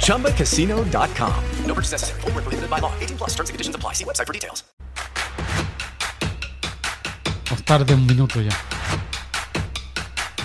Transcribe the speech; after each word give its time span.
ChumbaCasino.com. 0.00 1.34
No 1.66 1.74
purchase 1.74 1.92
necessary. 1.92 2.20
Void 2.22 2.34
where 2.34 2.42
prohibited 2.42 2.70
by 2.70 2.80
law. 2.80 2.92
18 3.00 3.18
plus 3.18 3.30
terms 3.36 3.50
and 3.50 3.54
conditions 3.54 3.76
apply. 3.76 3.94
See 3.94 4.04
website 4.04 4.26
for 4.26 4.32
details. 4.32 4.64
Nos 7.50 7.64
tarde 7.64 7.94
un 7.94 8.06
minuto 8.06 8.40
ya. 8.42 8.52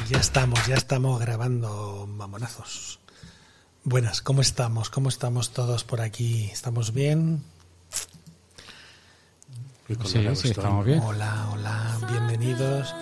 Ya 0.10 0.20
estamos, 0.20 0.66
ya 0.68 0.76
estamos 0.76 1.20
grabando 1.20 2.08
mamonazos. 2.08 3.00
Buenas, 3.84 4.22
¿cómo 4.22 4.42
estamos? 4.42 4.90
¿Cómo 4.90 5.10
estamos 5.10 5.52
todos 5.52 5.84
por 5.84 6.00
aquí? 6.00 6.50
¿Estamos 6.52 6.94
bien? 6.94 7.44
Sí, 10.06 10.28
sí, 10.36 10.50
estamos 10.50 10.86
bien. 10.86 11.02
Hola, 11.02 11.50
hola, 11.52 11.98
bienvenidos. 12.10 12.96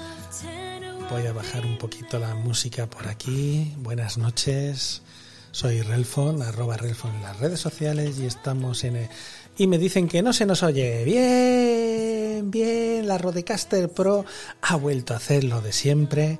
Voy 1.11 1.27
a 1.27 1.33
bajar 1.33 1.65
un 1.65 1.77
poquito 1.77 2.17
la 2.17 2.33
música 2.33 2.87
por 2.87 3.07
aquí. 3.07 3.75
Buenas 3.77 4.17
noches. 4.17 5.03
Soy 5.51 5.81
Relfon, 5.81 6.41
arroba 6.41 6.77
Relfon 6.77 7.13
en 7.15 7.23
las 7.23 7.39
redes 7.39 7.59
sociales 7.59 8.17
y 8.19 8.25
estamos 8.25 8.83
en... 8.83 8.95
el- 8.95 9.09
Y 9.57 9.67
me 9.67 9.77
dicen 9.77 10.07
que 10.07 10.21
no 10.21 10.31
se 10.33 10.45
nos 10.45 10.63
oye. 10.63 11.03
Bien, 11.03 12.49
bien. 12.49 13.07
La 13.07 13.17
Rodecaster 13.17 13.89
Pro 13.89 14.25
ha 14.61 14.75
vuelto 14.77 15.13
a 15.13 15.17
hacer 15.17 15.43
lo 15.43 15.61
de 15.61 15.73
siempre. 15.73 16.39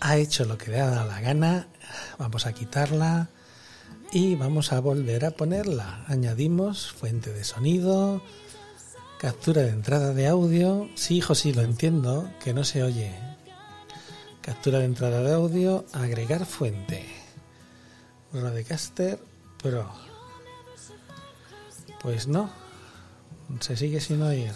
Ha 0.00 0.16
hecho 0.18 0.44
lo 0.44 0.58
que 0.58 0.70
le 0.70 0.80
ha 0.80 0.86
dado 0.90 1.08
la 1.08 1.20
gana. 1.20 1.68
Vamos 2.18 2.46
a 2.46 2.52
quitarla 2.52 3.28
y 4.12 4.34
vamos 4.36 4.72
a 4.72 4.80
volver 4.80 5.24
a 5.24 5.30
ponerla. 5.30 6.04
Añadimos 6.06 6.92
fuente 6.92 7.32
de 7.32 7.44
sonido, 7.44 8.22
captura 9.18 9.62
de 9.62 9.70
entrada 9.70 10.12
de 10.12 10.28
audio. 10.28 10.88
Sí, 10.96 11.16
hijo, 11.16 11.34
sí, 11.34 11.54
lo 11.54 11.62
entiendo, 11.62 12.30
que 12.44 12.52
no 12.52 12.64
se 12.64 12.82
oye. 12.82 13.12
Captura 14.42 14.78
de 14.80 14.84
entrada 14.84 15.22
de 15.22 15.32
audio, 15.32 15.86
agregar 15.92 16.44
fuente. 16.46 17.04
Rodecaster 18.32 19.18
Pro. 19.62 19.86
Pues 22.02 22.26
no, 22.28 22.50
se 23.60 23.76
sigue 23.76 24.00
sin 24.00 24.22
oír. 24.22 24.52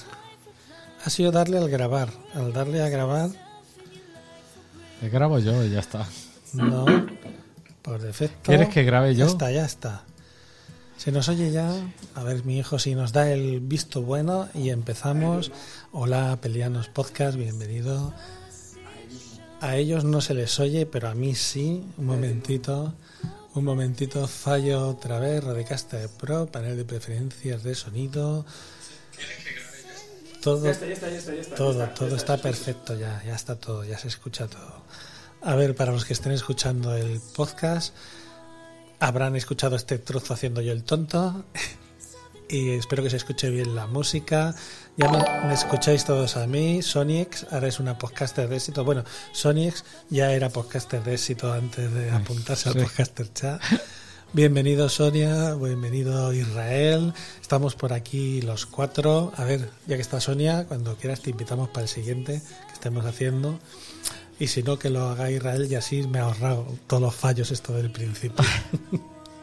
Ha 1.04 1.10
sido 1.10 1.30
darle 1.32 1.58
al 1.58 1.68
grabar. 1.68 2.08
Al 2.34 2.52
darle 2.52 2.82
a 2.82 2.88
grabar, 2.88 3.30
Te 5.00 5.08
grabo 5.10 5.38
yo 5.38 5.62
y 5.64 5.70
ya 5.70 5.80
está. 5.80 6.06
no. 6.52 6.86
Por 7.82 8.00
defecto. 8.00 8.38
¿Quieres 8.44 8.70
que 8.70 8.82
grabe 8.82 9.14
yo? 9.14 9.26
Ya 9.26 9.30
está, 9.30 9.50
ya 9.52 9.64
está. 9.66 10.04
Se 10.96 11.12
nos 11.12 11.28
oye 11.28 11.50
ya. 11.50 11.70
A 12.14 12.22
ver, 12.22 12.42
mi 12.46 12.58
hijo, 12.58 12.78
si 12.78 12.94
nos 12.94 13.12
da 13.12 13.30
el 13.30 13.60
visto 13.60 14.00
bueno 14.00 14.48
y 14.54 14.70
empezamos. 14.70 15.52
Hola, 15.92 16.38
Pelianos 16.40 16.88
Podcast, 16.88 17.36
bienvenido. 17.36 18.14
A 19.60 19.76
ellos 19.76 20.04
no 20.04 20.22
se 20.22 20.32
les 20.32 20.58
oye, 20.60 20.86
pero 20.86 21.08
a 21.10 21.14
mí 21.14 21.34
sí. 21.34 21.84
Un 21.98 22.06
momentito. 22.06 22.94
Un 23.54 23.64
momentito, 23.64 24.26
fallo 24.26 24.88
otra 24.88 25.20
vez. 25.20 25.44
Rodecaster 25.44 26.08
Pro, 26.08 26.46
panel 26.46 26.76
de 26.76 26.84
preferencias 26.84 27.62
de 27.62 27.76
sonido. 27.76 28.44
Todo, 30.42 30.70
todo, 31.56 31.88
todo 31.90 32.16
está 32.16 32.36
perfecto 32.36 32.98
ya, 32.98 33.22
ya 33.24 33.34
está 33.34 33.56
todo, 33.56 33.84
ya 33.84 33.96
se 33.96 34.08
escucha 34.08 34.48
todo. 34.48 34.82
A 35.40 35.54
ver, 35.54 35.76
para 35.76 35.92
los 35.92 36.04
que 36.04 36.14
estén 36.14 36.32
escuchando 36.32 36.96
el 36.96 37.20
podcast, 37.34 37.94
habrán 38.98 39.36
escuchado 39.36 39.76
este 39.76 39.98
trozo 39.98 40.34
haciendo 40.34 40.60
yo 40.60 40.72
el 40.72 40.82
tonto 40.82 41.44
y 42.48 42.70
espero 42.70 43.04
que 43.04 43.10
se 43.10 43.16
escuche 43.18 43.50
bien 43.50 43.76
la 43.76 43.86
música. 43.86 44.54
Ya 44.96 45.10
me, 45.10 45.48
me 45.48 45.54
escucháis 45.54 46.04
todos 46.04 46.36
a 46.36 46.46
mí, 46.46 46.80
Soniex, 46.80 47.46
ahora 47.50 47.66
es 47.66 47.80
una 47.80 47.98
podcaster 47.98 48.48
de 48.48 48.56
éxito. 48.56 48.84
Bueno, 48.84 49.02
Soniex 49.32 49.84
ya 50.08 50.32
era 50.32 50.50
podcaster 50.50 51.02
de 51.02 51.14
éxito 51.14 51.52
antes 51.52 51.92
de 51.92 52.12
apuntarse 52.12 52.70
sí. 52.70 52.78
al 52.78 52.84
podcaster 52.84 53.32
chat. 53.32 53.60
Bienvenido 54.32 54.88
Sonia, 54.88 55.54
bienvenido 55.54 56.32
Israel. 56.32 57.12
Estamos 57.40 57.74
por 57.74 57.92
aquí 57.92 58.40
los 58.42 58.66
cuatro. 58.66 59.32
A 59.36 59.44
ver, 59.44 59.68
ya 59.86 59.96
que 59.96 60.02
está 60.02 60.20
Sonia, 60.20 60.66
cuando 60.66 60.96
quieras 60.96 61.20
te 61.20 61.30
invitamos 61.30 61.68
para 61.70 61.82
el 61.82 61.88
siguiente 61.88 62.40
que 62.68 62.72
estemos 62.72 63.04
haciendo. 63.04 63.58
Y 64.38 64.46
si 64.46 64.62
no, 64.62 64.78
que 64.78 64.90
lo 64.90 65.08
haga 65.08 65.30
Israel 65.30 65.66
y 65.70 65.74
así 65.76 66.06
me 66.06 66.18
he 66.18 66.22
ahorrado 66.22 66.66
todos 66.86 67.02
los 67.02 67.14
fallos 67.14 67.50
esto 67.50 67.72
del 67.72 67.90
principio. 67.90 68.44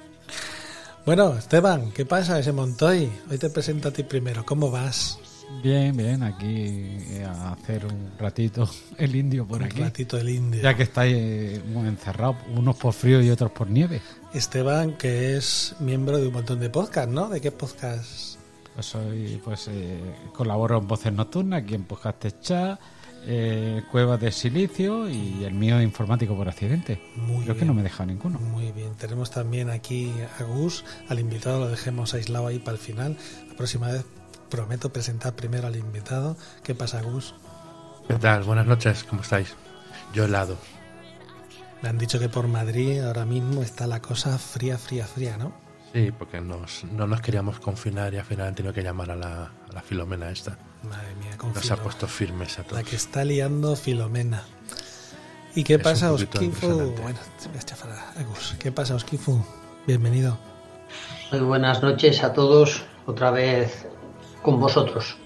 bueno, 1.06 1.38
Esteban, 1.38 1.92
¿qué 1.92 2.06
pasa 2.06 2.40
ese 2.40 2.54
Montoy? 2.54 3.12
Hoy 3.30 3.38
te 3.38 3.50
presento 3.50 3.90
a 3.90 3.92
ti 3.92 4.04
primero. 4.04 4.46
¿Cómo 4.46 4.72
vas? 4.72 5.21
Bien, 5.64 5.96
bien, 5.96 6.24
aquí 6.24 6.66
eh, 6.68 7.26
a 7.28 7.54
hacer 7.54 7.86
un 7.86 8.12
ratito 8.18 8.70
el 8.98 9.16
indio 9.16 9.46
por 9.46 9.60
Un 9.60 9.66
aquí. 9.68 9.80
ratito 9.82 10.18
el 10.18 10.30
indio. 10.30 10.62
Ya 10.62 10.76
que 10.76 10.84
estáis 10.84 11.16
eh, 11.16 11.62
encerrados, 11.86 12.38
unos 12.56 12.76
por 12.78 12.94
frío 12.94 13.22
y 13.22 13.30
otros 13.30 13.52
por 13.52 13.70
nieve. 13.70 14.02
Esteban, 14.34 14.98
que 14.98 15.38
es 15.38 15.76
miembro 15.80 16.18
de 16.18 16.28
un 16.28 16.34
montón 16.34 16.60
de 16.60 16.70
podcasts, 16.70 17.12
¿no? 17.12 17.30
¿De 17.30 17.42
qué 17.42 17.52
podcast? 17.52 18.38
Pues 18.74 18.86
soy, 18.86 19.42
pues 19.44 19.68
eh, 19.70 20.00
colaboro 20.34 20.78
en 20.78 20.88
Voces 20.88 21.12
Nocturnas, 21.14 21.64
aquí 21.64 21.76
en 21.76 21.84
Podcast 21.84 22.24
Chat, 22.42 22.80
eh, 23.28 23.84
Cuevas 23.92 24.20
de 24.22 24.32
Silicio 24.32 25.10
y 25.10 25.44
el 25.44 25.54
mío 25.54 25.82
Informático 25.82 26.36
por 26.36 26.48
Accidente. 26.48 27.02
Muy 27.18 27.44
Creo 27.44 27.58
que 27.58 27.66
no 27.66 27.74
me 27.74 27.82
he 27.82 27.84
dejado 27.84 28.06
ninguno. 28.08 28.40
Muy 28.40 28.72
bien, 28.72 28.96
tenemos 28.96 29.30
también 29.30 29.70
aquí 29.70 30.12
a 30.40 30.44
Gus, 30.44 30.86
al 31.10 31.20
invitado 31.20 31.60
lo 31.60 31.70
dejemos 31.70 32.14
aislado 32.14 32.48
ahí 32.48 32.60
para 32.60 32.78
el 32.78 32.80
final. 32.82 33.18
La 33.50 33.56
próxima 33.56 33.90
vez 33.90 34.06
prometo 34.52 34.94
presentar 34.94 35.34
primero 35.34 35.66
al 35.68 35.76
invitado. 35.76 36.38
¿Qué 36.64 36.76
pasa, 36.76 37.02
Gus? 37.02 37.34
¿Qué 38.08 38.14
tal? 38.16 38.44
Buenas 38.44 38.68
noches, 38.68 39.04
¿cómo 39.04 39.24
estáis? 39.24 39.56
Yo 40.14 40.26
helado. 40.26 40.58
Me 41.82 41.90
han 41.90 41.98
dicho 41.98 42.20
que 42.20 42.30
por 42.30 42.48
Madrid 42.48 43.00
ahora 43.02 43.26
mismo 43.26 43.64
está 43.64 43.88
la 43.88 44.02
cosa 44.02 44.38
fría, 44.38 44.78
fría, 44.78 45.08
fría, 45.08 45.38
¿no? 45.38 45.52
Sí, 45.94 46.12
porque 46.12 46.40
nos, 46.40 46.84
no 46.86 47.08
nos 47.08 47.22
queríamos 47.22 47.60
confinar 47.60 48.14
y 48.14 48.18
al 48.18 48.26
final 48.26 48.48
han 48.50 48.56
tenido 48.56 48.74
que 48.74 48.84
llamar 48.84 49.12
a 49.12 49.16
la, 49.16 49.44
a 49.46 49.74
la 49.74 49.82
Filomena 49.82 50.30
esta. 50.30 50.58
Madre 50.84 51.16
mía, 51.16 51.32
Nos 51.32 51.38
confío. 51.38 51.74
ha 51.74 51.78
puesto 51.78 52.08
firmes 52.08 52.60
a 52.60 52.62
La 52.64 52.68
todos. 52.68 52.84
que 52.84 52.96
está 52.96 53.26
liando 53.26 53.76
Filomena. 53.76 54.44
¿Y 55.56 55.64
qué 55.64 55.76
Es 55.76 55.82
pasa, 55.82 56.14
Oskifu? 56.14 56.68
Bueno, 57.02 57.20
te 57.42 57.50
voy 57.50 57.58
a 57.58 57.62
chafar 57.64 57.92
a 57.92 58.24
Gus. 58.24 58.56
¿Qué 58.60 58.72
pasa, 58.72 58.96
Oskifu? 58.96 59.44
Bienvenido. 59.88 60.38
Muy 61.32 61.42
buenas 61.42 61.82
noches 61.82 62.24
a 62.24 62.32
todos, 62.34 62.84
otra 63.06 63.32
vez 63.32 63.86
con 64.42 64.60
vosotros, 64.60 65.18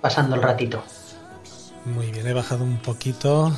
pasando 0.00 0.36
el 0.36 0.42
ratito. 0.42 0.82
Muy 1.84 2.10
bien, 2.10 2.26
he 2.26 2.32
bajado 2.32 2.64
un 2.64 2.78
poquito, 2.78 3.52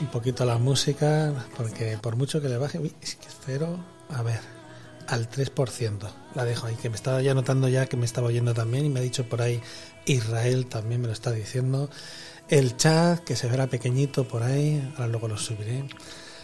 un 0.00 0.06
poquito 0.06 0.44
la 0.44 0.58
música, 0.58 1.32
porque 1.56 1.98
por 2.00 2.16
mucho 2.16 2.40
que 2.40 2.48
le 2.48 2.58
baje, 2.58 2.78
uy, 2.78 2.92
es 3.02 3.16
que 3.16 3.28
cero, 3.44 3.78
a 4.08 4.22
ver, 4.22 4.40
al 5.08 5.28
3%. 5.28 5.98
La 6.34 6.44
dejo 6.44 6.66
ahí, 6.66 6.76
que 6.76 6.88
me 6.88 6.96
estaba 6.96 7.20
ya 7.20 7.34
notando 7.34 7.68
ya 7.68 7.86
que 7.86 7.96
me 7.96 8.06
estaba 8.06 8.28
oyendo 8.28 8.54
también 8.54 8.86
y 8.86 8.88
me 8.88 9.00
ha 9.00 9.02
dicho 9.02 9.28
por 9.28 9.42
ahí 9.42 9.60
Israel 10.06 10.66
también 10.66 11.00
me 11.00 11.08
lo 11.08 11.12
está 11.12 11.32
diciendo. 11.32 11.90
El 12.48 12.76
chat, 12.76 13.20
que 13.20 13.36
se 13.36 13.48
verá 13.48 13.66
pequeñito 13.66 14.26
por 14.26 14.42
ahí, 14.42 14.82
ahora 14.96 15.08
luego 15.08 15.28
lo 15.28 15.36
subiré. 15.36 15.84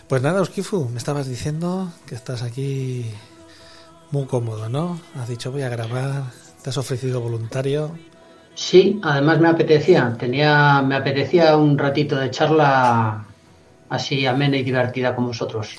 Pues 0.09 0.23
nada, 0.23 0.41
Oskifu, 0.41 0.89
me 0.89 0.99
estabas 0.99 1.27
diciendo 1.27 1.93
que 2.07 2.15
estás 2.15 2.43
aquí 2.43 3.07
muy 4.11 4.27
cómodo, 4.27 4.69
¿no? 4.69 5.01
Has 5.17 5.29
dicho 5.29 5.51
voy 5.51 5.63
a 5.63 5.69
grabar, 5.69 6.25
te 6.67 6.71
has 6.71 6.79
ofrecido 6.79 7.21
voluntario. 7.21 7.97
Sí, 8.57 8.99
además 9.05 9.39
me 9.39 9.47
apetecía, 9.47 10.17
tenía, 10.19 10.83
me 10.83 10.97
apetecía 10.97 11.57
un 11.57 11.79
ratito 11.79 12.17
de 12.17 12.29
charla 12.33 13.25
así 13.89 14.27
amena 14.27 14.57
y 14.57 14.65
divertida 14.65 15.15
con 15.15 15.29
vosotros. 15.29 15.77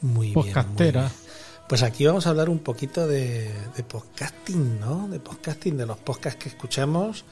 Muy 0.00 0.32
bien. 0.32 0.34
Podcastera. 0.34 1.02
muy 1.02 1.10
bien. 1.10 1.24
Pues 1.68 1.84
aquí 1.84 2.04
vamos 2.04 2.26
a 2.26 2.30
hablar 2.30 2.48
un 2.48 2.58
poquito 2.58 3.06
de, 3.06 3.48
de 3.76 3.84
podcasting, 3.84 4.80
¿no? 4.80 5.06
De 5.06 5.20
podcasting, 5.20 5.76
de 5.76 5.86
los 5.86 5.98
podcasts 5.98 6.42
que 6.42 6.48
escuchamos. 6.48 7.24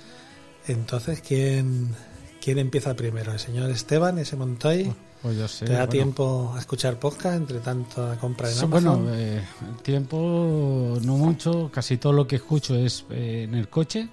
Entonces, 0.69 1.23
¿quién, 1.27 1.97
quién 2.41 2.59
empieza 2.59 2.95
primero? 2.95 3.33
¿El 3.33 3.41
señor 3.41 3.69
Esteban, 3.73 4.21
ese 4.21 4.37
Montoy? 4.37 4.93
Pues 5.23 5.37
yo 5.39 5.47
sé. 5.47 5.67
¿Te 5.67 5.73
da 5.73 5.79
bueno. 5.79 5.91
tiempo 5.93 6.53
a 6.55 6.59
escuchar 6.59 6.99
podcast 6.99 7.37
entre 7.37 7.61
tanto 7.61 8.09
la 8.09 8.17
compra 8.17 8.49
en 8.49 8.55
Sí, 8.55 8.65
Amazon? 8.65 9.05
Bueno, 9.05 9.15
eh, 9.15 9.41
tiempo 9.83 10.99
no 11.03 11.17
mucho, 11.17 11.71
casi 11.73 11.97
todo 11.97 12.13
lo 12.13 12.27
que 12.27 12.37
escucho 12.37 12.75
es 12.75 13.07
eh, 13.11 13.45
en 13.45 13.55
el 13.55 13.69
coche. 13.69 14.09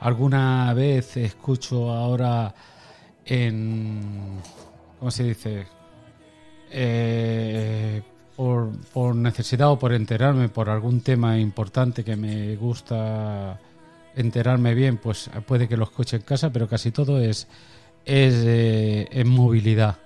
Alguna 0.00 0.74
vez 0.74 1.16
escucho 1.16 1.90
ahora 1.90 2.54
en... 3.24 4.42
¿Cómo 4.98 5.10
se 5.10 5.24
dice? 5.24 5.66
Eh, 6.70 8.02
por, 8.36 8.70
por 8.92 9.16
necesidad 9.16 9.70
o 9.70 9.78
por 9.78 9.94
enterarme 9.94 10.50
por 10.50 10.68
algún 10.68 11.00
tema 11.00 11.38
importante 11.38 12.04
que 12.04 12.16
me 12.16 12.56
gusta 12.56 13.58
enterarme 14.14 14.74
bien, 14.74 14.98
pues 14.98 15.30
puede 15.46 15.68
que 15.68 15.76
lo 15.76 15.84
escuche 15.84 16.16
en 16.16 16.22
casa, 16.22 16.50
pero 16.52 16.68
casi 16.68 16.90
todo 16.90 17.20
es, 17.20 17.46
es 18.04 18.34
eh, 18.34 19.08
en 19.10 19.28
movilidad. 19.28 19.96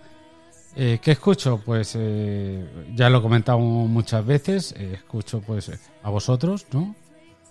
Eh, 0.76 0.99
¿Qué 1.02 1.12
escucho? 1.12 1.61
Pues 1.64 1.94
eh, 1.99 2.64
ya 2.94 3.11
lo 3.11 3.19
he 3.19 3.22
comentado 3.22 3.58
muchas 3.58 4.25
veces. 4.25 4.72
eh, 4.78 4.93
escucho 4.94 5.40
pues 5.40 5.70
a 6.02 6.11
vosotros, 6.11 6.67
¿no? 6.72 6.94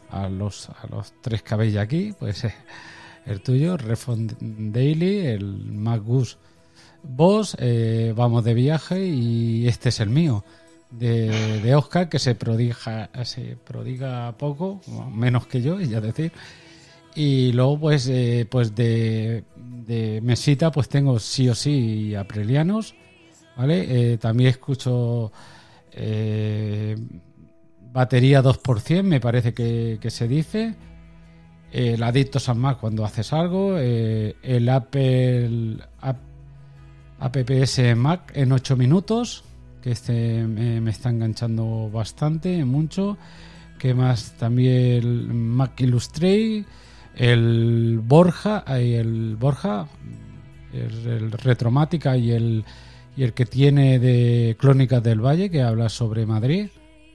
A 0.09 0.29
los, 0.29 0.69
a 0.69 0.87
los 0.89 1.13
tres 1.21 1.43
cabellos 1.43 1.81
aquí, 1.81 2.13
pues 2.17 2.45
el 3.25 3.41
tuyo, 3.41 3.77
Refund 3.77 4.35
Daily, 4.73 5.27
el 5.27 5.43
Mac 5.71 6.01
Gus 6.03 6.37
Vos, 7.03 7.55
eh, 7.59 8.13
vamos 8.15 8.43
de 8.43 8.53
viaje 8.53 9.05
y 9.05 9.67
este 9.67 9.89
es 9.89 9.99
el 10.01 10.09
mío, 10.09 10.43
de, 10.91 11.61
de 11.61 11.75
Oscar, 11.75 12.09
que 12.09 12.19
se 12.19 12.35
prodiga, 12.35 13.09
se 13.23 13.55
prodiga 13.55 14.33
poco, 14.37 14.81
menos 15.13 15.47
que 15.47 15.61
yo, 15.61 15.79
ya 15.79 16.01
decir. 16.01 16.33
Y 17.15 17.53
luego, 17.53 17.79
pues, 17.79 18.11
pues 18.49 18.75
de, 18.75 19.43
de 19.55 20.19
mesita, 20.21 20.71
pues 20.71 20.89
tengo 20.89 21.19
sí 21.19 21.47
o 21.49 21.55
sí 21.55 22.15
aprelianos, 22.15 22.95
Eh, 23.67 24.17
también 24.19 24.49
escucho 24.51 25.31
eh, 25.91 26.95
batería 27.91 28.41
2%, 28.41 29.03
me 29.03 29.19
parece 29.19 29.53
que, 29.53 29.99
se 30.09 30.27
dice. 30.27 30.75
El 31.71 32.01
Adictos 32.01 32.49
a 32.49 32.53
Mac 32.53 32.79
cuando 32.79 33.05
haces 33.05 33.31
algo. 33.33 33.75
eh, 33.77 34.35
el 34.41 34.67
Apple 34.69 35.77
App- 36.01 36.17
APPS 37.19 37.95
Mac 37.95 38.31
en 38.33 38.51
8 38.51 38.75
minutos, 38.77 39.43
que 39.81 39.91
este 39.91 40.47
me, 40.47 40.89
está 40.89 41.09
enganchando 41.09 41.89
bastante, 41.91 42.63
mucho. 42.65 43.17
Que 43.77 43.93
más 43.93 44.33
también 44.37 44.75
el 44.97 45.27
Mac 45.33 45.79
Illustrate, 45.79 46.65
el 47.15 47.99
Borja, 48.03 48.63
el 48.67 49.35
Borja, 49.37 49.87
el 50.73 51.31
Retromática 51.31 52.17
y 52.17 52.31
el, 52.31 52.65
y 53.17 53.23
el 53.23 53.33
que 53.33 53.45
tiene 53.45 53.99
de 53.99 54.55
Crónicas 54.59 55.01
del 55.03 55.19
Valle, 55.23 55.49
que 55.49 55.61
habla 55.61 55.89
sobre 55.89 56.25
Madrid. 56.25 56.67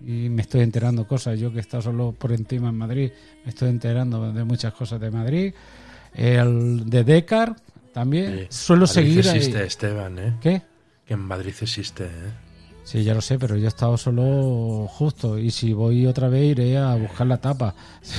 Y 0.06 0.29
me 0.29 0.43
estoy 0.43 0.61
enterando 0.61 1.06
cosas. 1.06 1.38
Yo 1.41 1.50
que 1.50 1.58
he 1.58 1.61
estado 1.61 1.82
solo 1.82 2.12
por 2.12 2.32
encima 2.32 2.69
en 2.69 2.75
Madrid, 2.76 3.11
me 3.44 3.50
estoy 3.50 3.70
enterando 3.70 4.32
de 4.32 4.44
muchas 4.44 4.75
cosas 4.75 5.00
de 5.00 5.11
Madrid. 5.11 5.55
El 6.14 6.88
de 6.91 7.05
Decar 7.05 7.56
también. 7.93 8.41
Sí. 8.41 8.46
Suelo 8.50 8.82
Madrid 8.87 8.94
seguir. 8.94 9.29
ahí- 9.29 9.37
existe, 9.38 9.64
Esteban, 9.64 10.19
¿eh? 10.19 10.35
¿Qué? 10.43 10.62
Que 11.06 11.14
en 11.14 11.20
Madrid 11.20 11.55
existe, 11.61 12.05
¿eh? 12.05 12.08
Sí, 12.85 13.03
ya 13.03 13.15
lo 13.15 13.21
sé, 13.23 13.39
pero 13.39 13.57
yo 13.57 13.65
he 13.65 13.69
estado 13.69 13.97
solo 13.97 14.87
justo. 14.89 15.39
Y 15.39 15.51
si 15.51 15.73
voy 15.73 16.07
otra 16.07 16.29
vez, 16.29 16.45
iré 16.53 16.77
a 16.77 16.95
buscar 16.95 17.27
la 17.27 17.39
tapa. 17.39 17.75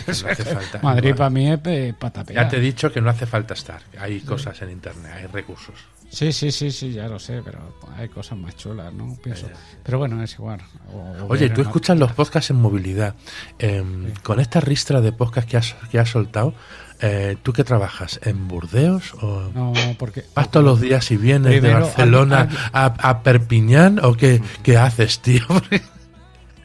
No 0.07 0.11
hace 0.11 0.43
falta. 0.43 0.79
Madrid 0.81 1.13
para 1.15 1.29
mí 1.29 1.49
es 1.51 1.59
para 1.59 2.11
tapear. 2.13 2.43
Ya 2.45 2.49
te 2.49 2.57
he 2.57 2.59
dicho 2.59 2.91
que 2.91 2.99
no 2.99 3.09
hace 3.09 3.25
falta 3.25 3.53
estar. 3.53 3.81
Hay 3.99 4.21
cosas 4.21 4.59
en 4.63 4.71
internet, 4.71 5.11
hay 5.15 5.27
recursos. 5.27 5.75
Sí, 6.09 6.31
sí, 6.31 6.51
sí, 6.51 6.71
sí, 6.71 6.93
ya 6.93 7.07
lo 7.07 7.19
sé, 7.19 7.41
pero 7.43 7.59
hay 7.97 8.07
cosas 8.09 8.37
más 8.37 8.55
chulas, 8.55 8.93
¿no? 8.93 9.17
Pienso. 9.21 9.47
Pero 9.83 9.97
bueno, 9.97 10.21
es 10.23 10.33
igual. 10.33 10.61
O- 10.93 11.25
Oye, 11.29 11.49
tú 11.49 11.61
escuchas 11.61 11.97
los 11.99 12.13
podcasts 12.13 12.51
en 12.51 12.57
movilidad. 12.57 13.15
Eh, 13.59 13.83
Con 14.23 14.39
esta 14.39 14.59
ristra 14.61 15.01
de 15.01 15.11
podcasts 15.11 15.49
que 15.51 15.57
has, 15.57 15.75
que 15.91 15.99
has 15.99 16.09
soltado, 16.09 16.53
eh, 17.01 17.37
¿tú 17.43 17.53
qué 17.53 17.63
trabajas? 17.63 18.19
¿En 18.23 18.47
Burdeos? 18.47 19.13
O 19.21 19.49
No, 19.53 19.73
porque. 19.99 20.23
¿Vas 20.35 20.49
todos 20.51 20.65
los 20.65 20.81
días 20.81 21.09
y 21.11 21.17
vienes 21.17 21.51
Primero, 21.53 21.77
de 21.77 21.83
Barcelona 21.83 22.49
a, 22.73 22.85
a 22.85 23.23
Perpiñán? 23.23 23.99
¿O 24.03 24.13
qué, 24.15 24.41
qué 24.63 24.77
haces, 24.77 25.19
tío? 25.19 25.43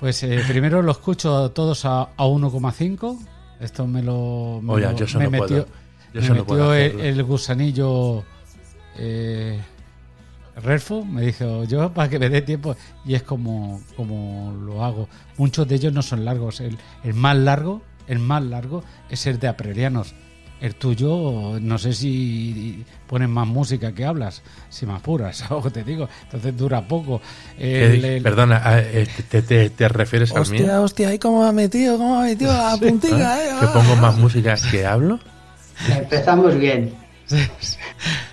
Pues 0.00 0.22
eh, 0.22 0.42
primero 0.48 0.80
lo 0.80 0.92
escucho 0.92 1.50
todos 1.50 1.84
a, 1.84 2.00
a 2.00 2.24
1,5. 2.24 3.18
Esto 3.60 3.86
me 3.86 4.02
lo. 4.02 4.60
Me 4.62 4.72
Oye, 4.72 4.86
lo- 4.86 4.96
yo 4.96 5.04
eso 5.04 5.18
me 5.18 5.24
no 5.26 5.30
metió, 5.32 5.46
puedo. 5.46 5.66
Yo 5.66 6.20
me 6.20 6.20
eso 6.20 6.34
no 6.34 6.44
puedo 6.46 6.70
metió 6.70 7.00
el, 7.04 7.22
gusanillo. 7.22 8.24
Eh, 8.96 9.60
me 11.06 11.22
dijo 11.22 11.64
yo 11.64 11.92
para 11.92 12.08
que 12.08 12.18
me 12.18 12.28
dé 12.30 12.40
tiempo 12.42 12.76
y 13.04 13.14
es 13.14 13.22
como, 13.22 13.82
como 13.94 14.54
lo 14.64 14.82
hago. 14.84 15.06
Muchos 15.36 15.68
de 15.68 15.74
ellos 15.74 15.92
no 15.92 16.00
son 16.00 16.24
largos. 16.24 16.60
El, 16.60 16.78
el 17.04 17.12
más 17.14 17.36
largo, 17.36 17.82
el 18.10 18.18
más 18.18 18.42
largo 18.44 18.84
es 19.08 19.26
el 19.26 19.38
de 19.38 19.48
Aprelianos. 19.48 20.14
El 20.60 20.74
tuyo, 20.74 21.58
no 21.58 21.78
sé 21.78 21.94
si 21.94 22.84
pones 23.06 23.30
más 23.30 23.46
música 23.46 23.92
que 23.94 24.04
hablas, 24.04 24.42
si 24.68 24.84
me 24.84 24.92
apuras, 24.92 25.42
algo 25.50 25.70
te 25.70 25.82
digo. 25.82 26.06
Entonces 26.24 26.54
dura 26.54 26.86
poco. 26.86 27.22
El- 27.58 28.00
Que- 28.02 28.16
el- 28.18 28.22
Perdona, 28.22 28.60
ah, 28.62 28.78
eh, 28.78 29.08
te, 29.30 29.40
te- 29.40 29.70
te 29.70 29.88
refieres 29.88 30.32
al 30.32 30.42
mío? 30.50 30.60
Hostia, 30.60 30.80
hostia, 30.82 31.08
ahí 31.08 31.18
cómo 31.18 31.42
me 31.44 31.48
ha 31.48 31.52
metido, 31.52 31.96
cómo 31.96 32.16
me 32.20 32.26
ha 32.26 32.28
metido 32.28 32.52
la 32.52 32.76
puntica, 32.80 33.32
¿Ah? 33.36 33.42
eh. 33.42 33.50
¿Que 33.60 33.66
pongo 33.68 33.96
más 33.96 34.18
música 34.18 34.54
que 34.70 34.84
hablo? 34.84 35.18
Empezamos 35.88 36.54
bien. 36.58 36.92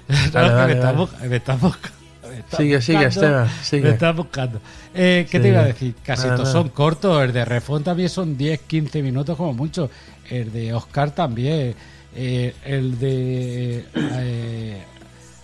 No, 0.09 0.15
Vale, 0.31 0.31
que 0.31 0.53
vale, 0.55 0.67
me, 0.67 0.73
está 0.79 0.91
vale. 0.93 1.03
bu- 1.05 1.27
me 1.29 1.35
está 1.35 1.55
busca- 1.57 1.89
me 1.91 1.96
está 2.39 2.57
Sigue, 2.57 2.81
sigue, 2.81 3.05
buscando, 3.05 3.27
Esteban, 3.27 3.49
sigue. 3.63 3.83
Me 3.83 3.89
está 3.89 4.11
buscando. 4.11 4.61
Eh, 4.93 5.27
¿Qué 5.29 5.37
te 5.39 5.43
Sigue. 5.43 5.49
iba 5.53 5.61
a 5.61 5.65
decir? 5.65 5.95
Casi 6.03 6.23
Nada, 6.23 6.35
todos 6.37 6.49
nada. 6.49 6.61
son 6.61 6.69
cortos. 6.69 7.23
El 7.23 7.33
de 7.33 7.45
Refón 7.45 7.83
también 7.83 8.09
son 8.09 8.37
10, 8.37 8.61
15 8.61 9.01
minutos 9.01 9.35
como 9.37 9.53
mucho. 9.53 9.89
El 10.29 10.51
de 10.51 10.73
Oscar 10.73 11.11
también. 11.11 11.75
Eh, 12.15 12.55
el 12.65 12.97
de 12.97 13.85
eh, 13.95 14.83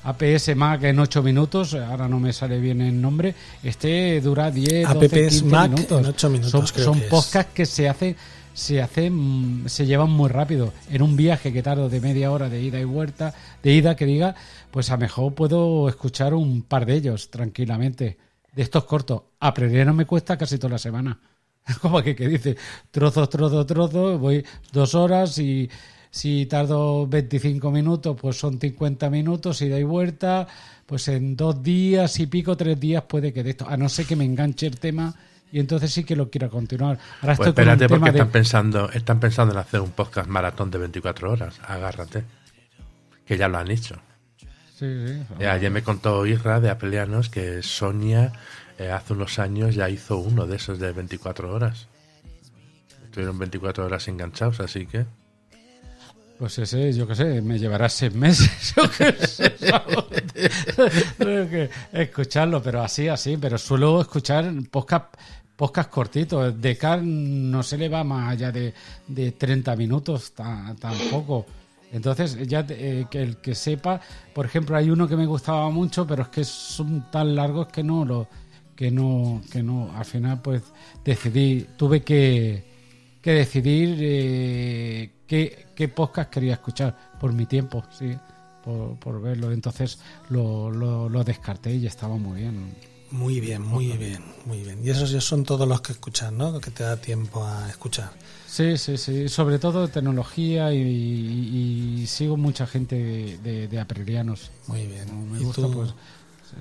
APS 0.03 0.55
Mac 0.55 0.83
en 0.83 0.99
8 0.99 1.21
minutos. 1.23 1.73
Ahora 1.75 2.07
no 2.07 2.19
me 2.19 2.33
sale 2.33 2.59
bien 2.59 2.81
el 2.81 2.99
nombre. 2.99 3.35
Este 3.63 4.19
dura 4.21 4.49
10, 4.51 4.89
12, 4.93 5.05
APS 5.05 5.41
15 5.41 5.45
Mac 5.45 5.71
minutos. 5.71 5.99
en 5.99 6.05
8 6.07 6.29
minutos, 6.29 6.51
Son, 6.51 6.65
creo 6.67 6.85
son 6.85 6.99
que 6.99 7.05
es. 7.05 7.09
podcasts 7.09 7.51
que 7.53 7.65
se 7.65 7.89
hacen 7.89 8.15
se 8.55 8.83
hacen 8.83 9.63
se 9.65 9.87
llevan 9.87 10.11
muy 10.11 10.29
rápido 10.29 10.73
en 10.91 11.01
un 11.01 11.15
viaje 11.15 11.51
que 11.51 11.63
tardo 11.63 11.89
de 11.89 11.99
media 11.99 12.31
hora 12.31 12.49
de 12.49 12.61
ida 12.61 12.79
y 12.79 12.83
vuelta 12.83 13.33
de 13.63 13.73
ida 13.73 13.95
que 13.95 14.05
diga 14.05 14.35
pues 14.73 14.89
a 14.89 14.93
lo 14.95 15.01
mejor 15.01 15.35
puedo 15.35 15.87
escuchar 15.87 16.33
un 16.33 16.63
par 16.63 16.87
de 16.87 16.95
ellos 16.95 17.29
tranquilamente 17.29 18.17
de 18.51 18.61
estos 18.63 18.85
cortos 18.85 19.21
aprender 19.39 19.85
no 19.85 19.93
me 19.93 20.05
cuesta 20.07 20.35
casi 20.35 20.57
toda 20.57 20.71
la 20.71 20.77
semana 20.79 21.19
como 21.81 22.01
que, 22.01 22.15
que 22.15 22.27
dice 22.27 22.57
trozos 22.89 23.29
trozos 23.29 23.67
trozos 23.67 24.19
voy 24.19 24.43
dos 24.71 24.95
horas 24.95 25.37
y 25.37 25.69
si 26.09 26.47
tardo 26.47 27.05
25 27.05 27.69
minutos 27.69 28.17
pues 28.19 28.35
son 28.35 28.59
50 28.59 29.11
minutos 29.11 29.61
y 29.61 29.83
vuelta 29.83 30.47
pues 30.87 31.07
en 31.07 31.35
dos 31.35 31.61
días 31.61 32.19
y 32.19 32.25
pico 32.25 32.57
tres 32.57 32.79
días 32.79 33.03
puede 33.03 33.31
que 33.31 33.43
de 33.43 33.51
esto 33.51 33.69
a 33.69 33.77
no 33.77 33.87
ser 33.89 34.07
que 34.07 34.15
me 34.15 34.25
enganche 34.25 34.65
el 34.65 34.79
tema 34.79 35.13
y 35.51 35.59
entonces 35.59 35.93
sí 35.93 36.03
que 36.03 36.15
lo 36.15 36.31
quiero 36.31 36.49
continuar. 36.49 36.97
Ahora 37.21 37.35
Pues 37.35 37.49
estoy 37.49 37.53
con 37.53 37.73
espérate, 37.73 37.87
porque 37.87 38.11
de- 38.11 38.17
están 38.17 38.31
pensando, 38.31 38.89
están 38.89 39.19
pensando 39.19 39.53
en 39.53 39.59
hacer 39.59 39.81
un 39.81 39.91
podcast 39.91 40.27
maratón 40.27 40.71
de 40.71 40.79
24 40.79 41.31
horas. 41.31 41.59
Agárrate. 41.67 42.23
Que 43.23 43.37
ya 43.37 43.47
lo 43.47 43.59
han 43.59 43.69
hecho. 43.69 43.95
Sí, 44.83 45.07
sí. 45.07 45.23
Eh, 45.39 45.47
ayer 45.47 45.71
me 45.71 45.81
contó 45.81 46.25
Isra 46.25 46.59
de 46.59 46.69
Apelianos 46.69 47.29
que 47.29 47.63
Sonia 47.63 48.33
eh, 48.77 48.91
hace 48.91 49.13
unos 49.13 49.39
años 49.39 49.75
ya 49.75 49.89
hizo 49.89 50.17
uno 50.17 50.45
de 50.45 50.57
esos 50.57 50.77
de 50.79 50.91
24 50.91 51.53
horas. 51.53 51.87
Estuvieron 53.05 53.37
24 53.39 53.85
horas 53.85 54.07
enganchados, 54.09 54.59
así 54.59 54.85
que. 54.85 55.05
Pues 56.37 56.57
ese, 56.59 56.91
yo 56.91 57.07
qué 57.07 57.15
sé, 57.15 57.41
me 57.41 57.57
llevará 57.59 57.87
seis 57.87 58.13
meses. 58.13 58.73
Yo 58.75 58.83
qué 58.97 59.13
sé, 59.25 59.53
¿sabes? 59.57 59.97
Tengo 61.17 61.49
que 61.49 61.69
escucharlo, 61.93 62.61
pero 62.61 62.81
así, 62.81 63.07
así. 63.07 63.37
Pero 63.37 63.57
suelo 63.57 64.01
escuchar 64.01 64.51
podcast, 64.69 65.13
podcast 65.55 65.89
cortitos. 65.89 66.59
De 66.59 66.75
Car 66.75 67.01
no 67.03 67.63
se 67.63 67.77
le 67.77 67.87
va 67.87 68.03
más 68.03 68.31
allá 68.33 68.51
de, 68.51 68.73
de 69.07 69.31
30 69.31 69.75
minutos 69.77 70.33
ta- 70.33 70.75
tampoco. 70.81 71.45
Entonces, 71.93 72.35
ya 72.47 72.65
eh, 72.69 73.05
que 73.09 73.21
el 73.21 73.37
que 73.37 73.53
sepa, 73.53 74.01
por 74.33 74.47
ejemplo, 74.47 74.75
hay 74.75 74.89
uno 74.89 75.07
que 75.07 75.15
me 75.15 75.27
gustaba 75.27 75.69
mucho, 75.69 76.07
pero 76.07 76.23
es 76.23 76.29
que 76.29 76.43
son 76.43 77.11
tan 77.11 77.35
largos 77.35 77.67
que 77.67 77.83
no 77.83 78.03
lo, 78.03 78.27
que 78.75 78.89
no, 78.89 79.43
que 79.51 79.61
no, 79.61 79.95
al 79.95 80.03
final 80.03 80.41
pues 80.41 80.63
decidí, 81.05 81.67
tuve 81.77 82.01
que, 82.03 82.63
que 83.21 83.31
decidir 83.33 83.97
eh, 84.01 85.11
qué, 85.27 85.67
qué 85.75 85.87
podcast 85.87 86.31
quería 86.31 86.53
escuchar 86.53 86.97
por 87.19 87.31
mi 87.31 87.45
tiempo, 87.45 87.83
sí, 87.97 88.17
por, 88.63 88.97
por 88.97 89.21
verlo. 89.21 89.51
Entonces 89.51 89.99
lo, 90.29 90.71
lo, 90.71 91.23
descarté 91.23 91.75
y 91.75 91.85
estaba 91.85 92.17
muy 92.17 92.41
bien. 92.41 92.73
Muy 93.11 93.39
bien, 93.39 93.61
muy 93.61 93.95
bien, 93.97 94.23
muy 94.45 94.63
bien. 94.63 94.83
Y 94.83 94.89
esos 94.89 95.23
son 95.23 95.43
todos 95.43 95.67
los 95.67 95.81
que 95.81 95.91
escuchas, 95.91 96.33
¿no? 96.33 96.59
Que 96.59 96.71
te 96.71 96.81
da 96.81 96.97
tiempo 96.97 97.45
a 97.45 97.69
escuchar. 97.69 98.09
Sí, 98.53 98.77
sí, 98.77 98.97
sí. 98.97 99.29
Sobre 99.29 99.57
todo 99.57 99.87
tecnología 99.87 100.71
y, 100.71 100.77
y- 100.77 102.01
y 102.03 102.07
sigo 102.07 102.37
mucha 102.37 102.67
gente 102.67 102.95
de, 103.43 103.67
de. 103.67 103.85
Muy 104.67 104.85
bien. 104.85 105.07
Como 105.07 105.25
me 105.25 105.39
¿Y 105.39 105.43
gusta, 105.43 105.63
tú? 105.63 105.71
pues 105.73 105.93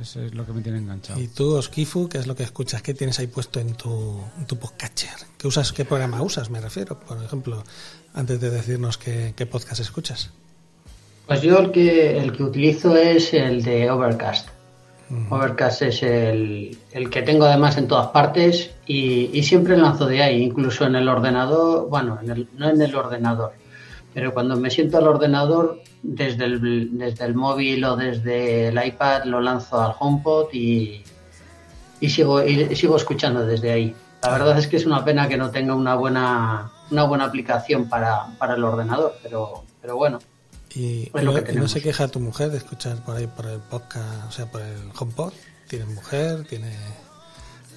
eso 0.00 0.22
es 0.22 0.34
lo 0.34 0.46
que 0.46 0.54
me 0.54 0.62
tiene 0.62 0.78
enganchado. 0.78 1.20
Y 1.20 1.28
tú, 1.28 1.54
Oskifu, 1.54 2.08
¿qué 2.08 2.16
es 2.16 2.26
lo 2.26 2.34
que 2.34 2.44
escuchas? 2.44 2.80
¿Qué 2.80 2.94
tienes 2.94 3.18
ahí 3.18 3.26
puesto 3.26 3.60
en 3.60 3.74
tu, 3.74 4.22
en 4.38 4.46
tu 4.46 4.56
podcatcher? 4.56 5.10
¿Qué, 5.36 5.46
usas, 5.46 5.70
¿Qué 5.74 5.84
programa 5.84 6.22
usas, 6.22 6.48
me 6.48 6.62
refiero? 6.62 6.98
Por 6.98 7.22
ejemplo, 7.22 7.62
antes 8.14 8.40
de 8.40 8.48
decirnos 8.48 8.96
qué, 8.96 9.34
qué 9.36 9.44
podcast 9.44 9.78
escuchas. 9.80 10.30
Pues 11.26 11.42
yo 11.42 11.58
el 11.58 11.72
que, 11.72 12.16
el 12.16 12.32
que 12.32 12.42
utilizo 12.42 12.96
es 12.96 13.34
el 13.34 13.62
de 13.62 13.90
Overcast. 13.90 14.48
Overcast 15.30 15.82
es 15.82 16.02
el, 16.02 16.78
que 17.10 17.22
tengo 17.22 17.44
además 17.44 17.76
en 17.76 17.86
todas 17.88 18.08
partes 18.08 18.70
y, 18.86 19.30
y 19.32 19.42
siempre 19.42 19.76
lanzo 19.76 20.06
de 20.06 20.22
ahí, 20.22 20.42
incluso 20.42 20.84
en 20.86 20.94
el 20.96 21.08
ordenador, 21.08 21.88
bueno, 21.88 22.18
en 22.22 22.30
el- 22.30 22.48
no 22.56 22.68
en 22.70 22.80
el 22.80 22.94
ordenador, 22.94 23.52
pero 24.14 24.32
cuando 24.32 24.56
me 24.56 24.70
siento 24.70 24.98
al 24.98 25.08
ordenador, 25.08 25.80
desde 26.02 26.44
el, 26.46 26.98
desde 26.98 27.24
el 27.26 27.34
móvil 27.34 27.84
o 27.84 27.96
desde 27.96 28.68
el 28.68 28.84
iPad 28.86 29.24
lo 29.24 29.40
lanzo 29.40 29.80
al 29.80 29.94
HomePod 29.98 30.52
y, 30.52 31.02
y 32.00 32.08
sigo, 32.10 32.42
y 32.44 32.74
sigo 32.74 32.96
escuchando 32.96 33.44
desde 33.46 33.70
ahí. 33.70 33.94
La 34.22 34.30
verdad 34.30 34.58
es 34.58 34.66
que 34.68 34.76
es 34.76 34.86
una 34.86 35.04
pena 35.04 35.28
que 35.28 35.36
no 35.36 35.50
tenga 35.50 35.74
una 35.74 35.94
buena, 35.94 36.70
una 36.90 37.04
buena 37.04 37.24
aplicación 37.24 37.88
para, 37.88 38.26
para 38.38 38.54
el 38.54 38.64
ordenador, 38.64 39.14
pero, 39.22 39.64
pero 39.80 39.96
bueno. 39.96 40.18
Y, 40.74 41.10
Pues 41.10 41.24
lo 41.24 41.32
no, 41.32 41.44
que 41.44 41.52
y 41.52 41.56
no 41.56 41.68
tenemos. 41.68 41.70
se 41.70 41.82
queja 41.82 42.08
tu 42.08 42.20
mujer 42.20 42.50
de 42.50 42.58
escuchar 42.58 43.04
por 43.04 43.16
ahí 43.16 43.26
por 43.26 43.46
el 43.46 43.60
podcast, 43.60 44.28
o 44.28 44.32
sea, 44.32 44.50
por 44.50 44.62
el 44.62 44.76
HomePod. 44.98 45.32
¿Tiene 45.68 45.84
mujer? 45.86 46.44
¿Tiene...? 46.48 46.76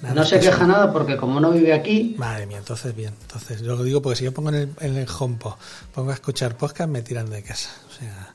nada 0.02 0.14
No 0.14 0.24
se 0.24 0.38
que 0.38 0.46
queja 0.46 0.66
nada 0.66 0.92
porque 0.92 1.16
como 1.16 1.40
no 1.40 1.50
vive 1.52 1.72
aquí, 1.72 2.14
Madre 2.18 2.46
mía, 2.46 2.58
entonces 2.58 2.94
bien. 2.94 3.14
Entonces, 3.22 3.62
yo 3.62 3.76
lo 3.76 3.82
digo 3.84 4.02
porque 4.02 4.16
si 4.18 4.24
yo 4.24 4.32
pongo 4.32 4.50
en 4.50 4.54
el, 4.56 4.70
en 4.80 4.96
el 4.96 5.06
HomePod, 5.08 5.54
pongo 5.94 6.10
a 6.10 6.14
escuchar 6.14 6.56
podcast, 6.56 6.90
me 6.90 7.02
tiran 7.02 7.30
de 7.30 7.42
casa. 7.42 7.70
O 7.88 7.92
sea, 7.92 8.34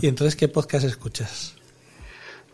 ¿y 0.00 0.06
entonces 0.06 0.36
qué 0.36 0.48
podcast 0.48 0.84
escuchas? 0.84 1.54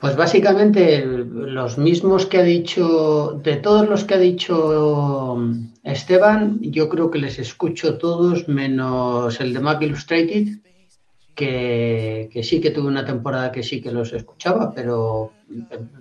pues 0.00 0.14
básicamente 0.14 1.04
los 1.04 1.76
mismos 1.76 2.26
que 2.26 2.38
ha 2.38 2.42
dicho, 2.44 3.40
de 3.42 3.56
todos 3.56 3.88
los 3.88 4.04
que 4.04 4.14
ha 4.14 4.18
dicho 4.18 5.32
um, 5.34 5.72
Esteban, 5.82 6.58
yo 6.60 6.88
creo 6.88 7.10
que 7.10 7.18
les 7.18 7.40
escucho 7.40 7.98
todos 7.98 8.46
menos 8.46 9.40
el 9.40 9.52
de 9.52 9.58
Mac 9.58 9.82
Illustrated, 9.82 10.58
que, 11.38 12.40
sí 12.42 12.60
que 12.60 12.72
tuve 12.72 12.88
una 12.88 13.04
temporada 13.04 13.52
que 13.52 13.62
sí 13.62 13.80
que 13.80 13.92
los 13.92 14.12
escuchaba, 14.12 14.72
pero, 14.74 15.32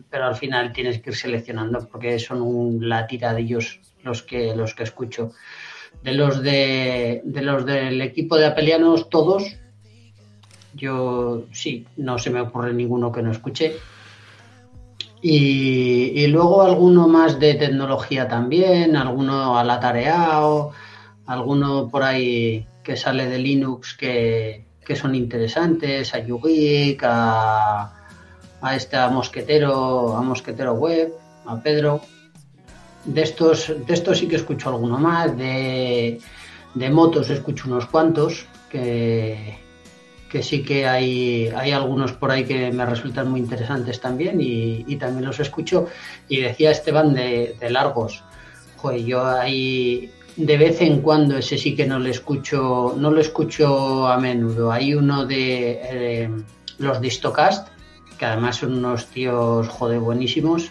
pero 0.10 0.26
al 0.26 0.36
final 0.36 0.74
tienes 0.74 1.00
que 1.00 1.12
ir 1.12 1.16
seleccionando 1.16 1.88
porque 1.88 2.18
son 2.18 2.42
un, 2.42 2.90
la 2.90 3.06
tira 3.06 3.36
de 3.36 3.42
ellos 3.42 3.80
los 4.02 4.24
que, 4.24 4.56
los 4.56 4.74
que 4.74 4.82
escucho. 4.82 5.34
De 6.02 6.14
los, 6.14 6.42
de, 6.42 7.22
de 7.24 7.42
los 7.44 7.68
del 7.68 8.02
equipo 8.02 8.36
de 8.36 8.48
apelianos, 8.48 9.12
todos, 9.12 9.44
yo 10.74 11.46
sí, 11.52 11.86
no 11.98 12.18
se 12.18 12.32
me 12.32 12.42
ocurre 12.42 12.74
ninguno 12.74 13.12
que 13.12 13.22
no 13.22 13.32
escuche. 13.32 13.76
Y, 15.22 16.14
y 16.16 16.28
luego 16.28 16.64
alguno 16.64 17.08
más 17.08 17.40
de 17.40 17.54
tecnología 17.54 18.28
también, 18.28 18.96
alguno 18.96 19.58
al 19.58 19.70
atareado, 19.70 20.72
alguno 21.28 21.90
por 21.90 22.02
ahí 22.02 22.66
que 22.84 22.96
sale 22.96 23.28
de 23.28 23.38
Linux 23.38 23.96
que, 23.96 24.67
que 24.88 24.96
son 24.96 25.14
interesantes, 25.16 26.14
a 26.16 26.20
YouGeek, 26.20 27.04
a, 27.04 27.92
a 28.62 28.76
este 28.76 28.96
a 28.96 29.10
Mosquetero, 29.10 30.16
a 30.16 30.22
Mosquetero 30.22 30.76
Web, 30.76 31.12
a 31.46 31.60
Pedro. 31.60 32.00
De 33.04 33.22
estos, 33.22 33.74
de 33.86 33.94
estos 33.94 34.18
sí 34.18 34.30
que 34.30 34.38
escucho 34.38 34.70
alguno 34.70 34.98
más, 34.98 35.38
de, 35.38 36.22
de 36.74 36.90
motos 36.90 37.30
escucho 37.30 37.68
unos 37.68 37.86
cuantos, 37.88 38.46
que, 38.70 39.60
que 40.32 40.42
sí 40.42 40.64
que 40.64 40.88
hay, 40.88 41.50
hay 41.50 41.72
algunos 41.72 42.14
por 42.14 42.32
ahí 42.32 42.46
que 42.46 42.72
me 42.72 42.86
resultan 42.86 43.30
muy 43.30 43.42
interesantes 43.42 44.00
también 44.00 44.40
y, 44.40 44.86
y 44.88 44.96
también 44.96 45.26
los 45.26 45.42
escucho. 45.42 45.88
Y 46.30 46.38
decía 46.38 46.72
Esteban 46.72 47.14
de, 47.14 47.58
de 47.60 47.70
largos, 47.70 48.24
joder, 48.78 49.04
yo 49.04 49.26
ahí 49.26 50.14
de 50.38 50.58
vez 50.58 50.82
en 50.82 51.02
cuando 51.02 51.38
ese 51.38 51.58
sí 51.58 51.76
que 51.76 51.86
no 51.86 52.00
lo 52.00 52.10
escucho, 52.10 52.96
no 52.98 53.12
lo 53.12 53.20
escucho 53.20 54.08
a 54.08 54.18
menudo. 54.20 54.72
Hay 54.72 54.94
uno 54.94 55.26
de 55.26 55.80
eh, 55.84 56.30
los 56.78 57.02
Distocast, 57.02 57.68
que 58.18 58.26
además 58.26 58.58
son 58.58 58.78
unos 58.78 59.08
tíos 59.08 59.68
joder 59.68 60.00
buenísimos. 60.00 60.70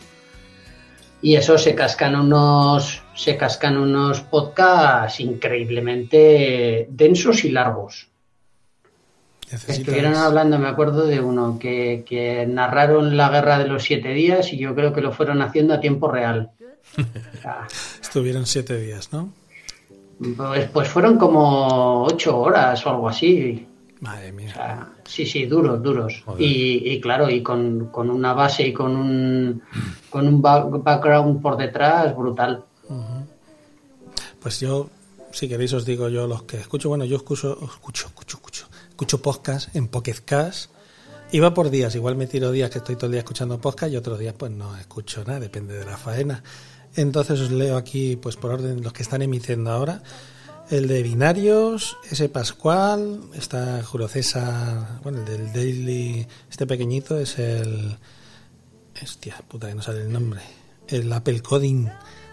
Y 1.23 1.35
eso 1.35 1.59
se 1.59 1.75
cascan 1.75 2.15
unos, 2.15 3.03
se 3.17 3.37
cascan 3.37 3.77
unos 3.77 4.21
podcasts 4.21 5.19
increíblemente 5.21 6.87
densos 6.91 7.45
y 7.45 7.51
largos. 7.51 8.09
Necesitas- 9.51 9.79
Estuvieron 9.79 10.15
hablando, 10.15 10.59
me 10.59 10.69
acuerdo 10.69 11.07
de 11.07 11.21
uno 11.21 11.59
que, 11.59 12.05
que 12.07 12.47
narraron 12.47 13.17
la 13.17 13.29
guerra 13.31 13.59
de 13.59 13.67
los 13.69 13.83
siete 13.85 14.11
días 14.11 14.53
y 14.53 14.59
yo 14.59 14.75
creo 14.75 14.93
que 14.93 15.01
lo 15.01 15.13
fueron 15.13 15.41
haciendo 15.43 15.75
a 15.75 15.81
tiempo 15.81 16.09
real. 16.09 16.51
Sea, 17.43 17.67
Estuvieron 18.03 18.47
siete 18.47 18.79
días, 18.79 19.13
¿no? 19.13 19.31
Pues, 20.37 20.69
pues 20.71 20.89
fueron 20.89 21.19
como 21.19 22.05
ocho 22.05 22.39
horas 22.39 22.85
o 22.87 22.91
algo 22.91 23.09
así. 23.09 23.67
Madre 24.01 24.31
O 24.31 24.35
mía. 24.35 24.53
sea, 24.53 24.93
sí, 25.05 25.25
sí, 25.27 25.47
duros, 25.47 25.83
duros. 25.83 26.23
Y, 26.39 26.93
y 26.93 27.01
claro, 27.01 27.31
y 27.31 27.43
con, 27.43 27.87
con 27.87 28.11
una 28.11 28.35
base 28.35 28.67
y 28.67 28.73
con 28.73 28.95
un, 28.97 29.63
con 30.11 30.29
un 30.29 30.43
back- 30.43 30.83
background 30.83 31.41
por 31.41 31.57
detrás 31.57 32.15
brutal. 32.17 32.65
Pues 34.41 34.61
yo, 34.61 34.89
si 35.33 35.49
queréis, 35.49 35.73
os 35.73 35.85
digo 35.85 36.09
yo 36.09 36.27
los 36.27 36.43
que 36.45 36.59
escucho. 36.59 36.89
Bueno, 36.89 37.05
yo 37.05 37.17
escucho, 37.17 37.59
escucho, 37.63 38.07
escucho, 38.07 38.37
escucho, 38.37 38.67
escucho 38.91 39.23
podcast 39.23 39.75
en 39.75 39.89
Pocket. 39.89 40.17
Iba 41.33 41.53
por 41.55 41.71
días, 41.71 41.95
igual 41.97 42.15
me 42.17 42.27
tiro 42.29 42.53
días 42.53 42.71
que 42.71 42.79
estoy 42.79 42.95
todo 42.95 43.07
el 43.07 43.13
día 43.13 43.21
escuchando 43.21 43.59
podcast 43.61 43.93
y 43.93 43.97
otros 43.97 44.19
días 44.19 44.35
pues 44.39 44.53
no 44.53 44.77
escucho 44.77 45.25
nada, 45.25 45.41
depende 45.41 45.77
de 45.77 45.85
la 45.85 45.97
faena. 45.97 46.43
Entonces 46.97 47.41
os 47.41 47.51
leo 47.51 47.77
aquí, 47.77 48.17
pues 48.17 48.37
por 48.37 48.53
orden, 48.53 48.83
los 48.83 48.93
que 48.93 49.03
están 49.03 49.23
emitiendo 49.23 49.71
ahora. 49.71 50.03
El 50.71 50.89
de 50.89 51.03
Binarios, 51.03 51.97
ese 52.11 52.29
Pascual, 52.29 53.21
está 53.35 53.83
Julio 53.85 54.09
César, 54.09 55.01
bueno, 55.03 55.19
el 55.21 55.25
del 55.25 55.53
Daily, 55.53 56.27
este 56.51 56.67
pequeñito 56.67 57.19
es 57.21 57.39
el... 57.39 57.97
Hostia, 59.01 59.37
puta 59.47 59.69
que 59.69 59.75
no 59.75 59.83
sale 59.83 60.03
el 60.03 60.13
nombre. 60.13 60.41
El 60.89 61.13
Apple 61.13 61.41
Coding 61.41 61.87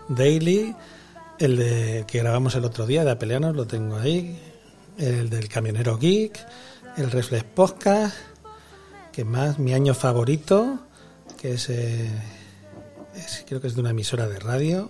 Daily, 0.08 0.74
el 1.38 1.58
de 1.58 2.06
que 2.08 2.20
grabamos 2.20 2.56
el 2.56 2.66
otro 2.66 2.88
día 2.88 3.04
de 3.04 3.12
Apeleanos, 3.12 3.56
lo 3.56 3.68
tengo 3.68 3.98
ahí. 3.98 4.40
El 4.98 5.30
del 5.30 5.50
Camionero 5.50 5.98
Geek, 5.98 6.40
el 6.98 7.12
Reflex 7.12 7.44
Podcast, 7.44 8.16
que 9.12 9.26
más, 9.26 9.60
mi 9.60 9.74
año 9.74 9.94
favorito, 9.94 10.80
que 11.40 11.54
es, 11.54 11.70
eh, 11.70 12.10
es- 13.26 13.44
creo 13.48 13.60
que 13.62 13.68
es 13.68 13.76
de 13.76 13.82
una 13.82 13.92
emisora 13.92 14.28
de 14.28 14.40
radio. 14.40 14.90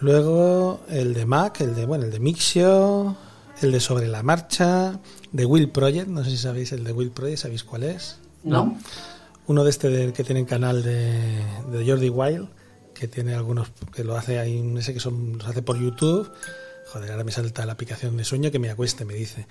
Luego 0.00 0.80
el 0.88 1.12
de 1.14 1.26
Mac, 1.26 1.60
el 1.60 1.74
de 1.74 1.84
bueno, 1.84 2.04
el 2.04 2.10
de 2.12 2.20
Mixio, 2.20 3.16
el 3.62 3.72
de 3.72 3.80
Sobre 3.80 4.06
la 4.06 4.22
Marcha, 4.22 5.00
de 5.32 5.44
Will 5.44 5.70
Project, 5.70 6.06
no 6.08 6.22
sé 6.22 6.30
si 6.30 6.36
sabéis 6.36 6.72
el 6.72 6.84
de 6.84 6.92
Will 6.92 7.10
Project, 7.10 7.38
¿sabéis 7.38 7.64
cuál 7.64 7.82
es? 7.82 8.18
¿No? 8.44 8.78
Uno 9.48 9.64
de 9.64 9.70
este 9.70 9.88
del 9.88 10.12
que 10.12 10.22
tiene 10.24 10.40
el 10.40 10.46
canal 10.46 10.82
de, 10.82 11.42
de 11.72 11.84
Jordi 11.86 12.08
Wild, 12.10 12.48
que 12.94 13.08
tiene 13.08 13.34
algunos, 13.34 13.68
que 13.92 14.04
lo 14.04 14.16
hace 14.16 14.38
ahí, 14.38 14.60
no 14.60 14.80
sé 14.82 14.94
que 14.94 15.00
son, 15.00 15.38
los 15.38 15.48
hace 15.48 15.62
por 15.62 15.78
YouTube. 15.78 16.30
Joder, 16.92 17.10
ahora 17.10 17.24
me 17.24 17.32
salta 17.32 17.66
la 17.66 17.72
aplicación 17.72 18.16
de 18.16 18.24
sueño 18.24 18.50
que 18.50 18.58
me 18.58 18.70
acueste, 18.70 19.04
me 19.04 19.14
dice. 19.14 19.46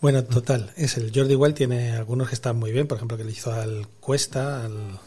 Bueno, 0.00 0.24
total, 0.24 0.72
es 0.76 0.96
el 0.96 1.12
Jordi 1.14 1.34
Wild, 1.34 1.54
tiene 1.56 1.92
algunos 1.92 2.28
que 2.28 2.34
están 2.34 2.56
muy 2.56 2.72
bien, 2.72 2.86
por 2.86 2.96
ejemplo, 2.96 3.16
que 3.18 3.24
le 3.24 3.32
hizo 3.32 3.52
al 3.52 3.86
Cuesta, 4.00 4.64
al 4.64 4.98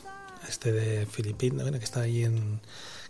este 0.52 0.72
de 0.72 1.06
Filipinas, 1.06 1.72
que 1.72 1.78
está 1.78 2.02
ahí 2.02 2.24
en, 2.24 2.60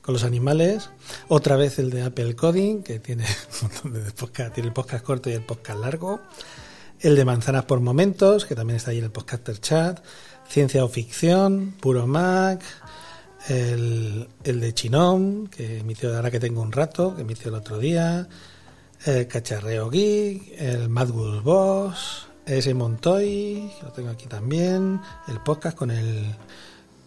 con 0.02 0.14
los 0.14 0.24
animales. 0.24 0.90
Otra 1.28 1.56
vez 1.56 1.80
el 1.80 1.90
de 1.90 2.04
Apple 2.04 2.36
Coding, 2.36 2.84
que 2.84 3.00
tiene 3.00 3.26
montón 3.62 3.94
de 3.94 4.12
podcast, 4.12 4.54
tiene 4.54 4.68
el 4.68 4.74
podcast 4.74 5.04
corto 5.04 5.30
y 5.30 5.34
el 5.34 5.44
podcast 5.44 5.80
largo. 5.80 6.22
El 7.00 7.16
de 7.16 7.26
Manzanas 7.26 7.66
por 7.66 7.80
Momentos, 7.80 8.46
que 8.46 8.54
también 8.54 8.78
está 8.78 8.92
ahí 8.92 9.00
en 9.00 9.06
el 9.06 9.12
podcaster 9.12 9.60
chat. 9.60 10.04
Ciencia 10.48 10.86
o 10.86 10.88
Ficción, 10.88 11.74
Puro 11.80 12.06
Mac. 12.06 12.62
El, 13.50 14.28
el 14.44 14.60
de 14.60 14.74
Chinom, 14.74 15.48
que 15.48 15.80
emitió 15.80 16.16
ahora 16.16 16.30
que 16.30 16.40
tengo 16.40 16.62
un 16.62 16.72
rato, 16.72 17.16
que 17.16 17.24
emitió 17.24 17.50
el 17.50 17.56
otro 17.56 17.80
día. 17.80 18.30
El 19.04 19.28
Cacharreo 19.28 19.90
Geek, 19.90 20.62
el 20.62 20.90
Mad 20.90 21.08
Bull 21.08 21.42
Boss, 21.42 22.28
ese 22.46 22.76
Montoy, 22.76 23.72
lo 23.82 23.92
tengo 23.92 24.10
aquí 24.12 24.28
también. 24.28 25.02
El 25.28 25.40
podcast 25.40 25.76
con 25.76 25.90
el, 25.90 26.36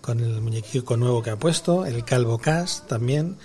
con 0.04 0.20
el 0.20 0.42
muñequico 0.42 0.98
nuevo 0.98 1.22
que 1.22 1.30
ha 1.30 1.36
puesto. 1.36 1.86
El 1.86 2.04
Calvo 2.04 2.36
Cast 2.36 2.86
también. 2.86 3.38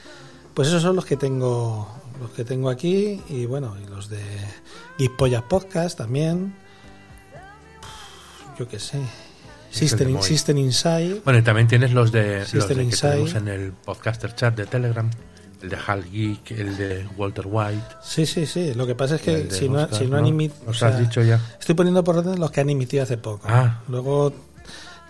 Pues 0.53 0.67
esos 0.67 0.81
son 0.81 0.97
los 0.97 1.05
que 1.05 1.15
tengo 1.15 1.87
los 2.19 2.31
que 2.31 2.43
tengo 2.43 2.69
aquí 2.69 3.21
y 3.29 3.45
bueno, 3.45 3.77
y 3.81 3.89
los 3.89 4.09
de 4.09 4.19
Geekpollas 4.97 5.43
Podcast 5.43 5.97
también. 5.97 6.53
Yo 8.57 8.67
qué 8.67 8.77
sé. 8.77 8.99
System. 9.71 10.21
System 10.21 10.57
Inside. 10.57 11.21
Bueno, 11.23 11.39
y 11.39 11.43
también 11.43 11.69
tienes 11.69 11.93
los 11.93 12.11
de, 12.11 12.39
los 12.39 12.49
System 12.49 12.77
que 12.77 12.83
Inside. 12.83 13.09
tenemos 13.11 13.35
en 13.35 13.47
el 13.47 13.71
podcaster 13.71 14.35
chat 14.35 14.53
de 14.57 14.65
Telegram. 14.65 15.09
El 15.61 15.69
de 15.69 15.77
Hal 15.87 16.09
Geek, 16.11 16.51
el 16.51 16.75
de 16.75 17.07
Walter 17.17 17.45
White. 17.47 17.85
Sí, 18.01 18.25
sí, 18.25 18.45
sí. 18.45 18.73
Lo 18.73 18.85
que 18.85 18.95
pasa 18.95 19.15
es 19.15 19.21
que 19.21 19.49
si 19.51 19.69
no, 19.69 19.87
si 19.93 20.07
no 20.07 20.17
han 20.17 20.25
emitido. 20.25 20.65
Nos 20.65 20.83
has 20.83 20.99
dicho 20.99 21.21
ya. 21.21 21.39
Estoy 21.57 21.75
poniendo 21.75 22.03
por 22.03 22.17
orden 22.17 22.37
los 22.37 22.51
que 22.51 22.59
han 22.61 22.69
emitido 22.69 23.03
hace 23.03 23.17
poco. 23.17 23.47
Ah. 23.49 23.81
Luego 23.87 24.33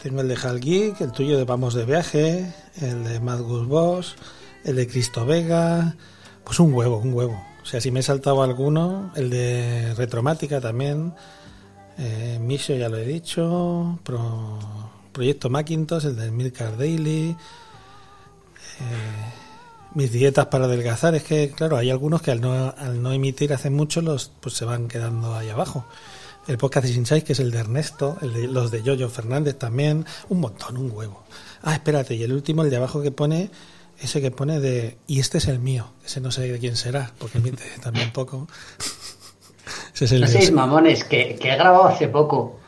tengo 0.02 0.22
el 0.22 0.28
de 0.28 0.36
Hal 0.42 0.60
Geek, 0.60 1.02
el 1.02 1.12
tuyo 1.12 1.38
de 1.38 1.44
Vamos 1.44 1.74
de 1.74 1.86
Viaje, 1.86 2.54
el 2.82 3.04
de 3.04 3.20
Mad 3.20 3.42
Goose 3.42 3.66
Boss, 3.68 4.16
el 4.64 4.76
de 4.76 4.88
Cristo 4.88 5.26
Vega. 5.26 5.96
Pues 6.44 6.60
un 6.60 6.74
huevo, 6.74 6.98
un 6.98 7.14
huevo. 7.14 7.44
O 7.62 7.66
sea, 7.66 7.82
si 7.82 7.92
me 7.92 8.00
he 8.00 8.04
saltado 8.04 8.42
alguno, 8.42 9.12
el 9.16 9.30
de 9.30 9.94
Retromática 9.96 10.60
también. 10.62 11.14
Eh, 11.98 12.40
Misio 12.42 12.76
ya 12.78 12.90
lo 12.90 12.98
he 12.98 13.06
dicho. 13.06 14.00
Pro- 14.04 14.90
Proyecto 15.12 15.50
Macintosh, 15.50 16.06
el 16.06 16.16
del 16.16 16.32
Milcar 16.32 16.78
Daily. 16.78 17.36
Eh, 18.80 19.34
mis 19.96 20.12
dietas 20.12 20.46
para 20.48 20.66
adelgazar. 20.66 21.14
Es 21.16 21.24
que, 21.24 21.52
claro, 21.52 21.76
hay 21.78 21.90
algunos 21.90 22.22
que 22.22 22.32
al 22.32 22.42
no, 22.42 22.74
al 22.78 23.02
no 23.04 23.12
emitir 23.12 23.54
hace 23.54 23.70
mucho, 23.70 24.02
los 24.02 24.32
pues 24.40 24.56
se 24.56 24.66
van 24.66 24.88
quedando 24.88 25.36
ahí 25.36 25.50
abajo. 25.50 25.86
El 26.50 26.58
podcast 26.58 26.88
de 26.88 26.94
Insight, 26.94 27.24
que 27.24 27.34
es 27.34 27.40
el 27.40 27.52
de 27.52 27.60
Ernesto, 27.60 28.18
el 28.24 28.34
de, 28.34 28.48
los 28.48 28.72
de 28.72 28.82
Yoyo 28.82 29.08
Fernández 29.08 29.56
también. 29.60 30.04
Un 30.30 30.40
montón, 30.40 30.78
un 30.78 30.90
huevo. 30.92 31.24
Ah, 31.62 31.74
espérate, 31.74 32.16
y 32.16 32.24
el 32.24 32.34
último, 32.34 32.64
el 32.64 32.72
de 32.72 32.78
abajo 32.78 33.04
que 33.04 33.12
pone, 33.12 33.52
ese 34.00 34.20
que 34.20 34.32
pone 34.32 34.60
de. 34.60 34.98
Y 35.06 35.20
este 35.20 35.38
es 35.38 35.48
el 35.48 35.60
mío. 35.60 35.92
Ese 36.04 36.22
no 36.22 36.32
sé 36.32 36.52
de 36.52 36.58
quién 36.58 36.76
será, 36.76 37.12
porque 37.20 37.38
emite 37.38 37.64
también 37.84 38.12
poco. 38.12 38.48
ese 39.94 40.06
es 40.06 40.12
el 40.12 40.22
No 40.22 40.28
de- 40.28 40.52
mamones, 40.52 41.04
que, 41.04 41.36
que 41.36 41.52
he 41.52 41.56
grabado 41.56 41.86
hace 41.86 42.08
poco. 42.08 42.60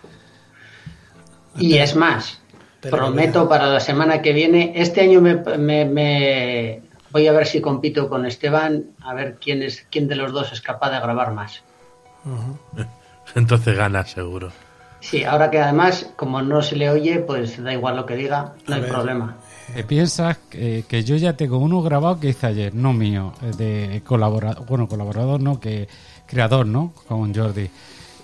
Y 1.57 1.77
es 1.79 1.95
más, 1.95 2.39
Pero 2.81 2.95
prometo 2.97 3.49
para 3.49 3.65
la 3.65 3.79
semana 3.79 4.21
que 4.21 4.31
viene, 4.31 4.73
este 4.75 5.01
año 5.01 5.21
me, 5.21 5.35
me- 5.57 5.85
me- 5.85 6.81
voy 7.11 7.25
a 7.27 7.31
ver 7.33 7.47
si 7.47 7.59
compito 7.61 8.07
con 8.07 8.27
Esteban, 8.27 8.91
a 9.01 9.15
ver 9.15 9.37
quién, 9.41 9.63
es, 9.63 9.87
quién 9.89 10.07
de 10.07 10.15
los 10.15 10.31
dos 10.33 10.51
es 10.53 10.61
capaz 10.61 10.91
de 10.91 10.99
grabar 10.99 11.33
más. 11.33 11.63
Entonces 13.35 13.75
gana 13.77 14.05
seguro. 14.05 14.53
Sí, 14.99 15.23
ahora 15.23 15.49
que 15.51 15.59
además, 15.59 16.13
como 16.15 16.41
no 16.41 16.61
se 16.61 16.75
le 16.75 16.89
oye, 16.89 17.19
pues 17.19 17.61
da 17.61 17.73
igual 17.73 17.95
lo 17.95 18.05
que 18.05 18.15
diga, 18.15 18.55
no 18.67 18.75
A 18.75 18.77
hay 18.77 18.81
ver. 18.81 18.89
problema. 18.89 19.43
¿Te 19.65 19.83
piensas 19.85 20.37
que, 20.49 20.85
que 20.87 21.03
yo 21.03 21.15
ya 21.15 21.37
tengo 21.37 21.57
uno 21.57 21.81
grabado 21.81 22.19
que 22.19 22.29
hice 22.29 22.47
ayer, 22.47 22.73
no 22.75 22.93
mío, 22.93 23.33
eh, 23.41 23.51
de 23.55 24.03
colaborador, 24.05 24.65
bueno, 24.67 24.87
colaborador 24.87 25.41
no, 25.41 25.59
que 25.59 25.87
creador, 26.25 26.65
¿no? 26.67 26.93
Con 27.07 27.33
Jordi. 27.33 27.69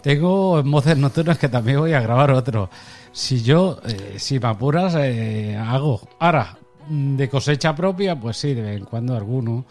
Tengo 0.02 0.60
en 0.60 0.70
voces 0.72 0.98
nocturnas 0.98 1.38
que 1.38 1.50
también 1.50 1.80
voy 1.80 1.94
a 1.94 2.02
grabar 2.02 2.32
otro. 2.32 2.70
Si 3.12 3.42
yo, 3.44 3.80
eh, 3.86 4.16
si 4.20 4.40
me 4.40 4.48
apuras, 4.50 4.96
eh, 4.98 5.56
hago. 5.58 6.02
Ahora, 6.20 6.58
mm, 6.88 7.16
de 7.18 7.30
cosecha 7.30 7.76
propia, 7.76 8.20
pues 8.20 8.38
sí, 8.38 8.54
de 8.54 8.62
vez 8.62 8.78
en 8.80 8.86
cuando 8.86 9.16
alguno. 9.16 9.66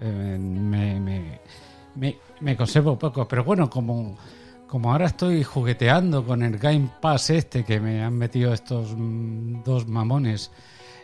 eh, 0.00 0.36
me, 0.40 0.98
me, 1.00 1.40
me, 1.96 2.18
me 2.40 2.56
conservo 2.56 2.98
poco. 2.98 3.26
Pero 3.28 3.44
bueno, 3.44 3.68
como, 3.70 4.16
como 4.70 4.92
ahora 4.92 5.06
estoy 5.06 5.42
jugueteando 5.42 6.24
con 6.24 6.44
el 6.44 6.56
Game 6.56 6.88
Pass 7.00 7.30
este 7.30 7.64
que 7.64 7.80
me 7.80 8.04
han 8.04 8.16
metido 8.16 8.54
estos 8.54 8.94
mm, 8.96 9.64
dos 9.64 9.88
mamones. 9.88 10.52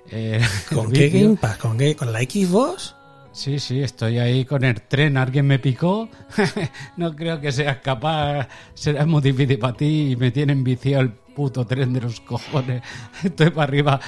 eh, 0.08 0.40
¿Con 0.72 0.92
qué. 0.92 1.10
Game 1.10 1.36
Pass? 1.36 1.58
¿Con, 1.58 1.76
qué? 1.76 1.96
¿Con 1.96 2.12
la 2.12 2.20
Xbox? 2.20 2.94
Sí, 3.32 3.58
sí, 3.58 3.82
estoy 3.82 4.18
ahí 4.18 4.44
con 4.44 4.64
el 4.64 4.80
tren, 4.82 5.16
alguien 5.16 5.48
me 5.48 5.58
picó. 5.58 6.08
no 6.96 7.14
creo 7.16 7.40
que 7.40 7.50
seas 7.50 7.78
capaz, 7.78 8.48
será 8.74 9.04
muy 9.04 9.20
difícil 9.20 9.58
para 9.58 9.76
ti 9.76 10.12
y 10.12 10.16
me 10.16 10.30
tienen 10.30 10.62
viciado 10.62 11.02
el 11.02 11.10
puto 11.10 11.66
tren 11.66 11.92
de 11.92 12.02
los 12.02 12.20
cojones. 12.20 12.82
Estoy 13.24 13.50
para 13.50 13.64
arriba, 13.64 14.00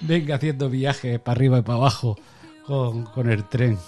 venga 0.00 0.34
haciendo 0.34 0.68
viajes 0.68 1.20
para 1.20 1.36
arriba 1.36 1.58
y 1.60 1.62
para 1.62 1.78
abajo 1.78 2.18
con, 2.66 3.04
con 3.04 3.30
el 3.30 3.44
tren 3.48 3.78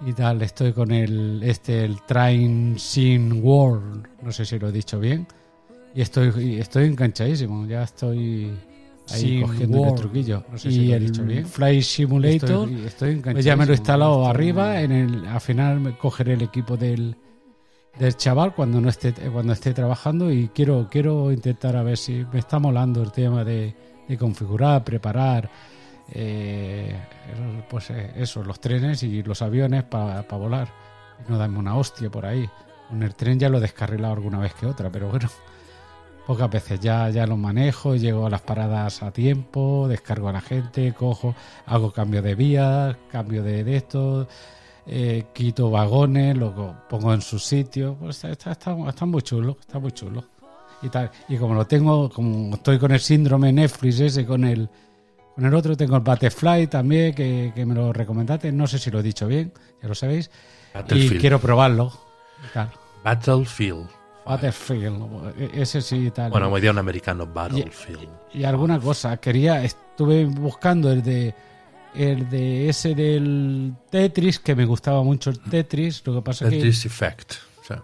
y 0.00 0.12
tal. 0.12 0.42
Estoy 0.42 0.72
con 0.72 0.90
el, 0.90 1.42
este, 1.42 1.84
el 1.84 2.02
Train 2.02 2.78
Sim 2.78 3.40
World, 3.44 4.06
no 4.22 4.32
sé 4.32 4.44
si 4.44 4.58
lo 4.58 4.68
he 4.68 4.72
dicho 4.72 4.98
bien. 4.98 5.26
Y 5.94 6.00
estoy, 6.00 6.32
y 6.44 6.58
estoy 6.58 6.86
enganchadísimo, 6.86 7.66
ya 7.66 7.84
estoy 7.84 8.50
ahí 9.12 9.40
cogiendo 9.42 9.86
el 9.88 9.94
truquillo. 9.94 10.44
No 10.50 10.58
sé 10.58 10.68
y 10.68 10.72
si 10.72 10.86
lo 10.88 10.92
he 10.92 10.96
el 10.96 11.06
dicho 11.06 11.22
bien. 11.24 11.46
Fly 11.46 11.82
Simulator, 11.82 12.68
Estoy- 12.68 12.84
estoy 12.86 13.14
pues 13.16 13.44
ya 13.44 13.54
me 13.56 13.64
lo 13.66 13.72
he 13.72 13.76
instalado 13.76 14.16
estoy- 14.22 14.30
arriba. 14.30 14.80
En 14.80 14.92
el, 14.92 15.26
al 15.26 15.40
final 15.40 15.80
me 15.80 15.96
cogeré 15.96 16.32
el 16.34 16.42
equipo 16.42 16.76
del, 16.76 17.14
del 17.98 18.16
chaval 18.16 18.54
cuando 18.56 18.80
no 18.80 18.88
esté 18.88 19.12
cuando 19.12 19.52
esté 19.52 19.72
trabajando 19.72 20.32
y 20.32 20.48
quiero 20.48 20.88
quiero 20.90 21.30
intentar 21.30 21.76
a 21.76 21.84
ver 21.84 21.96
si 21.96 22.24
me 22.32 22.40
está 22.40 22.58
molando 22.58 23.00
el 23.02 23.12
tema 23.12 23.44
de, 23.44 23.72
de 24.08 24.18
configurar, 24.18 24.82
preparar, 24.82 25.48
eh, 26.12 26.96
pues 27.68 27.90
eh, 27.90 28.12
eso, 28.16 28.42
los 28.42 28.60
trenes 28.60 29.02
y 29.02 29.22
los 29.22 29.42
aviones 29.42 29.84
para 29.84 30.22
volar. 30.22 30.68
No 31.28 31.38
darme 31.38 31.58
una 31.58 31.76
hostia 31.76 32.10
por 32.10 32.26
ahí. 32.26 32.48
El 32.92 33.14
tren 33.14 33.38
ya 33.38 33.48
lo 33.48 33.58
he 33.58 33.60
descarrilado 33.60 34.14
alguna 34.14 34.38
vez 34.38 34.54
que 34.54 34.66
otra, 34.66 34.90
pero 34.90 35.08
bueno, 35.08 35.28
pocas 36.26 36.50
veces 36.50 36.80
ya, 36.80 37.08
ya 37.10 37.26
lo 37.26 37.36
manejo, 37.36 37.96
llego 37.96 38.26
a 38.26 38.30
las 38.30 38.42
paradas 38.42 39.02
a 39.02 39.10
tiempo, 39.10 39.86
descargo 39.88 40.28
a 40.28 40.32
la 40.32 40.40
gente, 40.40 40.92
cojo, 40.92 41.34
hago 41.66 41.92
cambio 41.92 42.20
de 42.22 42.34
vías, 42.34 42.96
cambio 43.10 43.42
de, 43.42 43.64
de 43.64 43.76
esto, 43.76 44.28
eh, 44.86 45.24
quito 45.32 45.70
vagones, 45.70 46.36
lo 46.36 46.76
pongo 46.88 47.14
en 47.14 47.22
su 47.22 47.38
sitio, 47.38 47.96
pues 47.98 48.22
está, 48.24 48.52
está- 48.52 48.76
está 48.88 49.06
muy 49.06 49.22
chulo, 49.22 49.56
está 49.60 49.78
muy 49.78 49.92
chulo. 49.92 50.24
Y 50.82 50.90
tal, 50.90 51.10
y 51.28 51.36
como 51.38 51.54
lo 51.54 51.66
tengo, 51.66 52.10
como 52.10 52.54
estoy 52.56 52.78
con 52.78 52.92
el 52.92 53.00
síndrome 53.00 53.50
Netflix 53.52 54.00
ese, 54.00 54.26
con 54.26 54.44
el 54.44 54.68
con 55.34 55.44
el 55.44 55.54
otro 55.54 55.76
tengo 55.76 55.96
el 55.96 56.02
Butterfly 56.02 56.66
también, 56.68 57.14
que, 57.14 57.52
que 57.54 57.66
me 57.66 57.74
lo 57.74 57.92
recomendaste, 57.92 58.52
no 58.52 58.66
sé 58.66 58.78
si 58.78 58.90
lo 58.90 59.00
he 59.00 59.02
dicho 59.02 59.26
bien, 59.26 59.52
ya 59.82 59.88
lo 59.88 59.94
sabéis. 59.94 60.30
Y 60.90 61.08
quiero 61.18 61.38
probarlo. 61.40 61.92
tal. 62.52 62.70
Battlefield. 63.02 63.88
Battlefield, 64.26 65.34
e- 65.38 65.60
ese 65.62 65.82
sí 65.82 66.06
y 66.06 66.10
tal. 66.10 66.30
Bueno, 66.30 66.46
como 66.46 66.56
diría 66.56 66.70
un 66.70 66.78
americano, 66.78 67.26
Battlefield. 67.26 68.08
Y 68.32 68.44
alguna 68.44 68.80
cosa, 68.80 69.16
quería, 69.18 69.62
estuve 69.64 70.24
buscando 70.24 70.90
el 70.90 71.02
de 71.02 71.34
el 71.94 72.28
de 72.28 72.68
ese 72.68 72.94
del 72.94 73.74
Tetris, 73.90 74.40
que 74.40 74.56
me 74.56 74.64
gustaba 74.64 75.02
mucho 75.04 75.30
el 75.30 75.38
Tetris, 75.40 76.02
lo 76.04 76.16
que 76.16 76.22
pasa 76.22 76.48
Tetris 76.48 76.86
Effect. 76.86 77.34
O 77.60 77.64
sea, 77.64 77.82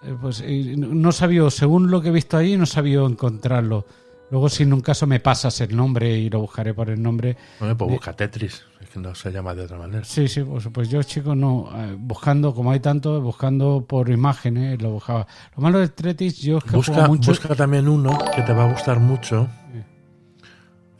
que 0.00 0.10
eh, 0.10 0.16
pues 0.18 0.42
no 0.42 1.12
sabía, 1.12 1.50
según 1.50 1.90
lo 1.90 2.00
que 2.00 2.08
he 2.08 2.12
visto 2.12 2.36
ahí, 2.36 2.56
no 2.56 2.64
sabía 2.66 3.00
encontrarlo. 3.00 3.86
Luego 4.30 4.48
si 4.48 4.62
en 4.62 4.72
un 4.72 4.80
caso 4.80 5.06
me 5.06 5.18
pasas 5.20 5.60
el 5.60 5.74
nombre 5.76 6.16
y 6.16 6.30
lo 6.30 6.40
buscaré 6.40 6.72
por 6.72 6.88
el 6.88 7.02
nombre. 7.02 7.36
bueno, 7.58 7.76
pues 7.76 7.88
de- 7.90 7.96
busca 7.96 8.12
Tetris. 8.14 8.64
Es 8.80 8.88
que 8.88 8.98
no 9.00 9.14
se 9.14 9.30
llama 9.32 9.54
de 9.54 9.62
otra 9.62 9.76
manera. 9.76 10.04
Sí, 10.04 10.28
sí, 10.28 10.42
pues, 10.42 10.68
pues 10.72 10.88
yo, 10.88 11.02
chico, 11.02 11.34
no. 11.34 11.68
eh, 11.74 11.96
buscando, 11.98 12.54
como 12.54 12.70
hay 12.70 12.80
tanto, 12.80 13.20
buscando 13.20 13.84
por 13.86 14.08
imágenes, 14.08 14.80
lo 14.80 14.90
buscaba. 14.92 15.26
Lo 15.56 15.62
malo 15.62 15.80
del 15.80 15.90
Tetris, 15.92 16.38
yo 16.40 16.58
es 16.58 16.64
que 16.64 16.76
Busca, 16.76 17.06
mucho. 17.08 17.30
busca 17.30 17.54
también 17.54 17.88
uno 17.88 18.16
que 18.34 18.42
te 18.42 18.52
va 18.52 18.64
a 18.68 18.72
gustar 18.72 19.00
mucho. 19.00 19.48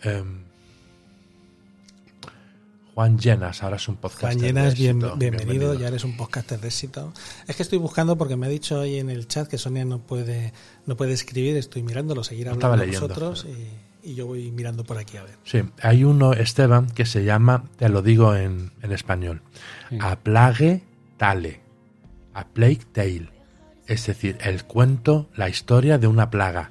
Em, 0.03 0.40
Juan 3.01 3.19
Llenas, 3.19 3.63
ahora 3.63 3.77
es 3.77 3.89
un 3.89 3.97
podcast. 3.97 4.21
Juan 4.21 4.39
Llenas, 4.39 4.75
bien- 4.77 5.01
bienvenido, 5.17 5.73
ya 5.73 5.89
eres 5.89 6.05
un 6.05 6.19
podcaster 6.19 6.61
de 6.61 6.69
éxito. 6.69 7.15
Es 7.49 7.57
que 7.57 7.63
estoy 7.63 7.79
buscando 7.79 8.19
porque 8.19 8.37
me 8.37 8.45
ha 8.45 8.51
dicho 8.51 8.79
hoy 8.81 8.99
en 8.99 9.09
el 9.09 9.27
chat 9.27 9.49
que 9.49 9.57
Sonia 9.57 9.87
no 9.87 10.01
puede 10.01 10.53
no 10.85 10.99
puede 10.99 11.15
escribir, 11.15 11.57
estoy 11.57 11.83
mirándolo, 11.83 12.23
seguir 12.23 12.49
hablando 12.49 12.59
estaba 12.67 12.77
con 12.77 12.87
leyendo, 12.87 13.09
vosotros 13.09 13.47
y, 14.03 14.11
y 14.11 14.15
yo 14.17 14.27
voy 14.27 14.51
mirando 14.51 14.85
por 14.85 14.99
aquí 14.99 15.17
a 15.17 15.23
ver. 15.23 15.35
Sí, 15.45 15.63
hay 15.81 16.05
uno, 16.05 16.35
Esteban, 16.35 16.91
que 16.91 17.07
se 17.07 17.25
llama, 17.25 17.65
te 17.79 17.89
lo 17.89 18.03
digo 18.03 18.37
en, 18.37 18.71
en 18.83 18.93
español, 18.93 19.41
A 19.99 20.17
Plague 20.17 20.83
Tale, 21.17 21.61
A 22.35 22.47
Plague 22.49 22.81
Tale. 22.93 23.31
Es 23.87 24.05
decir, 24.07 24.37
el 24.43 24.65
cuento, 24.65 25.31
la 25.37 25.49
historia 25.49 25.97
de 25.97 26.07
una 26.07 26.29
plaga. 26.29 26.71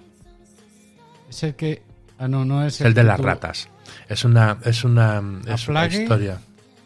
Es 1.28 1.42
el 1.42 1.56
que. 1.56 1.82
Ah, 2.20 2.28
no, 2.28 2.46
no 2.46 2.63
es 2.63 2.76
Es 2.82 2.82
el 2.86 2.94
de 2.94 3.04
las 3.04 3.18
tú- 3.18 3.24
ratas. 3.24 3.68
Es 4.08 4.23
una, 4.25 4.58
es 4.63 4.84
una, 4.84 5.21
es 5.47 5.67
una 5.67 5.86
historia. 5.88 6.39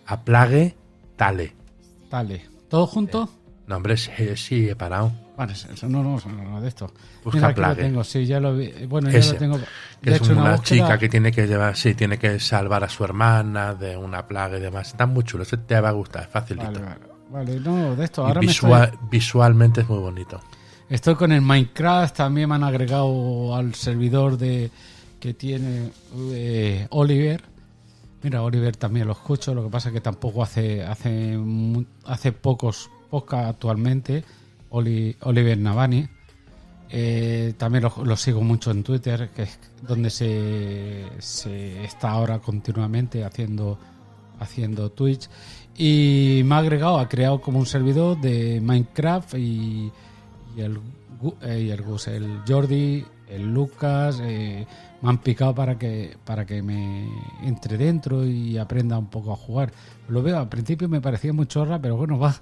A 0.08 0.22
Plague 0.22 0.76
Tale. 1.16 1.54
Dale. 2.10 2.46
¿Todo 2.70 2.86
junto? 2.88 3.30
No, 3.68 3.78
hombre, 3.78 3.96
sí, 3.98 4.12
sí, 4.36 4.70
he 4.70 4.76
parado. 4.76 5.12
Vale, 5.38 5.54
eso 5.54 5.88
no, 5.90 6.04
no, 6.04 6.20
no, 6.26 6.44
no, 6.44 6.62
de 6.62 6.68
esto. 6.68 6.92
Busca 7.24 7.38
Mira, 7.38 7.48
aquí 7.50 7.60
lo 7.62 7.66
Plague. 7.68 7.82
tengo, 7.84 8.04
sí, 8.04 8.26
ya 8.26 8.40
lo 8.40 8.56
vi. 8.56 8.72
Bueno, 8.88 9.10
ya 9.10 9.18
Ese, 9.20 9.34
lo 9.34 9.40
tengo. 9.40 9.60
que 10.02 10.12
es 10.12 10.22
una, 10.30 10.62
chica 10.62 10.98
que 11.00 11.10
tiene 11.10 11.32
que 11.32 11.48
llevar, 11.48 11.76
sí, 11.76 11.96
tiene 11.96 12.20
que 12.20 12.40
salvar 12.40 12.84
a 12.84 12.90
su 12.90 13.04
hermana 13.04 13.74
de 13.74 13.96
una 13.98 14.28
plaga 14.28 14.58
y 14.58 14.62
demás. 14.62 14.90
Está 14.90 15.06
muy 15.08 15.24
chulo, 15.24 15.44
ese 15.44 15.58
te 15.58 15.80
va 15.80 15.90
a 15.90 15.94
gustar, 15.94 16.24
es 16.24 16.30
facilito. 16.30 16.66
Vale, 16.72 16.80
vale, 16.82 17.00
vale, 17.54 17.60
no, 17.62 17.96
de 17.96 18.04
esto. 18.06 18.24
Y 18.24 18.28
Ahora 18.28 18.42
me 18.42 18.48
visua- 18.48 18.84
estoy, 18.86 19.00
visualmente 19.10 19.82
es 19.82 19.90
muy 19.90 20.00
bonito. 20.00 20.40
estoy 20.90 21.16
con 21.16 21.32
el 21.32 21.42
Minecraft, 21.42 22.16
también 22.16 22.50
me 22.50 22.56
han 22.56 22.64
agregado 22.64 23.56
al 23.56 23.74
servidor 23.74 24.38
de 24.38 24.70
que 25.24 25.34
tiene 25.34 25.90
eh, 26.34 26.86
Oliver. 26.90 27.42
Mira, 28.24 28.42
Oliver 28.44 28.76
también 28.76 29.08
lo 29.08 29.14
escucho, 29.14 29.56
lo 29.56 29.64
que 29.64 29.70
pasa 29.70 29.88
es 29.88 29.94
que 29.94 30.02
tampoco 30.02 30.44
hace 30.44 30.84
hace 30.84 31.40
hace 32.04 32.34
pocos 32.34 32.90
podcast 33.10 33.52
actualmente, 33.52 34.22
Oli- 34.72 35.16
Oliver 35.22 35.58
Navani. 35.58 36.06
Eh, 36.90 37.54
también 37.58 37.86
lo, 37.86 38.16
sigo 38.18 38.42
mucho 38.42 38.72
en 38.72 38.84
Twitter, 38.84 39.30
que 39.30 39.44
es 39.44 39.58
donde 39.88 40.10
se, 40.10 41.06
se 41.20 41.86
está 41.86 42.10
ahora 42.12 42.40
continuamente 42.40 43.24
haciendo, 43.24 43.80
haciendo 44.40 44.92
Twitch. 44.92 45.30
Y 45.78 46.42
me 46.44 46.56
ha 46.56 46.58
agregado, 46.58 47.00
ha 47.00 47.08
creado 47.08 47.40
como 47.40 47.60
un 47.60 47.66
servidor 47.66 48.20
de 48.20 48.60
Minecraft 48.60 49.36
y, 49.36 49.90
el, 50.58 50.80
eh, 51.44 51.62
y 51.62 51.70
el 51.70 51.82
Gus, 51.82 52.10
el 52.10 52.42
Jordi, 52.46 53.06
el 53.30 53.54
Lucas, 53.54 54.20
eh, 54.22 54.68
me 55.04 55.10
han 55.10 55.18
picado 55.18 55.54
para 55.54 55.78
que, 55.78 56.16
para 56.24 56.46
que 56.46 56.64
me 56.64 57.10
entre 57.44 57.78
dentro 57.78 58.26
y 58.26 58.58
aprenda 58.58 58.98
un 58.98 59.08
poco 59.08 59.34
a 59.34 59.36
jugar. 59.36 59.74
Lo 60.08 60.24
veo, 60.24 60.40
al 60.40 60.48
principio 60.48 60.88
me 60.88 61.02
parecía 61.02 61.34
muy 61.34 61.46
chorra, 61.46 61.78
pero 61.78 61.98
bueno, 61.98 62.18
va, 62.18 62.34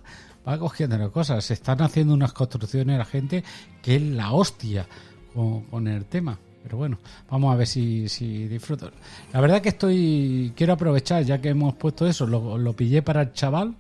va 0.48 0.60
cogiendo 0.60 1.12
cosas. 1.12 1.44
Se 1.44 1.56
están 1.56 1.82
haciendo 1.82 2.14
unas 2.14 2.34
construcciones 2.34 3.00
la 3.00 3.06
gente 3.06 3.44
que 3.82 3.96
es 3.96 4.02
la 4.04 4.32
hostia 4.32 4.86
con, 5.34 5.88
el 5.88 6.06
tema. 6.06 6.38
Pero 6.62 6.78
bueno, 6.78 7.00
vamos 7.32 7.52
a 7.52 7.58
ver 7.58 7.66
si, 7.66 8.08
si 8.08 8.48
disfruto. 8.48 8.92
La 9.34 9.42
verdad 9.42 9.60
que 9.60 9.70
estoy, 9.70 10.54
quiero 10.56 10.74
aprovechar, 10.74 11.24
ya 11.24 11.42
que 11.42 11.50
hemos 11.50 11.74
puesto 11.74 12.06
eso, 12.06 12.28
lo, 12.28 12.60
lo 12.60 12.74
pillé 12.74 13.02
para 13.02 13.24
el 13.24 13.34
chaval, 13.34 13.74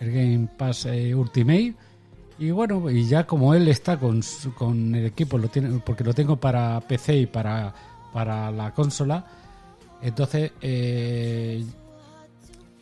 el 0.00 0.12
Game 0.12 0.48
Pass 0.58 0.84
eh, 0.84 1.14
Ultimate. 1.14 1.74
Y 2.38 2.50
bueno, 2.50 2.90
y 2.90 3.06
ya 3.06 3.26
como 3.26 3.54
él 3.54 3.68
está 3.68 3.98
con, 3.98 4.20
con 4.54 4.94
el 4.94 5.06
equipo, 5.06 5.38
lo 5.38 5.48
tiene, 5.48 5.80
porque 5.82 6.04
lo 6.04 6.12
tengo 6.12 6.36
para 6.36 6.78
PC 6.80 7.16
y 7.16 7.26
para, 7.26 7.72
para 8.12 8.50
la 8.50 8.72
consola, 8.72 9.24
entonces 10.02 10.52
eh, 10.60 11.64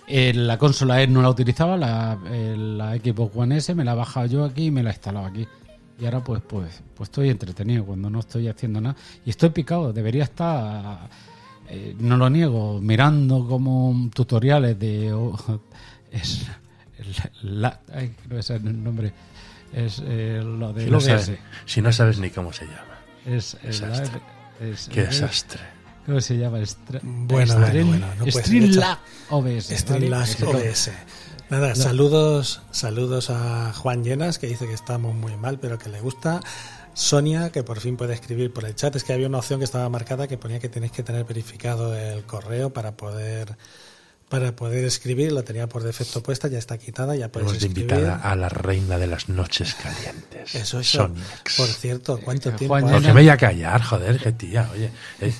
eh, 0.06 0.32
la 0.34 0.58
consola 0.58 1.00
él 1.02 1.12
no 1.12 1.22
la 1.22 1.30
utilizaba, 1.30 1.76
la, 1.76 2.18
eh, 2.26 2.54
la 2.56 2.96
Xbox 2.96 3.36
One 3.36 3.56
S 3.58 3.74
me 3.74 3.84
la 3.84 3.92
he 3.92 3.96
bajado 3.96 4.26
yo 4.26 4.44
aquí 4.44 4.66
y 4.66 4.70
me 4.70 4.82
la 4.82 4.90
he 4.90 4.92
instalado 4.94 5.26
aquí. 5.26 5.46
Y 6.00 6.04
ahora 6.06 6.24
pues, 6.24 6.40
pues, 6.46 6.82
pues 6.96 7.08
estoy 7.08 7.28
entretenido 7.28 7.84
cuando 7.84 8.08
no 8.08 8.20
estoy 8.20 8.48
haciendo 8.48 8.80
nada. 8.80 8.96
Y 9.26 9.30
estoy 9.30 9.50
picado, 9.50 9.92
debería 9.92 10.24
estar, 10.24 11.08
eh, 11.68 11.94
no 11.98 12.16
lo 12.16 12.30
niego, 12.30 12.80
mirando 12.80 13.46
como 13.46 14.08
tutoriales 14.14 14.78
de... 14.78 15.12
o- 15.12 15.36
es, 16.10 16.46
la, 17.42 17.80
ay, 17.94 18.14
no 18.28 18.42
sale 18.42 18.68
el 18.70 18.82
nombre. 18.82 19.12
Es 19.72 20.00
lo 20.00 20.72
de 20.72 20.84
Si 20.86 20.90
no, 20.90 21.00
sabes, 21.00 21.32
si 21.66 21.80
no 21.82 21.92
sabes 21.92 22.18
ni 22.18 22.30
cómo 22.30 22.52
se 22.52 22.64
llama. 22.64 22.98
Es. 23.26 23.56
Es- 24.60 24.88
Qué 24.92 25.02
es- 25.02 25.10
desastre. 25.20 25.60
¿Cómo 26.06 26.20
se 26.20 26.36
llama? 26.36 26.58
Stra- 26.60 27.00
Bueno, 27.02 27.54
bueno, 27.58 27.86
bueno, 27.86 28.06
no 28.18 28.24
ser, 28.24 28.42
Streamlab 28.44 28.98
OBS. 29.30 29.84
¿vale? 30.48 30.66
OBS. 30.70 30.92
Nada, 31.50 31.74
saludos, 31.74 32.62
saludos 32.70 33.28
a 33.30 33.72
Juan 33.74 34.02
Llenas, 34.04 34.38
que 34.38 34.46
dice 34.46 34.66
que 34.66 34.72
estamos 34.72 35.14
muy 35.14 35.36
mal, 35.36 35.58
pero 35.60 35.78
que 35.78 35.88
le 35.88 36.00
gusta. 36.00 36.40
Sonia, 36.94 37.50
que 37.52 37.62
por 37.62 37.80
fin 37.80 37.96
puede 37.96 38.14
escribir 38.14 38.52
por 38.52 38.64
el 38.64 38.74
chat. 38.74 38.94
Es 38.96 39.04
que 39.04 39.12
había 39.12 39.26
una 39.28 39.38
opción 39.38 39.60
que 39.60 39.64
estaba 39.64 39.88
marcada 39.88 40.26
que 40.26 40.38
ponía 40.38 40.58
que 40.58 40.68
tenéis 40.68 40.92
que 40.92 41.02
tener 41.02 41.24
verificado 41.24 41.94
el 41.94 42.24
correo 42.24 42.72
para 42.72 42.92
poder 42.96 43.56
para 44.30 44.56
poder 44.56 44.84
escribir. 44.86 45.32
La 45.32 45.42
tenía 45.42 45.68
por 45.68 45.82
defecto 45.82 46.22
puesta, 46.22 46.48
ya 46.48 46.56
está 46.58 46.78
quitada, 46.78 47.14
ya 47.16 47.28
puedes 47.30 47.50
de 47.50 47.58
escribir. 47.58 47.82
invitada 47.90 48.16
a 48.16 48.34
la 48.36 48.48
reina 48.48 48.96
de 48.96 49.06
las 49.08 49.28
noches 49.28 49.74
calientes. 49.74 50.54
Eso. 50.54 50.82
Sonics. 50.82 51.56
Por 51.58 51.66
cierto, 51.66 52.18
¿cuánto 52.24 52.48
Eh, 52.48 52.52
tiempo? 52.52 52.72
Juan 52.78 52.84
¿Por 52.90 53.02
qué 53.02 53.08
me 53.08 53.12
voy 53.20 53.28
a 53.28 53.36
callar? 53.36 53.82
Joder, 53.82 54.18
qué 54.18 54.32
tía, 54.32 54.70
oye. 54.72 54.90
eh. 55.20 55.34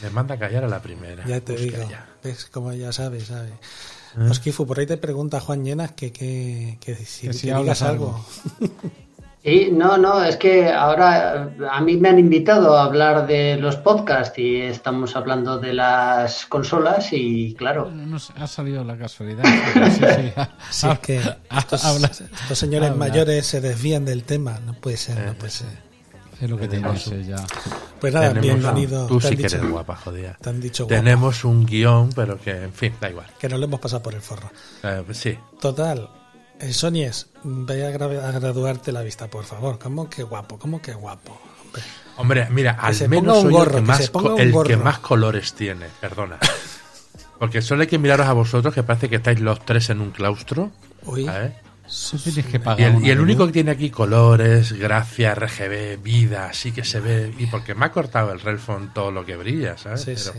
Me 0.00 0.10
manda 0.10 0.34
a 0.34 0.38
callar 0.38 0.64
a 0.64 0.68
la 0.68 0.80
primera. 0.80 1.24
Ya 1.26 1.40
te 1.40 1.52
Pues 1.54 1.60
digo. 1.64 1.76
calla. 1.82 2.06
¿Ves? 2.22 2.46
Como 2.46 2.72
ya 2.72 2.92
sabes, 2.92 3.26
sabe. 3.26 3.50
¿Eh? 3.50 4.28
Osquifu, 4.30 4.66
por 4.66 4.78
ahí 4.78 4.86
te 4.86 4.96
pregunta 4.96 5.40
Juan 5.40 5.64
Llenas 5.64 5.92
que, 5.92 6.12
que, 6.12 6.78
que 6.80 6.94
si, 6.96 7.26
Que 7.28 7.32
si 7.32 7.46
que 7.48 7.52
hablas 7.52 7.82
algo. 7.82 8.24
Sí, 9.44 9.68
no, 9.70 9.98
no, 9.98 10.24
es 10.24 10.36
que 10.38 10.70
ahora 10.72 11.50
eh, 11.60 11.64
a 11.70 11.80
mí 11.82 11.98
me 11.98 12.08
han 12.08 12.18
invitado 12.18 12.78
a 12.78 12.84
hablar 12.84 13.26
de 13.26 13.56
los 13.58 13.76
podcasts 13.76 14.38
y 14.38 14.56
estamos 14.62 15.16
hablando 15.16 15.58
de 15.58 15.74
las 15.74 16.46
consolas 16.46 17.08
y 17.12 17.52
claro, 17.54 17.90
No, 17.90 18.06
no 18.06 18.18
sé, 18.18 18.32
ha 18.38 18.46
salido 18.46 18.82
la 18.84 18.96
casualidad. 18.96 19.44
sí, 19.74 20.00
sí, 20.00 20.32
Si 20.70 20.88
es 20.88 20.98
que 21.00 21.20
estos, 21.58 21.84
habla- 21.84 22.06
estos 22.10 22.58
señores 22.58 22.90
habla. 22.90 22.98
mayores 23.06 23.44
se 23.46 23.60
desvían 23.60 24.06
del 24.06 24.24
tema. 24.24 24.58
No 24.64 24.72
puede 24.72 24.96
ser, 24.96 25.18
no 25.26 25.34
puede 25.34 25.50
ser. 25.50 25.68
Es 26.40 26.48
lo 26.50 26.56
que 26.56 26.66
tiene 26.66 26.90
ese 26.94 27.22
ya. 27.24 27.36
Pues 28.00 28.14
nada, 28.14 28.28
Tenemos- 28.32 28.42
bienvenido. 28.60 29.06
Tú 29.06 29.18
te 29.18 29.26
han 29.26 29.30
sí 29.32 29.36
que 29.36 29.42
dicho- 29.42 29.56
eres 29.58 29.70
guapa, 29.70 29.94
jodida. 29.96 30.38
Te 30.40 30.48
han 30.50 30.60
dicho 30.60 30.84
guapo, 30.84 30.94
Tenemos 31.02 31.44
un 31.44 31.66
guion, 31.66 32.08
pero 32.16 32.40
que, 32.40 32.62
en 32.64 32.72
fin, 32.72 32.94
da 32.98 33.10
igual. 33.10 33.26
que 33.38 33.48
nos 33.50 33.58
lo 33.60 33.66
hemos 33.66 33.78
pasado 33.80 34.02
por 34.02 34.14
el 34.14 34.22
forro. 34.22 34.50
Eh, 34.82 35.02
pues 35.04 35.18
sí. 35.18 35.38
Total, 35.60 36.08
eh, 36.64 36.72
Sonies, 36.72 37.28
vaya 37.42 37.88
a, 37.88 37.90
gra- 37.92 38.24
a 38.24 38.32
graduarte 38.32 38.92
la 38.92 39.02
vista, 39.02 39.28
por 39.28 39.44
favor. 39.44 39.78
¿Cómo 39.78 40.08
que 40.08 40.22
guapo? 40.22 40.58
¿Cómo 40.58 40.80
que 40.82 40.92
guapo? 40.94 41.40
Hombre, 41.64 41.82
Hombre, 42.16 42.46
mira, 42.50 42.72
al 42.80 43.08
menos 43.08 43.42
soy 43.42 43.52
gorro, 43.52 43.78
el, 43.78 43.84
que 43.84 43.88
más, 43.88 44.00
el 44.38 44.52
que 44.66 44.76
más 44.76 44.98
colores 45.00 45.54
tiene, 45.54 45.86
perdona. 46.00 46.38
Porque 47.38 47.60
solo 47.62 47.82
hay 47.82 47.88
que 47.88 47.98
miraros 47.98 48.26
a 48.28 48.32
vosotros, 48.32 48.72
que 48.72 48.82
parece 48.84 49.08
que 49.08 49.16
estáis 49.16 49.40
los 49.40 49.64
tres 49.64 49.90
en 49.90 50.00
un 50.00 50.10
claustro. 50.12 50.70
Uy, 51.04 51.28
tienes 52.24 52.46
que 52.46 52.56
Y 52.56 52.60
pagar. 52.60 52.80
el, 52.96 53.04
y 53.04 53.10
el 53.10 53.20
único 53.20 53.46
que 53.46 53.52
tiene 53.52 53.72
aquí 53.72 53.90
colores, 53.90 54.72
gracia, 54.72 55.34
RGB, 55.34 56.00
vida, 56.02 56.46
así 56.46 56.70
que 56.72 56.84
se 56.84 57.00
ve. 57.00 57.34
Y 57.38 57.46
porque 57.46 57.74
me 57.74 57.86
ha 57.86 57.92
cortado 57.92 58.32
el 58.32 58.40
Relfon 58.40 58.94
todo 58.94 59.10
lo 59.10 59.26
que 59.26 59.36
brilla, 59.36 59.76
¿sabes? 59.76 60.02
sí, 60.02 60.14
Pero, 60.14 60.32
sí. 60.32 60.38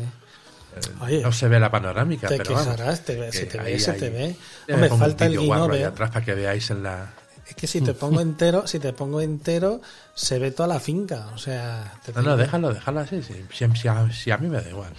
Oye, 1.01 1.21
no 1.21 1.31
se 1.31 1.47
ve 1.47 1.59
la 1.59 1.69
panorámica, 1.71 2.27
te 2.27 2.37
pero 2.37 2.53
vamos, 2.53 2.67
quejarás, 2.75 3.01
te 3.05 3.15
ve- 3.15 3.29
que 3.31 3.37
si 3.37 3.45
te 3.45 3.57
ve, 3.59 3.79
se 3.79 3.93
te 3.93 4.09
ve. 4.09 4.35
Hombre, 4.71 4.89
falta 4.89 5.25
el 5.25 5.37
guinover. 5.39 5.85
atrás 5.85 6.11
para 6.11 6.25
que 6.25 6.33
veáis 6.35 6.69
en 6.71 6.83
la. 6.83 7.13
Es 7.47 7.55
que 7.55 7.67
si 7.67 7.81
te 7.81 7.93
pongo 7.93 8.21
entero, 8.21 8.65
si 8.67 8.79
te 8.79 8.91
pongo 8.93 9.21
entero, 9.21 9.81
se 10.13 10.39
ve 10.39 10.51
toda 10.51 10.67
la 10.67 10.79
finca. 10.79 11.27
O 11.33 11.37
sea, 11.37 11.99
te 12.05 12.11
No, 12.13 12.21
no, 12.21 12.37
déjalo, 12.37 12.73
déjalo 12.73 13.01
así. 13.01 13.21
Si, 13.23 13.33
si- 13.51 13.75
si 13.75 13.87
a, 13.87 14.11
si 14.11 14.31
a 14.31 14.37
mí 14.37 14.47
me 14.47 14.61
da 14.61 14.69
igual. 14.69 14.91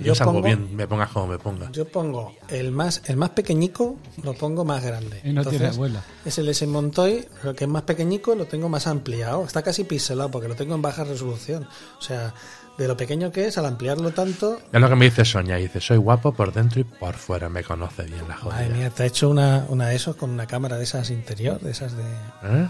Yo, 0.00 0.04
Yo 0.06 0.14
salgo 0.14 0.34
pongo- 0.34 0.44
bien, 0.44 0.76
me 0.76 0.86
pongas 0.86 1.10
como 1.10 1.26
me 1.26 1.38
ponga. 1.40 1.72
Yo 1.72 1.84
pongo 1.88 2.36
el 2.48 2.70
más, 2.70 3.02
el 3.06 3.16
más 3.16 3.30
pequeñico, 3.30 3.96
lo 4.22 4.32
pongo 4.34 4.64
más 4.64 4.84
grande. 4.84 5.20
Y 5.24 5.32
no 5.32 5.44
tiene 5.44 5.66
abuela. 5.66 6.04
Es 6.24 6.38
el 6.38 6.48
S 6.48 6.64
Montoy, 6.68 7.26
lo 7.42 7.52
que 7.56 7.64
es 7.64 7.70
más 7.70 7.82
pequeñico 7.82 8.36
lo 8.36 8.46
tengo 8.46 8.68
más 8.68 8.86
ampliado. 8.86 9.44
Está 9.44 9.62
casi 9.62 9.82
pixelado 9.82 10.30
porque 10.30 10.46
lo 10.46 10.54
tengo 10.54 10.76
en 10.76 10.82
baja 10.82 11.02
resolución. 11.02 11.66
O 11.98 12.02
sea, 12.02 12.32
de 12.78 12.86
lo 12.86 12.96
pequeño 12.96 13.32
que 13.32 13.48
es, 13.48 13.58
al 13.58 13.66
ampliarlo 13.66 14.12
tanto, 14.12 14.60
Es 14.72 14.80
lo 14.80 14.88
que 14.88 14.94
me 14.94 15.06
dice 15.06 15.24
Sonia. 15.24 15.56
Dice, 15.56 15.80
soy 15.80 15.96
guapo 15.96 16.32
por 16.32 16.52
dentro 16.52 16.80
y 16.80 16.84
por 16.84 17.14
fuera. 17.16 17.48
Me 17.48 17.64
conoce 17.64 18.04
bien 18.04 18.26
la 18.28 18.36
jodida. 18.36 18.54
madre 18.54 18.70
mía, 18.70 18.90
te 18.90 19.02
ha 19.02 19.06
hecho 19.06 19.28
una, 19.28 19.66
una 19.68 19.88
de 19.88 19.96
esos 19.96 20.14
con 20.14 20.30
una 20.30 20.46
cámara 20.46 20.78
de 20.78 20.84
esas 20.84 21.10
interior, 21.10 21.60
de 21.60 21.72
esas 21.72 21.96
de... 21.96 22.04
¿Eh? 22.44 22.68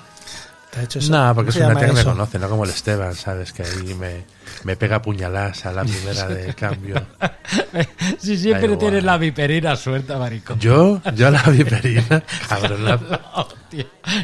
Te 0.71 0.81
ha 0.81 0.83
hecho 0.83 0.99
eso. 0.99 1.11
No, 1.11 1.35
porque 1.35 1.51
¿Cómo 1.53 1.65
es 1.65 1.71
una 1.71 1.79
tía 1.81 1.89
que 1.89 1.95
me 1.95 2.05
conoce, 2.05 2.39
no 2.39 2.49
como 2.51 2.65
el 2.65 2.71
Esteban, 2.71 3.15
¿sabes? 3.15 3.53
Que 3.55 3.63
ahí 3.63 3.95
me, 3.95 4.25
me 4.65 4.77
pega 4.77 5.01
puñaladas 5.01 5.65
a 5.65 5.73
la 5.73 5.83
primera 5.83 6.29
de 6.29 6.53
cambio. 6.55 7.03
Si 8.19 8.37
siempre 8.37 8.77
tienes 8.77 9.03
la 9.03 9.17
viperina 9.17 9.77
suelta, 9.77 10.19
maricón. 10.19 10.59
Yo, 10.61 11.01
yo 11.15 11.31
la 11.31 11.43
viperina, 11.45 12.23
cabrón. 12.49 13.01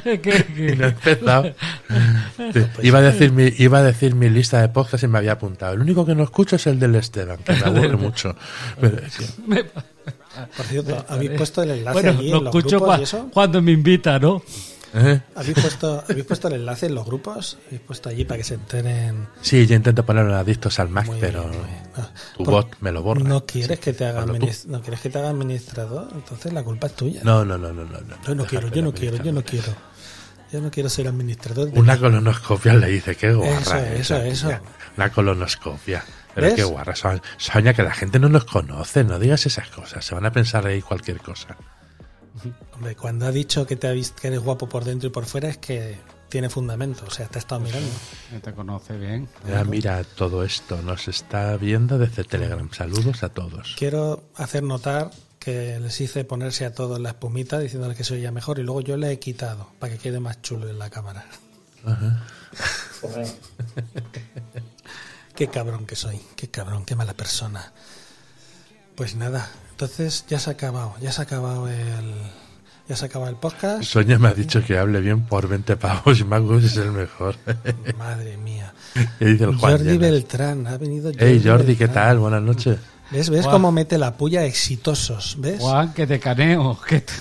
Es 0.05 0.21
que- 0.21 0.45
que- 0.45 0.73
y 0.73 0.77
no 0.77 0.85
he 0.85 0.89
empezado. 0.89 1.51
Iba 2.83 2.99
a 2.99 3.03
decir 3.03 3.33
mi, 3.33 3.53
iba 3.59 3.79
a 3.79 3.83
decir 3.83 4.15
mi 4.15 4.29
lista 4.29 4.61
de 4.61 4.69
podcast 4.69 5.05
y 5.05 5.07
me 5.09 5.19
había 5.19 5.33
apuntado. 5.33 5.73
El 5.75 5.81
único 5.81 6.05
que 6.05 6.15
no 6.15 6.25
escucho 6.25 6.57
es 6.57 6.67
el 6.67 6.79
del 6.79 6.95
Esteban, 6.97 7.39
que 7.39 7.53
me 7.53 7.61
aburre 7.65 7.97
mucho. 7.97 8.35
Pero, 8.81 8.99
Por 10.57 10.67
cierto, 10.67 11.05
¿habéis 11.09 11.31
puesto 11.33 11.63
el 11.63 11.71
enlace 11.71 11.93
bueno, 12.03 12.19
allí 12.19 12.31
lo 12.31 12.39
en 12.39 12.45
los 12.45 12.55
escucho 12.55 12.77
grupos 12.77 12.97
cua- 12.97 13.01
y 13.01 13.03
eso? 13.05 13.31
cuando 13.33 13.63
me 13.63 13.73
invita, 13.73 14.19
¿no? 14.19 14.43
¿Eh? 14.95 15.21
¿Habéis 15.35 15.59
puesto, 15.61 16.05
¿Habéis 16.09 16.25
puesto 16.25 16.49
el 16.49 16.55
enlace 16.55 16.87
en 16.87 16.95
los 16.95 17.05
grupos? 17.05 17.59
¿Habéis 17.67 17.83
puesto 17.83 18.09
allí 18.09 18.25
para 18.25 18.39
que 18.39 18.45
se 18.45 18.55
enteren? 18.55 19.29
Sí, 19.43 19.67
yo 19.67 19.75
intento 19.75 20.05
ponerlo 20.07 20.35
adictos 20.37 20.79
al 20.79 20.89
Mac, 20.89 21.07
Muy 21.07 21.21
pero 21.21 21.49
bien, 21.49 21.61
muy 21.61 21.69
bien. 21.71 21.83
Ah, 21.97 22.11
tu 22.37 22.45
bot 22.45 22.77
me 22.81 22.93
lo 22.93 23.03
borra. 23.03 23.23
¿No 23.23 23.45
quieres 23.45 23.79
que 23.81 23.93
te 23.93 24.07
haga 24.07 24.25
no 24.25 24.35
quieres 24.83 25.01
que 25.01 25.11
te 25.11 25.19
haga 25.19 25.31
administrador? 25.31 26.09
Entonces 26.15 26.53
la 26.53 26.63
culpa 26.63 26.87
es 26.87 26.95
tuya. 26.95 27.21
No, 27.25 27.45
no, 27.45 27.59
no, 27.59 27.73
no, 27.73 27.85
no. 27.85 28.01
no. 28.01 28.17
Yo 28.27 28.35
no 28.35 28.47
quiero, 28.47 28.69
yo 28.69 28.83
no 28.83 28.93
quiero, 28.93 29.17
yo 29.23 29.33
no 29.33 29.43
quiero. 29.45 29.75
Yo 30.53 30.61
no 30.61 30.71
quiero 30.71 30.89
ser 30.89 31.09
administrador. 31.09 31.73
de 31.73 31.81
Una 31.81 31.99
colonoscopia 31.99 32.75
le 32.75 32.87
dice, 32.87 33.17
qué 33.17 33.35
guarra. 33.35 33.59
Eso, 33.59 33.77
es 33.77 34.01
eso, 34.01 34.23
eso. 34.23 34.61
Una 34.97 35.11
colonoscopia. 35.11 36.05
Pero 36.35 36.47
¿Ves? 36.47 36.55
qué 36.55 36.65
guarra. 36.65 36.95
Soña 37.39 37.75
que 37.75 37.83
la 37.83 37.93
gente 37.93 38.19
no 38.19 38.29
nos 38.29 38.45
conoce, 38.45 39.03
no 39.03 39.19
digas 39.19 39.47
esas 39.47 39.69
cosas. 39.69 40.05
Se 40.05 40.15
van 40.15 40.27
a 40.27 40.33
pensar 40.33 40.67
ahí 40.67 40.81
cualquier 40.81 41.19
cosa. 41.19 41.57
Hombre, 42.75 42.97
cuando 42.97 43.27
ha 43.27 43.31
dicho 43.31 43.67
que 43.67 43.77
te 43.77 43.87
ha 43.87 43.93
visto 43.93 44.21
que 44.21 44.29
eres 44.29 44.41
guapo 44.41 44.69
por 44.69 44.85
dentro 44.85 45.09
y 45.09 45.13
por 45.13 45.25
fuera 45.25 45.49
es 45.49 45.59
que 45.59 45.97
tiene 46.29 46.51
fundamento. 46.51 47.05
O 47.07 47.11
sea, 47.11 47.29
te 47.29 47.39
ha 47.39 47.41
estado 47.41 47.61
mirando. 47.61 47.91
Que 48.31 48.41
te 48.41 48.53
conoce 48.53 48.99
bien. 48.99 49.29
Ya 49.49 49.63
mira, 49.65 50.03
todo 50.03 50.43
esto 50.43 50.83
nos 50.83 51.07
está 51.07 51.57
viendo 51.57 51.97
desde 51.99 52.25
Telegram. 52.25 52.69
Saludos 52.73 53.23
a 53.23 53.29
todos. 53.29 53.77
Quiero 53.79 54.25
hacer 54.35 54.65
notar 54.65 55.13
que 55.39 55.79
les 55.79 56.01
hice 56.01 56.25
ponerse 56.25 56.65
a 56.65 56.75
todos 56.75 56.99
la 56.99 57.11
espumita 57.11 57.59
diciéndoles 57.59 57.97
que 57.97 58.03
se 58.05 58.15
oía 58.15 58.33
mejor 58.33 58.59
y 58.59 58.63
luego 58.63 58.81
yo 58.81 58.97
le 58.97 59.13
he 59.13 59.19
quitado 59.19 59.69
para 59.79 59.93
que 59.93 59.99
quede 59.99 60.19
más 60.19 60.43
chulo 60.43 60.69
en 60.69 60.79
la 60.79 60.91
cámara. 60.91 61.27
Qué 65.37 65.49
cabrón 65.49 65.85
que 65.85 65.97
soy, 65.97 66.21
qué 66.37 66.49
cabrón, 66.49 66.85
qué 66.85 66.95
mala 66.95 67.13
persona. 67.15 67.73
Pues 68.95 69.17
nada, 69.17 69.51
entonces 69.75 70.25
ya 70.29 70.39
se 70.39 70.51
ha 70.51 70.53
acabado, 70.53 70.95
ya 71.01 71.11
se 71.11 71.21
ha 71.21 71.25
acabado 71.25 71.69
el, 71.69 72.15
Ya 72.89 72.95
se 72.97 73.07
acaba 73.07 73.29
el 73.29 73.35
podcast. 73.37 73.83
Sonia 73.83 74.19
me 74.21 74.29
ha 74.29 74.35
dicho 74.35 74.63
que 74.65 74.79
hable 74.79 75.01
bien 75.01 75.23
por 75.23 75.49
20 75.49 75.77
pavos 75.77 76.21
y 76.21 76.25
Magus 76.25 76.63
es 76.65 76.77
el 76.77 76.93
mejor. 76.93 77.35
Madre 77.99 78.37
mía. 78.37 78.73
¿Qué 79.19 79.25
dice 79.25 79.45
el 79.45 79.57
Juan 79.57 79.73
Jordi 79.73 79.85
Llenas? 79.87 80.01
Beltrán, 80.01 80.67
ha 80.69 80.77
venido 80.79 81.11
Jordi. 81.11 81.19
Hey 81.25 81.43
Jordi, 81.45 81.77
¿qué 81.77 81.89
tal? 81.89 82.19
Buenas 82.21 82.43
noches. 82.43 82.79
¿Ves, 83.11 83.31
ves 83.31 83.43
Juan. 83.43 83.53
cómo 83.53 83.73
mete 83.73 83.99
la 83.99 84.17
puya 84.17 84.45
exitosos? 84.45 85.37
¿Ves? 85.39 85.61
Juan, 85.61 85.93
que 85.93 86.07
te 86.07 86.21
caneo. 86.21 86.79
Que 86.87 87.01
te- 87.01 87.13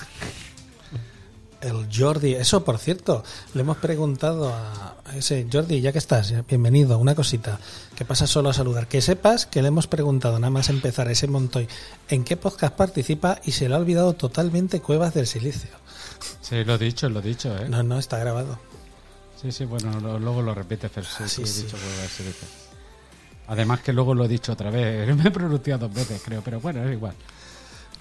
El 1.62 1.88
Jordi. 1.92 2.36
Eso, 2.36 2.64
por 2.64 2.78
cierto, 2.78 3.24
le 3.54 3.62
hemos 3.62 3.78
preguntado 3.78 4.54
a 4.54 4.96
ese 5.16 5.48
Jordi, 5.52 5.82
ya 5.82 5.92
que 5.92 5.98
estás, 6.00 6.34
bienvenido, 6.48 6.98
una 7.00 7.16
cosita, 7.16 7.58
que 7.96 8.06
pasa 8.06 8.28
solo 8.28 8.50
a 8.50 8.54
saludar. 8.54 8.88
Que 8.88 9.02
sepas 9.02 9.46
que 9.46 9.62
le 9.62 9.68
hemos 9.70 9.88
preguntado, 9.88 10.40
nada 10.40 10.50
más 10.52 10.70
empezar 10.70 11.10
ese 11.10 11.28
Montoy, 11.28 11.68
en 12.10 12.24
qué 12.24 12.38
podcast 12.38 12.76
participa 12.76 13.40
y 13.46 13.52
se 13.52 13.70
le 13.70 13.76
ha 13.76 13.78
olvidado 13.78 14.14
totalmente 14.14 14.82
Cuevas 14.82 15.14
del 15.14 15.28
Silicio. 15.28 15.70
Sí, 16.42 16.64
lo 16.64 16.76
he 16.76 16.78
dicho, 16.78 17.10
lo 17.10 17.20
he 17.20 17.24
dicho, 17.24 17.56
¿eh? 17.58 17.68
No, 17.70 17.84
no, 17.84 18.00
está 18.00 18.18
grabado. 18.18 18.60
Sí, 19.42 19.52
sí, 19.52 19.66
bueno, 19.66 20.00
lo- 20.00 20.20
luego 20.20 20.42
lo 20.42 20.54
repites, 20.56 20.90
pero 20.94 21.06
sí, 21.06 21.16
Ah, 21.20 21.28
sí, 21.28 21.46
sí, 21.46 21.64
dicho 21.64 21.76
a 21.78 22.08
ser 22.08 22.28
eso. 22.28 22.46
Además 23.48 23.82
que 23.82 23.92
luego 23.92 24.16
lo 24.16 24.24
he 24.26 24.28
dicho 24.30 24.54
otra 24.54 24.70
vez. 24.70 25.14
Me 25.18 25.28
he 25.28 25.32
pronunciado 25.32 25.88
dos 25.88 25.96
veces, 25.96 26.22
creo, 26.24 26.42
pero 26.42 26.60
bueno, 26.62 26.84
es 26.88 26.94
igual. 26.94 27.14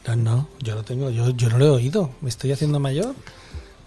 No, 0.07 0.17
no, 0.17 0.49
yo 0.61 0.75
lo 0.75 0.83
tengo, 0.85 1.11
yo, 1.11 1.31
yo 1.31 1.49
no 1.49 1.59
lo 1.59 1.67
he 1.67 1.71
oído. 1.71 2.11
¿Me 2.21 2.29
estoy 2.29 2.53
haciendo 2.53 2.79
mayor? 2.81 3.15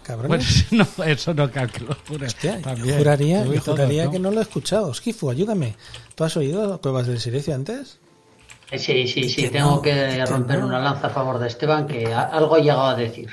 Cabrón. 0.06 0.28
Pues 0.28 0.66
no, 0.72 0.86
eso 1.04 1.34
no 1.34 1.50
calculo. 1.50 1.96
juro. 2.06 2.26
Hostia, 2.26 2.56
yo 2.58 2.62
También. 2.62 2.98
juraría, 2.98 3.44
juraría 3.64 4.04
¿no? 4.04 4.10
que 4.12 4.18
no 4.20 4.30
lo 4.30 4.38
he 4.38 4.42
escuchado. 4.42 4.94
Skifu, 4.94 5.30
ayúdame. 5.30 5.74
¿Tú 6.14 6.22
has 6.24 6.36
oído 6.36 6.80
Cuevas 6.80 7.06
del 7.08 7.18
Silencio 7.20 7.54
antes? 7.54 7.98
Eh, 8.70 8.78
Sí, 8.78 9.06
sí, 9.08 9.28
sí, 9.28 9.42
Que 9.42 9.50
tengo 9.50 9.70
no, 9.76 9.82
que 9.82 9.90
que 9.92 10.26
romper 10.26 10.60
no. 10.60 10.66
una 10.66 10.78
lanza 10.78 11.08
a 11.08 11.10
favor 11.10 11.38
de 11.38 11.48
Esteban, 11.48 11.86
que 11.86 12.12
a- 12.12 12.22
algo 12.22 12.56
he 12.56 12.60
llegado 12.62 12.86
a 12.86 12.94
decir. 12.94 13.30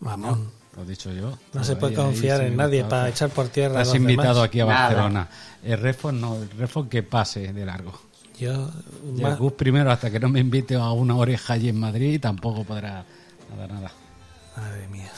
Mamón. 0.00 0.50
Lo 0.76 0.82
he 0.84 0.86
dicho 0.86 1.12
yo. 1.12 1.38
No 1.52 1.62
se 1.64 1.76
puede 1.76 1.94
confiar 1.94 2.40
en 2.40 2.56
nadie 2.56 2.78
claro. 2.78 2.88
para 2.90 3.08
echar 3.10 3.28
por 3.30 3.48
tierra 3.48 3.80
a 3.80 3.82
Estás 3.82 3.88
los 3.88 3.96
invitado 3.96 4.34
demás. 4.34 4.48
aquí 4.48 4.60
a 4.60 4.64
Nada. 4.66 4.80
Barcelona. 4.86 5.28
El 5.62 5.78
refon 5.78 6.20
no, 6.20 6.36
el 6.36 6.50
refon 6.50 6.88
que 6.88 7.02
pase 7.02 7.52
de 7.52 7.66
largo. 7.66 7.92
Yo, 8.38 8.70
ma- 9.20 9.34
Gus 9.36 9.52
primero, 9.52 9.90
hasta 9.92 10.10
que 10.10 10.18
no 10.18 10.28
me 10.28 10.40
invite 10.40 10.74
a 10.76 10.90
una 10.92 11.14
oreja 11.16 11.52
allí 11.54 11.68
en 11.68 11.78
Madrid, 11.78 12.18
tampoco 12.20 12.64
podrá 12.64 13.04
nada, 13.54 13.66
nada. 13.68 13.92
Madre 14.56 14.88
mía. 14.88 15.10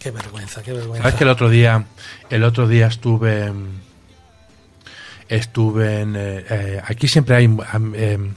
Qué 0.00 0.10
vergüenza, 0.10 0.62
qué 0.62 0.72
vergüenza. 0.72 1.02
¿Sabes 1.04 1.14
que 1.16 1.24
el 1.24 1.30
otro 1.30 1.48
día, 1.48 1.84
el 2.30 2.42
otro 2.42 2.66
día 2.66 2.86
estuve, 2.88 3.52
estuve 5.28 6.00
en, 6.00 6.16
eh, 6.16 6.44
eh, 6.50 6.80
aquí 6.84 7.06
siempre 7.06 7.36
hay, 7.36 7.44
em, 7.44 8.34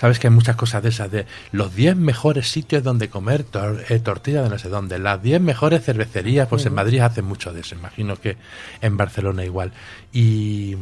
sabes 0.00 0.18
que 0.18 0.28
hay 0.28 0.32
muchas 0.32 0.56
cosas 0.56 0.82
de 0.82 0.88
esas 0.90 1.10
de 1.10 1.26
los 1.52 1.74
10 1.74 1.96
mejores 1.96 2.48
sitios 2.48 2.82
donde 2.82 3.08
comer 3.08 3.44
tor- 3.44 3.84
eh, 3.88 3.98
tortilla 3.98 4.42
de 4.42 4.48
no 4.48 4.58
sé 4.58 4.68
dónde, 4.68 4.98
las 4.98 5.22
10 5.22 5.40
mejores 5.40 5.84
cervecerías, 5.84 6.48
pues 6.48 6.64
en 6.66 6.74
Madrid 6.74 7.00
hacen 7.00 7.24
mucho 7.24 7.52
de 7.52 7.60
eso, 7.60 7.74
imagino 7.74 8.16
que 8.16 8.36
en 8.80 8.96
Barcelona 8.96 9.44
igual. 9.44 9.72
Y, 10.12 10.76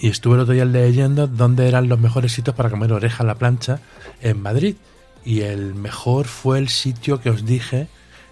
y 0.00 0.08
estuve 0.08 0.34
el 0.36 0.40
otro 0.40 0.54
día 0.54 0.64
leyendo 0.64 1.26
dónde 1.26 1.68
eran 1.68 1.88
los 1.88 1.98
mejores 2.00 2.32
sitios 2.32 2.56
para 2.56 2.70
comer 2.70 2.92
oreja 2.92 3.22
a 3.22 3.26
la 3.26 3.34
plancha 3.36 3.80
en 4.22 4.40
Madrid. 4.40 4.76
Y 5.24 5.40
el 5.42 5.74
mejor 5.74 6.26
fue 6.26 6.58
el 6.58 6.68
sitio 6.68 7.20
que 7.20 7.28
os 7.30 7.44
dije, 7.44 7.88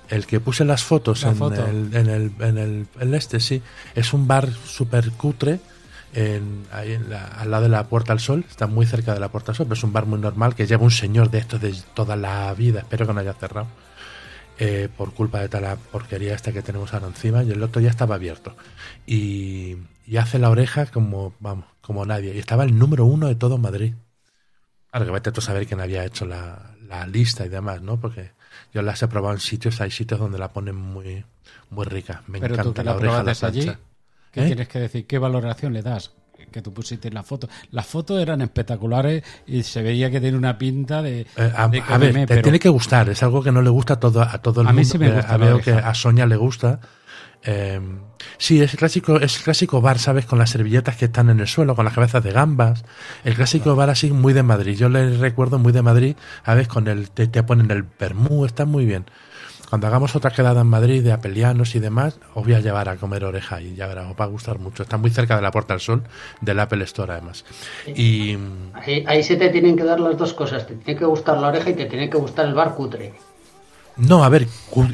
el 0.09 0.27
que 0.27 0.41
puse 0.41 0.65
las 0.65 0.83
fotos 0.85 1.23
La 1.23 1.31
en, 1.31 1.37
foto. 1.37 1.67
El, 1.67 1.95
en, 1.95 2.09
el, 2.09 2.33
en 2.41 2.59
el 2.59 2.87
en 3.01 3.15
este, 3.15 3.41
sí. 3.41 3.63
Es 3.95 4.13
un 4.13 4.27
bar 4.27 4.51
súper 4.53 5.11
cutre. 5.13 5.61
En, 6.15 6.65
ahí 6.73 6.93
en 6.93 7.11
la- 7.11 7.27
al 7.27 7.51
lado 7.51 7.65
de 7.65 7.69
la 7.69 7.89
Puerta 7.89 8.13
al 8.15 8.21
Sol, 8.21 8.45
está 8.49 8.67
muy 8.67 8.87
cerca 8.87 9.13
de 9.13 9.21
la 9.21 9.29
Puerta 9.29 9.53
al 9.53 9.57
Sol, 9.57 9.67
pero 9.67 9.75
es 9.77 9.85
un 9.85 9.93
bar 9.93 10.07
muy 10.07 10.19
normal 10.19 10.55
que 10.55 10.67
lleva 10.67 10.83
un 10.83 10.91
señor 10.91 11.31
de 11.31 11.39
estos 11.39 11.61
de 11.61 11.75
toda 11.93 12.17
la 12.17 12.55
vida, 12.55 12.81
espero 12.81 13.07
que 13.07 13.13
no 13.13 13.21
haya 13.21 13.35
cerrado, 13.35 13.67
eh, 14.59 14.89
por 14.97 15.13
culpa 15.13 15.41
de 15.41 15.49
toda 15.51 15.61
la 15.61 15.77
porquería 15.77 16.35
esta 16.35 16.53
que 16.53 16.63
tenemos 16.63 16.95
ahora 16.95 17.09
encima, 17.09 17.43
y 17.43 17.51
el 17.51 17.63
otro 17.63 17.83
ya 17.83 17.91
estaba 17.91 18.15
abierto. 18.15 18.57
Y, 19.07 19.77
y 20.07 20.17
hace 20.17 20.39
la 20.39 20.49
oreja 20.49 20.87
como, 20.87 21.35
vamos, 21.39 21.67
como 21.83 22.07
nadie. 22.07 22.35
Y 22.35 22.39
estaba 22.39 22.65
el 22.65 22.79
número 22.79 23.05
uno 23.05 23.27
de 23.27 23.35
todo 23.35 23.59
Madrid. 23.59 23.93
Ahora 24.93 25.05
que 25.05 25.13
vete 25.13 25.33
tú 25.33 25.41
a 25.41 25.45
saber 25.45 25.67
quién 25.67 25.81
había 25.81 26.05
hecho 26.07 26.25
la, 26.25 26.77
la 26.89 27.07
lista 27.07 27.45
y 27.45 27.51
demás, 27.51 27.83
¿no? 27.83 28.01
Porque 28.01 28.31
yo 28.77 28.83
las 28.83 29.03
he 29.03 29.09
probado 29.09 29.33
en 29.35 29.41
sitios, 29.41 29.81
hay 29.81 29.91
sitios 29.91 30.21
donde 30.21 30.39
la 30.39 30.53
ponen 30.53 30.77
muy, 30.77 31.25
muy 31.71 31.85
rica. 31.87 32.23
Me 32.27 32.39
Pero 32.41 32.57
tú 32.57 32.61
encanta 32.61 32.83
que 32.83 32.85
la 32.85 32.91
la 32.93 32.97
oreja 32.99 33.23
la 33.23 33.49
allí. 33.49 33.73
¿qué 34.31 34.43
¿Eh? 34.43 34.47
tienes 34.49 34.69
que 34.69 34.79
decir? 34.81 35.07
¿Qué 35.07 35.19
valoración 35.19 35.73
le 35.73 35.81
das? 35.81 36.13
Que 36.53 36.61
tú 36.61 36.73
pusiste 36.75 37.09
en 37.09 37.15
la 37.15 37.23
foto. 37.23 37.49
Las 37.71 37.87
fotos 37.87 38.21
eran 38.21 38.43
espectaculares 38.43 39.25
y 39.47 39.63
se 39.63 39.81
veía 39.83 40.11
que 40.11 40.21
tiene 40.21 40.37
una 40.37 40.59
pinta 40.59 41.01
de. 41.01 41.21
Eh, 41.23 41.27
a, 41.37 41.43
de 41.43 41.53
a 41.57 41.67
ver, 41.69 41.83
comerme, 41.85 42.21
te 42.21 42.27
pero- 42.35 42.43
tiene 42.43 42.59
que 42.59 42.69
gustar, 42.69 43.09
es 43.09 43.23
algo 43.23 43.43
que 43.43 43.51
no 43.51 43.63
le 43.63 43.71
gusta 43.71 43.95
a 43.95 44.01
todo, 44.01 44.21
a 44.21 44.39
todo 44.43 44.61
el 44.61 44.67
A 44.69 44.73
mí 44.73 44.77
mundo. 44.83 44.93
sí 44.93 44.99
me 44.99 45.07
pero 45.09 45.17
gusta 45.23 45.37
veo 45.39 45.59
que 45.61 45.71
a 45.73 45.95
Sonia 45.95 46.27
le 46.27 46.37
gusta. 46.37 46.81
Eh, 47.43 47.81
sí, 48.39 48.61
es 48.63 48.73
el 48.73 48.79
clásico, 48.79 49.17
es 49.21 49.39
el 49.39 49.45
clásico 49.45 49.81
bar, 49.81 49.99
¿sabes? 49.99 50.27
Con 50.27 50.39
las 50.39 50.51
servilletas 50.51 50.97
que 50.97 51.07
están 51.07 51.31
en 51.31 51.41
el 51.41 51.47
suelo, 51.47 51.75
con 51.77 51.85
las 51.85 51.95
cabezas 51.95 52.23
de 52.23 52.33
gambas. 52.33 52.85
El 53.25 53.35
clásico 53.35 53.77
bar 53.77 53.91
así 53.91 54.11
muy 54.11 54.33
de 54.33 54.43
Madrid. 54.43 54.77
Yo 54.77 54.89
le 54.89 55.17
recuerdo 55.17 55.59
muy 55.59 55.73
de 55.73 55.83
Madrid, 55.83 56.17
a 56.45 56.55
veces 56.55 56.69
con 56.69 56.89
el, 56.89 57.11
te, 57.11 57.27
te 57.29 57.43
ponen 57.43 57.71
el 57.71 57.85
permú, 57.85 58.45
está 58.45 58.65
muy 58.65 58.85
bien. 58.85 59.07
Cuando 59.69 59.89
hagamos 59.89 60.15
otra 60.15 60.31
quedada 60.31 60.61
en 60.61 60.69
Madrid 60.69 61.03
de 61.03 61.11
apelianos 61.13 61.75
y 61.75 61.81
demás, 61.81 62.21
os 62.35 62.45
voy 62.45 62.55
a 62.55 62.61
llevar 62.61 62.89
a 62.89 62.97
comer 62.97 63.25
oreja 63.25 63.61
y 63.61 63.75
ya 63.75 63.89
verás, 63.89 64.07
os 64.09 64.17
va 64.19 64.25
a 64.25 64.29
gustar 64.29 64.61
mucho. 64.61 64.85
Está 64.85 64.97
muy 64.97 65.11
cerca 65.11 65.35
de 65.35 65.43
la 65.43 65.51
Puerta 65.51 65.75
del 65.75 65.81
Sol, 65.81 66.05
del 66.41 66.61
Apple 66.61 66.85
Store 66.85 67.13
además. 67.13 67.45
Y, 67.87 68.37
Ahí, 68.75 69.05
ahí 69.09 69.23
se 69.25 69.37
te 69.37 69.49
tienen 69.49 69.77
que 69.77 69.83
dar 69.83 69.99
las 69.99 70.17
dos 70.17 70.35
cosas. 70.35 70.67
Te 70.67 70.77
tiene 70.77 70.99
que 70.99 71.05
gustar 71.05 71.39
la 71.39 71.49
oreja 71.49 71.71
y 71.71 71.75
te 71.75 71.87
tiene 71.87 72.09
que 72.09 72.17
gustar 72.17 72.47
el 72.47 72.55
bar 72.55 72.75
cutre. 72.77 73.15
No, 73.97 74.25
a 74.25 74.29
ver, 74.29 74.47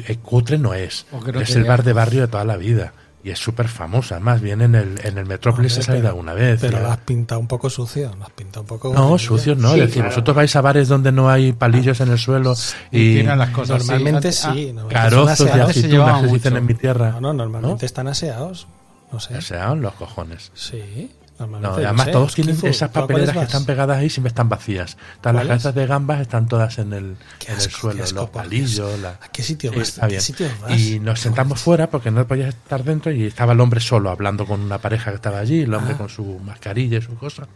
eh, 0.07 0.17
cutre 0.21 0.57
no 0.57 0.73
es. 0.73 1.05
No 1.11 1.39
es 1.41 1.55
el 1.55 1.63
bar 1.65 1.83
de 1.83 1.93
barrio 1.93 2.21
de 2.21 2.27
toda 2.27 2.45
la 2.45 2.57
vida. 2.57 2.93
Y 3.25 3.29
es 3.29 3.39
súper 3.39 3.69
famosa. 3.69 4.19
Más 4.19 4.41
bien 4.41 4.61
en 4.61 4.75
el, 4.75 4.99
en 5.05 5.17
el 5.17 5.25
Metrópolis 5.25 5.77
he 5.77 5.81
salido 5.83 6.09
alguna 6.09 6.33
vez. 6.33 6.59
Pero 6.59 6.79
y- 6.79 6.81
lo 6.81 6.91
has 6.91 6.97
pintado 6.97 7.39
un 7.39 7.47
poco 7.47 7.69
sucio, 7.69 8.13
lo 8.17 8.25
has 8.25 8.31
pintado 8.31 8.61
un 8.61 8.67
poco... 8.67 8.93
no, 8.93 9.17
sucios 9.17 9.57
no. 9.57 9.69
Sí, 9.69 9.75
es 9.79 9.85
decir, 9.87 9.93
claro. 10.01 10.09
vosotros 10.09 10.35
vais 10.35 10.55
a 10.57 10.61
bares 10.61 10.87
donde 10.89 11.13
no 11.13 11.29
hay 11.29 11.53
palillos 11.53 12.01
en 12.01 12.11
el 12.11 12.17
suelo 12.17 12.53
y 12.91 12.99
y 12.99 13.15
tiran 13.21 13.39
las 13.39 13.51
cosas. 13.51 13.85
Normalmente 13.87 14.31
sí. 14.33 14.47
normalmente 14.73 14.93
carozos 14.93 15.29
aseados. 15.29 15.73
se 15.73 15.79
aceitunas 15.79 16.21
se 16.21 16.27
dicen 16.27 16.57
en 16.57 16.65
mi 16.65 16.73
tierra. 16.73 17.11
No, 17.11 17.21
no, 17.21 17.33
normalmente 17.33 17.85
están 17.85 18.09
aseados. 18.09 18.67
No 19.13 19.21
sé. 19.21 19.35
¿No? 19.35 19.41
Sean 19.41 19.81
los 19.81 19.93
cojones. 19.93 20.51
Sí, 20.53 21.09
No, 21.39 21.73
además 21.73 22.05
sé. 22.05 22.11
todos 22.11 22.35
tienen 22.35 22.55
esas 22.55 22.61
¿tú 22.61 22.85
a 22.85 22.89
cuáles 22.89 23.07
papeleras 23.07 23.37
que 23.37 23.43
están 23.43 23.65
pegadas 23.65 23.97
ahí 23.97 24.09
siempre 24.09 24.29
están 24.29 24.49
vacías. 24.49 24.97
Todas 25.19 25.35
las 25.35 25.47
cabezas 25.47 25.75
de 25.75 25.87
gambas 25.87 26.21
están 26.21 26.47
todas 26.47 26.77
en 26.77 26.93
el, 26.93 27.17
en 27.47 27.53
el 27.55 27.59
suelo, 27.61 28.03
asco, 28.03 28.19
los 28.21 28.29
palillos. 28.29 28.99
La- 28.99 29.17
¿A 29.21 29.27
qué 29.31 29.41
sitio 29.43 29.71
Sí, 29.73 29.79
vas? 29.79 29.87
está 29.89 30.05
¿A 30.05 30.07
qué 30.07 30.11
bien. 30.13 30.21
sitio 30.21 30.47
vas? 30.61 30.79
Y 30.79 30.99
nos 30.99 31.19
sentamos 31.19 31.59
fuera 31.59 31.89
porque 31.89 32.11
no 32.11 32.25
podías 32.27 32.49
estar 32.49 32.83
dentro 32.83 33.11
y 33.11 33.25
estaba 33.25 33.53
el 33.53 33.59
hombre 33.61 33.79
solo 33.79 34.09
hablando 34.11 34.45
con 34.45 34.61
una 34.61 34.77
pareja 34.77 35.09
que 35.09 35.15
estaba 35.15 35.39
allí, 35.39 35.61
el 35.61 35.73
hombre 35.73 35.95
Ah. 35.95 35.97
con 35.97 36.09
su 36.09 36.23
mascarilla 36.39 36.99
y 36.99 37.01
su 37.01 37.15
cosa. 37.15 37.47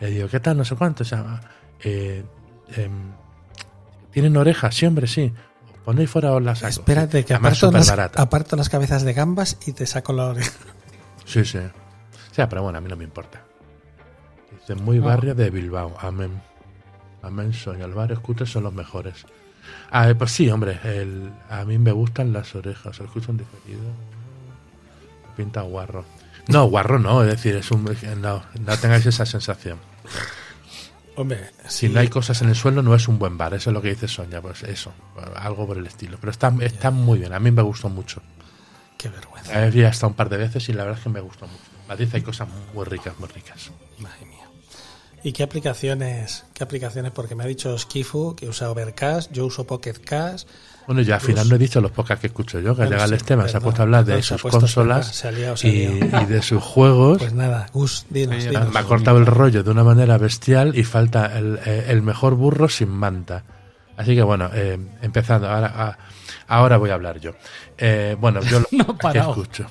Le 0.00 0.10
digo, 0.10 0.28
¿qué 0.28 0.38
tal? 0.40 0.58
No 0.58 0.64
sé 0.64 0.76
cuánto. 0.76 1.02
O 1.02 1.06
sea, 1.06 1.40
eh, 1.82 2.22
em, 2.76 3.12
¿Tienen 4.12 4.36
orejas? 4.36 4.74
Sí, 4.74 4.86
hombre, 4.86 5.06
sí. 5.06 5.32
Ponéis 5.84 6.08
fuera 6.10 6.32
os 6.32 6.42
las 6.42 6.58
saco. 6.60 6.70
Espérate, 6.70 7.24
que 7.24 7.34
aparto 7.34 7.70
las, 7.70 7.88
aparto 7.90 8.56
las 8.56 8.68
cabezas 8.68 9.02
de 9.02 9.12
gambas 9.12 9.56
y 9.66 9.72
te 9.72 9.86
saco 9.86 10.12
la 10.12 10.26
oreja. 10.26 10.52
Sí, 11.26 11.44
sí. 11.44 11.58
Sea, 12.36 12.48
pero 12.50 12.62
bueno, 12.62 12.76
a 12.76 12.80
mí 12.82 12.88
no 12.90 12.96
me 12.96 13.04
importa. 13.04 13.40
Dice, 14.60 14.74
muy 14.74 14.98
barrio 14.98 15.34
de 15.34 15.48
Bilbao. 15.48 15.96
Amén. 15.98 16.42
Amén, 17.22 17.54
Sonia. 17.54 17.86
Los 17.86 17.96
barrios 17.96 18.20
cutres 18.20 18.50
son 18.50 18.64
los 18.64 18.74
mejores. 18.74 19.24
Ah, 19.90 20.08
eh, 20.10 20.14
pues 20.14 20.32
sí, 20.32 20.50
hombre. 20.50 20.78
el- 20.84 21.30
a 21.48 21.64
mí 21.64 21.78
me 21.78 21.92
gustan 21.92 22.34
las 22.34 22.54
orejas. 22.54 22.96
¿Se 22.96 23.04
escuchan 23.04 23.38
diferido? 23.38 23.80
Pinta 25.34 25.62
guarro. 25.62 26.04
No, 26.48 26.66
guarro 26.66 26.98
no. 26.98 27.22
Es 27.22 27.30
decir, 27.30 27.56
es 27.56 27.70
un, 27.70 27.84
no, 28.20 28.42
no 28.60 28.76
tengáis 28.78 29.06
esa 29.06 29.24
sensación. 29.24 29.78
Hombre, 31.16 31.50
Si 31.66 31.88
no 31.88 32.00
hay 32.00 32.08
cosas 32.08 32.42
en 32.42 32.50
el 32.50 32.54
suelo, 32.54 32.82
no 32.82 32.94
es 32.94 33.08
un 33.08 33.18
buen 33.18 33.38
bar. 33.38 33.54
Eso 33.54 33.70
es 33.70 33.74
lo 33.74 33.80
que 33.80 33.88
dice 33.88 34.08
Sonia. 34.08 34.42
Pues 34.42 34.62
eso. 34.62 34.92
Algo 35.36 35.66
por 35.66 35.78
el 35.78 35.86
estilo. 35.86 36.18
Pero 36.20 36.30
está, 36.30 36.52
está 36.60 36.90
muy 36.90 37.18
bien. 37.18 37.32
A 37.32 37.40
mí 37.40 37.50
me 37.50 37.62
gustó 37.62 37.88
mucho. 37.88 38.20
Qué 38.98 39.08
vergüenza. 39.08 39.68
Ido 39.68 39.88
hasta 39.88 40.06
un 40.06 40.12
par 40.14 40.28
de 40.28 40.36
veces 40.36 40.68
y 40.68 40.74
la 40.74 40.84
verdad 40.84 40.98
es 40.98 41.04
que 41.04 41.10
me 41.10 41.20
gustó 41.20 41.46
mucho. 41.46 41.64
Madrid 41.88 42.08
hay 42.12 42.22
cosas 42.22 42.48
muy 42.74 42.84
ricas, 42.84 43.14
muy 43.18 43.28
ricas. 43.28 43.70
Madre 43.98 44.26
mía. 44.26 44.36
¿Y 45.22 45.32
qué 45.32 45.42
aplicaciones? 45.42 46.44
¿Qué 46.54 46.62
aplicaciones? 46.64 47.10
Porque 47.12 47.34
me 47.34 47.44
ha 47.44 47.46
dicho 47.46 47.76
Skifu 47.78 48.34
que 48.36 48.48
usa 48.48 48.70
Overcast, 48.70 49.32
yo 49.32 49.46
uso 49.46 49.66
Pocket 49.66 49.94
Cast. 50.04 50.48
Bueno, 50.86 51.02
yo 51.02 51.14
al 51.14 51.20
final 51.20 51.48
no 51.48 51.56
he 51.56 51.58
dicho 51.58 51.80
los 51.80 51.90
podcasts 51.90 52.20
que 52.20 52.26
escucho 52.28 52.60
yo, 52.60 52.70
que 52.76 52.82
Bueno, 52.82 52.90
llega 52.92 53.04
el 53.04 53.10
sí, 53.10 53.16
Esteban, 53.16 53.48
se 53.48 53.56
ha 53.56 53.60
puesto 53.60 53.82
a 53.82 53.84
hablar 53.84 54.04
de 54.04 54.22
sus 54.22 54.40
consolas 54.40 54.76
hablar, 54.76 55.04
se 55.04 55.26
ha 55.26 55.32
liado, 55.32 55.56
se 55.56 55.66
ha 55.66 56.22
y, 56.22 56.26
de 56.26 56.42
sus 56.42 56.62
juegos. 56.62 57.18
Pues 57.18 57.32
nada, 57.32 57.66
Gus, 57.72 58.06
dinos, 58.08 58.44
me 58.72 58.78
ha 58.78 58.84
cortado 58.84 59.18
el 59.18 59.26
rollo 59.26 59.64
de 59.64 59.70
una 59.70 59.82
manera 59.82 60.16
bestial 60.16 60.78
y 60.78 60.84
falta 60.84 61.36
el, 61.36 61.58
eh, 61.66 61.86
el 61.88 62.02
mejor 62.02 62.36
burro 62.36 62.68
sin 62.68 62.90
manta. 62.90 63.42
Así 63.96 64.14
que 64.14 64.22
bueno, 64.22 64.48
eh, 64.54 64.78
empezando, 65.02 65.48
ahora, 65.48 65.72
a- 65.74 65.98
ahora 66.46 66.76
voy 66.76 66.90
a 66.90 66.94
hablar 66.94 67.18
yo. 67.18 67.32
Eh, 67.76 68.16
bueno, 68.20 68.40
yo 68.42 68.60
No 68.70 68.86
podcasts 68.86 69.12
que 69.12 69.18
escucho. 69.18 69.66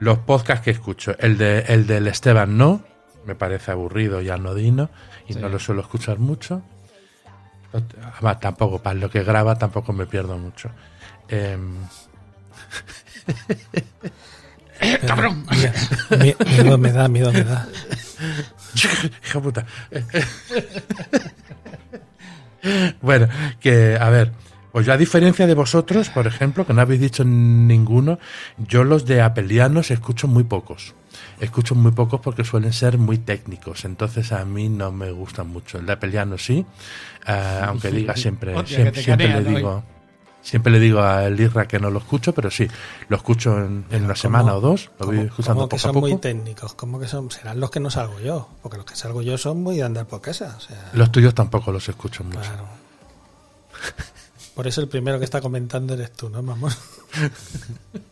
Los 0.00 0.18
podcasts 0.18 0.64
que 0.64 0.70
escucho. 0.70 1.14
El, 1.18 1.38
de, 1.38 1.60
el 1.68 1.86
del 1.86 2.06
Esteban 2.06 2.56
no, 2.56 2.82
me 3.26 3.34
parece 3.34 3.72
aburrido 3.72 4.20
y 4.22 4.30
anodino 4.30 4.88
y 5.28 5.34
Sí. 5.34 5.40
no 5.40 5.48
lo 5.48 5.58
suelo 5.58 5.82
escuchar 5.82 6.18
mucho. 6.18 6.62
Además, 8.14 8.40
tampoco, 8.40 8.82
para 8.82 8.98
lo 8.98 9.10
que 9.10 9.22
graba 9.22 9.58
tampoco 9.58 9.92
me 9.92 10.06
pierdo 10.06 10.38
mucho. 10.38 10.70
Em, 11.28 11.74
¡Cabrón! 15.06 15.44
Mi- 16.10 16.34
Miedo 16.62 16.78
me 16.78 16.92
da, 16.92 17.08
miedo 17.08 17.32
me 17.32 17.44
da. 17.44 17.66
Hija 19.24 19.40
puta. 19.40 19.66
bueno, 23.02 23.28
que 23.60 23.96
a 24.00 24.08
ver, 24.10 24.32
pues 24.72 24.86
yo 24.86 24.92
a 24.92 24.96
diferencia 24.96 25.46
de 25.46 25.54
vosotros, 25.54 26.08
por 26.10 26.26
ejemplo, 26.26 26.66
que 26.66 26.72
no 26.74 26.80
habéis 26.82 27.00
dicho 27.00 27.24
ninguno, 27.24 28.18
yo 28.58 28.84
los 28.84 29.04
de 29.06 29.22
apelianos 29.22 29.90
escucho 29.90 30.28
muy 30.28 30.44
pocos. 30.44 30.94
Escucho 31.40 31.74
muy 31.74 31.92
pocos 31.92 32.20
porque 32.20 32.44
suelen 32.44 32.72
ser 32.72 32.98
muy 32.98 33.18
técnicos, 33.18 33.84
entonces 33.84 34.32
a 34.32 34.44
mí 34.44 34.68
no 34.68 34.92
me 34.92 35.10
gustan 35.10 35.48
mucho. 35.48 35.78
El 35.78 35.86
de 35.86 35.92
apelianos 35.92 36.44
sí, 36.44 36.64
eh, 37.26 37.60
aunque 37.64 37.90
diga 37.90 38.14
siempre, 38.16 38.54
Hostia, 38.54 38.92
siempre, 38.92 39.28
le 39.28 39.48
hoy. 39.48 39.54
digo, 39.56 39.82
siempre 40.42 40.72
le 40.72 40.80
digo 40.80 41.00
a 41.00 41.24
el 41.24 41.40
Isra 41.40 41.66
que 41.66 41.78
no 41.80 41.90
lo 41.90 41.98
escucho, 41.98 42.32
pero 42.34 42.50
sí, 42.50 42.68
lo 43.08 43.16
escucho 43.16 43.56
en, 43.58 43.84
en 43.90 44.04
una 44.04 44.14
semana 44.16 44.54
o 44.54 44.60
dos, 44.60 44.90
lo 45.00 45.06
voy 45.06 45.16
¿Cómo- 45.16 45.28
escuchando 45.28 45.54
cómo 45.60 45.68
que 45.68 45.76
poco 45.76 45.88
a 45.88 45.92
son 45.92 46.00
muy 46.00 46.10
poco. 46.12 46.20
técnicos? 46.20 46.74
¿Cómo 46.74 47.00
que 47.00 47.08
son? 47.08 47.30
Serán 47.30 47.58
los 47.60 47.70
que 47.70 47.80
no 47.80 47.90
salgo 47.90 48.20
yo. 48.20 48.48
Porque 48.62 48.76
los 48.76 48.86
que 48.86 48.94
salgo 48.96 49.22
yo 49.22 49.38
son 49.38 49.62
muy 49.62 49.76
de 49.76 49.82
andar 49.84 50.06
por 50.06 50.20
casa. 50.20 50.54
O 50.56 50.60
sea, 50.60 50.90
Los 50.92 51.10
tuyos 51.10 51.34
tampoco 51.34 51.72
los 51.72 51.88
escucho 51.88 52.22
mucho. 52.24 52.38
claro. 52.40 52.64
Por 54.58 54.66
eso 54.66 54.80
el 54.80 54.88
primero 54.88 55.20
que 55.20 55.24
está 55.24 55.40
comentando 55.40 55.94
eres 55.94 56.12
tú, 56.14 56.28
¿no, 56.28 56.42
mamón? 56.42 56.72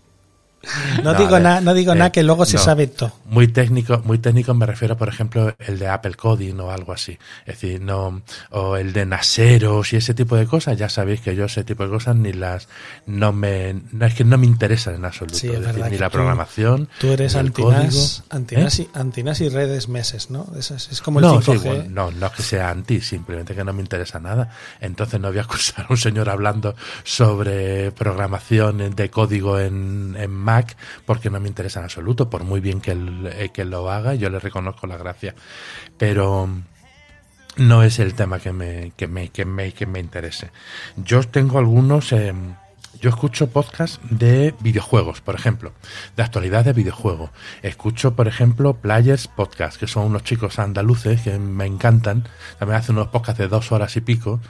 No, 1.02 1.12
No, 1.12 1.18
digo 1.18 1.38
nada, 1.38 1.60
no 1.60 1.74
digo 1.74 1.92
eh, 1.92 1.96
nada 1.96 2.10
que 2.12 2.22
luego 2.22 2.44
se 2.44 2.56
no. 2.56 2.62
sabe 2.62 2.86
todo. 2.88 3.12
Muy 3.26 3.48
técnico, 3.48 4.00
muy 4.04 4.18
técnico 4.18 4.52
me 4.54 4.66
refiero, 4.66 4.96
por 4.96 5.08
ejemplo, 5.08 5.54
el 5.58 5.78
de 5.78 5.88
Apple 5.88 6.14
Coding 6.14 6.58
o 6.60 6.70
algo 6.70 6.92
así. 6.92 7.18
Es 7.46 7.60
decir, 7.60 7.80
no, 7.80 8.22
o 8.50 8.76
el 8.76 8.92
de 8.92 9.06
Naseros 9.06 9.92
y 9.92 9.96
ese 9.96 10.14
tipo 10.14 10.36
de 10.36 10.46
cosas, 10.46 10.76
ya 10.78 10.88
sabéis 10.88 11.20
que 11.20 11.34
yo 11.36 11.44
ese 11.46 11.64
tipo 11.64 11.84
de 11.84 11.90
cosas 11.90 12.16
ni 12.16 12.32
las, 12.32 12.68
no 13.06 13.32
me, 13.32 13.74
no 13.92 14.06
es 14.06 14.14
que 14.14 14.24
no 14.24 14.38
me 14.38 14.46
interesan 14.46 14.94
en 14.94 15.04
absoluto. 15.04 15.36
Sí, 15.38 15.48
es 15.48 15.60
decir, 15.60 15.84
ni 15.90 15.98
la 15.98 16.08
tú- 16.08 16.12
programación. 16.14 16.88
Tú 17.00 17.08
eres 17.08 17.36
antinas, 17.36 18.24
antinas, 18.30 18.78
¿Eh? 18.78 18.88
y, 18.94 18.98
antinas 18.98 19.40
y 19.40 19.48
redes 19.48 19.88
meses, 19.88 20.30
¿no? 20.30 20.46
Es, 20.58 20.70
es 20.70 21.00
como 21.02 21.20
el 21.20 21.26
No, 21.26 21.40
5G. 21.42 21.52
sí, 21.60 21.68
bueno, 21.68 21.84
no, 21.90 22.10
no 22.10 22.26
es 22.26 22.32
que 22.32 22.42
sea 22.42 22.70
anti, 22.70 23.00
simplemente 23.00 23.54
que 23.54 23.64
no 23.64 23.72
me 23.72 23.82
interesa 23.82 24.18
nada. 24.20 24.50
Entonces 24.80 25.20
no 25.20 25.28
voy 25.28 25.38
a 25.38 25.42
escuchar 25.42 25.86
a 25.88 25.92
un 25.92 25.96
señor 25.96 26.28
hablando 26.28 26.74
sobre 27.04 27.92
programación 27.92 28.94
de 28.94 29.10
código 29.10 29.58
en, 29.58 30.16
en 30.18 30.30
Mac 30.30 30.55
porque 31.04 31.30
no 31.30 31.40
me 31.40 31.48
interesa 31.48 31.80
en 31.80 31.84
absoluto, 31.84 32.30
por 32.30 32.44
muy 32.44 32.60
bien 32.60 32.80
que, 32.80 32.92
él, 32.92 33.28
eh, 33.32 33.50
que 33.52 33.64
lo 33.64 33.90
haga, 33.90 34.14
yo 34.14 34.30
le 34.30 34.38
reconozco 34.38 34.86
la 34.86 34.96
gracia. 34.96 35.34
Pero 35.98 36.48
no 37.56 37.82
es 37.82 37.98
el 37.98 38.14
tema 38.14 38.38
que 38.38 38.52
me, 38.52 38.92
que 38.96 39.06
me, 39.06 39.28
que 39.30 39.44
me, 39.44 39.72
que 39.72 39.86
me 39.86 40.00
interese. 40.00 40.50
Yo 40.96 41.22
tengo 41.24 41.58
algunos... 41.58 42.12
eh, 42.12 42.32
yo 43.00 43.10
escucho 43.10 43.48
podcasts 43.48 44.00
de 44.08 44.54
videojuegos, 44.60 45.20
por 45.20 45.34
ejemplo, 45.34 45.72
de 46.16 46.22
actualidad 46.22 46.64
de 46.64 46.72
videojuego. 46.72 47.30
Escucho, 47.62 48.14
por 48.14 48.26
ejemplo, 48.26 48.74
Players 48.74 49.28
Podcast, 49.28 49.78
que 49.78 49.86
son 49.86 50.06
unos 50.06 50.24
chicos 50.24 50.58
andaluces 50.58 51.20
que 51.20 51.38
me 51.38 51.66
encantan. 51.66 52.26
También 52.58 52.78
hacen 52.78 52.96
unos 52.96 53.08
podcasts 53.08 53.38
de 53.38 53.48
dos 53.48 53.70
horas 53.70 53.96
y 53.96 54.00
pico, 54.00 54.40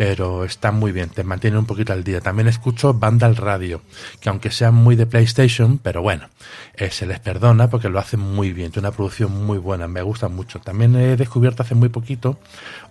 pero 0.00 0.44
están 0.44 0.76
muy 0.76 0.92
bien, 0.92 1.10
te 1.10 1.24
mantienen 1.24 1.58
un 1.58 1.66
poquito 1.66 1.92
al 1.92 2.02
día. 2.02 2.22
También 2.22 2.48
escucho 2.48 2.94
Vandal 2.94 3.36
Radio, 3.36 3.82
que 4.18 4.30
aunque 4.30 4.50
sean 4.50 4.74
muy 4.74 4.96
de 4.96 5.04
PlayStation, 5.04 5.76
pero 5.76 6.00
bueno, 6.00 6.30
eh, 6.72 6.90
se 6.90 7.04
les 7.04 7.20
perdona 7.20 7.68
porque 7.68 7.90
lo 7.90 7.98
hacen 7.98 8.18
muy 8.18 8.54
bien. 8.54 8.72
Tiene 8.72 8.88
una 8.88 8.96
producción 8.96 9.44
muy 9.44 9.58
buena, 9.58 9.88
me 9.88 10.00
gusta 10.00 10.28
mucho. 10.28 10.58
También 10.58 10.96
he 10.96 11.18
descubierto 11.18 11.64
hace 11.64 11.74
muy 11.74 11.90
poquito 11.90 12.38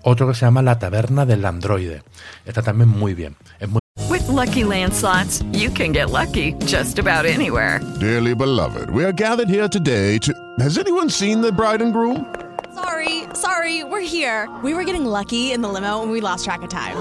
otro 0.03 0.27
que 0.27 0.35
se 0.35 0.41
llama 0.45 0.61
La 0.61 0.77
Taberna 0.77 1.25
del 1.25 1.45
Androide. 1.45 2.03
Está 2.45 2.61
también 2.61 2.89
muy 2.89 3.15
bien. 3.15 3.35
Es 3.59 3.67
muy 3.67 3.79
With 4.07 4.27
Lucky 4.27 4.63
Land 4.63 4.93
slots, 4.93 5.43
you 5.51 5.71
can 5.71 5.91
get 5.91 6.11
lucky 6.11 6.53
just 6.67 6.99
about 6.99 7.25
anywhere. 7.25 7.79
Dearly 7.99 8.35
beloved, 8.35 8.91
we 8.91 9.03
are 9.03 9.13
gathered 9.13 9.49
here 9.49 9.67
today 9.67 10.19
to. 10.19 10.31
Has 10.59 10.77
anyone 10.77 11.09
seen 11.09 11.41
the 11.41 11.51
bride 11.51 11.81
and 11.81 11.91
groom? 11.91 12.31
Sorry, 12.75 13.18
sorry, 13.33 13.83
we're 13.83 14.01
here. 14.01 14.47
We 14.63 14.73
were 14.73 14.83
getting 14.83 15.05
lucky 15.05 15.51
in 15.51 15.61
the 15.61 15.69
limo 15.69 16.01
and 16.01 16.11
we 16.11 16.21
lost 16.21 16.45
track 16.45 16.61
of 16.61 16.69
time. 16.69 16.95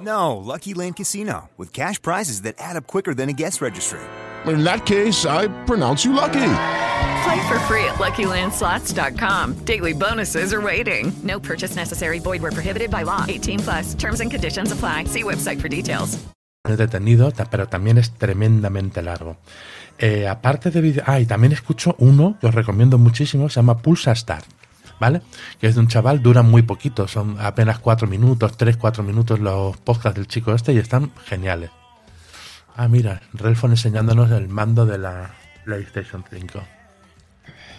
No, 0.00 0.36
Lucky 0.36 0.74
Land 0.74 0.96
Casino, 0.96 1.48
with 1.56 1.72
cash 1.72 2.00
prizes 2.02 2.42
that 2.42 2.56
add 2.58 2.76
up 2.76 2.86
quicker 2.86 3.14
than 3.14 3.28
a 3.28 3.32
guest 3.32 3.60
registry. 3.60 4.00
In 4.46 4.64
that 4.64 4.84
case, 4.86 5.24
I 5.26 5.46
pronounce 5.66 6.04
you 6.04 6.12
lucky. 6.12 6.42
Play 7.24 7.40
for 7.48 7.58
free 7.68 7.84
at 7.84 7.98
LuckyLandSlots.com. 8.00 9.64
Daily 9.64 9.92
bonuses 9.92 10.52
are 10.52 10.60
waiting. 10.60 11.12
No 11.22 11.38
purchase 11.38 11.76
necessary. 11.76 12.18
Void 12.18 12.42
were 12.42 12.50
prohibited 12.50 12.90
by 12.90 13.04
law. 13.04 13.24
18 13.28 13.60
plus. 13.60 13.94
Terms 13.94 14.20
and 14.20 14.30
conditions 14.30 14.72
apply. 14.72 15.04
See 15.04 15.22
website 15.22 15.60
for 15.60 15.68
details. 15.68 16.18
entretenido, 16.64 17.32
ta- 17.32 17.44
pero 17.50 17.66
también 17.68 17.98
es 17.98 18.10
tremendamente 18.12 19.02
largo. 19.02 19.36
Eh, 19.98 20.28
aparte 20.28 20.70
de 20.70 20.80
vídeo, 20.80 21.02
ah, 21.06 21.18
y 21.20 21.26
también 21.26 21.52
escucho 21.52 21.94
uno 21.98 22.36
que 22.40 22.46
os 22.46 22.54
recomiendo 22.54 22.98
muchísimo, 22.98 23.48
se 23.48 23.56
llama 23.56 23.78
Pulsa 23.78 24.14
Start, 24.14 24.44
¿vale? 25.00 25.22
Que 25.60 25.66
es 25.66 25.74
de 25.74 25.80
un 25.80 25.88
chaval, 25.88 26.22
dura 26.22 26.42
muy 26.42 26.62
poquito, 26.62 27.08
son 27.08 27.36
apenas 27.40 27.78
cuatro 27.78 28.06
minutos, 28.06 28.56
tres, 28.56 28.76
cuatro 28.76 29.02
minutos 29.02 29.40
los 29.40 29.76
podcasts 29.78 30.16
del 30.16 30.26
chico 30.26 30.54
este 30.54 30.72
y 30.72 30.78
están 30.78 31.12
geniales. 31.24 31.70
Ah, 32.76 32.88
mira, 32.88 33.22
Relfon 33.34 33.72
enseñándonos 33.72 34.30
el 34.30 34.48
mando 34.48 34.86
de 34.86 34.98
la 34.98 35.34
PlayStation 35.64 36.24
5. 36.28 36.62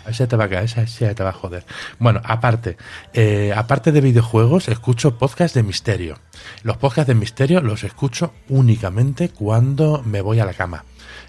Ese 0.07 0.27
te 0.27 0.35
va 0.35 0.45
a 0.45 0.49
caer, 0.49 0.65
ese, 0.65 0.83
ese 0.83 1.15
te 1.15 1.23
va 1.23 1.29
a 1.29 1.33
joder. 1.33 1.65
Bueno, 1.99 2.21
aparte, 2.23 2.77
eh, 3.13 3.53
aparte 3.55 3.91
de 3.91 4.01
videojuegos, 4.01 4.67
escucho 4.67 5.17
podcasts 5.17 5.55
de 5.55 5.63
misterio. 5.63 6.19
Los 6.63 6.77
podcasts 6.77 7.07
de 7.07 7.15
misterio 7.15 7.61
los 7.61 7.83
escucho 7.83 8.33
únicamente 8.49 9.29
cuando 9.29 10.01
me 10.05 10.21
voy 10.21 10.39
a 10.39 10.45
la 10.45 10.53
cama. 10.53 10.85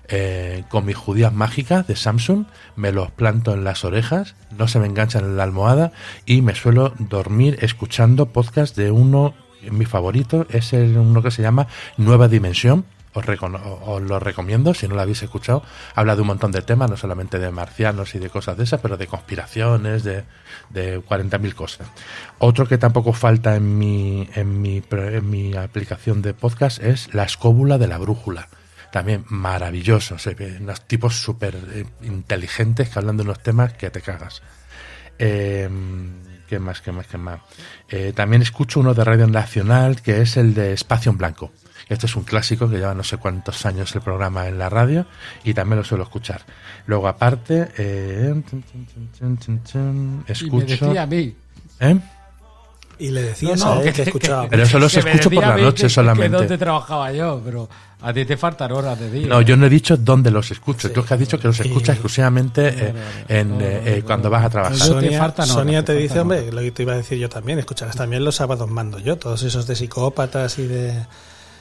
Eh, 0.09 0.65
con 0.69 0.85
mis 0.85 0.97
judías 0.97 1.33
mágicas 1.33 1.87
de 1.87 1.97
Samsung, 1.97 2.45
me 2.77 2.93
los 2.93 3.11
planto 3.11 3.55
en 3.55 3.65
las 3.65 3.85
orejas, 3.85 4.35
no 4.57 4.69
se 4.69 4.79
me 4.79 4.87
enganchan 4.87 5.25
en 5.25 5.37
la 5.39 5.45
almohada 5.45 5.93
y 6.27 6.43
me 6.43 6.55
suelo 6.55 6.93
dormir 6.99 7.59
escuchando 7.63 8.27
podcasts 8.27 8.77
de 8.77 8.91
uno, 8.91 9.35
mi 9.71 9.87
favorito, 9.87 10.47
es 10.51 10.75
el, 10.75 10.99
uno 10.99 11.23
que 11.23 11.31
se 11.31 11.41
llama 11.41 11.69
Nueva 11.97 12.29
Dimensión, 12.29 12.85
os, 13.15 13.27
os 13.87 14.03
lo 14.03 14.19
recomiendo 14.19 14.75
si 14.75 14.89
no 14.89 14.95
lo 14.95 15.03
habéis 15.03 15.23
escuchado. 15.23 15.63
Habla 15.95 16.17
de 16.17 16.23
un 16.23 16.29
montón 16.29 16.53
de 16.53 16.63
temas, 16.63 16.91
no 16.91 16.97
solamente 16.97 17.39
de 17.39 17.51
marcianos 17.51 18.15
y 18.15 18.19
de 18.19 18.31
cosas 18.31 18.57
de 18.57 18.65
esas, 18.65 18.81
pero 18.81 18.97
de 18.97 19.07
conspiraciones, 19.07 20.05
de, 20.05 20.25
de 20.71 21.01
40.000 21.01 21.55
cosas. 21.55 21.89
Otro 22.39 22.67
que 22.67 22.79
tampoco 22.79 23.13
falta 23.13 23.57
en 23.57 23.79
mi, 23.79 24.29
en, 24.35 24.61
mi, 24.61 24.83
en 24.91 25.31
mi 25.31 25.55
aplicación 25.57 26.23
de 26.23 26.35
podcast 26.35 26.83
es 26.83 27.15
La 27.15 27.25
escóbula 27.25 27.79
de 27.79 27.89
la 27.89 27.99
brújula. 27.99 28.49
También 28.93 29.25
maravilloso, 29.29 30.17
unos 30.61 30.81
tipos 30.83 31.17
súper 31.17 31.57
eh, 31.73 31.85
inteligentes 32.03 32.89
que 32.89 32.99
hablan 32.99 33.17
de 33.17 33.25
unos 33.25 33.43
temas 33.43 33.73
que 33.73 33.91
te 33.91 34.01
cagas. 34.01 34.43
Eh, 35.19 35.69
¿Qué 36.49 36.59
más? 36.59 36.81
¿Qué 36.81 36.93
más? 36.93 37.07
¿Qué 37.07 37.19
más? 37.19 37.41
Eh, 37.89 38.13
también 38.15 38.43
escucho 38.43 38.81
uno 38.81 38.95
de 38.95 39.03
Radio 39.03 39.27
Nacional 39.27 40.03
que 40.03 40.21
es 40.21 40.37
el 40.37 40.55
de 40.55 40.73
Espacio 40.73 41.11
en 41.11 41.19
Blanco. 41.19 41.51
Este 41.89 42.07
es 42.07 42.17
un 42.17 42.25
clásico 42.25 42.69
que 42.69 42.77
lleva 42.77 42.95
no 42.95 43.05
sé 43.05 43.19
cuántos 43.19 43.65
años 43.67 43.95
el 43.95 44.01
programa 44.01 44.49
en 44.49 44.59
la 44.59 44.69
radio 44.71 45.07
y 45.45 45.53
también 45.55 45.79
lo 45.79 45.85
suelo 45.85 46.05
escuchar. 46.05 46.43
Luego, 46.87 47.09
aparte, 47.09 47.69
eh, 47.77 48.35
Y 50.29 50.33
escucho. 50.33 50.57
me 50.57 50.65
decía 50.65 51.03
a 51.03 51.07
mí. 51.07 51.37
¿Eh? 51.81 51.99
Y 52.97 53.11
le 53.11 53.23
decías 53.23 53.59
No, 53.59 53.67
no, 53.67 53.73
a 53.73 53.83
él 53.83 53.85
que- 53.87 53.93
que, 53.93 54.03
escuchaba. 54.03 54.49
Pero 54.49 54.63
eso 54.63 54.79
los 54.79 54.97
escucho 54.97 55.29
por 55.31 55.43
la 55.45 55.57
noche 55.57 55.83
que- 55.85 55.89
solamente. 55.89 56.31
Que 56.31 56.37
dónde 56.37 56.59
trabajaba 56.59 57.11
yo, 57.13 57.43
pero 57.45 57.69
a 58.01 58.13
ti 58.13 58.25
te 58.25 58.37
faltan 58.37 58.71
horas 58.71 58.99
de 59.01 59.11
día. 59.11 59.27
No, 59.27 59.41
yo 59.43 59.57
no 59.57 59.67
he 59.67 59.69
dicho 59.69 59.97
dónde 59.97 60.31
los 60.31 60.51
escucho. 60.53 60.87
Sí. 60.89 60.95
Tú 60.95 61.01
es 61.01 61.07
que 61.07 61.15
has 61.15 61.21
dicho 61.21 61.39
que 61.41 61.49
los 61.49 61.59
escuchas 61.59 61.89
Y- 61.89 61.93
exclusivamente 61.99 62.69
eh, 62.69 62.95
en, 63.29 63.61
eh, 63.61 63.83
eh, 63.97 64.03
cuando 64.07 64.31
vas 64.31 64.45
a 64.45 64.51
trabajar. 64.51 64.77
Yo 64.79 64.85
te 64.85 64.93
Sonia, 65.07 65.19
faltan 65.19 65.45
horas, 65.47 65.55
Sonia 65.57 65.85
te 65.85 65.93
te 65.95 65.99
dice, 65.99 66.21
hombre, 66.21 66.53
lo 66.53 66.61
que 66.61 66.71
te 66.71 66.83
iba 66.85 66.93
a 66.93 66.97
decir 66.97 67.19
yo 67.19 67.29
también, 67.29 67.59
escucharás 67.59 67.97
también 67.97 68.25
los 68.25 68.37
sábados 68.37 68.71
mando 68.71 69.01
yo, 69.01 69.17
todos 69.19 69.43
esos 69.43 69.67
de 69.67 69.75
psicópatas 69.77 70.59
y 70.61 70.67
de... 70.69 70.95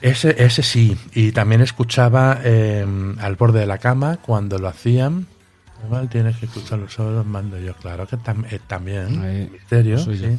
Ese, 0.04 0.36
ese 0.44 0.62
sí. 0.64 0.98
Y 1.14 1.32
también 1.32 1.62
escuchaba 1.62 2.40
eh, 2.44 2.86
al 3.20 3.36
borde 3.36 3.62
de 3.62 3.66
la 3.68 3.78
cama 3.80 4.18
cuando 4.18 4.60
lo 4.60 4.68
hacían. 4.68 5.26
Igual 5.86 6.10
tienes 6.10 6.38
que 6.38 6.46
escuchar 6.46 6.80
los 6.80 6.94
sábados, 6.94 7.26
mando 7.26 7.58
yo. 7.60 7.74
Claro 7.76 8.06
que 8.08 8.18
tam- 8.18 8.46
eh, 8.52 8.60
también. 8.68 9.22
Ahí, 9.22 9.50
misterio. 9.52 9.98
sí. 9.98 10.38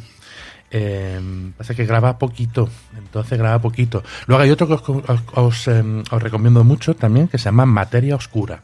Eh, 0.71 1.21
pasa 1.57 1.73
que 1.75 1.85
graba 1.85 2.17
poquito, 2.17 2.67
entonces 2.97 3.37
graba 3.37 3.59
poquito. 3.59 4.03
Luego 4.27 4.43
hay 4.43 4.49
otro 4.51 4.67
que 4.67 4.73
os, 4.73 4.81
os- 5.07 5.21
os, 5.33 5.67
em, 5.67 6.03
os 6.11 6.21
recomiendo 6.21 6.63
mucho 6.63 6.95
también, 6.95 7.27
que 7.27 7.37
se 7.37 7.45
llama 7.45 7.65
Materia 7.65 8.15
Oscura. 8.15 8.61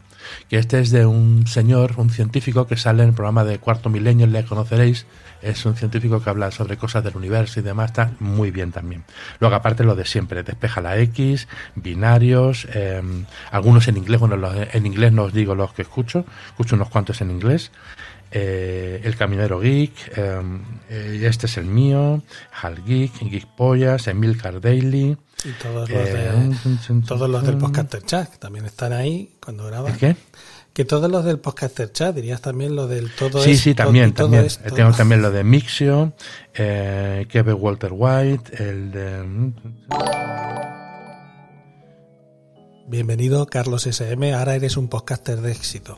Que 0.49 0.57
este 0.57 0.79
es 0.79 0.91
de 0.91 1.05
un 1.05 1.47
señor, 1.47 1.93
un 1.97 2.09
científico 2.09 2.67
que 2.67 2.77
sale 2.77 3.03
en 3.03 3.09
el 3.09 3.15
programa 3.15 3.43
de 3.43 3.59
Cuarto 3.59 3.89
Milenio, 3.89 4.27
le 4.27 4.43
conoceréis. 4.45 5.05
Es 5.41 5.65
un 5.65 5.75
científico 5.75 6.21
que 6.21 6.29
habla 6.29 6.51
sobre 6.51 6.77
cosas 6.77 7.03
del 7.03 7.17
universo 7.17 7.59
y 7.59 7.63
demás, 7.63 7.89
está 7.89 8.11
muy 8.19 8.51
bien 8.51 8.71
también. 8.71 9.03
Luego, 9.39 9.55
aparte, 9.55 9.84
lo 9.84 9.95
de 9.95 10.05
siempre: 10.05 10.43
despeja 10.43 10.82
la 10.82 10.97
X, 10.99 11.47
binarios, 11.73 12.67
em, 12.73 13.25
algunos 13.51 13.88
en 13.88 13.97
inglés. 13.97 14.19
Bueno, 14.19 14.38
los- 14.38 14.53
en 14.71 14.86
inglés 14.86 15.11
no 15.11 15.23
os 15.23 15.34
digo 15.34 15.55
los 15.55 15.73
que 15.73 15.82
escucho, 15.82 16.25
escucho 16.49 16.75
unos 16.75 16.89
cuantos 16.89 17.21
en 17.21 17.32
inglés. 17.32 17.71
Eh, 18.32 19.01
El 19.03 19.15
Caminero 19.15 19.59
Geek, 19.59 19.91
eh, 20.15 20.41
eh, 20.89 21.21
este 21.23 21.45
es 21.47 21.57
el 21.57 21.65
mío, 21.65 22.23
Hal 22.61 22.84
Geek, 22.84 23.19
Geek 23.19 23.47
Pollas, 23.55 24.07
Emilcar 24.07 24.61
Daily. 24.61 25.17
Y 25.43 25.51
todos 25.53 25.89
los, 25.89 26.07
eh, 26.07 26.49
de, 26.89 27.01
todos 27.01 27.29
los 27.29 27.43
del 27.43 27.57
Podcaster 27.57 28.03
Chat 28.03 28.29
que 28.29 28.38
también 28.38 28.65
están 28.65 28.93
ahí 28.93 29.38
cuando 29.43 29.65
graban. 29.65 29.93
¿El 29.93 29.97
qué? 29.97 30.15
Que 30.71 30.86
todos 30.86 31.11
los 31.11 31.25
del 31.25 31.39
Podcaster 31.39 31.91
Chat, 31.91 32.15
dirías 32.15 32.41
también 32.41 32.75
lo 32.75 32.88
del 32.88 33.11
todo 33.11 33.41
Sí, 33.41 33.57
sí, 33.57 33.73
también, 33.73 34.13
todo 34.13 34.29
también. 34.29 34.47
Tengo 34.73 34.91
también 34.91 35.21
lo 35.21 35.32
de 35.32 35.43
Mixio, 35.43 36.13
eh, 36.53 37.25
Kevin 37.29 37.57
Walter 37.59 37.91
White, 37.91 38.63
el 38.63 38.91
de... 38.91 39.51
Bienvenido, 42.88 43.45
Carlos 43.47 43.88
SM. 43.88 44.34
Ahora 44.34 44.55
eres 44.55 44.77
un 44.77 44.88
podcaster 44.88 45.41
de 45.41 45.51
éxito. 45.51 45.97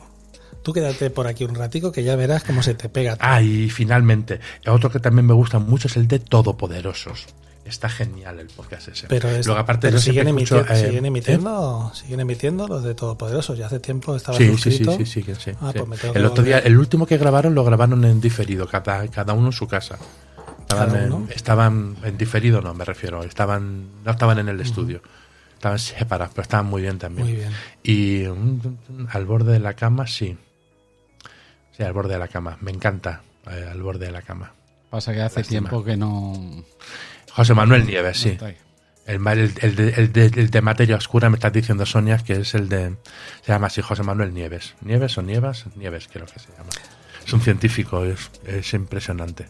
Tú 0.64 0.72
quédate 0.72 1.10
por 1.10 1.28
aquí 1.28 1.44
un 1.44 1.54
ratico 1.54 1.92
que 1.92 2.02
ya 2.02 2.16
verás 2.16 2.42
cómo 2.42 2.62
se 2.64 2.74
te 2.74 2.88
pega. 2.88 3.14
todo. 3.16 3.28
Ah, 3.30 3.40
y 3.40 3.70
finalmente, 3.70 4.40
otro 4.66 4.90
que 4.90 4.98
también 4.98 5.26
me 5.26 5.34
gusta 5.34 5.60
mucho 5.60 5.86
es 5.86 5.96
el 5.96 6.08
de 6.08 6.18
Todopoderosos. 6.18 7.26
Está 7.64 7.88
genial 7.88 8.40
el 8.40 8.48
podcast 8.48 8.88
ese. 8.88 9.06
Pero, 9.06 9.28
es- 9.30 9.46
Luego, 9.46 9.60
aparte, 9.60 9.88
pero 9.88 9.98
siguen, 9.98 10.28
escucho, 10.28 10.56
emitiendo, 10.58 10.74
eh, 10.74 10.86
siguen 10.86 11.06
emitiendo, 11.06 11.92
siguen 11.94 12.20
emitiendo 12.20 12.68
los 12.68 12.82
de 12.82 12.94
Todopoderosos. 12.94 13.56
Ya 13.56 13.66
hace 13.66 13.78
tiempo 13.80 14.16
estaba 14.16 14.36
Sí, 14.36 14.48
sí, 14.48 14.56
sí, 14.56 14.70
suscrito. 14.84 14.96
sí, 14.98 15.06
sí, 15.06 15.22
que 15.22 15.34
sí, 15.34 15.52
Ah, 15.62 15.70
sí. 15.72 15.78
pues 15.86 16.04
El 16.14 16.24
otro 16.26 16.42
día, 16.44 16.58
el 16.58 16.76
último 16.78 17.06
que 17.06 17.16
grabaron 17.16 17.54
lo 17.54 17.64
grabaron 17.64 18.04
en 18.04 18.20
diferido, 18.20 18.66
cada, 18.68 19.06
cada 19.08 19.32
uno 19.32 19.46
en 19.46 19.52
su 19.52 19.66
casa. 19.66 19.98
Estaban, 20.60 20.90
¿Cada 20.90 21.04
en, 21.04 21.28
estaban 21.34 21.96
en 22.04 22.16
diferido, 22.18 22.60
no 22.62 22.74
me 22.74 22.84
refiero, 22.84 23.22
estaban 23.22 24.02
no 24.04 24.10
estaban 24.10 24.38
en 24.38 24.48
el 24.48 24.60
estudio, 24.60 25.02
estaban 25.54 25.78
separados, 25.78 26.32
pero 26.34 26.42
estaban 26.42 26.66
muy 26.66 26.82
bien 26.82 26.98
también. 26.98 27.26
Muy 27.26 27.36
bien. 27.36 27.52
Y 27.82 28.26
mm, 28.28 29.06
al 29.10 29.24
borde 29.26 29.52
de 29.52 29.60
la 29.60 29.74
cama, 29.74 30.06
sí. 30.06 30.36
Sí, 31.76 31.82
al 31.82 31.92
borde 31.92 32.14
de 32.14 32.18
la 32.20 32.28
cama, 32.28 32.56
me 32.60 32.70
encanta, 32.70 33.22
eh, 33.50 33.68
al 33.70 33.82
borde 33.82 34.06
de 34.06 34.12
la 34.12 34.22
cama. 34.22 34.52
Pasa 34.90 35.12
que 35.12 35.22
hace 35.22 35.40
Lástima. 35.40 35.68
tiempo 35.68 35.84
que 35.84 35.96
no. 35.96 36.64
José 37.32 37.54
Manuel 37.54 37.84
Nieves, 37.86 38.18
sí. 38.18 38.38
no. 38.40 38.46
El, 39.06 39.26
el, 39.26 39.52
el 39.60 39.76
de, 39.76 39.88
el 39.90 40.12
de- 40.12 40.26
el 40.40 40.50
de 40.50 40.62
materia 40.62 40.96
oscura 40.96 41.28
me 41.28 41.34
estás 41.36 41.52
diciendo 41.52 41.84
Sonia 41.84 42.16
que 42.18 42.40
es 42.40 42.54
el 42.54 42.70
de 42.70 42.96
se 43.44 43.52
llama 43.52 43.66
así 43.66 43.82
José 43.82 44.02
Manuel 44.02 44.32
Nieves 44.32 44.76
Nieves 44.80 45.18
o 45.18 45.22
Nievas 45.22 45.66
Nieves 45.76 46.08
creo 46.10 46.24
que 46.24 46.38
se 46.40 46.50
llama 46.52 46.70
es 47.26 47.30
un 47.34 47.42
científico 47.42 48.02
es, 48.02 48.30
es 48.46 48.72
impresionante 48.72 49.46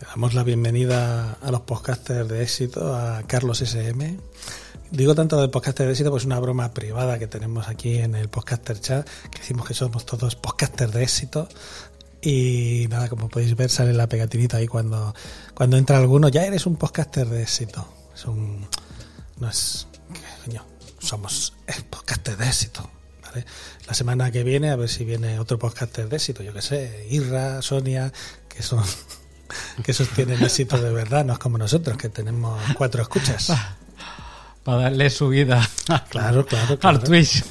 Le 0.00 0.06
damos 0.06 0.34
la 0.34 0.44
bienvenida 0.44 1.32
a 1.42 1.50
los 1.50 1.62
podcasters 1.62 2.28
de 2.28 2.44
éxito, 2.44 2.94
a 2.94 3.24
Carlos 3.26 3.60
SM. 3.60 4.20
Digo 4.90 5.14
tanto 5.14 5.40
de 5.40 5.48
podcaster 5.48 5.86
de 5.86 5.92
éxito, 5.92 6.10
pues 6.10 6.22
es 6.22 6.26
una 6.26 6.40
broma 6.40 6.74
privada 6.74 7.18
que 7.20 7.28
tenemos 7.28 7.68
aquí 7.68 7.98
en 7.98 8.16
el 8.16 8.28
podcaster 8.28 8.80
chat, 8.80 9.08
que 9.30 9.38
decimos 9.38 9.66
que 9.68 9.74
somos 9.74 10.04
todos 10.04 10.34
podcasters 10.34 10.92
de 10.92 11.02
éxito. 11.04 11.48
Y 12.22 12.86
nada, 12.90 13.08
como 13.08 13.28
podéis 13.28 13.54
ver, 13.54 13.70
sale 13.70 13.92
la 13.92 14.08
pegatinita 14.08 14.56
ahí 14.56 14.66
cuando, 14.66 15.14
cuando 15.54 15.76
entra 15.76 15.96
alguno. 15.98 16.28
Ya 16.28 16.44
eres 16.44 16.66
un 16.66 16.74
podcaster 16.74 17.28
de 17.28 17.42
éxito. 17.42 17.86
Es 18.14 18.24
un. 18.24 18.66
No 19.38 19.48
es. 19.48 19.86
Coño, 20.44 20.66
somos 20.98 21.54
el 21.68 21.84
podcaster 21.84 22.36
de 22.36 22.48
éxito. 22.48 22.90
¿vale? 23.22 23.46
La 23.86 23.94
semana 23.94 24.32
que 24.32 24.42
viene, 24.42 24.70
a 24.70 24.76
ver 24.76 24.88
si 24.88 25.04
viene 25.04 25.38
otro 25.38 25.56
podcaster 25.56 26.08
de 26.08 26.16
éxito. 26.16 26.42
Yo 26.42 26.52
que 26.52 26.62
sé, 26.62 27.06
Irra, 27.10 27.62
Sonia, 27.62 28.12
que 28.48 28.64
son. 28.64 28.84
que 29.84 29.92
esos 29.92 30.08
tienen 30.08 30.42
éxito 30.42 30.78
de 30.78 30.90
verdad, 30.90 31.24
no 31.24 31.32
es 31.34 31.38
como 31.38 31.58
nosotros, 31.58 31.96
que 31.96 32.08
tenemos 32.08 32.60
cuatro 32.76 33.02
escuchas. 33.02 33.52
Para 34.64 34.82
darle 34.82 35.10
subida 35.10 35.68
Claro, 36.10 36.44
claro, 36.46 36.72
al 36.72 36.78
claro. 36.78 37.00
Twitch. 37.00 37.44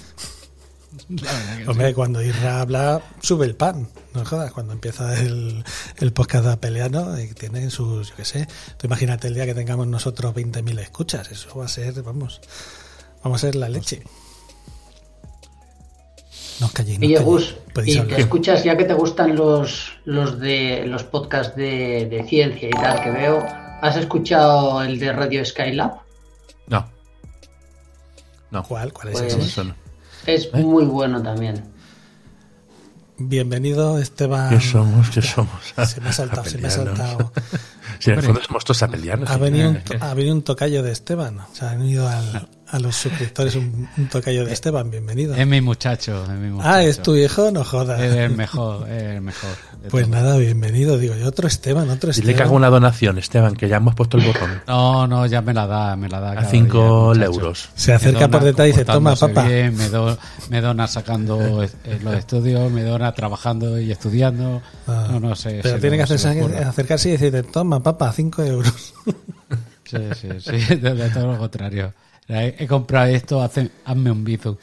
La 1.10 1.32
verdad 1.34 1.58
que 1.58 1.68
Hombre, 1.68 1.88
sí. 1.90 1.94
cuando 1.94 2.22
Irra 2.22 2.62
habla, 2.62 3.02
sube 3.22 3.46
el 3.46 3.56
pan. 3.56 3.88
No 4.14 4.26
jodas, 4.26 4.52
cuando 4.52 4.74
empieza 4.74 5.20
el, 5.20 5.64
el 5.98 6.14
podcast 6.14 6.46
de 6.46 6.52
Apeleano, 6.52 7.20
y 7.20 7.34
tiene 7.34 7.70
sus, 7.72 8.10
yo 8.10 8.16
qué 8.16 8.26
sé. 8.26 8.48
Tú 8.78 8.86
imagínate 8.88 9.28
el 9.28 9.34
día 9.34 9.46
que 9.46 9.56
tengamos 9.56 9.88
nosotros 9.88 10.34
20.000 10.36 10.80
escuchas. 10.80 11.32
Eso 11.32 11.58
va 11.58 11.66
a 11.66 11.68
ser, 11.68 12.02
vamos, 12.04 12.42
vamos 13.24 13.44
a 13.44 13.48
ser 13.48 13.56
la 13.56 13.70
leche. 13.70 14.04
No 16.60 16.66
os 16.68 16.74
calléis, 16.74 17.00
no 17.00 17.06
Oye. 17.08 17.20
Gus, 17.20 17.56
y 17.86 18.00
te 18.02 18.20
escuchas, 18.22 18.64
ya 18.64 18.76
que 18.76 18.84
te 18.84 18.94
gustan 18.94 19.36
los, 19.36 19.94
los 20.06 20.40
de 20.40 20.86
los 20.86 21.04
podcasts 21.04 21.56
de, 21.56 22.06
de 22.08 22.24
ciencia 22.28 22.68
y 22.68 22.72
tal 22.72 23.02
que 23.02 23.12
veo, 23.12 23.46
¿has 23.82 23.96
escuchado 23.96 24.84
el 24.84 25.00
de 25.00 25.14
Radio 25.14 25.46
Skylab? 25.46 26.09
No 28.52 28.64
¿Cuál? 28.64 28.94
¿Cuál 28.94 29.10
es 29.10 29.20
Pues- 29.22 29.34
ese? 29.34 29.42
eso 29.46 29.64
no. 29.64 29.76
Es 30.26 30.54
muy 30.54 30.84
bueno 30.86 31.22
también. 31.24 31.64
Bienvenido, 33.18 34.00
Esteban. 34.00 34.50
¿Qué 34.50 34.62
somos? 34.62 35.10
¿Qué 35.10 35.22
somos? 35.22 35.52
Se 35.88 36.00
me 36.02 36.10
ha 36.10 36.14
saltado, 36.14 36.46
se 36.46 36.58
me 36.58 36.68
ha 36.68 36.72
saltado. 36.72 37.32
Sí, 38.00 38.12
en 38.12 38.20
el 38.20 38.24
fondo 38.24 38.42
somos 38.42 38.64
todos 38.64 38.82
apelianos. 38.84 39.30
Ha 39.30 39.36
venido, 39.38 39.72
un, 39.72 39.76
Eh, 39.78 39.84
ha 40.00 40.14
venido 40.14 40.34
un 40.34 40.42
tocayo 40.42 40.84
de 40.84 40.92
Esteban. 40.94 41.40
O 41.40 41.48
sea, 41.54 41.72
ha 41.72 41.76
venido 41.76 42.08
al- 42.08 42.48
a 42.72 42.80
los 42.80 42.96
suscriptores 42.96 43.56
un, 43.56 43.88
un 43.98 44.08
tocayo 44.10 44.46
de 44.46 44.54
Esteban. 44.54 44.92
Bienvenido. 44.92 45.34
Es 45.36 45.48
mi 45.48 45.60
muchacho, 45.62 46.24
es 46.24 46.30
mi 46.30 46.50
muchacho. 46.50 46.70
Ah, 46.70 46.84
es 46.84 47.02
tu 47.02 47.16
hijo, 47.16 47.50
no 47.52 47.64
jodas. 47.64 48.00
Es 48.02 48.14
el 48.16 48.36
mejor, 48.36 48.88
es 48.90 49.04
el 49.04 49.22
mejor. 49.22 49.50
Pues 49.90 50.06
todos. 50.06 50.10
nada, 50.10 50.38
bienvenido. 50.38 50.98
Digo 50.98 51.16
yo, 51.16 51.28
otro 51.28 51.48
Esteban, 51.48 51.90
otro 51.90 52.10
Dile 52.12 52.20
Esteban. 52.22 52.36
que 52.38 52.44
haga 52.44 52.52
una 52.52 52.70
donación, 52.70 53.18
Esteban, 53.18 53.56
que 53.56 53.68
ya 53.70 53.78
hemos 53.78 53.96
puesto 53.96 54.18
el 54.18 54.26
botón. 54.28 54.62
No, 54.68 55.08
no, 55.08 55.26
ya 55.26 55.42
me 55.42 55.54
la 55.54 55.66
da, 55.66 55.96
me 55.96 56.10
la 56.10 56.20
da. 56.20 56.32
A 56.32 56.36
cada 56.36 56.50
5 56.50 56.78
día, 56.78 57.26
muchacho. 57.28 57.32
euros. 57.40 57.70
Se 57.76 57.94
acerca 57.94 58.20
dona 58.22 58.32
por 58.32 58.44
detrás 58.44 58.68
y 58.68 58.72
dice, 58.72 58.86
toma, 58.86 59.16
papá. 59.16 59.44
bien, 59.48 59.76
me, 59.76 59.90
do- 59.90 60.18
me 60.50 60.62
dona 60.62 60.88
sacando 60.88 61.64
eh, 61.64 61.70
los 62.04 62.14
estudios, 62.16 62.72
me 62.72 62.84
dona 62.84 63.14
trabajando 63.14 63.80
y 63.80 63.92
estudiando. 63.92 64.62
Ah, 64.88 65.08
no, 65.12 65.20
no 65.20 65.36
sé. 65.36 65.60
Pero 65.64 65.80
tiene 65.80 65.98
lo- 65.98 66.06
que 66.06 66.14
hacerse- 66.14 66.64
acercarse 66.66 67.10
y 67.10 67.12
decirte, 67.14 67.44
toma, 67.44 67.82
papá, 67.82 68.12
cinco 68.12 68.44
euros. 68.44 68.94
Sí, 69.86 69.98
sí, 70.22 70.28
sí, 70.40 70.76
de, 70.76 70.94
de 70.94 71.10
todo 71.10 71.32
lo 71.32 71.38
contrario. 71.40 71.94
He, 72.30 72.56
he 72.60 72.68
comprado 72.68 73.08
esto, 73.08 73.42
hace, 73.42 73.70
hazme 73.86 74.12
un 74.12 74.24
bizu. 74.24 74.58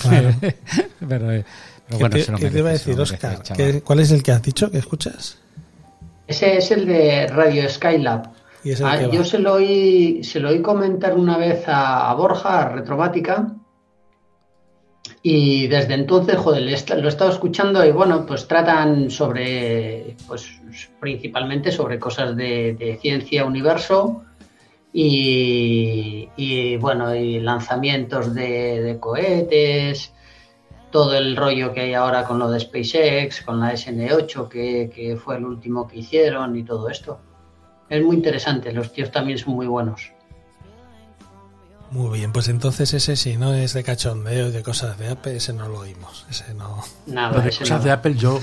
Claro. 0.00 0.30
pero, 1.08 1.32
eh, 1.32 1.44
pero 1.86 1.88
¿Qué 1.88 1.96
bueno, 1.96 2.16
te, 2.16 2.22
se 2.24 2.32
lo 2.32 2.38
qué 2.38 2.50
te 2.50 2.58
iba 2.58 2.68
a 2.70 2.72
merece, 2.72 2.90
decir, 2.90 2.96
merece, 2.96 3.14
Oscar? 3.36 3.56
¿Qué- 3.56 3.82
¿Cuál 3.82 4.00
es 4.00 4.10
el 4.10 4.22
que 4.22 4.32
has 4.32 4.42
dicho 4.42 4.70
que 4.70 4.78
escuchas? 4.78 5.38
Ese 6.26 6.56
es 6.58 6.70
el 6.70 6.86
de 6.86 7.26
Radio 7.26 7.68
Skylab. 7.68 8.30
¿Y 8.64 8.70
de 8.70 8.84
Ah, 8.84 8.98
qué 8.98 9.10
yo 9.16 9.24
se 9.24 9.38
lo 9.38 9.54
oí, 9.54 10.22
se 10.24 10.38
lo 10.40 10.50
oí 10.50 10.60
comentar 10.62 11.14
una 11.16 11.36
vez 11.36 11.66
a, 11.68 12.10
a 12.10 12.14
Borja, 12.14 12.62
a 12.62 12.68
Retromática, 12.70 13.52
y 15.22 15.66
desde 15.66 15.94
entonces, 15.94 16.36
joder, 16.36 16.62
lo 16.62 16.70
he 16.70 17.08
estado 17.08 17.30
escuchando 17.30 17.84
y 17.84 17.90
bueno, 17.90 18.24
pues 18.24 18.46
tratan 18.48 19.10
sobre, 19.10 20.16
pues 20.26 20.48
principalmente 20.98 21.72
sobre 21.72 21.98
cosas 21.98 22.36
de, 22.36 22.74
de 22.74 22.98
ciencia, 23.00 23.44
universo 23.44 24.24
y, 24.92 26.28
y, 26.36 26.76
bueno, 26.76 27.14
y 27.14 27.40
lanzamientos 27.40 28.34
de, 28.34 28.80
de 28.80 28.98
cohetes, 28.98 30.12
todo 30.90 31.16
el 31.16 31.36
rollo 31.36 31.72
que 31.72 31.80
hay 31.80 31.94
ahora 31.94 32.24
con 32.24 32.38
lo 32.38 32.50
de 32.50 32.60
SpaceX, 32.60 33.42
con 33.42 33.60
la 33.60 33.72
SN8, 33.72 34.48
que, 34.48 34.90
que 34.94 35.16
fue 35.16 35.36
el 35.36 35.44
último 35.44 35.86
que 35.86 35.98
hicieron 35.98 36.56
y 36.56 36.64
todo 36.64 36.88
esto. 36.88 37.20
Es 37.88 38.04
muy 38.04 38.16
interesante, 38.16 38.72
los 38.72 38.92
tíos 38.92 39.10
también 39.10 39.38
son 39.38 39.54
muy 39.54 39.66
buenos. 39.66 40.12
Muy 41.90 42.18
bien, 42.18 42.32
pues 42.32 42.48
entonces 42.48 42.94
ese 42.94 43.16
si 43.16 43.36
no 43.36 43.52
es 43.52 43.72
de 43.72 43.82
cachondeo 43.82 44.48
y 44.48 44.50
de 44.52 44.62
cosas 44.62 44.96
de 44.96 45.08
Apple, 45.08 45.36
ese 45.36 45.52
no 45.52 45.68
lo 45.68 45.80
oímos. 45.80 46.24
Ese 46.30 46.54
no. 46.54 46.84
Nada, 47.06 47.40
de 47.40 47.48
ese 47.48 47.60
cosas 47.60 47.78
no. 47.80 47.84
de 47.84 47.90
Apple, 47.90 48.14
yo, 48.14 48.40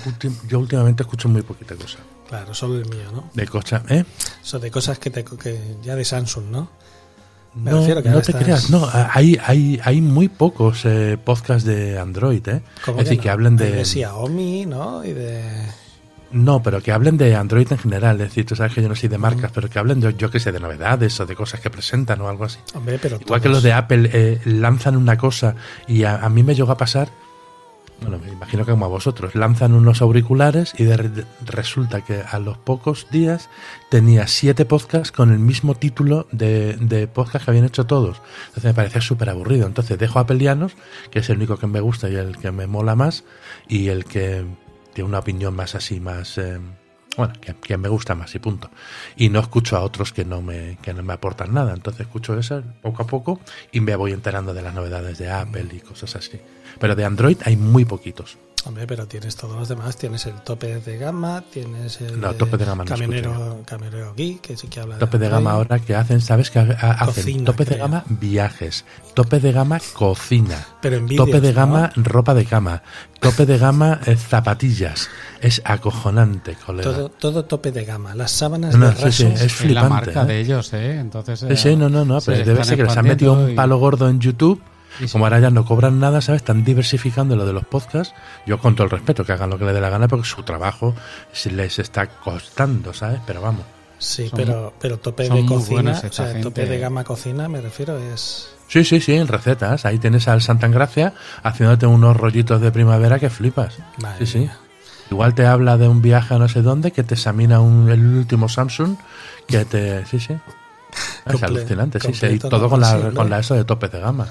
yo 0.47 0.59
últimamente 0.59 1.03
escucho 1.03 1.29
muy 1.29 1.43
poquita 1.43 1.75
cosa. 1.75 1.99
Claro, 2.27 2.53
solo 2.53 2.75
el 2.77 2.85
mío, 2.89 3.09
¿no? 3.13 3.29
De 3.33 3.47
cosas, 3.47 3.83
¿eh? 3.89 4.03
Eso 4.43 4.59
de 4.59 4.69
cosas 4.71 4.99
que, 4.99 5.09
te, 5.09 5.23
que 5.23 5.75
ya 5.83 5.95
de 5.95 6.03
Samsung, 6.05 6.45
¿no? 6.51 6.69
Me 7.55 7.71
No, 7.71 7.77
refiero 7.79 8.03
que 8.03 8.09
no 8.09 8.21
te 8.21 8.31
estás- 8.31 8.43
creas, 8.43 8.69
no, 8.69 8.87
hay, 9.13 9.39
hay, 9.43 9.79
hay 9.83 10.01
muy 10.01 10.27
pocos 10.29 10.83
eh, 10.85 11.17
podcasts 11.23 11.63
de 11.63 11.97
Android, 11.97 12.47
¿eh? 12.47 12.61
¿Cómo 12.85 12.99
Es 12.99 13.05
decir, 13.05 13.17
no? 13.19 13.23
que 13.23 13.29
hablen 13.29 13.53
Hay 13.61 13.71
de... 13.71 13.75
de 13.77 13.85
Xiaomi, 13.85 14.65
¿no? 14.65 15.03
Y 15.05 15.13
de... 15.13 15.41
No, 16.29 16.61
pero 16.61 16.81
que 16.83 16.91
hablen 16.91 17.17
de 17.17 17.35
Android 17.37 17.71
en 17.71 17.77
general, 17.77 18.19
es 18.19 18.27
decir, 18.27 18.45
tú 18.45 18.53
sabes 18.55 18.73
que 18.73 18.81
yo 18.81 18.89
no 18.89 18.95
soy 18.95 19.07
de 19.07 19.17
marcas, 19.17 19.49
pero 19.53 19.69
que 19.69 19.79
hablen 19.79 20.01
de, 20.01 20.13
yo 20.17 20.29
que 20.29 20.41
sé, 20.41 20.51
de 20.51 20.59
novedades 20.59 21.17
o 21.21 21.25
de 21.25 21.35
cosas 21.35 21.61
que 21.61 21.69
presentan 21.69 22.19
o 22.19 22.27
algo 22.27 22.43
así. 22.43 22.59
Hombre, 22.75 22.99
pero 23.01 23.15
Igual 23.19 23.39
que 23.39 23.47
todos. 23.47 23.55
los 23.55 23.63
de 23.63 23.71
Apple 23.71 24.09
eh, 24.11 24.41
lanzan 24.43 24.97
una 24.97 25.17
cosa 25.17 25.55
y 25.87 26.03
a, 26.03 26.17
a 26.17 26.27
mí 26.29 26.43
me 26.43 26.53
llegó 26.53 26.73
a 26.73 26.77
pasar, 26.77 27.07
bueno, 28.01 28.19
me 28.19 28.31
imagino 28.31 28.63
que 28.65 28.71
como 28.71 28.85
a 28.85 28.89
vosotros, 28.89 29.33
lanzan 29.35 29.73
unos 29.73 30.01
auriculares 30.01 30.73
y 30.77 30.83
de- 30.83 31.25
resulta 31.45 32.01
que 32.01 32.21
a 32.21 32.39
los 32.39 32.57
pocos 32.57 33.07
días 33.11 33.49
tenía 33.89 34.27
siete 34.27 34.65
podcasts 34.65 35.11
con 35.11 35.31
el 35.31 35.39
mismo 35.39 35.75
título 35.75 36.27
de, 36.31 36.77
de 36.77 37.07
podcast 37.07 37.45
que 37.45 37.51
habían 37.51 37.65
hecho 37.65 37.85
todos. 37.87 38.21
Entonces 38.47 38.65
me 38.65 38.73
parecía 38.73 39.01
súper 39.01 39.29
aburrido. 39.29 39.65
Entonces 39.67 39.97
dejo 39.97 40.19
a 40.19 40.27
Pelianos, 40.27 40.73
que 41.11 41.19
es 41.19 41.29
el 41.29 41.37
único 41.37 41.57
que 41.57 41.67
me 41.67 41.79
gusta 41.79 42.09
y 42.09 42.15
el 42.15 42.37
que 42.37 42.51
me 42.51 42.67
mola 42.67 42.95
más, 42.95 43.23
y 43.67 43.87
el 43.89 44.05
que 44.05 44.45
tiene 44.93 45.07
una 45.09 45.19
opinión 45.19 45.55
más 45.55 45.75
así, 45.75 45.99
más... 45.99 46.37
eh, 46.37 46.59
bueno, 47.17 47.33
que, 47.41 47.55
que 47.55 47.77
me 47.77 47.89
gusta 47.89 48.13
más 48.13 48.35
y 48.35 48.39
punto. 48.39 48.69
Y 49.15 49.29
no 49.29 49.39
escucho 49.39 49.75
a 49.75 49.81
otros 49.81 50.13
que 50.13 50.23
no 50.23 50.43
me, 50.43 50.77
que 50.83 50.93
no 50.93 51.01
me 51.01 51.13
aportan 51.13 51.51
nada. 51.51 51.73
Entonces 51.73 52.01
escucho 52.01 52.37
eso 52.37 52.61
poco 52.83 53.01
a 53.01 53.07
poco 53.07 53.39
y 53.71 53.79
me 53.81 53.95
voy 53.95 54.13
enterando 54.13 54.53
de 54.53 54.61
las 54.61 54.75
novedades 54.75 55.17
de 55.17 55.31
Apple 55.31 55.65
y 55.73 55.79
cosas 55.79 56.15
así. 56.15 56.39
Pero 56.79 56.95
de 56.95 57.05
Android 57.05 57.37
hay 57.45 57.55
muy 57.57 57.85
poquitos. 57.85 58.37
Hombre, 58.65 58.85
pero 58.85 59.07
tienes 59.07 59.37
todos 59.37 59.55
los 59.55 59.69
demás. 59.69 59.95
Tienes 59.95 60.25
el 60.25 60.33
tope 60.41 60.81
de 60.81 60.97
gama, 60.97 61.41
tienes 61.53 62.01
el 62.01 62.19
No, 62.19 62.33
tope 62.33 62.57
de 62.57 62.65
gama 62.65 62.83
no 62.83 62.89
camionero, 62.89 63.61
camionero 63.65 64.13
geek, 64.13 64.41
que 64.41 64.57
sí 64.57 64.67
que 64.67 64.81
habla 64.81 64.97
Tope 64.97 65.17
de 65.19 65.29
gama 65.29 65.51
ahora 65.51 65.79
que 65.79 65.95
hacen, 65.95 66.19
¿sabes? 66.19 66.51
Que 66.51 66.59
ha- 66.59 66.63
hacen 66.91 67.05
Cocina, 67.23 67.45
tope 67.45 67.63
de 67.63 67.75
creo. 67.75 67.85
gama 67.85 68.03
viajes, 68.09 68.83
tope 69.13 69.39
de 69.39 69.53
gama 69.53 69.79
cocina, 69.93 70.65
Pero 70.81 70.97
en 70.97 71.05
vídeos, 71.05 71.25
tope 71.25 71.39
de 71.39 71.53
¿no? 71.53 71.55
gama 71.55 71.91
ropa 71.95 72.33
de 72.33 72.43
cama, 72.43 72.83
tope 73.21 73.45
de 73.45 73.57
gama 73.57 74.01
eh, 74.05 74.17
zapatillas. 74.17 75.07
Es 75.39 75.61
acojonante, 75.63 76.55
colega. 76.65 76.91
Todo, 76.91 77.09
todo 77.09 77.45
tope 77.45 77.71
de 77.71 77.85
gama. 77.85 78.15
Las 78.15 78.31
sábanas 78.31 78.75
No, 78.75 78.89
de 78.91 79.11
sí, 79.11 79.23
sí, 79.23 79.31
es 79.33 79.41
Es 79.43 79.51
la 79.53 79.57
flipante, 79.83 79.89
marca 79.89 80.23
¿eh? 80.23 80.25
de 80.25 80.39
ellos, 80.41 80.73
¿eh? 80.73 80.99
Entonces, 80.99 81.39
Sí, 81.39 81.55
sí, 81.55 81.75
no, 81.77 81.87
no, 81.87 82.03
no, 82.03 82.19
se 82.19 82.31
pero 82.33 82.45
debe 82.45 82.65
ser 82.65 82.75
que 82.77 82.83
les 82.83 82.97
han 82.97 83.05
metido 83.05 83.33
un 83.33 83.51
y- 83.51 83.55
palo 83.55 83.77
gordo 83.77 84.09
en 84.09 84.19
YouTube. 84.19 84.61
Sí. 84.99 85.07
Como 85.09 85.25
ahora 85.25 85.39
ya 85.39 85.49
no 85.49 85.63
cobran 85.65 85.99
nada, 85.99 86.21
¿sabes? 86.21 86.41
Están 86.41 86.63
diversificando 86.63 87.35
lo 87.35 87.45
de 87.45 87.53
los 87.53 87.65
podcasts. 87.65 88.13
Yo 88.45 88.57
con 88.59 88.75
todo 88.75 88.85
el 88.85 88.89
respeto, 88.91 89.23
que 89.23 89.31
hagan 89.33 89.49
lo 89.49 89.59
que 89.59 89.65
les 89.65 89.73
dé 89.73 89.81
la 89.81 89.89
gana, 89.89 90.07
porque 90.07 90.25
su 90.27 90.43
trabajo 90.43 90.95
se 91.31 91.51
les 91.51 91.77
está 91.79 92.07
costando, 92.07 92.93
¿sabes? 92.93 93.19
Pero 93.27 93.41
vamos. 93.41 93.63
Sí, 93.99 94.29
Son- 94.29 94.37
pero, 94.37 94.73
pero 94.79 94.97
tope 94.99 95.27
de 95.29 95.45
cocina, 95.45 95.99
o 96.07 96.11
sea, 96.13 96.39
tope 96.41 96.65
de 96.65 96.79
gama 96.79 97.03
cocina, 97.03 97.47
me 97.49 97.61
refiero, 97.61 97.97
es... 97.97 98.49
Sí, 98.67 98.83
sí, 98.83 98.99
sí, 98.99 99.13
en 99.13 99.27
recetas. 99.27 99.85
Ahí 99.85 99.97
tienes 99.97 100.27
al 100.27 100.41
Santa 100.41 100.67
Gracia 100.67 101.13
haciéndote 101.41 101.85
unos 101.87 102.15
rollitos 102.17 102.59
de 102.61 102.71
primavera 102.71 103.17
que 103.17 103.29
flipas. 103.29 103.77
Madre 104.01 104.25
sí, 104.25 104.39
sí. 104.45 104.49
Igual 105.09 105.33
te 105.35 105.45
habla 105.45 105.77
de 105.77 105.87
un 105.87 106.01
viaje 106.01 106.33
a 106.35 106.37
no 106.37 106.49
sé 106.49 106.61
dónde, 106.61 106.91
que 106.91 107.01
te 107.03 107.13
examina 107.15 107.59
un, 107.61 107.89
el 107.89 108.05
último 108.05 108.49
Samsung, 108.49 108.97
que 109.47 109.63
te... 109.65 110.05
Sí, 110.05 110.19
sí. 110.19 110.33
Es 111.25 111.33
Comple- 111.35 111.45
alucinante, 111.45 111.99
sí, 111.99 112.13
sí. 112.13 112.39
Todo 112.39 112.59
¿no? 112.59 112.69
con 112.69 112.81
la, 112.81 113.11
con 113.15 113.29
la 113.29 113.39
eso 113.39 113.55
de 113.55 113.63
topes 113.63 113.89
de 113.91 113.99
gama. 114.01 114.27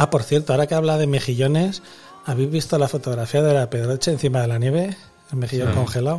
Ah, 0.00 0.08
por 0.10 0.22
cierto, 0.22 0.52
ahora 0.52 0.66
que 0.66 0.74
habla 0.74 0.96
de 0.98 1.06
mejillones, 1.06 1.82
¿habéis 2.24 2.50
visto 2.50 2.78
la 2.78 2.88
fotografía 2.88 3.42
de 3.42 3.52
la 3.54 3.68
Pedroche 3.68 4.10
encima 4.10 4.40
de 4.40 4.48
la 4.48 4.58
nieve? 4.58 4.96
El 5.30 5.38
mejillón 5.38 5.68
Sí. 5.68 5.74
congelado. 5.74 6.16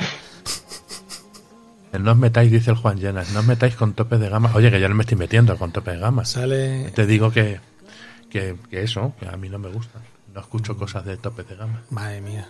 No 1.99 2.11
os 2.11 2.17
metáis, 2.17 2.51
dice 2.51 2.71
el 2.71 2.77
Juan 2.77 2.99
Llenas, 2.99 3.31
no 3.31 3.39
os 3.41 3.45
metáis 3.45 3.75
con 3.75 3.93
topes 3.93 4.19
de 4.19 4.29
gama. 4.29 4.51
Oye, 4.55 4.71
que 4.71 4.79
ya 4.79 4.87
no 4.87 4.95
me 4.95 5.01
estoy 5.03 5.17
metiendo 5.17 5.57
con 5.57 5.71
topes 5.71 5.95
de 5.95 5.99
gama. 5.99 6.23
Sale... 6.25 6.89
Te 6.95 7.05
digo 7.05 7.31
que, 7.31 7.59
que, 8.29 8.55
que 8.69 8.83
eso, 8.83 9.13
que 9.19 9.27
a 9.27 9.35
mí 9.35 9.49
no 9.49 9.59
me 9.59 9.67
gusta. 9.69 9.99
No 10.33 10.39
escucho 10.39 10.77
cosas 10.77 11.03
de 11.03 11.17
topes 11.17 11.49
de 11.49 11.55
gama. 11.57 11.81
Madre 11.89 12.21
mía. 12.21 12.47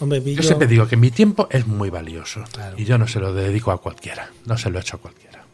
Hombre, 0.00 0.20
Yo 0.20 0.30
yo- 0.32 0.42
siempre 0.42 0.66
digo 0.66 0.88
que 0.88 0.96
mi 0.96 1.10
tiempo 1.12 1.46
es 1.50 1.66
muy 1.66 1.90
valioso. 1.90 2.42
Claro. 2.50 2.76
Y 2.76 2.84
yo 2.84 2.98
no 2.98 3.06
se 3.06 3.20
lo 3.20 3.32
dedico 3.32 3.70
a 3.70 3.80
cualquiera. 3.80 4.30
No 4.46 4.58
se 4.58 4.68
lo 4.70 4.80
echo 4.80 4.96
a 4.96 5.00
cualquiera. 5.00 5.44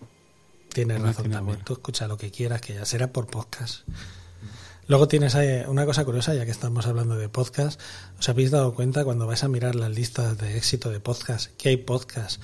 Tienes 0.72 1.00
razón 1.02 1.30
también. 1.30 1.58
Tú 1.64 1.74
escucha 1.74 2.06
lo 2.08 2.16
que 2.16 2.30
quieras, 2.30 2.60
que 2.62 2.74
ya 2.74 2.84
será 2.86 3.08
por 3.08 3.26
podcast. 3.26 3.80
Luego 4.88 5.06
tienes 5.06 5.34
ahí 5.34 5.64
una 5.68 5.84
cosa 5.84 6.02
curiosa, 6.06 6.34
ya 6.34 6.46
que 6.46 6.50
estamos 6.50 6.86
hablando 6.86 7.14
de 7.16 7.28
podcast. 7.28 7.78
¿Os 8.18 8.26
habéis 8.30 8.50
dado 8.50 8.74
cuenta 8.74 9.04
cuando 9.04 9.26
vais 9.26 9.44
a 9.44 9.48
mirar 9.48 9.74
las 9.74 9.90
listas 9.90 10.38
de 10.38 10.56
éxito 10.56 10.88
de 10.88 10.98
podcast 10.98 11.50
que 11.58 11.68
hay 11.68 11.76
podcasts 11.76 12.40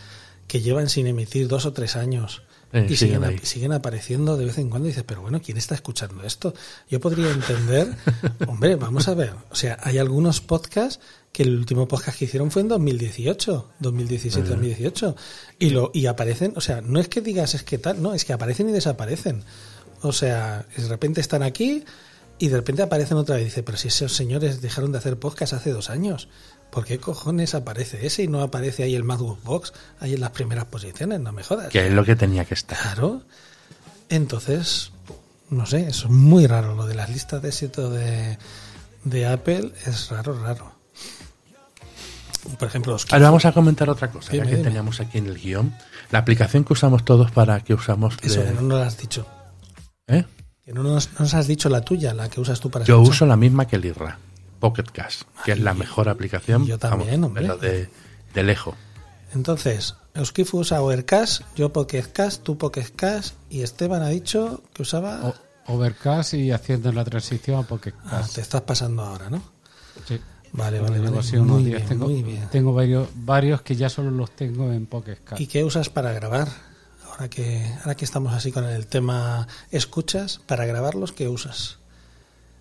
que 0.46 0.60
llevan 0.60 0.90
sin 0.90 1.06
emitir 1.06 1.48
dos 1.48 1.64
o 1.64 1.72
tres 1.72 1.96
años 1.96 2.42
Sí, 2.74 2.80
y 2.80 2.96
siguen 2.96 2.96
siguen, 2.96 3.24
ahí. 3.24 3.38
siguen 3.44 3.72
apareciendo 3.72 4.36
de 4.36 4.46
vez 4.46 4.58
en 4.58 4.68
cuando? 4.68 4.88
Y 4.88 4.90
dices, 4.90 5.04
pero 5.06 5.22
bueno, 5.22 5.40
¿quién 5.40 5.56
está 5.56 5.74
escuchando 5.76 6.24
esto? 6.24 6.52
Yo 6.90 6.98
podría 7.00 7.30
entender, 7.30 7.88
hombre, 8.48 8.74
vamos 8.74 9.06
a 9.06 9.14
ver. 9.14 9.32
O 9.50 9.54
sea, 9.54 9.78
hay 9.80 9.96
algunos 9.98 10.40
podcasts 10.40 11.00
que 11.32 11.44
el 11.44 11.56
último 11.56 11.86
podcast 11.86 12.18
que 12.18 12.24
hicieron 12.24 12.50
fue 12.50 12.62
en 12.62 12.68
2018, 12.68 13.70
2017, 13.78 14.48
2018. 14.48 15.16
Y, 15.60 15.70
lo, 15.70 15.92
y 15.94 16.06
aparecen, 16.06 16.52
o 16.56 16.60
sea, 16.60 16.80
no 16.80 16.98
es 16.98 17.08
que 17.08 17.20
digas 17.20 17.54
es 17.54 17.62
que 17.62 17.78
tal, 17.78 18.02
no, 18.02 18.12
es 18.12 18.24
que 18.24 18.32
aparecen 18.32 18.68
y 18.68 18.72
desaparecen. 18.72 19.44
O 20.02 20.12
sea, 20.12 20.66
de 20.76 20.88
repente 20.88 21.20
están 21.20 21.44
aquí 21.44 21.84
y 22.38 22.48
de 22.48 22.56
repente 22.56 22.82
aparecen 22.82 23.16
otra 23.16 23.36
vez. 23.36 23.44
Dice, 23.44 23.62
pero 23.62 23.78
si 23.78 23.88
esos 23.88 24.12
señores 24.14 24.60
dejaron 24.60 24.92
de 24.92 24.98
hacer 24.98 25.18
podcast 25.18 25.52
hace 25.52 25.70
dos 25.70 25.90
años, 25.90 26.28
¿por 26.70 26.84
qué 26.84 26.98
cojones 26.98 27.54
aparece 27.54 28.06
ese 28.06 28.24
y 28.24 28.28
no 28.28 28.42
aparece 28.42 28.82
ahí 28.82 28.94
el 28.94 29.02
Box, 29.04 29.72
ahí 30.00 30.14
en 30.14 30.20
las 30.20 30.30
primeras 30.30 30.64
posiciones? 30.66 31.20
No 31.20 31.32
me 31.32 31.42
jodas. 31.42 31.68
Que 31.68 31.86
es 31.86 31.92
lo 31.92 32.04
que 32.04 32.16
tenía 32.16 32.44
que 32.44 32.54
estar. 32.54 32.78
Claro. 32.78 33.22
Entonces, 34.08 34.92
no 35.50 35.66
sé, 35.66 35.86
es 35.88 36.06
muy 36.06 36.46
raro. 36.46 36.74
Lo 36.74 36.86
de 36.86 36.94
las 36.94 37.08
listas 37.10 37.40
de 37.42 37.48
éxito 37.48 37.90
de, 37.90 38.38
de 39.04 39.26
Apple 39.26 39.72
es 39.86 40.08
raro, 40.10 40.38
raro. 40.38 40.72
Por 42.58 42.68
ejemplo, 42.68 42.92
los 42.92 43.10
Ahora 43.10 43.26
vamos 43.26 43.44
a 43.46 43.52
comentar 43.52 43.88
otra 43.88 44.10
cosa, 44.10 44.30
Dime, 44.32 44.44
ya 44.44 44.50
que 44.50 44.56
dime. 44.56 44.68
teníamos 44.68 45.00
aquí 45.00 45.16
en 45.18 45.26
el 45.26 45.38
guion. 45.38 45.74
La 46.10 46.18
aplicación 46.18 46.64
que 46.64 46.74
usamos 46.74 47.02
todos 47.04 47.30
para 47.30 47.60
que 47.60 47.72
usamos... 47.72 48.16
Eso, 48.22 48.42
de- 48.42 48.52
no 48.52 48.60
lo 48.62 48.76
has 48.76 48.98
dicho. 48.98 49.26
¿Eh? 50.06 50.24
Que 50.64 50.72
no 50.72 50.82
nos, 50.82 51.12
no 51.12 51.20
nos 51.20 51.34
has 51.34 51.46
dicho 51.46 51.68
la 51.68 51.82
tuya, 51.82 52.14
la 52.14 52.28
que 52.30 52.40
usas 52.40 52.58
tú 52.60 52.70
para 52.70 52.84
Yo 52.84 52.94
escuchar. 52.96 53.12
uso 53.14 53.26
la 53.26 53.36
misma 53.36 53.66
que 53.66 53.76
el 53.76 53.84
IRRA, 53.84 54.18
Pocket 54.60 54.84
Cast, 54.92 55.22
que 55.44 55.52
es 55.52 55.60
la 55.60 55.74
mejor 55.74 56.08
aplicación. 56.08 56.64
yo 56.66 56.78
también, 56.78 57.20
vamos, 57.20 57.38
hombre. 57.38 57.48
de, 57.68 57.88
de, 58.32 58.42
lejos. 58.42 58.74
Entonces, 59.34 59.94
Euskifu 60.14 60.60
usa 60.60 60.80
Overcast, 60.80 61.42
yo 61.56 61.72
Pocket 61.72 62.04
Cast, 62.12 62.42
tú 62.42 62.56
Pocket 62.56 62.86
Cast 62.96 63.34
y 63.50 63.60
Esteban 63.62 64.02
ha 64.02 64.08
dicho 64.08 64.62
que 64.72 64.82
usaba... 64.82 65.20
O- 65.28 65.34
Overcast 65.66 66.34
y 66.34 66.50
haciendo 66.50 66.92
la 66.92 67.04
transición 67.04 67.58
a 67.58 67.62
Pocket 67.66 67.94
Ah, 68.04 68.18
Cast. 68.20 68.34
te 68.34 68.40
estás 68.42 68.60
pasando 68.62 69.02
ahora, 69.02 69.28
¿no? 69.30 69.42
Sí. 70.06 70.18
Vale, 70.52 70.78
vale, 70.80 70.98
vale. 71.00 71.10
Muy 71.40 71.64
días. 71.64 71.76
bien, 71.78 71.88
tengo 71.88 72.04
muy 72.06 72.22
bien. 72.22 72.48
tengo 72.50 72.72
varios, 72.74 73.08
varios 73.16 73.62
que 73.62 73.74
ya 73.74 73.88
solo 73.88 74.10
los 74.10 74.30
tengo 74.36 74.72
en 74.72 74.86
Pocket 74.86 75.16
Cast. 75.24 75.40
¿Y 75.40 75.46
qué 75.46 75.64
usas 75.64 75.88
para 75.88 76.12
grabar? 76.12 76.48
Ahora 77.14 77.28
que, 77.30 77.64
ahora 77.80 77.94
que 77.94 78.04
estamos 78.04 78.32
así 78.32 78.50
con 78.50 78.64
el 78.64 78.86
tema 78.86 79.46
escuchas, 79.70 80.40
para 80.46 80.66
grabarlos, 80.66 81.12
¿qué 81.12 81.28
usas? 81.28 81.78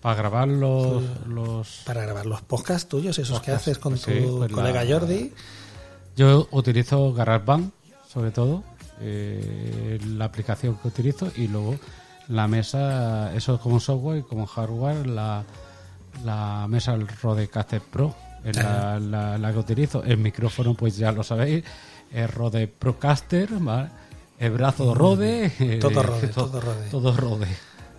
Para 0.00 0.14
grabar 0.16 0.46
los, 0.48 1.02
los 1.26 1.82
Para 1.86 2.02
grabar 2.02 2.26
los 2.26 2.40
podcasts 2.42 2.88
tuyos, 2.88 3.18
esos 3.18 3.40
que 3.40 3.50
haces 3.52 3.78
con 3.78 3.94
pues 3.94 4.02
tu 4.02 4.10
sí, 4.12 4.20
pues 4.38 4.52
colega 4.52 4.84
la- 4.84 4.92
Jordi. 4.98 5.32
Yo 6.16 6.46
utilizo 6.52 7.12
GarageBand, 7.12 7.72
sobre 8.12 8.30
todo, 8.30 8.62
eh, 9.00 9.98
la 10.06 10.26
aplicación 10.26 10.76
que 10.76 10.86
utilizo, 10.88 11.32
y 11.34 11.48
luego 11.48 11.76
la 12.28 12.46
mesa, 12.46 13.34
eso 13.34 13.58
como 13.58 13.80
software 13.80 14.18
y 14.18 14.22
como 14.22 14.46
hardware, 14.46 15.06
la, 15.06 15.42
la 16.24 16.66
mesa 16.68 16.96
Rodecaster 17.22 17.80
Pro, 17.80 18.14
es 18.44 18.56
la, 18.56 19.00
la- 19.00 19.36
la 19.38 19.52
que 19.52 19.58
utilizo. 19.58 20.04
El 20.04 20.18
micrófono, 20.18 20.74
pues 20.74 20.96
ya 20.96 21.10
lo 21.10 21.24
sabéis, 21.24 21.64
es 22.12 22.32
Rode 22.32 22.68
Procaster, 22.68 23.48
¿vale? 23.58 23.88
El 24.38 24.50
brazo 24.52 24.94
Rode. 24.94 25.52
eh, 25.60 25.78
Todo 25.80 26.02
Rode, 26.02 26.28
todo 26.34 26.60
Rode. 26.60 26.90
Todo 26.90 27.16
Rode. 27.16 27.46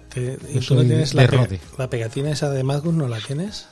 Te- 0.09 0.37
¿Y 0.53 0.59
tú 0.59 0.75
no 0.75 0.81
tienes 0.81 1.13
la, 1.13 1.27
pe- 1.27 1.37
Rode. 1.37 1.59
la 1.77 1.89
pegatina 1.89 2.31
esa 2.31 2.49
de 2.49 2.63
Magnus? 2.63 2.93
¿No 2.93 3.07
la 3.07 3.19
tienes? 3.19 3.67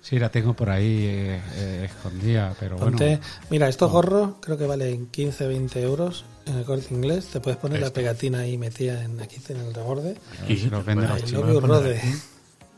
Sí, 0.00 0.18
la 0.18 0.30
tengo 0.30 0.54
por 0.54 0.68
ahí 0.68 1.04
eh, 1.06 1.40
eh, 1.54 1.88
escondida, 1.90 2.54
pero 2.58 2.76
Ponte- 2.76 3.06
bueno. 3.16 3.20
mira, 3.50 3.68
estos 3.68 3.90
gorros 3.90 4.34
creo 4.40 4.58
que 4.58 4.66
valen 4.66 5.06
15, 5.06 5.46
20 5.46 5.80
euros 5.82 6.24
en 6.46 6.56
el 6.56 6.64
corte 6.64 6.92
inglés. 6.92 7.26
Te 7.26 7.40
puedes 7.40 7.58
poner 7.58 7.80
la 7.80 7.90
pegatina 7.92 8.40
ahí 8.40 8.58
metida 8.58 9.02
en, 9.04 9.20
aquí 9.20 9.40
en 9.48 9.58
el 9.58 9.72
reborde. 9.72 10.16
Aquí, 10.42 10.56
se 10.58 10.68
los 10.70 10.84
venden 10.84 11.08
los 11.08 11.62
Rode. 11.62 11.98
aquí. 11.98 12.12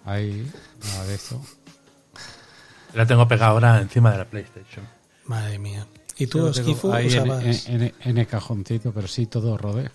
Ahí, 0.04 0.52
nada 0.84 1.04
de 1.06 1.14
eso. 1.14 1.40
La 2.92 3.06
tengo 3.06 3.26
pegada 3.26 3.52
ahora 3.52 3.80
encima 3.80 4.12
de 4.12 4.18
la 4.18 4.24
PlayStation. 4.26 4.86
Madre 5.24 5.58
mía. 5.58 5.86
¿Y 6.16 6.26
tú, 6.26 6.38
en, 6.38 7.06
usabas...? 7.06 7.66
en- 7.68 7.82
en- 7.82 7.94
en 8.00 8.18
el 8.18 8.26
cajoncito, 8.26 8.92
pero 8.92 9.08
sí, 9.08 9.26
todo 9.26 9.56
rode. 9.56 9.90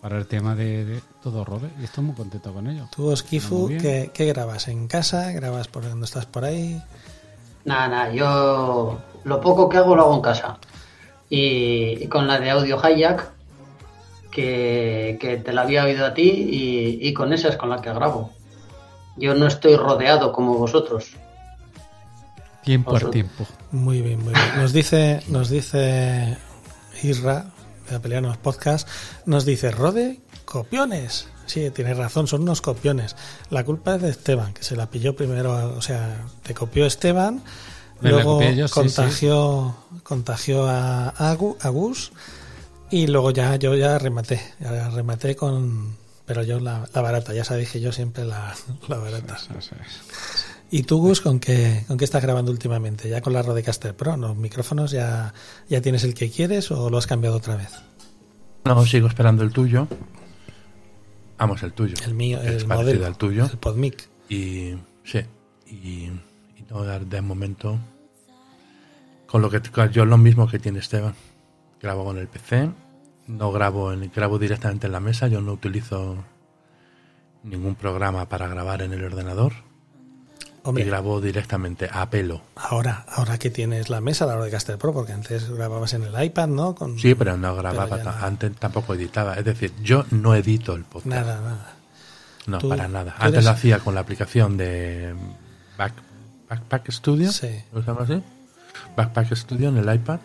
Para 0.00 0.18
el 0.18 0.26
tema 0.26 0.56
de, 0.56 0.84
de 0.84 1.00
todo 1.22 1.44
rode. 1.44 1.70
Y 1.80 1.84
estoy 1.84 2.02
muy 2.02 2.16
contento 2.16 2.52
con 2.52 2.66
ello. 2.66 2.88
¿Tú, 2.94 3.12
bien. 3.68 3.80
¿qué, 3.80 4.10
qué 4.12 4.26
grabas? 4.26 4.66
¿En 4.66 4.88
casa? 4.88 5.30
¿Grabas 5.30 5.68
por 5.68 5.84
cuando 5.84 6.04
estás 6.04 6.26
por 6.26 6.44
ahí? 6.44 6.82
Nada, 7.64 7.86
nada, 7.86 8.12
yo 8.12 8.98
lo 9.22 9.40
poco 9.40 9.68
que 9.68 9.76
hago 9.76 9.94
lo 9.94 10.02
hago 10.02 10.14
en 10.16 10.20
casa. 10.22 10.58
Y, 11.30 12.02
y 12.02 12.08
con 12.08 12.26
la 12.26 12.40
de 12.40 12.50
Audio 12.50 12.76
Hijack, 12.82 13.30
que, 14.32 15.16
que 15.20 15.36
te 15.36 15.52
la 15.52 15.62
había 15.62 15.84
oído 15.84 16.04
a 16.06 16.14
ti, 16.14 16.28
y, 16.28 16.98
y 17.08 17.14
con 17.14 17.32
esa 17.32 17.48
es 17.50 17.56
con 17.56 17.70
la 17.70 17.80
que 17.80 17.92
grabo. 17.92 18.32
Yo 19.16 19.34
no 19.36 19.46
estoy 19.46 19.76
rodeado 19.76 20.32
como 20.32 20.58
vosotros. 20.58 21.12
Tiempo 22.64 22.96
al 22.96 23.10
tiempo. 23.10 23.46
Muy 23.72 24.02
bien, 24.02 24.22
muy 24.22 24.34
bien. 24.34 24.56
Nos 24.56 24.72
dice, 24.72 25.22
nos 25.28 25.48
dice 25.48 26.36
Isra, 27.02 27.46
de 27.88 27.96
Apelianos 27.96 28.36
Podcast, 28.36 28.86
nos 29.26 29.44
dice, 29.44 29.70
Rode, 29.70 30.20
copiones. 30.44 31.26
Sí, 31.46 31.70
tienes 31.70 31.96
razón, 31.96 32.26
son 32.28 32.42
unos 32.42 32.60
copiones. 32.60 33.16
La 33.50 33.64
culpa 33.64 33.96
es 33.96 34.02
de 34.02 34.10
Esteban, 34.10 34.52
que 34.54 34.62
se 34.62 34.76
la 34.76 34.86
pilló 34.90 35.16
primero, 35.16 35.74
o 35.76 35.82
sea, 35.82 36.16
te 36.42 36.54
copió 36.54 36.86
Esteban, 36.86 37.42
Me 38.00 38.10
luego 38.10 38.38
sí, 38.68 38.72
contagió, 38.74 39.76
contagió 40.02 40.66
a, 40.68 41.08
a, 41.08 41.34
Gu- 41.36 41.56
a 41.60 41.68
Gus 41.68 42.12
y 42.90 43.06
luego 43.06 43.30
ya 43.32 43.56
yo 43.56 43.74
ya 43.74 43.98
rematé, 43.98 44.40
ya 44.60 44.88
rematé 44.90 45.34
con, 45.34 45.96
pero 46.26 46.42
yo 46.42 46.60
la, 46.60 46.86
la 46.94 47.00
barata, 47.00 47.32
ya 47.34 47.44
sabéis 47.44 47.70
que 47.70 47.80
yo 47.80 47.90
siempre 47.92 48.24
la, 48.24 48.54
la 48.88 48.98
barata. 48.98 49.36
Es. 49.58 50.46
¿Y 50.74 50.84
tú, 50.84 50.96
Gus, 51.00 51.20
con 51.20 51.38
qué, 51.38 51.84
con 51.86 51.98
qué 51.98 52.06
estás 52.06 52.22
grabando 52.22 52.50
últimamente? 52.50 53.06
¿Ya 53.06 53.20
con 53.20 53.34
la 53.34 53.42
Rodecaster 53.42 53.94
Pro? 53.94 54.16
¿Los 54.16 54.38
micrófonos 54.38 54.90
ya, 54.90 55.34
ya 55.68 55.82
tienes 55.82 56.02
el 56.02 56.14
que 56.14 56.30
quieres 56.30 56.70
o 56.70 56.88
lo 56.88 56.96
has 56.96 57.06
cambiado 57.06 57.36
otra 57.36 57.56
vez? 57.56 57.68
No, 58.64 58.86
sigo 58.86 59.06
esperando 59.06 59.42
el 59.42 59.52
tuyo. 59.52 59.86
Vamos, 61.36 61.62
el 61.62 61.74
tuyo. 61.74 61.94
El 62.06 62.14
mío, 62.14 62.40
el 62.40 62.54
es 62.54 62.64
parecido 62.64 62.76
modelo, 62.76 63.06
al 63.06 63.18
tuyo. 63.18 63.44
el 63.44 63.58
PodMic. 63.58 64.08
Y 64.30 64.72
sí, 65.04 65.20
y, 65.66 65.76
y 65.76 66.64
no, 66.70 66.82
de 66.84 67.20
momento 67.20 67.78
Con 69.26 69.42
lo 69.42 69.50
que 69.50 69.60
yo 69.92 70.06
lo 70.06 70.16
mismo 70.16 70.48
que 70.48 70.58
tiene 70.58 70.78
Esteban. 70.78 71.14
Grabo 71.82 72.02
con 72.02 72.16
el 72.16 72.28
PC, 72.28 72.70
no 73.26 73.52
grabo, 73.52 73.92
en, 73.92 74.10
grabo 74.10 74.38
directamente 74.38 74.86
en 74.86 74.92
la 74.92 75.00
mesa, 75.00 75.28
yo 75.28 75.42
no 75.42 75.52
utilizo 75.52 76.16
ningún 77.42 77.74
programa 77.74 78.26
para 78.30 78.48
grabar 78.48 78.80
en 78.80 78.94
el 78.94 79.04
ordenador. 79.04 79.52
Y 80.64 80.82
grabo 80.84 81.20
directamente 81.20 81.88
a 81.90 82.08
pelo. 82.08 82.42
Ahora, 82.56 83.04
ahora 83.08 83.38
que 83.38 83.50
tienes 83.50 83.90
la 83.90 84.00
mesa, 84.00 84.26
la 84.26 84.36
Rodecaster 84.36 84.78
Pro, 84.78 84.92
porque 84.92 85.12
antes 85.12 85.50
grababas 85.50 85.94
en 85.94 86.04
el 86.04 86.22
iPad, 86.22 86.48
¿no? 86.48 86.74
Con... 86.74 86.98
Sí, 86.98 87.14
pero 87.14 87.36
no 87.36 87.54
grababa, 87.56 88.18
antes 88.20 88.54
tampoco 88.56 88.94
editaba. 88.94 89.34
Es 89.34 89.44
decir, 89.44 89.72
yo 89.82 90.04
no 90.10 90.34
edito 90.34 90.74
el 90.74 90.84
podcast. 90.84 91.06
Nada, 91.06 91.40
nada. 91.40 91.74
No, 92.46 92.58
para 92.60 92.88
nada. 92.88 93.14
Antes 93.18 93.44
lo 93.44 93.50
hacía 93.50 93.78
con 93.78 93.94
la 93.94 94.00
aplicación 94.00 94.56
de 94.56 95.14
Backpack 96.48 96.90
Studio. 96.90 97.30
Sí. 97.30 97.62
¿Lo 97.72 98.00
así? 98.00 98.22
Backpack 98.96 99.34
Studio 99.34 99.68
en 99.68 99.78
el 99.78 99.94
iPad. 99.94 100.20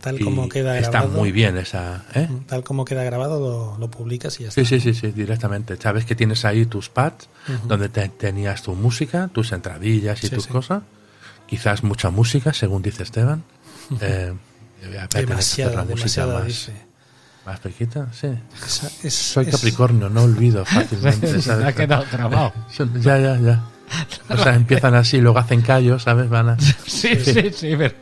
Tal 0.00 0.18
como 0.18 0.48
queda 0.48 0.74
grabado. 0.74 1.06
Está 1.06 1.18
muy 1.18 1.32
bien 1.32 1.56
esa. 1.58 2.04
¿eh? 2.14 2.26
Mm, 2.28 2.44
tal 2.46 2.64
como 2.64 2.84
queda 2.84 3.04
grabado, 3.04 3.76
lo, 3.78 3.90
publicas 3.90 4.40
y 4.40 4.44
ya 4.44 4.48
está. 4.48 4.64
Sí, 4.64 4.80
sí, 4.80 4.94
sí, 4.94 5.12
directamente. 5.12 5.76
Sabes 5.76 6.04
que 6.04 6.14
tienes 6.14 6.44
ahí 6.44 6.66
tus 6.66 6.88
pads 6.88 7.28
donde 7.66 7.88
tenías 7.88 8.62
tu 8.62 8.74
música, 8.74 9.28
tus 9.32 9.52
entradillas 9.52 10.22
y 10.24 10.30
tus 10.30 10.46
cosas. 10.46 10.82
Quizás 11.46 11.82
mucha 11.82 12.10
música, 12.10 12.52
según 12.52 12.82
dice 12.82 13.02
Esteban. 13.02 13.42
Eh, 14.00 14.32
demasiada, 15.12 15.84
demasiada, 15.84 16.38
más, 16.38 16.46
dice. 16.46 16.72
¿Más 17.44 17.58
pequita? 17.60 18.08
Sí. 18.12 19.08
Soy 19.10 19.46
Capricornio, 19.46 20.08
no 20.08 20.22
olvido 20.22 20.64
fácilmente. 20.64 21.42
Se 21.42 21.52
ha 21.52 21.72
quedado 21.74 22.04
grabado. 22.10 22.52
ya, 23.00 23.18
ya, 23.18 23.38
ya. 23.40 23.69
O 24.28 24.36
sea, 24.36 24.54
empiezan 24.54 24.94
así, 24.94 25.20
luego 25.20 25.38
hacen 25.38 25.62
callos, 25.62 26.02
¿sabes? 26.02 26.28
Van 26.28 26.50
a... 26.50 26.56
Sí, 26.86 27.16
sí, 27.16 27.50
sí, 27.52 27.74
pero 27.76 27.94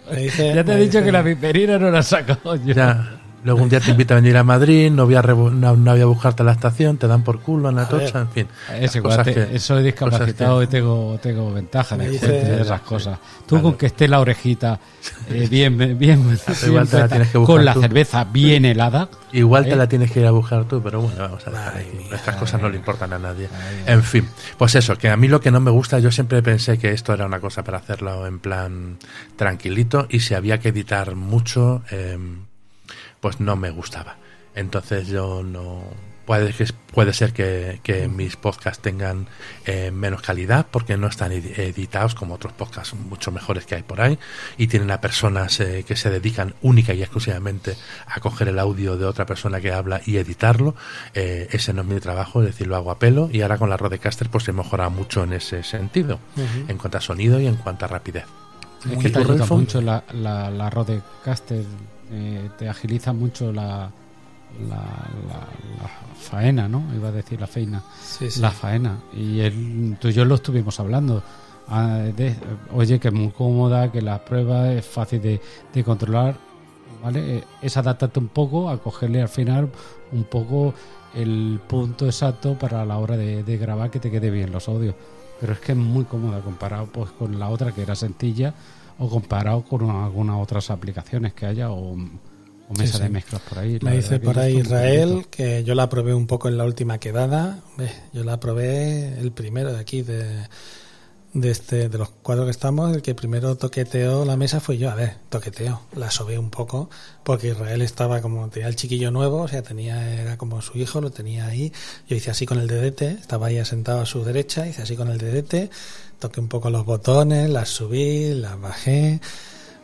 ya 0.55 0.65
te 0.65 0.73
he 0.73 0.77
dicho 0.77 1.03
que 1.03 1.13
la 1.13 1.23
viperina 1.23 1.79
no 1.79 1.91
la 1.91 2.03
saco 2.03 2.57
yo. 2.57 2.75
Ya, 2.75 3.21
Luego 3.45 3.63
un 3.63 3.69
día 3.69 3.81
te 3.81 3.93
invita 3.93 4.15
a 4.15 4.17
venir 4.17 4.37
a 4.37 4.43
Madrid, 4.43 4.91
no 4.91 5.07
voy 5.07 5.15
a, 5.15 5.23
no, 5.23 5.75
voy 5.77 6.01
a 6.01 6.07
buscarte 6.07 6.43
a 6.43 6.47
la 6.47 6.53
estación, 6.53 6.97
te 6.97 7.07
dan 7.07 7.23
por 7.23 7.41
culo 7.41 7.69
en 7.69 7.77
la 7.77 7.89
tocha, 7.89 8.21
en 8.21 8.31
fin. 8.31 8.49
Es 8.75 8.97
igual, 8.97 9.23
te, 9.23 9.59
soy 9.59 9.85
discapacitado 9.85 10.63
y 10.63 10.67
tengo, 10.67 11.19
tengo 11.23 11.53
ventaja 11.53 11.97
de, 11.97 12.17
esas 12.61 12.81
cosas. 12.81 13.19
Tú 13.47 13.63
con 13.63 13.77
que 13.77 13.87
esté 13.87 14.09
la 14.09 14.21
orejita 14.21 14.81
eh, 15.31 15.47
bien, 15.49 15.79
bien, 15.99 16.39
igual 16.67 16.89
te 16.89 16.99
la 16.99 17.09
tienes 17.09 17.29
que 17.29 17.39
buscar 17.39 17.57
con 17.57 17.65
la 17.65 17.75
cerveza 17.75 18.25
bien 18.25 18.65
helada. 18.65 19.09
Igual 19.33 19.65
te 19.65 19.73
¿eh? 19.73 19.77
la 19.77 19.89
tienes 19.89 20.11
que 20.11 20.21
ir 20.21 20.27
a 20.27 20.31
buscar 20.31 20.65
tú, 20.65 20.83
pero 20.83 21.01
bueno, 21.01 21.19
vamos 21.19 21.47
a 21.47 21.51
dejar 21.51 21.77
ahí. 21.77 22.09
Estas 22.13 22.37
cosas 22.37 22.61
no 22.61 22.69
le 22.69 22.77
importan 22.77 23.13
a 23.13 23.19
nadie. 23.19 23.49
En 23.87 24.03
fin, 24.03 24.29
pues 24.57 24.75
eso, 24.75 24.97
que 24.97 25.11
a 25.11 25.17
mí 25.17 25.29
lo 25.29 25.41
que 25.41 25.51
no 25.51 25.61
me 25.61 25.71
gusta, 25.71 25.99
yo 26.01 26.11
siempre 26.11 26.43
pensé 26.43 26.79
que 26.79 26.91
esto 26.93 27.15
era 27.15 27.27
una 27.27 27.41
cosa 27.41 27.63
para 27.63 27.79
hacerlo 27.79 28.27
en 28.27 28.41
plan 28.41 28.99
tranquilito 29.37 30.07
y 30.11 30.21
si 30.21 30.35
había 30.35 30.59
que 30.59 30.71
editar 30.71 31.15
mucho... 31.15 31.83
Eh, 31.91 32.19
pues 33.21 33.41
no 33.41 33.57
me 33.57 33.71
gustaba. 33.71 34.17
Entonces 34.55 35.09
yo 35.09 35.43
no... 35.43 35.83
Puede, 36.27 36.53
que, 36.53 36.67
puede 36.93 37.15
ser 37.15 37.33
que, 37.33 38.11
mis 38.15 38.37
podcasts 38.37 38.83
tengan 38.83 39.29
eh, 39.65 39.91
menos 39.91 40.21
calidad 40.21 40.67
porque 40.71 40.99
no 40.99 41.07
están 41.07 41.33
editados 41.33 42.15
como 42.15 42.35
otros 42.35 42.53
podcasts 42.53 42.93
mucho 42.93 43.33
mejores 43.33 43.65
que 43.65 43.77
hay 43.77 43.83
por 43.83 44.03
ahí 44.03 44.19
y 44.59 44.67
tienen 44.67 44.91
a 44.91 45.01
personas 45.01 45.59
eh, 45.61 45.87
que 45.89 45.97
se 45.97 46.11
dedican 46.11 46.55
única 46.61 46.93
y 46.93 47.01
exclusivamente 47.01 47.79
a 48.07 48.21
coger 48.21 48.49
el 48.49 48.59
audio 48.59 48.99
de 48.99 49.07
otra 49.07 49.25
persona 49.25 49.59
que 49.63 49.73
habla 49.73 50.03
y 50.05 50.19
editarlo. 50.19 50.75
Eh, 51.15 51.49
ese 51.51 51.73
no 51.73 51.81
es 51.81 51.89
mi 51.89 51.99
trabajo, 51.99 52.43
es 52.43 52.49
decir, 52.49 52.67
lo 52.67 52.77
hago 52.77 52.91
a 52.91 52.99
pelo 52.99 53.31
y 53.33 53.41
ahora 53.41 53.57
con 53.57 53.71
la 53.71 53.79
Rodecaster 53.79 54.29
pues 54.29 54.45
se 54.45 54.53
mejora 54.53 54.91
mucho 54.91 55.25
en 55.25 55.33
ese 55.33 55.63
sentido, 55.63 56.19
en 56.37 56.77
cuanto 56.77 56.99
a 56.99 57.01
sonido 57.01 57.41
y 57.41 57.47
en 57.47 57.57
cuanto 57.57 57.87
a 57.87 57.89
rapidez. 57.89 58.27
Es 58.85 58.99
que 58.99 59.45
mucho 59.51 59.81
la, 59.81 60.05
la, 60.13 60.51
la 60.51 60.69
Rodecaster 60.69 61.65
eh, 62.11 62.51
te 62.59 62.69
agiliza 62.69 63.13
mucho 63.13 63.53
la, 63.53 63.91
la, 64.69 65.09
faena, 66.19 66.69
¿no? 66.69 66.83
Iba 66.95 67.09
a 67.09 67.13
decir 67.13 67.41
la 67.41 67.47
feina. 67.47 67.83
La 68.41 68.51
faena. 68.51 68.99
Y 69.13 69.41
él, 69.41 69.97
tú 70.01 70.09
y 70.09 70.13
yo 70.13 70.25
lo 70.25 70.37
estuvimos 70.37 70.79
hablando. 70.81 71.23
Ah, 71.69 72.03
oye, 72.73 72.99
que 72.99 73.09
es 73.09 73.15
muy 73.15 73.31
cómoda, 73.31 73.93
que 73.93 74.01
la 74.01 74.25
prueba 74.25 74.73
es 74.73 74.87
fácil 74.87 75.21
de, 75.21 75.41
de 75.73 75.85
controlar. 75.85 76.37
¿Vale? 77.03 77.37
Eh, 77.37 77.45
es 77.63 77.77
adaptarte 77.77 78.19
un 78.19 78.29
poco 78.29 78.69
a 78.69 78.79
cogerle 78.79 79.23
al 79.23 79.29
final 79.29 79.71
un 80.11 80.25
poco 80.25 80.75
el 81.15 81.61
punto 81.69 82.07
exacto 82.07 82.59
para 82.59 82.85
la 82.85 82.99
hora 82.99 83.17
de, 83.17 83.45
de 83.45 83.57
grabar 83.57 83.91
que 83.91 84.01
te 84.01 84.11
quede 84.11 84.31
bien 84.31 84.51
los 84.51 84.69
audios. 84.69 84.95
Pero 85.41 85.53
es 85.53 85.61
que 85.61 85.73
es 85.73 85.79
muy 85.79 86.05
cómoda 86.05 86.41
comparado 86.41 86.87
pues 86.87 87.11
con 87.13 87.39
la 87.39 87.49
otra 87.51 87.71
que 87.71 87.83
era 87.83 87.95
sencilla 87.95 88.55
o 88.99 89.09
comparado 89.09 89.63
con 89.63 89.89
algunas 89.91 90.41
otras 90.41 90.71
aplicaciones 90.71 91.33
que 91.33 91.47
haya 91.47 91.71
o, 91.71 91.97
mesa 92.77 92.99
de 92.99 93.09
mezclas 93.09 93.41
por 93.43 93.59
ahí. 93.59 93.79
Me 93.83 93.97
dice 93.97 94.21
por 94.21 94.39
ahí 94.39 94.59
Israel 94.59 95.27
que 95.31 95.65
yo 95.65 95.75
la 95.75 95.89
probé 95.89 96.15
un 96.15 96.27
poco 96.27 96.49
en 96.49 96.59
la 96.59 96.65
última 96.65 96.99
quedada. 96.99 97.61
Yo 98.13 98.25
la 98.25 98.39
probé 98.41 99.19
el 99.19 99.33
primero 99.33 99.73
de 99.73 99.81
aquí 99.81 100.03
de, 100.03 100.47
de 101.41 101.51
este 101.51 101.89
de 101.89 101.99
los 101.99 102.11
cuatro 102.23 102.45
que 102.45 102.51
estamos, 102.51 102.95
el 102.95 103.03
que 103.03 103.15
primero 103.15 103.57
toqueteó 103.57 104.25
la 104.25 104.37
mesa 104.37 104.61
fue 104.61 104.79
yo. 104.79 104.91
A 104.91 104.95
ver, 104.95 105.17
toqueteo, 105.29 105.83
la 105.95 106.11
sobé 106.11 106.39
un 106.39 106.51
poco 106.51 106.91
porque 107.25 107.49
Israel 107.49 107.83
estaba 107.83 108.21
como 108.21 108.49
tenía 108.49 108.69
el 108.69 108.77
chiquillo 108.77 109.11
nuevo, 109.11 109.43
o 109.43 109.49
sea, 109.49 109.63
tenía 109.63 110.21
era 110.21 110.37
como 110.37 110.63
su 110.63 110.79
hijo, 110.79 111.01
lo 111.01 111.11
tenía 111.11 111.47
ahí. 111.47 111.73
Yo 112.09 112.17
hice 112.17 112.31
así 112.31 112.47
con 112.47 112.59
el 112.59 112.67
dedete, 112.67 113.09
estaba 113.11 113.49
ahí 113.49 113.65
sentado 113.65 114.01
a 114.01 114.07
su 114.07 114.25
derecha, 114.25 114.67
hice 114.67 114.83
así 114.83 114.97
con 114.97 115.09
el 115.09 115.19
dedete 115.19 115.71
toqué 116.19 116.41
un 116.41 116.49
poco 116.49 116.71
los 116.71 116.85
botones, 116.85 117.49
las 117.51 117.69
subí, 117.69 118.35
las 118.35 118.61
bajé. 118.61 119.21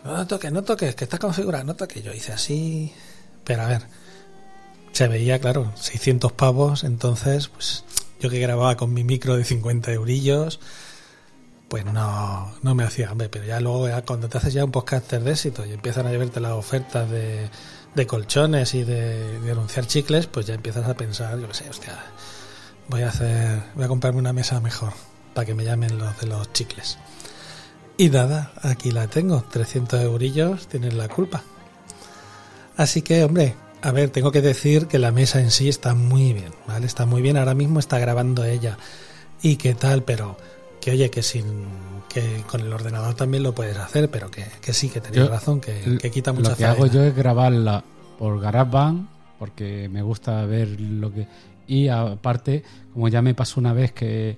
No 0.04 0.26
toques, 0.26 0.52
no 0.52 0.62
toques, 0.62 0.94
que 0.94 1.04
está 1.04 1.18
configurado, 1.18 1.64
no 1.64 1.76
toques. 1.76 2.02
Yo 2.02 2.12
hice 2.12 2.32
así. 2.32 2.92
Pero 3.44 3.62
a 3.62 3.68
ver, 3.68 3.82
se 4.92 5.08
veía, 5.08 5.38
claro, 5.38 5.72
600 5.76 6.32
pavos, 6.32 6.84
entonces, 6.84 7.48
pues 7.48 7.84
yo 8.20 8.30
que 8.30 8.38
grababa 8.38 8.76
con 8.76 8.92
mi 8.92 9.04
micro 9.04 9.36
de 9.36 9.44
50 9.44 9.92
eurillos, 9.92 10.60
pues 11.74 11.86
no, 11.86 12.54
no 12.62 12.76
me 12.76 12.84
hacía 12.84 13.10
hambre. 13.10 13.28
Pero 13.28 13.46
ya 13.46 13.58
luego, 13.58 13.88
cuando 14.06 14.28
te 14.28 14.38
haces 14.38 14.54
ya 14.54 14.64
un 14.64 14.70
podcaster 14.70 15.20
de 15.24 15.32
éxito 15.32 15.66
y 15.66 15.72
empiezan 15.72 16.06
a 16.06 16.10
llevarte 16.12 16.38
las 16.38 16.52
ofertas 16.52 17.10
de, 17.10 18.06
colchones 18.06 18.74
y 18.74 18.84
de, 18.84 19.40
de, 19.40 19.50
anunciar 19.50 19.84
chicles, 19.84 20.28
pues 20.28 20.46
ya 20.46 20.54
empiezas 20.54 20.88
a 20.88 20.94
pensar, 20.94 21.36
yo 21.36 21.48
qué 21.48 21.54
sé, 21.54 21.68
hostia, 21.68 21.98
voy 22.86 23.02
a 23.02 23.08
hacer, 23.08 23.60
voy 23.74 23.86
a 23.86 23.88
comprarme 23.88 24.20
una 24.20 24.32
mesa 24.32 24.60
mejor 24.60 24.92
para 25.34 25.46
que 25.46 25.54
me 25.54 25.64
llamen 25.64 25.98
los 25.98 26.16
de 26.20 26.28
los 26.28 26.52
chicles. 26.52 26.96
Y 27.96 28.08
nada, 28.08 28.52
aquí 28.62 28.92
la 28.92 29.08
tengo, 29.08 29.42
300 29.42 30.00
eurillos, 30.00 30.68
tienen 30.68 30.96
la 30.96 31.08
culpa. 31.08 31.42
Así 32.76 33.02
que, 33.02 33.24
hombre, 33.24 33.56
a 33.82 33.90
ver, 33.90 34.10
tengo 34.10 34.30
que 34.30 34.42
decir 34.42 34.86
que 34.86 35.00
la 35.00 35.10
mesa 35.10 35.40
en 35.40 35.50
sí 35.50 35.68
está 35.68 35.94
muy 35.94 36.34
bien, 36.34 36.54
¿vale? 36.68 36.86
Está 36.86 37.04
muy 37.04 37.20
bien, 37.20 37.36
ahora 37.36 37.54
mismo 37.54 37.80
está 37.80 37.98
grabando 37.98 38.44
ella. 38.44 38.78
¿Y 39.42 39.56
qué 39.56 39.74
tal? 39.74 40.04
Pero 40.04 40.36
que 40.84 40.90
oye, 40.90 41.08
que 41.08 41.22
sin 41.22 41.44
que 42.10 42.44
con 42.46 42.60
el 42.60 42.70
ordenador 42.70 43.14
también 43.14 43.42
lo 43.42 43.54
puedes 43.54 43.78
hacer, 43.78 44.10
pero 44.10 44.30
que, 44.30 44.44
sí, 44.74 44.90
que 44.90 45.00
tenéis 45.00 45.30
razón, 45.30 45.58
que, 45.58 45.98
quita 46.12 46.34
mucha 46.34 46.50
Lo 46.50 46.56
que 46.56 46.64
hago 46.66 46.86
yo 46.86 47.02
es 47.02 47.16
grabarla 47.16 47.82
por 48.18 48.38
GarageBand, 48.38 49.08
porque 49.38 49.88
me 49.88 50.02
gusta 50.02 50.44
ver 50.44 50.78
lo 50.78 51.10
que... 51.10 51.26
Y 51.66 51.88
aparte, 51.88 52.62
como 52.92 53.08
ya 53.08 53.22
me 53.22 53.34
pasó 53.34 53.60
una 53.60 53.72
vez 53.72 53.92
que 53.92 54.36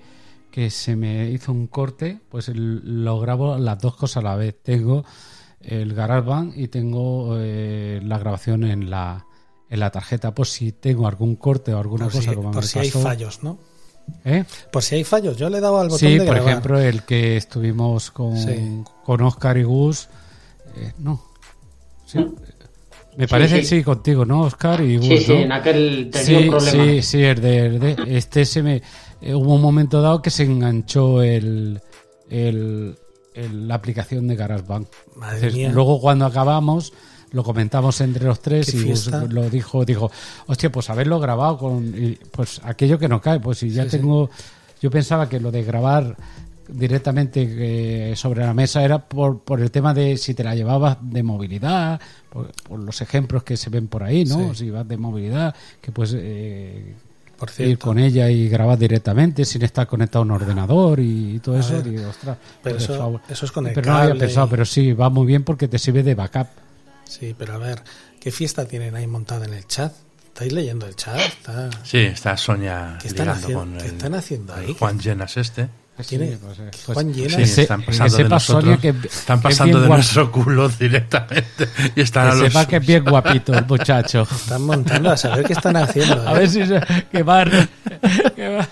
que 0.53 0.71
se 0.71 0.97
me 0.97 1.31
hizo 1.33 1.53
un 1.53 1.67
corte, 1.67 2.19
pues 2.31 2.51
lo 2.55 3.21
grabo 3.21 3.59
las 3.59 3.79
dos 3.79 3.95
cosas 3.95 4.25
a 4.25 4.29
la 4.29 4.37
vez. 4.37 4.57
Tengo 4.63 5.05
el 5.61 5.93
GarageBand 5.93 6.57
y 6.57 6.69
tengo 6.69 7.37
eh, 7.39 8.01
la 8.03 8.19
grabación 8.19 8.65
en 8.65 8.89
la, 8.89 9.27
en 9.69 9.81
la 9.81 9.91
tarjeta, 9.91 10.35
por 10.35 10.47
si 10.47 10.73
tengo 10.73 11.09
algún 11.09 11.37
corte 11.37 11.75
o 11.75 11.79
alguna 11.79 12.07
cosa. 12.07 12.31
Si, 12.31 12.37
por 12.37 12.65
si 12.65 12.79
hay 12.79 12.91
fallos, 12.91 13.43
¿no? 13.43 13.59
¿Eh? 14.25 14.45
Por 14.73 14.83
si 14.83 14.97
hay 14.97 15.05
fallos, 15.05 15.37
yo 15.37 15.49
le 15.49 15.59
he 15.59 15.61
dado 15.61 15.79
al 15.79 15.89
botón 15.89 16.09
sí, 16.09 16.19
de 16.19 16.27
por 16.27 16.37
ejemplo, 16.37 16.81
el 16.81 17.03
que 17.03 17.37
estuvimos 17.37 18.11
con, 18.11 18.85
con 19.05 19.23
Oscar 19.23 19.57
y 19.57 19.63
Gus. 19.63 20.09
Eh, 20.77 20.93
no. 20.99 21.23
Sí. 22.05 22.19
Me 23.17 23.27
parece 23.27 23.63
sí, 23.63 23.79
sí. 23.79 23.83
contigo, 23.83 24.25
¿no, 24.25 24.43
Oscar? 24.43 24.83
Y 24.83 24.97
Gus, 24.97 25.07
sí, 25.07 25.19
sí, 25.19 25.33
en 25.33 25.53
aquel 25.53 26.11
tenía 26.13 26.39
un 26.39 26.49
problema. 26.49 26.85
Sí, 26.85 27.03
sí, 27.03 27.23
el 27.23 27.41
de, 27.41 27.97
este 28.09 28.45
se 28.45 28.63
me 28.63 28.83
eh, 29.21 29.35
hubo 29.35 29.55
un 29.55 29.63
momento 29.63 30.03
dado 30.03 30.21
que 30.21 30.31
se 30.31 30.43
enganchó 30.43 31.23
el, 31.23 31.81
el, 32.29 32.99
la 33.35 33.75
aplicación 33.75 34.27
de 34.27 34.37
GarageBand. 34.37 34.87
Luego 35.73 36.01
cuando 36.01 36.27
acabamos 36.27 36.93
lo 37.37 37.45
comentamos 37.45 38.01
entre 38.01 38.25
los 38.25 38.41
tres 38.41 38.73
y 38.73 38.95
lo 39.29 39.51
dijo, 39.51 39.85
dijo, 39.85 40.11
hostia, 40.47 40.73
pues 40.73 40.89
haberlo 40.89 41.21
grabado 41.21 41.59
con, 41.59 41.95
pues 42.31 42.63
aquello 42.65 42.99
que 42.99 43.09
no 43.09 43.21
cae, 43.21 43.39
pues 43.41 43.59
si 43.59 43.69
ya 43.69 43.87
tengo, 43.87 44.31
yo 44.81 44.91
pensaba 44.91 45.29
que 45.29 45.39
lo 45.39 45.51
de 45.53 45.63
grabar 45.63 46.17
directamente 46.67 48.11
eh, 48.13 48.17
sobre 48.17 48.41
la 48.45 48.55
mesa 48.55 48.83
era 48.83 48.99
por, 48.99 49.41
por 49.41 49.61
el 49.61 49.71
tema 49.71 49.93
de 49.93 50.17
si 50.17 50.33
te 50.33 50.43
la 50.43 50.55
llevabas 50.55 50.97
de 51.03 51.23
movilidad, 51.23 52.01
por, 52.31 52.51
los 52.81 53.01
ejemplos 53.03 53.43
que 53.43 53.59
se 53.59 53.69
ven 53.69 53.87
por 53.89 54.03
ahí, 54.03 54.25
¿no? 54.25 54.55
Si 54.55 54.71
vas 54.71 54.89
de 54.89 54.97
movilidad, 54.97 55.55
que 55.81 55.93
pues 55.93 56.15
eh, 56.17 56.95
Por 57.39 57.51
ir 57.51 57.55
cierto. 57.55 57.85
con 57.87 57.99
ella 57.99 58.31
y 58.31 58.49
grabar 58.49 58.79
directamente 58.79 59.45
sin 59.45 59.63
estar 59.63 59.87
conectado 59.87 60.23
a 60.23 60.25
un 60.25 60.31
ordenador 60.33 61.01
y, 61.01 61.39
todo 61.41 61.57
A 61.57 61.61
eso. 61.61 61.75
ver, 61.75 61.85
digo, 61.85 62.09
ostras, 62.09 62.39
pero 62.63 62.79
eso- 62.79 63.21
es 63.29 63.53
con 63.53 63.67
el 63.67 63.75
Pero 63.75 63.93
no 63.93 63.99
había 63.99 64.15
pensado, 64.15 64.47
y- 64.47 64.51
pero 64.51 64.65
sí, 64.65 64.93
va 64.95 65.11
muy 65.11 65.27
bien 65.27 65.45
porque 65.45 65.69
te 65.69 65.79
sirve 65.79 66.03
de 66.03 66.15
backup. 66.15 66.47
Sí, 67.09 67.35
pero 67.39 67.55
a 67.55 67.59
ver, 67.59 67.83
¿qué 68.21 68.31
fiesta 68.31 68.67
tienen 68.67 68.95
ahí 68.97 69.07
montada 69.07 69.45
en 69.47 69.55
el 69.55 69.67
chat? 69.67 69.93
¿Estáis 70.27 70.53
leyendo 70.53 70.87
el 70.87 70.95
chat? 70.97 71.19
Está... 71.19 71.71
Sí, 71.83 71.99
está 71.99 72.37
Soña 72.37 72.99
¿Qué 73.01 73.09
están 73.09 73.29
haciendo- 73.31 73.59
con 73.61 73.79
qué 73.79 73.87
están 73.87 74.15
haciendo 74.15 74.55
ahí? 74.55 74.67
el 74.67 74.75
Juan 74.75 74.99
Llenas 75.01 75.37
este. 75.37 75.69
¿Quién 76.07 76.25
es? 76.25 76.39
Juan 76.85 77.15
Sí, 77.15 77.21
Llenas. 77.23 77.57
están 77.59 77.81
que 77.81 77.87
pasando 77.87 78.17
de 78.19 78.23
sepa 78.25 78.29
nosotros. 78.35 78.65
Sonia 78.65 78.77
que- 78.77 78.89
están 79.09 79.41
que 79.41 79.49
es 79.49 79.55
pasando 79.55 79.79
bien 79.79 79.89
de 79.91 79.95
nuestro 79.97 80.31
culo 80.33 80.69
directamente 80.69 81.69
y 81.95 82.01
están 82.03 82.27
a 82.29 82.31
Que 82.33 82.37
los 82.37 82.47
sepa 82.53 82.67
que 82.67 82.77
es 82.77 82.87
bien 82.87 83.05
guapito 83.05 83.55
el 83.55 83.65
muchacho. 83.65 84.29
Están 84.31 84.61
montando 84.63 85.11
a 85.11 85.17
saber 85.17 85.47
qué 85.47 85.55
están 85.55 85.77
haciendo. 85.77 86.23
¿eh? 86.23 86.27
A 86.27 86.33
ver 86.35 86.51
si 86.51 86.67
se- 86.67 86.83
que 87.11 87.23
va, 87.23 87.45
que 88.37 88.49
va, 88.49 88.69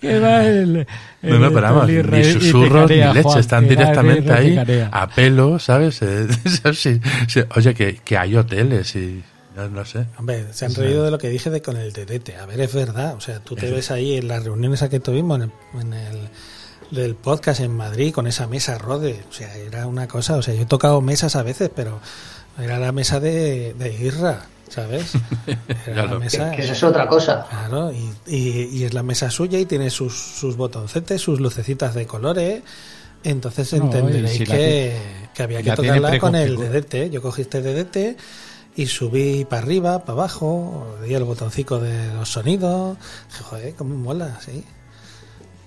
que 0.00 0.18
va 0.20 0.44
el, 0.44 0.86
el- 1.22 1.30
No, 1.30 1.38
no, 1.38 1.48
pero 1.52 1.60
vamos, 1.62 1.88
el 1.90 2.10
ni 2.10 2.24
susurros 2.24 2.90
ni 2.90 2.96
leche, 2.96 3.22
Juan, 3.22 3.38
están 3.40 3.68
directamente 3.68 4.32
ahí 4.32 4.54
carea. 4.54 4.88
a 4.92 5.08
pelo, 5.08 5.58
¿sabes? 5.58 6.00
Sí, 6.74 7.00
sí. 7.28 7.40
Oye, 7.56 7.74
que, 7.74 7.96
que 8.04 8.16
hay 8.18 8.36
hoteles 8.36 8.94
y 8.96 9.22
no, 9.56 9.68
no 9.68 9.84
sé. 9.84 10.06
Hombre, 10.18 10.46
se 10.52 10.66
han 10.66 10.74
reído 10.74 11.04
de 11.04 11.10
lo 11.10 11.18
que 11.18 11.28
dije 11.28 11.50
de 11.50 11.60
con 11.62 11.76
el 11.76 11.92
DDT. 11.92 12.30
A 12.40 12.46
ver, 12.46 12.60
es 12.60 12.72
verdad. 12.74 13.14
O 13.16 13.20
sea, 13.20 13.40
tú 13.40 13.56
te 13.56 13.66
Es- 13.66 13.72
ves 13.72 13.90
ahí 13.90 14.16
en 14.16 14.28
las 14.28 14.44
reuniones 14.44 14.82
a 14.82 14.88
que 14.88 15.00
tuvimos 15.00 15.40
en 15.40 15.50
el, 15.74 15.80
en 15.80 15.92
el- 15.94 16.28
del 16.90 17.14
podcast 17.16 17.60
en 17.60 17.76
Madrid 17.76 18.12
con 18.14 18.26
esa 18.26 18.46
mesa 18.46 18.78
Rode. 18.78 19.20
O 19.28 19.32
sea, 19.32 19.54
era 19.56 19.86
una 19.86 20.06
cosa. 20.08 20.36
O 20.36 20.42
sea, 20.42 20.54
yo 20.54 20.62
he 20.62 20.66
tocado 20.66 21.00
mesas 21.00 21.36
a 21.36 21.42
veces, 21.42 21.70
pero 21.74 22.00
era 22.58 22.78
la 22.78 22.92
mesa 22.92 23.20
de, 23.20 23.74
de 23.78 23.92
Irra, 23.94 24.46
¿sabes? 24.70 25.12
Era 25.46 25.56
la 25.86 26.02
Claro. 26.02 26.20
mesa. 26.20 26.50
Que, 26.50 26.56
que 26.58 26.62
eso 26.64 26.72
es 26.72 26.82
otra 26.82 27.06
cosa. 27.08 27.46
Claro, 27.48 27.92
y, 27.92 28.10
y- 28.26 28.68
y 28.72 28.84
es 28.84 28.94
la 28.94 29.02
mesa 29.02 29.30
suya 29.30 29.58
y 29.58 29.66
tiene 29.66 29.90
sus, 29.90 30.14
sus 30.14 30.56
botoncetes, 30.56 31.20
sus 31.20 31.40
lucecitas 31.40 31.94
de 31.94 32.06
colores. 32.06 32.62
Entonces 33.24 33.72
No, 33.74 33.84
entenderéis 33.86 34.30
si 34.38 34.44
que, 34.44 34.96
había 35.40 35.62
que 35.62 35.72
tocarla 35.72 36.18
con 36.18 36.34
el. 36.36 36.56
DDT. 36.56 37.10
Yo 37.10 37.20
cogí 37.20 37.42
este 37.42 37.60
DDT 37.62 38.16
y 38.76 38.86
subí 38.86 39.44
para 39.44 39.62
arriba, 39.62 39.98
para 40.04 40.12
abajo, 40.12 40.96
di 41.04 41.14
el 41.14 41.24
botoncito 41.24 41.80
de 41.80 42.12
los 42.14 42.28
sonidos. 42.30 42.96
Dije, 43.28 43.42
Joder, 43.44 43.74
cómo 43.74 43.96
mola, 43.96 44.38
sí. 44.44 44.64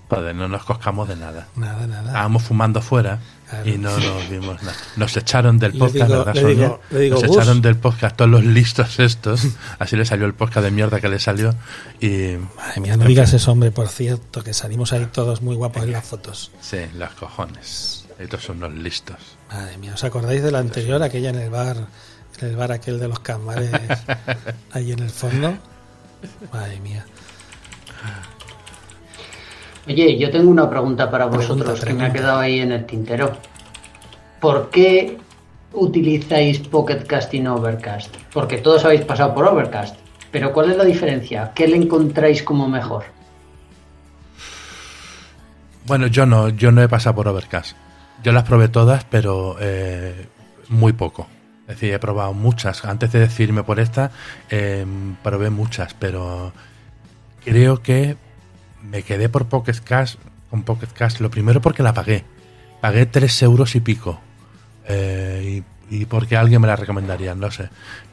Joder, 0.08 0.34
no 0.34 0.48
nos 0.48 0.64
coscamos 0.64 1.08
de 1.08 1.16
nada. 1.16 1.48
Nada, 1.56 1.86
nada. 1.86 2.06
Estábamos 2.08 2.42
fumando 2.42 2.80
fuera 2.82 3.18
Claro. 3.52 3.68
y 3.68 3.76
no 3.76 3.90
nos 3.98 4.28
vimos 4.30 4.62
nada. 4.62 4.76
Nos 4.96 5.14
echaron 5.16 5.58
del 5.58 5.72
Le 5.72 5.78
podcast, 5.78 6.06
digo- 6.10 6.24
¿verdad, 6.24 6.34
le 6.34 6.40
Sonia? 6.40 6.54
digo- 6.56 6.80
le 6.90 6.98
digo, 7.00 7.14
nos 7.20 7.26
Gus. 7.28 7.36
echaron 7.36 7.60
del 7.60 7.76
podcast 7.76 8.16
todos 8.16 8.30
los 8.30 8.44
listos 8.44 8.98
estos. 8.98 9.46
Así 9.78 9.94
le 9.96 10.06
salió 10.06 10.24
el 10.24 10.32
podcast 10.32 10.64
de 10.64 10.70
mierda 10.70 11.00
que 11.00 11.08
le 11.10 11.18
salió. 11.18 11.54
Y. 12.00 12.36
Madre 12.56 12.80
mía, 12.80 12.96
no 12.96 13.04
digas 13.04 13.32
eso, 13.34 13.52
hombre, 13.52 13.70
por 13.70 13.88
cierto, 13.88 14.42
que 14.42 14.54
salimos 14.54 14.94
ahí 14.94 15.06
todos 15.12 15.42
muy 15.42 15.54
guapos 15.54 15.82
en 15.82 15.92
las 15.92 16.04
fotos. 16.06 16.50
Sí, 16.62 16.78
los 16.96 17.10
cojones. 17.10 18.06
Estos 18.18 18.42
son 18.42 18.60
los 18.60 18.72
listos. 18.72 19.16
Madre 19.50 19.76
mía, 19.76 19.92
¿os 19.94 20.02
acordáis 20.04 20.42
de 20.42 20.50
la 20.50 20.58
anterior, 20.60 21.02
aquella 21.02 21.28
en 21.30 21.36
el 21.38 21.50
bar, 21.50 21.76
en 22.40 22.48
el 22.48 22.56
bar 22.56 22.72
aquel 22.72 22.98
de 22.98 23.08
los 23.08 23.20
camares, 23.20 23.70
ahí 24.72 24.92
en 24.92 25.00
el 25.00 25.10
fondo? 25.10 25.58
Madre 26.52 26.80
mía. 26.80 27.04
Oye, 29.86 30.16
yo 30.16 30.30
tengo 30.30 30.50
una 30.50 30.70
pregunta 30.70 31.10
para 31.10 31.28
Pregunta, 31.28 31.54
vosotros 31.54 31.84
que 31.84 31.92
me 31.92 32.04
ha 32.04 32.12
quedado 32.12 32.38
ahí 32.38 32.60
en 32.60 32.72
el 32.72 32.86
tintero. 32.86 33.32
¿Por 34.40 34.70
qué 34.70 35.18
utilizáis 35.72 36.60
Pocket 36.60 37.04
Cast 37.06 37.34
y 37.34 37.40
no 37.40 37.56
Overcast? 37.56 38.14
Porque 38.32 38.58
todos 38.58 38.84
habéis 38.84 39.02
pasado 39.02 39.34
por 39.34 39.46
Overcast. 39.46 39.96
Pero 40.30 40.52
¿cuál 40.52 40.70
es 40.70 40.76
la 40.76 40.84
diferencia? 40.84 41.52
¿Qué 41.54 41.66
le 41.66 41.76
encontráis 41.76 42.42
como 42.42 42.68
mejor? 42.68 43.04
Bueno, 45.84 46.06
yo 46.06 46.26
no, 46.26 46.48
yo 46.48 46.70
no 46.70 46.82
he 46.82 46.88
pasado 46.88 47.16
por 47.16 47.28
Overcast. 47.28 47.76
Yo 48.22 48.32
las 48.32 48.44
probé 48.44 48.68
todas, 48.68 49.04
pero 49.04 49.56
eh, 49.60 50.26
muy 50.68 50.92
poco. 50.92 51.26
Es 51.62 51.76
decir, 51.76 51.92
he 51.92 51.98
probado 51.98 52.34
muchas. 52.34 52.84
Antes 52.84 53.12
de 53.12 53.20
decidirme 53.20 53.64
por 53.64 53.80
esta, 53.80 54.12
eh, 54.48 54.86
probé 55.22 55.50
muchas, 55.50 55.94
pero 55.94 56.52
creo 57.44 57.82
que 57.82 58.16
me 58.82 59.02
quedé 59.02 59.28
por 59.28 59.46
Pocket 59.46 59.80
Cash, 59.84 60.16
con 60.50 60.62
Pocket 60.62 60.88
Cash. 60.92 61.20
Lo 61.20 61.30
primero 61.30 61.60
porque 61.60 61.82
la 61.82 61.94
pagué. 61.94 62.24
Pagué 62.80 63.06
3 63.06 63.42
euros 63.42 63.74
y 63.74 63.80
pico. 63.80 64.20
Eh, 64.86 65.62
y, 65.90 66.04
porque 66.06 66.36
alguien 66.36 66.60
me 66.60 66.66
la 66.66 66.76
recomendaría, 66.76 67.34
no 67.34 67.50
sé. 67.50 67.68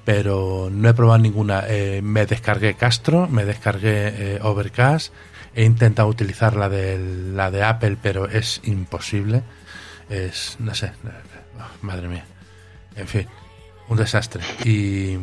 Pero 0.05 0.69
no 0.71 0.89
he 0.89 0.93
probado 0.93 1.19
ninguna. 1.19 1.63
Eh, 1.67 2.01
me 2.03 2.25
descargué 2.25 2.75
Castro, 2.75 3.27
me 3.27 3.45
descargué 3.45 4.35
eh, 4.35 4.39
Overcast. 4.41 5.13
He 5.55 5.63
intentado 5.63 6.07
utilizar 6.07 6.55
la 6.55 6.69
de, 6.69 6.99
la 7.33 7.51
de 7.51 7.63
Apple, 7.63 7.97
pero 8.01 8.27
es 8.27 8.61
imposible. 8.63 9.43
Es, 10.09 10.57
no 10.59 10.75
sé, 10.75 10.91
oh, 11.57 11.85
madre 11.85 12.07
mía. 12.07 12.25
En 12.95 13.07
fin, 13.07 13.27
un 13.87 13.97
desastre. 13.97 14.43
Y, 14.63 15.17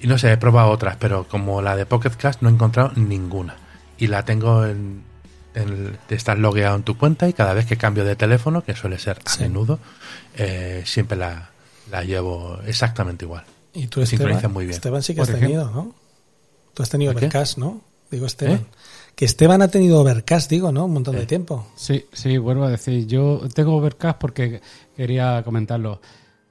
y 0.00 0.06
no 0.06 0.18
sé, 0.18 0.32
he 0.32 0.36
probado 0.36 0.70
otras, 0.70 0.96
pero 0.96 1.24
como 1.28 1.62
la 1.62 1.76
de 1.76 1.86
Pocket 1.86 2.10
Cast 2.10 2.42
no 2.42 2.48
he 2.48 2.52
encontrado 2.52 2.92
ninguna. 2.96 3.56
Y 4.02 4.08
la 4.08 4.24
tengo 4.24 4.64
en, 4.66 5.02
en- 5.54 5.96
te 6.08 6.14
estás 6.16 6.38
logueado 6.38 6.76
en 6.76 6.82
tu 6.82 6.96
cuenta 6.98 7.28
y 7.28 7.32
cada 7.32 7.54
vez 7.54 7.66
que 7.66 7.76
cambio 7.76 8.04
de 8.04 8.16
teléfono, 8.16 8.64
que 8.64 8.74
suele 8.74 8.98
ser 8.98 9.18
a 9.24 9.30
Sí. 9.30 9.42
menudo, 9.42 9.78
eh, 10.36 10.82
siempre 10.86 11.16
la, 11.16 11.50
la 11.90 12.02
llevo 12.02 12.58
exactamente 12.66 13.24
igual. 13.24 13.44
Y 13.74 13.86
tú, 13.86 14.04
Sincroniza 14.04 14.38
Esteban, 14.38 14.52
muy 14.54 14.64
bien. 14.64 14.74
Esteban 14.74 15.02
sí 15.02 15.14
que 15.14 15.20
has 15.20 15.28
ejemplo. 15.28 15.48
tenido, 15.48 15.70
¿no? 15.70 15.94
Tú 16.74 16.82
has 16.82 16.88
tenido. 16.90 17.12
Overcast, 17.12 17.58
¿no? 17.58 17.80
Digo 18.10 18.26
Esteban. 18.26 18.56
¿Eh? 18.56 18.66
Que 19.14 19.24
Esteban 19.24 19.62
ha 19.62 19.68
tenido 19.68 20.00
Overcast, 20.00 20.50
digo, 20.50 20.72
¿no? 20.72 20.86
Un 20.86 20.94
montón 20.94 21.14
de 21.16 21.26
tiempo. 21.26 21.68
Sí, 21.76 22.06
sí, 22.12 22.38
vuelvo 22.38 22.64
a 22.64 22.70
decir, 22.70 23.06
yo 23.06 23.42
tengo 23.54 23.76
Overcast 23.76 24.18
porque 24.18 24.60
quería 24.96 25.42
comentarlo. 25.44 26.00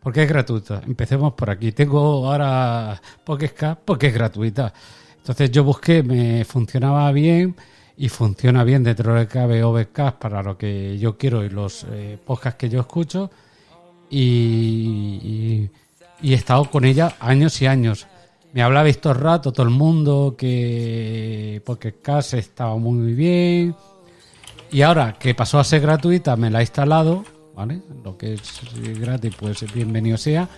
Porque 0.01 0.23
es 0.23 0.29
gratuita. 0.29 0.81
Empecemos 0.85 1.33
por 1.33 1.49
aquí. 1.49 1.73
Tengo 1.73 2.31
ahora 2.31 2.99
Pocket 3.25 3.49
Cast 3.53 3.81
porque 3.83 4.07
es 4.07 4.13
gratuita. 4.13 4.73
Entonces 5.21 5.51
yo 5.51 5.63
busqué, 5.63 6.01
me 6.01 6.43
funcionaba 6.45 7.11
bien 7.11 7.55
y 7.95 8.09
funciona 8.09 8.63
bien 8.63 8.83
dentro 8.83 9.13
de 9.13 9.27
cabe 9.27 9.63
Overcast 9.63 10.17
para 10.17 10.41
lo 10.41 10.57
que 10.57 10.97
yo 10.97 11.15
quiero 11.15 11.45
y 11.45 11.49
los 11.49 11.85
eh, 11.91 12.17
podcasts 12.25 12.57
que 12.57 12.69
yo 12.69 12.79
escucho. 12.79 13.29
Y, 14.09 15.69
he 16.23 16.33
estado 16.33 16.65
con 16.71 16.85
ella 16.85 17.15
años 17.19 17.61
y 17.61 17.67
años. 17.67 18.07
Me 18.53 18.63
habla 18.63 18.81
Víctor 18.81 19.21
Rato, 19.21 19.53
todo 19.53 19.67
el 19.67 19.71
mundo, 19.71 20.33
que 20.35 21.61
Pocket 21.65 22.01
Cast 22.01 22.33
estaba 22.33 22.75
muy 22.77 23.13
bien. 23.13 23.75
Y 24.71 24.81
ahora 24.81 25.13
que 25.19 25.35
pasó 25.35 25.59
a 25.59 25.63
ser 25.63 25.81
gratuita, 25.81 26.35
me 26.35 26.49
la 26.49 26.59
he 26.59 26.63
instalado, 26.63 27.23
¿vale? 27.55 27.83
Lo 28.03 28.17
que 28.17 28.33
es 28.33 28.61
gratis, 28.99 29.35
pues 29.39 29.71
bienvenido 29.71 30.17
sea. 30.17 30.49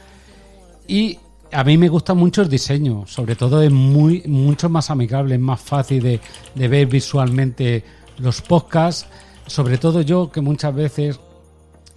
Y 0.88 1.20
a 1.54 1.64
mí 1.64 1.78
me 1.78 1.90
gusta 1.90 2.14
mucho 2.14 2.42
el 2.42 2.50
diseño, 2.50 3.06
sobre 3.08 3.36
todo 3.36 3.62
es 3.62 3.72
muy 3.72 4.24
mucho 4.26 4.70
más 4.70 4.90
amigable, 4.90 5.36
es 5.36 5.42
más 5.42 5.62
fácil 5.62 6.04
de, 6.04 6.20
de 6.56 6.68
ver 6.68 6.88
visualmente 6.88 7.84
los 8.18 8.42
podcasts. 8.42 9.08
Sobre 9.46 9.78
todo 9.78 10.02
yo 10.02 10.32
que 10.32 10.42
muchas 10.42 10.74
veces, 10.74 11.20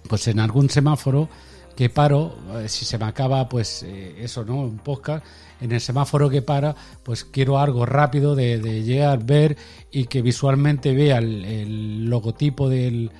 pues 0.07 0.27
en 0.27 0.39
algún 0.39 0.69
semáforo 0.69 1.29
que 1.77 1.89
paro, 1.89 2.35
eh, 2.55 2.67
si 2.67 2.85
se 2.85 2.97
me 2.97 3.05
acaba, 3.05 3.47
pues 3.47 3.83
eh, 3.83 4.15
eso, 4.19 4.43
¿no? 4.43 4.61
Un 4.61 4.79
podcast, 4.79 5.23
en 5.61 5.71
el 5.71 5.79
semáforo 5.79 6.29
que 6.29 6.41
para, 6.41 6.75
pues 7.03 7.23
quiero 7.23 7.59
algo 7.59 7.85
rápido 7.85 8.35
de, 8.35 8.59
de 8.59 8.83
llegar, 8.83 9.23
ver 9.23 9.57
y 9.91 10.05
que 10.05 10.21
visualmente 10.21 10.93
vea 10.93 11.19
el, 11.19 12.09
logotipo 12.09 12.67
del, 12.67 13.11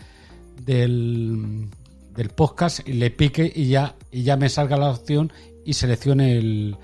del, 0.65 1.69
del 2.15 2.29
podcast 2.29 2.87
y 2.87 2.93
le 2.93 3.11
pique 3.11 3.51
y 3.53 3.67
ya, 3.67 3.95
y 4.11 4.23
ya 4.23 4.37
me 4.37 4.49
salga 4.49 4.75
la 4.75 4.89
opción 4.89 5.31
y 5.67 5.73
seleccione 5.73 6.37
el, 6.37 6.75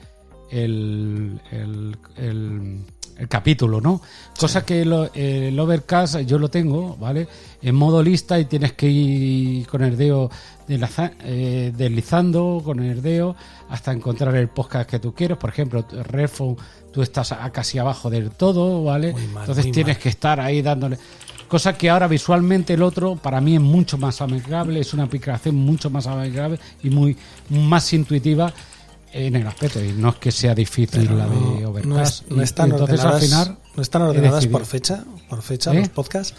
el, 0.51 1.39
el, 1.51 1.97
el- 2.17 2.79
el 3.15 3.27
capítulo, 3.27 3.79
¿no? 3.79 4.01
Cosa 4.39 4.65
que 4.65 4.83
lo- 4.83 5.13
el 5.13 5.57
Overcast 5.59 6.21
yo 6.21 6.39
lo 6.39 6.49
tengo, 6.49 6.97
¿vale? 6.97 7.27
En 7.61 7.75
modo 7.75 8.01
lista 8.01 8.39
y 8.39 8.45
tienes 8.45 8.73
que 8.73 8.89
ir 8.89 9.67
con 9.67 9.83
el 9.83 9.95
dedo 9.95 10.31
eh, 10.67 11.71
deslizando 11.77 12.61
con 12.65 12.79
el 12.79 13.01
dedo 13.03 13.35
hasta 13.69 13.91
encontrar 13.91 14.35
el 14.35 14.47
podcast 14.49 14.89
que 14.89 14.97
tú 14.99 15.13
quieres. 15.13 15.37
Por 15.37 15.51
ejemplo, 15.51 15.85
Redphone, 16.05 16.55
tú 16.91 17.03
estás 17.03 17.31
a- 17.31 17.51
casi 17.51 17.77
abajo 17.77 18.09
del 18.09 18.31
todo, 18.31 18.83
¿vale? 18.83 19.13
Mal, 19.13 19.43
Entonces 19.43 19.71
tienes 19.71 19.95
mal. 19.97 20.01
que 20.01 20.09
estar 20.09 20.39
ahí 20.39 20.63
dándole. 20.63 20.97
Cosa 21.47 21.77
que 21.77 21.91
ahora 21.91 22.07
visualmente 22.07 22.73
el 22.73 22.81
otro 22.81 23.15
para 23.15 23.39
mí 23.41 23.53
es 23.55 23.61
mucho 23.61 23.97
más 23.99 24.21
amigable, 24.21 24.79
es 24.79 24.91
una 24.93 25.03
aplicación 25.03 25.55
mucho 25.55 25.91
más 25.91 26.07
amigable 26.07 26.57
y 26.81 26.89
muy 26.89 27.15
más 27.49 27.93
intuitiva 27.93 28.51
en 29.13 29.35
el 29.35 29.47
aspecto. 29.47 29.83
Y 29.83 29.93
no 29.93 30.09
es 30.09 30.15
que 30.15 30.31
sea 30.31 30.53
difícil 30.55 31.01
Pero 31.03 31.15
la 31.17 31.27
de 31.27 31.65
Overcast. 31.65 31.85
no 31.87 32.01
es- 32.01 32.23
no 32.29 32.41
Y 32.41 32.43
están 32.43 32.71
entonces 32.71 32.99
ordenadas, 32.99 33.21
al 33.23 33.29
final 33.29 33.57
no 33.75 33.81
están 33.81 34.01
ordenadas 34.01 34.47
por 34.47 34.65
fecha, 34.65 35.03
por 35.29 35.41
fecha 35.41 35.71
¿Eh? 35.73 35.79
los 35.79 35.89
podcasts. 35.89 36.33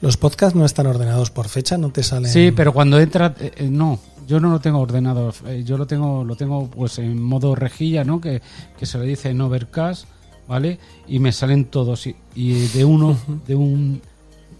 Los 0.00 0.16
podcasts 0.16 0.54
no 0.56 0.64
están 0.64 0.86
ordenados 0.86 1.30
por 1.30 1.48
fecha, 1.48 1.76
no 1.76 1.90
te 1.90 2.02
salen. 2.04 2.30
Sí, 2.30 2.52
pero 2.54 2.72
cuando 2.72 3.00
entra, 3.00 3.34
eh, 3.40 3.50
eh, 3.56 3.68
no, 3.68 3.98
yo 4.28 4.38
no 4.38 4.50
lo 4.50 4.60
tengo 4.60 4.78
ordenado, 4.78 5.32
eh, 5.46 5.64
yo 5.66 5.76
lo 5.76 5.86
tengo, 5.88 6.22
lo 6.24 6.36
tengo 6.36 6.68
pues 6.70 6.98
en 7.00 7.20
modo 7.20 7.54
rejilla, 7.56 8.04
¿no? 8.04 8.20
Que, 8.20 8.40
que 8.78 8.86
se 8.86 8.96
le 8.98 9.06
dice 9.06 9.30
en 9.30 9.40
Overcast, 9.40 10.04
¿vale? 10.46 10.78
Y 11.08 11.18
me 11.18 11.32
salen 11.32 11.64
todos 11.64 12.06
y, 12.06 12.14
y 12.36 12.68
de 12.68 12.84
uno, 12.84 13.18
de 13.46 13.54
un 13.56 14.00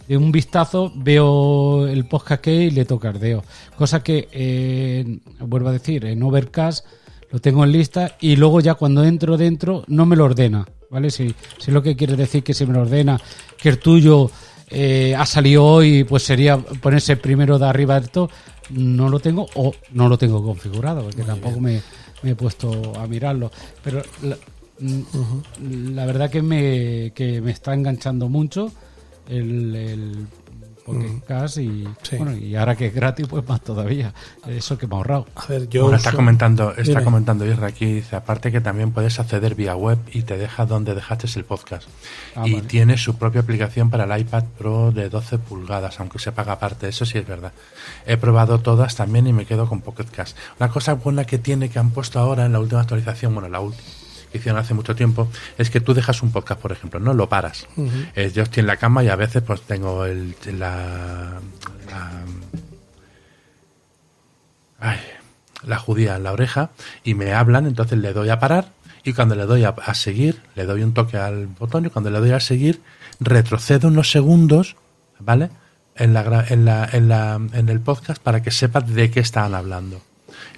de 0.09 0.17
un 0.17 0.33
vistazo 0.33 0.91
veo 0.97 1.87
el 1.87 2.07
podcast 2.07 2.41
que 2.43 2.51
hay 2.51 2.57
y 2.65 2.71
le 2.71 2.87
toca 2.87 3.11
ardeo. 3.11 3.45
Cosa 3.77 4.03
que, 4.03 4.27
eh, 4.33 5.19
vuelvo 5.41 5.69
a 5.69 5.73
decir, 5.73 6.07
en 6.07 6.23
Overcast 6.23 6.87
lo 7.31 7.39
tengo 7.41 7.65
en 7.65 7.73
lista 7.73 8.17
y 8.21 8.37
luego 8.37 8.61
ya 8.61 8.75
cuando 8.75 9.05
entro 9.05 9.37
dentro 9.37 9.85
no 9.89 10.07
me 10.07 10.17
lo 10.17 10.25
ordena, 10.25 10.67
¿vale? 10.91 11.11
Si, 11.11 11.35
si 11.59 11.71
lo 11.71 11.83
que 11.83 11.97
quiere 11.97 12.17
decir 12.17 12.43
que 12.43 12.55
se 12.55 12.67
me 12.67 12.73
lo 12.75 12.83
ordena, 12.83 13.21
que 13.57 13.69
el 13.69 13.79
tuyo 13.79 14.31
eh, 14.71 15.15
ha 15.17 15.27
salido 15.27 15.65
hoy, 15.65 16.05
pues 16.05 16.23
sería 16.23 16.59
ponerse 16.59 17.17
primero 17.17 17.59
de 17.59 17.67
arriba 17.67 18.01
de 18.01 18.09
todo, 18.09 18.31
no 18.71 19.09
lo 19.09 19.19
tengo 19.21 19.47
o 19.55 19.73
no 19.93 20.09
lo 20.09 20.19
tengo 20.19 20.43
configurado, 20.43 21.05
porque 21.05 21.23
tampoco 21.23 21.61
me, 21.61 21.81
me 22.23 22.31
he 22.31 22.35
puesto 22.35 22.93
a 22.99 23.07
mirarlo. 23.07 23.51
Pero 23.83 24.03
la, 24.23 24.37
la 25.61 26.07
verdad 26.07 26.31
que 26.31 26.43
me, 26.43 27.13
que 27.15 27.41
me 27.41 27.51
está 27.51 27.75
enganchando 27.75 28.29
mucho 28.29 28.73
el, 29.29 29.75
el 29.75 30.27
podcast 30.95 31.59
y, 31.59 31.87
Sí. 32.03 32.17
bueno, 32.17 32.37
y 32.37 32.57
ahora 32.57 32.75
que 32.77 32.87
es 32.87 32.95
gratis, 32.95 33.27
pues 33.29 33.47
más 33.49 33.61
todavía. 33.61 34.13
Eso 34.47 34.77
que 34.79 34.87
me 34.87 34.95
ha 34.95 34.99
ahorrado. 34.99 35.27
A 35.37 35.47
ver, 35.47 35.69
yo 35.69 35.83
Bueno, 35.83 35.97
está 35.97 36.13
comentando, 36.13 36.71
está 36.71 36.83
Dime. 36.83 37.05
comentando 37.05 37.47
Isra 37.47 37.67
aquí, 37.69 37.87
dice, 37.87 38.17
aparte 38.17 38.51
que 38.53 38.61
también 38.61 38.93
puedes 38.93 39.19
acceder 39.21 39.55
vía 39.55 39.75
web 39.77 39.99
y 40.13 40.23
te 40.23 40.37
deja 40.39 40.67
donde 40.67 40.95
dejaste 40.95 41.27
el 41.37 41.45
podcast. 41.45 41.89
Ah, 42.35 42.47
y 42.47 42.55
vale. 42.55 42.67
tiene 42.67 42.97
su 42.97 43.17
propia 43.17 43.41
aplicación 43.43 43.91
para 43.91 44.05
el 44.05 44.21
iPad 44.21 44.45
Pro 44.59 44.93
de 44.93 45.09
12 45.09 45.39
pulgadas, 45.39 46.01
aunque 46.01 46.19
se 46.19 46.33
paga 46.33 46.53
aparte, 46.53 46.89
eso 46.89 47.05
sí 47.05 47.19
es 47.19 47.27
verdad. 47.27 47.53
He 48.07 48.17
probado 48.17 48.61
todas 48.61 48.95
también 48.97 49.27
y 49.27 49.33
me 49.33 49.45
quedo 49.47 49.69
con 49.69 49.81
Pocket 49.81 50.07
Cast. 50.11 50.37
Una 50.61 50.71
cosa 50.71 50.95
buena 50.95 51.25
que 51.25 51.39
tiene 51.39 51.69
que 51.69 51.79
han 51.79 51.91
puesto 51.91 52.19
ahora 52.19 52.47
en 52.47 52.53
la 52.53 52.61
última 52.61 52.81
actualización, 52.81 53.35
bueno, 53.35 53.49
la 53.49 53.61
última 53.61 53.83
que 54.31 54.39
hicieron 54.39 54.61
hace 54.61 54.75
mucho 54.75 54.95
tiempo, 54.95 55.29
es 55.57 55.71
que 55.71 55.81
tú 55.81 55.95
dejas 55.95 56.23
un 56.23 56.31
podcast, 56.33 56.61
por 56.61 56.73
ejemplo, 56.73 57.01
no 57.01 57.15
lo 57.15 57.29
paras. 57.29 57.67
Eh, 58.15 58.31
yo 58.35 58.43
estoy 58.43 58.61
en 58.61 58.67
la 58.67 58.77
cama 58.77 59.03
y 59.05 59.09
a 59.09 59.17
veces 59.17 59.43
pues 59.43 59.63
tengo 59.63 60.05
el, 60.05 60.35
la, 60.59 61.41
la- 61.91 62.25
ay, 64.81 64.99
la 65.65 65.79
judía 65.79 66.17
en 66.17 66.23
la 66.25 66.33
oreja 66.33 66.71
y 67.05 67.15
me 67.15 67.33
hablan, 67.33 67.67
entonces 67.67 67.99
le 67.99 68.13
doy 68.13 68.29
a 68.31 68.39
parar 68.39 68.69
y 69.05 69.13
cuando 69.13 69.35
le 69.35 69.47
doy 69.47 69.65
a, 69.65 69.71
a 69.71 69.95
seguir, 69.95 70.43
le 70.55 70.65
doy 70.67 70.83
un 70.83 70.93
toque 70.95 71.17
al 71.17 71.47
botón 71.47 71.87
y 71.87 71.91
cuando 71.91 72.11
le 72.11 72.19
doy 72.21 72.33
a 72.33 72.41
seguir, 72.41 72.83
retrocedo 73.21 73.89
unos 73.89 74.11
segundos, 74.11 74.77
¿vale? 75.19 75.51
En, 75.97 76.15
la, 76.15 76.45
en, 76.49 76.65
la, 76.65 76.89
en, 76.93 77.09
la, 77.09 77.41
en 77.53 77.69
el 77.69 77.81
podcast 77.81 78.23
para 78.23 78.41
que 78.43 78.53
sepa 78.53 78.81
de 78.81 79.11
qué 79.11 79.19
estaban 79.21 79.55
hablando. 79.55 80.01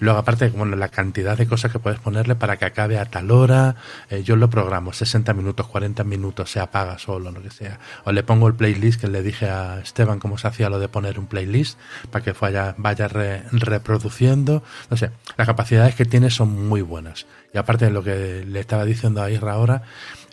Luego, 0.01 0.18
aparte, 0.18 0.48
bueno, 0.48 0.76
la 0.76 0.88
cantidad 0.88 1.36
de 1.38 1.46
cosas 1.46 1.70
que 1.70 1.78
puedes 1.78 2.01
ponerle 2.01 2.34
para 2.34 2.57
que 2.57 2.64
acabe 2.64 2.98
a 2.98 3.05
tal 3.05 3.30
hora, 3.30 3.76
eh, 4.09 4.22
yo 4.24 4.34
lo 4.36 4.51
programo, 4.51 4.92
60 4.92 5.32
minutos, 5.34 5.66
40 5.68 6.03
minutos, 6.05 6.51
se 6.51 6.59
apaga 6.59 6.98
solo, 6.98 7.30
lo 7.30 7.42
que 7.42 7.51
sea. 7.51 7.78
O 8.05 8.12
le 8.12 8.22
pongo 8.22 8.48
el 8.48 8.55
playlist 8.55 9.01
que 9.01 9.09
le 9.09 9.22
dije 9.22 9.48
a 9.48 9.78
Esteban 9.80 10.18
cómo 10.18 10.38
se 10.38 10.48
hacía 10.48 10.68
lo 10.70 10.78
de 10.80 10.88
poner 10.88 11.18
un 11.18 11.26
playlist 11.26 11.78
para 12.11 12.24
que 12.24 12.32
vaya, 12.32 12.74
vaya 12.78 13.09
re- 13.09 13.42
reproduciendo. 13.53 14.62
No 14.90 14.96
sé, 14.96 15.11
las 15.36 15.46
capacidades 15.46 15.94
que 15.94 16.05
tiene 16.05 16.30
son 16.30 16.68
muy 16.68 16.82
buenas. 16.82 17.26
Y 17.53 17.59
aparte 17.59 17.84
de 17.86 17.90
lo 17.90 18.03
que 18.03 18.44
le 18.46 18.61
estaba 18.61 18.84
diciendo 18.84 19.22
a 19.22 19.30
Isra 19.30 19.53
ahora, 19.53 19.82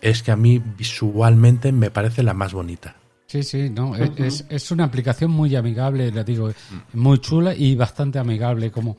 es 0.01 0.23
que 0.23 0.31
a 0.31 0.35
mí 0.35 0.59
visualmente 0.59 1.71
me 1.71 1.91
parece 1.91 2.23
la 2.23 2.33
más 2.33 2.53
bonita. 2.53 2.95
Sí, 3.25 3.43
sí, 3.43 3.69
no, 3.69 3.93
es- 3.95 4.11
es, 4.17 4.45
es 4.47 4.71
una 4.71 4.85
aplicación 4.85 5.31
muy 5.31 5.53
amigable, 5.55 6.11
le 6.11 6.23
digo, 6.23 6.49
muy 6.93 7.19
chula 7.19 7.53
y 7.53 7.75
bastante 7.75 8.19
amigable. 8.19 8.71
Como, 8.71 8.95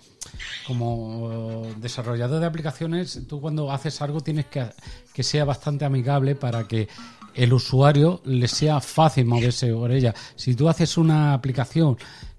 como 0.67 1.67
desarrollador 1.77 2.41
de 2.41 2.47
aplicaciones, 2.47 3.21
tú 3.29 3.41
cuando 3.41 3.71
haces 3.73 4.01
algo 4.03 4.21
tienes 4.21 4.47
que, 4.47 4.67
que 5.13 5.23
sea 5.23 5.45
bastante 5.45 5.85
amigable 5.85 6.35
para 6.35 6.67
que 6.67 6.89
el 7.35 7.53
usuario 7.53 8.21
le 8.25 8.49
sea 8.49 8.81
fácil 8.81 9.27
moverse 9.27 9.73
por 9.73 9.93
ella. 9.93 10.15
Si 10.35 10.55
tú 10.55 10.69
haces 10.69 10.97
una 10.97 11.35
aplicación 11.35 11.97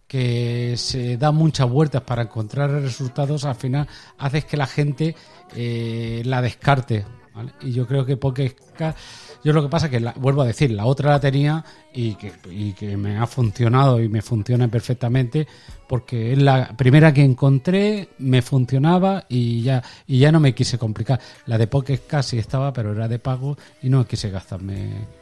que 0.08 0.74
se 0.76 1.18
da 1.18 1.32
muchas 1.32 1.70
vueltas 1.70 2.02
para 2.02 2.24
encontrar 2.24 2.72
resultados, 2.72 3.46
al 3.46 3.56
final 3.56 3.88
haces 4.18 4.44
que 4.44 4.58
la 4.58 4.66
gente 4.66 5.16
eh, 5.56 6.24
la 6.26 6.42
descarte. 6.42 7.06
Y 7.62 7.72
yo 7.72 7.88
creo 7.88 8.06
que 8.06 8.18
Cast- 8.78 8.96
yo 9.44 9.54
lo 9.54 9.62
que 9.62 9.70
pasa 9.70 9.86
es 9.86 9.92
que, 9.92 10.00
la- 10.00 10.14
vuelvo 10.18 10.42
a 10.42 10.46
decir, 10.46 10.72
la 10.72 10.86
otra 10.86 11.12
la 11.12 11.20
tenía 11.20 11.64
y 11.94 12.16
que, 12.16 12.32
y 12.50 12.74
que 12.74 12.98
me 12.98 13.18
ha 13.18 13.26
funcionado 13.28 14.02
y 14.02 14.10
me 14.10 14.22
funciona 14.22 14.68
perfectamente 14.68 15.48
porque 15.88 16.34
es 16.34 16.38
la 16.42 16.76
primera 16.76 17.14
que 17.14 17.24
encontré, 17.24 18.10
me 18.20 18.42
funcionaba 18.42 19.26
y 19.30 19.62
ya, 19.64 19.82
y 20.08 20.20
ya 20.20 20.32
no 20.32 20.40
me 20.40 20.54
quise 20.54 20.78
complicar. 20.78 21.20
La 21.46 21.58
de 21.58 21.68
Cast 22.08 22.30
sí 22.32 22.38
estaba, 22.38 22.74
pero 22.74 22.92
era 22.92 23.08
de 23.08 23.20
pago 23.20 23.58
y 23.82 23.90
no 23.90 24.06
quise 24.06 24.30
gastarme 24.30 25.19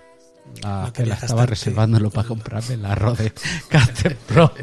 No 0.63 0.91
que 0.93 1.05
la 1.05 1.15
estaba 1.15 1.45
reservándolo 1.45 2.09
para 2.09 2.27
comprarme 2.27 2.77
la 2.77 2.95
Rode 2.95 3.31
Caster 3.69 4.15
Pro. 4.15 4.51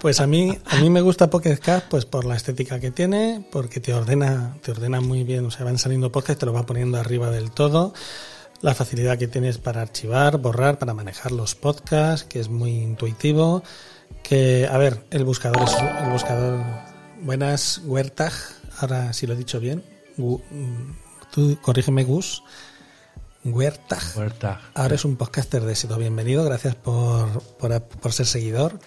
Pues 0.00 0.20
a 0.20 0.26
mí, 0.26 0.56
a 0.66 0.76
mí 0.76 0.90
me 0.90 1.00
gusta 1.00 1.30
Pocket 1.30 1.56
Cast 1.56 1.86
pues 1.88 2.04
por 2.04 2.26
la 2.26 2.36
estética 2.36 2.78
que 2.78 2.90
tiene, 2.90 3.42
porque 3.50 3.80
te 3.80 3.94
ordena, 3.94 4.58
te 4.62 4.72
ordena 4.72 5.00
muy 5.00 5.24
bien, 5.24 5.46
o 5.46 5.50
sea, 5.50 5.64
van 5.64 5.78
saliendo 5.78 6.12
podcasts, 6.12 6.40
te 6.40 6.46
lo 6.46 6.52
va 6.52 6.66
poniendo 6.66 6.98
arriba 6.98 7.30
del 7.30 7.50
todo. 7.50 7.94
La 8.60 8.74
facilidad 8.74 9.16
que 9.16 9.28
tienes 9.28 9.56
para 9.56 9.80
archivar, 9.80 10.36
borrar, 10.38 10.78
para 10.78 10.92
manejar 10.92 11.32
los 11.32 11.54
podcasts, 11.54 12.26
que 12.28 12.38
es 12.38 12.50
muy 12.50 12.70
intuitivo. 12.70 13.62
Que, 14.22 14.68
a 14.70 14.76
ver, 14.76 15.04
el 15.10 15.24
buscador 15.24 15.62
es 15.62 15.76
el 16.02 16.10
buscador. 16.10 16.62
Buenas, 17.22 17.80
Huertaj, 17.84 18.34
ahora 18.80 19.12
si 19.14 19.26
lo 19.26 19.32
he 19.32 19.36
dicho 19.36 19.58
bien. 19.58 19.82
Mm, 20.18 20.92
tú 21.32 21.58
corrígeme, 21.62 22.04
Gus. 22.04 22.42
Huertaj. 23.44 24.16
Huertaj. 24.16 24.58
Ahora 24.74 24.94
es 24.94 25.04
un 25.04 25.16
podcaster 25.16 25.62
de 25.62 25.72
éxito. 25.72 25.96
Bienvenido, 25.96 26.44
gracias 26.44 26.74
por, 26.74 27.42
por, 27.58 27.82
por 27.82 28.12
ser 28.12 28.26
seguidor. 28.26 28.78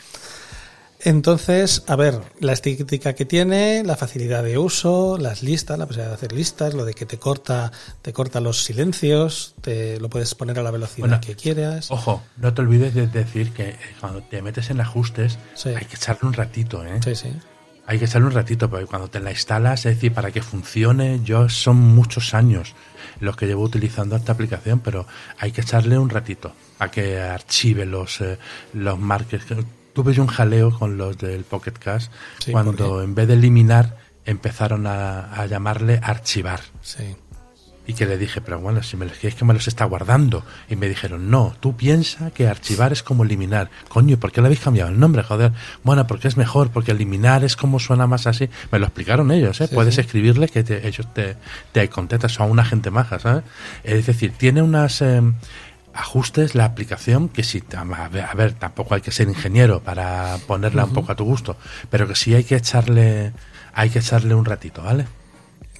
Entonces, 1.03 1.83
a 1.87 1.95
ver, 1.95 2.19
la 2.39 2.53
estética 2.53 3.13
que 3.13 3.25
tiene, 3.25 3.83
la 3.83 3.95
facilidad 3.95 4.43
de 4.43 4.57
uso, 4.59 5.17
las 5.17 5.41
listas, 5.41 5.79
la 5.79 5.87
posibilidad 5.87 6.09
de 6.09 6.15
hacer 6.15 6.31
listas, 6.31 6.73
lo 6.75 6.85
de 6.85 6.93
que 6.93 7.07
te 7.07 7.17
corta, 7.17 7.71
te 8.03 8.13
corta 8.13 8.39
los 8.39 8.63
silencios, 8.63 9.55
te 9.61 9.99
lo 9.99 10.09
puedes 10.09 10.35
poner 10.35 10.59
a 10.59 10.63
la 10.63 10.69
velocidad 10.69 11.07
Bueno, 11.07 11.21
que 11.21 11.35
quieras. 11.35 11.89
Ojo, 11.89 12.21
no 12.37 12.53
te 12.53 12.61
olvides 12.61 12.93
de 12.93 13.07
decir 13.07 13.51
que 13.51 13.75
cuando 13.99 14.21
te 14.21 14.41
metes 14.43 14.69
en 14.69 14.79
ajustes 14.79 15.39
hay 15.65 15.85
que 15.85 15.95
echarle 15.95 16.27
un 16.27 16.33
ratito, 16.33 16.85
¿eh? 16.85 16.99
Sí, 17.03 17.15
sí. 17.15 17.33
Hay 17.87 17.99
que 17.99 18.05
echarle 18.05 18.27
un 18.27 18.33
ratito, 18.33 18.69
porque 18.69 18.85
cuando 18.85 19.09
te 19.09 19.19
la 19.19 19.31
instalas, 19.31 19.85
es 19.85 19.95
decir, 19.95 20.13
para 20.13 20.31
que 20.31 20.41
funcione, 20.41 21.21
yo 21.23 21.49
son 21.49 21.77
muchos 21.77 22.33
años 22.33 22.75
los 23.19 23.35
que 23.35 23.47
llevo 23.47 23.63
utilizando 23.63 24.15
esta 24.15 24.31
aplicación, 24.31 24.79
pero 24.79 25.05
hay 25.37 25.51
que 25.51 25.61
echarle 25.61 25.97
un 25.97 26.09
ratito 26.09 26.53
a 26.79 26.89
que 26.89 27.19
archive 27.19 27.85
los, 27.85 28.21
eh, 28.21 28.37
los 28.73 28.99
markers. 28.99 29.45
Tuve 29.93 30.13
yo 30.13 30.23
un 30.23 30.29
jaleo 30.29 30.71
con 30.77 30.97
los 30.97 31.17
del 31.17 31.43
Pocket 31.43 31.73
Sí, 32.39 32.51
¿por 32.51 32.63
cuando 32.63 33.01
en 33.01 33.13
vez 33.13 33.27
de 33.27 33.33
eliminar 33.33 33.97
empezaron 34.25 34.87
a, 34.87 35.33
a 35.33 35.45
llamarle 35.45 35.99
archivar. 36.01 36.61
Sí. 36.81 37.15
Y 37.87 37.93
que 37.93 38.05
le 38.05 38.17
dije, 38.17 38.41
pero 38.41 38.59
bueno, 38.59 38.83
si 38.83 38.95
me 38.95 39.05
los 39.05 39.23
es 39.23 39.33
que 39.35 39.43
me 39.43 39.53
los 39.55 39.67
está 39.67 39.85
guardando. 39.85 40.45
Y 40.69 40.75
me 40.75 40.87
dijeron, 40.87 41.31
no, 41.31 41.55
tú 41.59 41.75
piensa 41.75 42.29
que 42.31 42.47
archivar 42.47 42.93
es 42.93 43.01
como 43.01 43.23
eliminar. 43.23 43.69
Coño, 43.89 44.17
¿por 44.17 44.31
qué 44.31 44.39
le 44.39 44.47
habéis 44.47 44.59
cambiado 44.61 44.91
el 44.91 44.99
nombre? 44.99 45.23
Joder, 45.23 45.51
bueno, 45.83 46.05
porque 46.05 46.27
es 46.27 46.37
mejor, 46.37 46.69
porque 46.69 46.91
eliminar 46.91 47.43
es 47.43 47.55
como 47.55 47.79
suena 47.79 48.05
más 48.05 48.27
así. 48.27 48.49
Me 48.71 48.77
lo 48.79 48.85
explicaron 48.85 49.31
ellos, 49.31 49.59
¿eh? 49.61 49.67
Sí, 49.67 49.73
Puedes 49.75 49.95
sí. 49.95 50.01
escribirle 50.01 50.47
que 50.47 50.63
te- 50.63 50.87
ellos 50.87 51.11
te, 51.13 51.37
te 51.71 51.89
contestan, 51.89 52.29
son 52.29 52.51
una 52.51 52.63
gente 52.63 52.91
maja, 52.91 53.19
¿sabes? 53.19 53.43
Es 53.83 54.05
decir, 54.05 54.33
tiene 54.37 54.61
unas... 54.61 55.01
eh, 55.01 55.21
ajustes 55.93 56.55
la 56.55 56.63
aplicación 56.63 57.27
que 57.27 57.43
sí 57.43 57.61
a 57.75 58.07
ver, 58.07 58.23
a 58.23 58.33
ver, 58.33 58.53
tampoco 58.53 58.95
hay 58.95 59.01
que 59.01 59.11
ser 59.11 59.27
ingeniero 59.27 59.81
para 59.81 60.37
ponerla 60.47 60.85
un 60.85 60.93
poco 60.93 61.11
a 61.11 61.15
tu 61.15 61.25
gusto 61.25 61.57
pero 61.89 62.07
que 62.07 62.15
sí 62.15 62.33
hay 62.33 62.45
que 62.45 62.55
echarle 62.55 63.33
hay 63.73 63.89
que 63.89 63.99
echarle 63.99 64.33
un 64.33 64.45
ratito 64.45 64.81
vale 64.83 65.05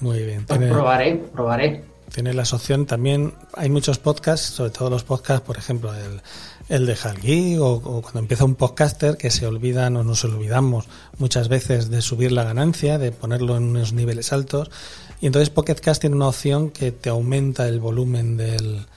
Muy 0.02 0.22
bien. 0.26 0.44
Pues 0.46 0.60
probaré, 0.60 1.16
probaré. 1.34 1.86
Tiene 2.14 2.34
las 2.34 2.54
opciones 2.54 2.88
también. 2.88 3.34
Hay 3.54 3.70
muchos 3.70 3.98
podcasts, 3.98 4.48
sobre 4.48 4.72
todo 4.72 4.90
los 4.90 5.04
podcasts, 5.04 5.46
por 5.46 5.58
ejemplo, 5.58 5.94
el, 5.94 6.22
el 6.68 6.86
de 6.86 6.96
Halgui 6.96 7.58
o, 7.58 7.68
o 7.68 8.02
cuando 8.02 8.20
empieza 8.20 8.44
un 8.44 8.56
podcaster 8.56 9.18
que 9.18 9.32
se 9.32 9.48
olvidan 9.48 9.96
o 9.96 10.04
nos 10.04 10.24
olvidamos 10.26 10.88
muchas 11.18 11.48
veces 11.48 11.90
de 11.90 12.02
subir 12.02 12.32
la 12.32 12.44
ganancia, 12.44 12.98
de 12.98 13.12
ponerlo 13.12 13.56
en 13.56 13.64
unos 13.64 13.94
niveles 13.94 14.34
altos. 14.34 14.70
Y 15.22 15.28
entonces 15.28 15.50
Pocket 15.52 15.76
Cast 15.76 16.02
tiene 16.02 16.16
una 16.16 16.28
opción 16.28 16.72
que 16.72 16.92
te 16.92 17.10
aumenta 17.10 17.68
el 17.68 17.80
volumen 17.80 18.38
del, 18.38 18.88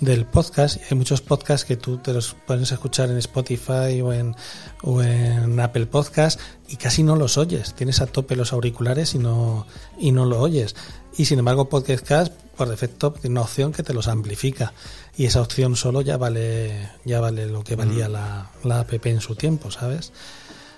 del 0.00 0.26
podcast. 0.26 0.78
Hay 0.90 0.96
muchos 0.98 1.22
podcasts 1.22 1.64
que 1.64 1.76
tú 1.76 1.96
te 1.96 2.12
los 2.12 2.36
puedes 2.46 2.70
escuchar 2.70 3.08
en 3.08 3.16
Spotify 3.16 4.00
o 4.02 4.12
en, 4.12 4.36
o 4.82 5.02
en 5.02 5.58
Apple 5.58 5.86
Podcast 5.86 6.38
y 6.68 6.76
casi 6.76 7.02
no 7.02 7.16
los 7.16 7.38
oyes. 7.38 7.74
Tienes 7.74 8.00
a 8.00 8.06
tope 8.06 8.36
los 8.36 8.52
auriculares 8.52 9.14
y 9.14 9.18
no, 9.18 9.66
y 9.98 10.12
no 10.12 10.26
lo 10.26 10.40
oyes. 10.40 10.76
Y 11.18 11.24
sin 11.26 11.38
embargo, 11.38 11.68
Podcast 11.68 12.06
Cast, 12.06 12.32
por 12.56 12.68
defecto, 12.68 13.12
tiene 13.12 13.32
una 13.34 13.42
opción 13.42 13.72
que 13.72 13.82
te 13.82 13.92
los 13.94 14.08
amplifica. 14.08 14.72
Y 15.16 15.26
esa 15.26 15.42
opción 15.42 15.76
solo 15.76 16.00
ya 16.00 16.16
vale, 16.16 16.90
ya 17.04 17.20
vale 17.20 17.46
lo 17.46 17.62
que 17.64 17.76
valía 17.76 18.08
la, 18.08 18.50
la 18.64 18.80
app 18.80 19.06
en 19.06 19.20
su 19.20 19.34
tiempo, 19.34 19.70
¿sabes? 19.70 20.12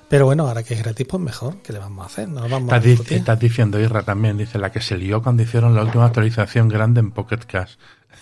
Pero 0.08 0.26
bueno, 0.26 0.46
ahora 0.46 0.62
que 0.62 0.74
es 0.74 0.82
gratis, 0.82 1.06
pues 1.08 1.22
mejor. 1.22 1.56
¿Qué 1.62 1.72
le 1.72 1.78
vamos 1.78 2.04
a 2.04 2.06
hacer? 2.06 2.28
No 2.28 2.42
vamos 2.42 2.72
a 2.72 2.76
Estás, 2.76 2.82
di- 2.82 2.90
discutir. 2.90 3.18
estás 3.18 3.38
diciendo, 3.40 3.80
Irra, 3.80 4.02
también, 4.02 4.36
dice 4.36 4.58
la 4.58 4.70
que 4.70 4.80
se 4.80 4.96
lió 4.98 5.22
cuando 5.22 5.42
hicieron 5.44 5.74
la 5.74 5.82
última 5.82 6.04
actualización 6.06 6.68
grande 6.68 7.00
en 7.00 7.10
Pocket 7.12 7.38
Cash. 7.46 7.74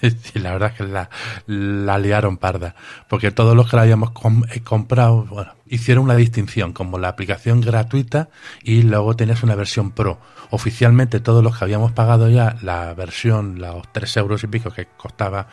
Y 0.34 0.38
la 0.38 0.52
verdad 0.52 0.70
es 0.72 0.78
que 0.78 0.84
la, 0.84 1.10
la 1.46 1.98
liaron 1.98 2.36
parda. 2.36 2.74
Porque 3.08 3.30
todos 3.30 3.56
los 3.56 3.70
que 3.70 3.76
la 3.76 3.82
habíamos 3.82 4.12
eh, 4.50 4.60
comprado, 4.60 5.26
hicieron 5.66 6.04
una 6.04 6.16
distinción, 6.16 6.72
como 6.72 6.98
la 6.98 7.08
aplicación 7.08 7.60
gratuita 7.60 8.28
y 8.62 8.82
luego 8.82 9.16
tenías 9.16 9.42
una 9.42 9.54
versión 9.54 9.92
pro. 9.92 10.18
Oficialmente 10.50 11.20
todos 11.20 11.42
los 11.42 11.56
que 11.56 11.64
habíamos 11.64 11.92
pagado 11.92 12.28
ya 12.28 12.56
la 12.62 12.92
versión, 12.94 13.58
los 13.58 13.90
tres 13.92 14.16
euros 14.16 14.44
y 14.44 14.48
pico 14.48 14.70
que 14.70 14.86
costaba 14.96 15.48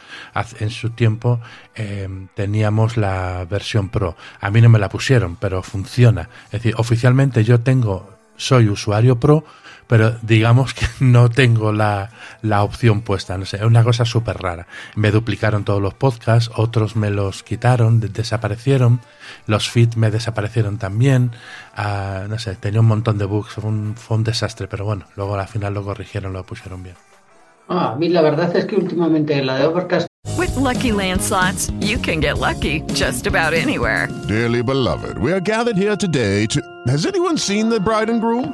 en 0.59 0.69
su 0.69 0.89
tiempo, 0.89 1.39
eh, 1.75 2.09
teníamos 2.35 2.97
la 2.97 3.45
versión 3.49 3.89
pro. 3.89 4.17
A 4.41 4.49
mí 4.49 4.61
no 4.61 4.69
me 4.69 4.79
la 4.79 4.89
pusieron, 4.89 5.37
pero 5.37 5.63
funciona. 5.63 6.29
Es 6.45 6.51
decir, 6.63 6.73
oficialmente 6.77 7.43
yo 7.43 7.61
tengo, 7.61 8.17
soy 8.35 8.67
usuario 8.67 9.19
pro, 9.19 9.45
pero 9.89 10.15
digamos 10.21 10.75
que 10.75 10.85
no 11.03 11.29
tengo 11.29 11.73
la, 11.73 12.11
la 12.43 12.63
opción 12.63 13.01
puesta. 13.01 13.35
No 13.39 13.45
sé, 13.45 13.57
es 13.57 13.63
una 13.63 13.83
cosa 13.83 14.05
súper 14.05 14.37
rara. 14.37 14.67
Me 14.95 15.09
duplicaron 15.09 15.63
todos 15.65 15.81
los 15.81 15.95
podcasts, 15.95 16.51
otros 16.55 16.95
me 16.95 17.09
los 17.09 17.41
quitaron, 17.41 17.99
de- 17.99 18.09
desaparecieron, 18.09 19.01
los 19.47 19.67
feeds 19.71 19.97
me 19.97 20.11
desaparecieron 20.11 20.77
también. 20.77 21.31
Ah, 21.75 22.25
no 22.29 22.37
sé, 22.37 22.53
tenía 22.55 22.81
un 22.81 22.85
montón 22.85 23.17
de 23.17 23.25
bugs, 23.25 23.53
fue 23.53 23.63
un, 23.65 23.95
fue 23.97 24.17
un 24.17 24.23
desastre, 24.23 24.67
pero 24.67 24.85
bueno, 24.85 25.05
luego 25.15 25.33
al 25.35 25.47
final 25.47 25.73
lo 25.73 25.83
corrigieron, 25.83 26.33
lo 26.33 26.43
pusieron 26.43 26.83
bien. 26.83 26.95
Ah, 27.67 27.93
a 27.93 27.95
mí 27.95 28.09
la 28.09 28.21
verdad 28.21 28.55
es 28.55 28.65
que 28.65 28.75
últimamente 28.75 29.43
la 29.43 29.55
de 29.57 29.65
Overcast 29.65 30.07
With 30.37 30.55
Lucky 30.57 30.91
Land 30.91 31.21
slots, 31.21 31.71
you 31.79 31.97
can 31.99 32.21
get 32.21 32.37
lucky 32.37 32.83
just 32.93 33.25
about 33.25 33.53
anywhere. 33.53 34.07
Dearly 34.27 34.61
beloved, 34.61 35.17
we 35.17 35.31
are 35.33 35.41
gathered 35.41 35.77
here 35.77 35.95
today 35.97 36.45
to. 36.47 36.61
Has 36.87 37.05
anyone 37.07 37.37
seen 37.37 37.69
the 37.69 37.79
bride 37.79 38.09
and 38.11 38.21
groom? 38.21 38.53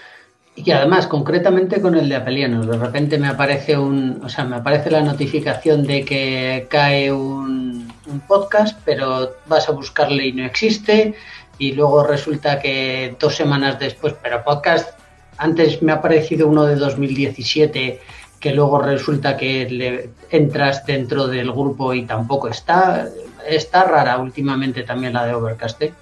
y 0.55 0.63
que 0.63 0.73
además 0.73 1.07
concretamente 1.07 1.81
con 1.81 1.95
el 1.95 2.09
de 2.09 2.15
Apelianos 2.15 2.67
de 2.67 2.77
repente 2.77 3.17
me 3.17 3.27
aparece 3.27 3.77
un 3.77 4.21
o 4.23 4.29
sea 4.29 4.43
me 4.43 4.57
aparece 4.57 4.91
la 4.91 5.01
notificación 5.01 5.83
de 5.83 6.03
que 6.03 6.67
cae 6.69 7.11
un, 7.11 7.89
podcast 8.27 8.77
pero 8.83 9.35
vas 9.45 9.69
a 9.69 9.71
buscarle 9.71 10.27
y 10.27 10.33
no 10.33 10.43
existe 10.43 11.15
y 11.57 11.71
luego 11.71 12.03
resulta 12.03 12.59
que 12.59 13.15
dos 13.17 13.35
semanas 13.35 13.79
después 13.79 14.15
pero 14.21 14.43
podcast 14.43 14.99
antes 15.37 15.81
me 15.81 15.93
ha 15.93 15.95
aparecido 15.95 16.47
uno 16.47 16.65
de 16.65 16.75
2017 16.75 18.01
que 18.39 18.53
luego 18.53 18.79
resulta 18.79 19.37
que 19.37 19.69
le 19.69 20.09
entras 20.29 20.85
dentro 20.85 21.27
del 21.27 21.51
grupo 21.53 21.93
y 21.93 22.03
tampoco 22.03 22.49
está 22.49 23.07
está 23.47 23.85
rara 23.85 24.17
últimamente 24.17 24.83
también 24.83 25.13
la 25.13 25.25
de 25.25 25.33
Overcast 25.33 25.81
¿eh? 25.83 25.93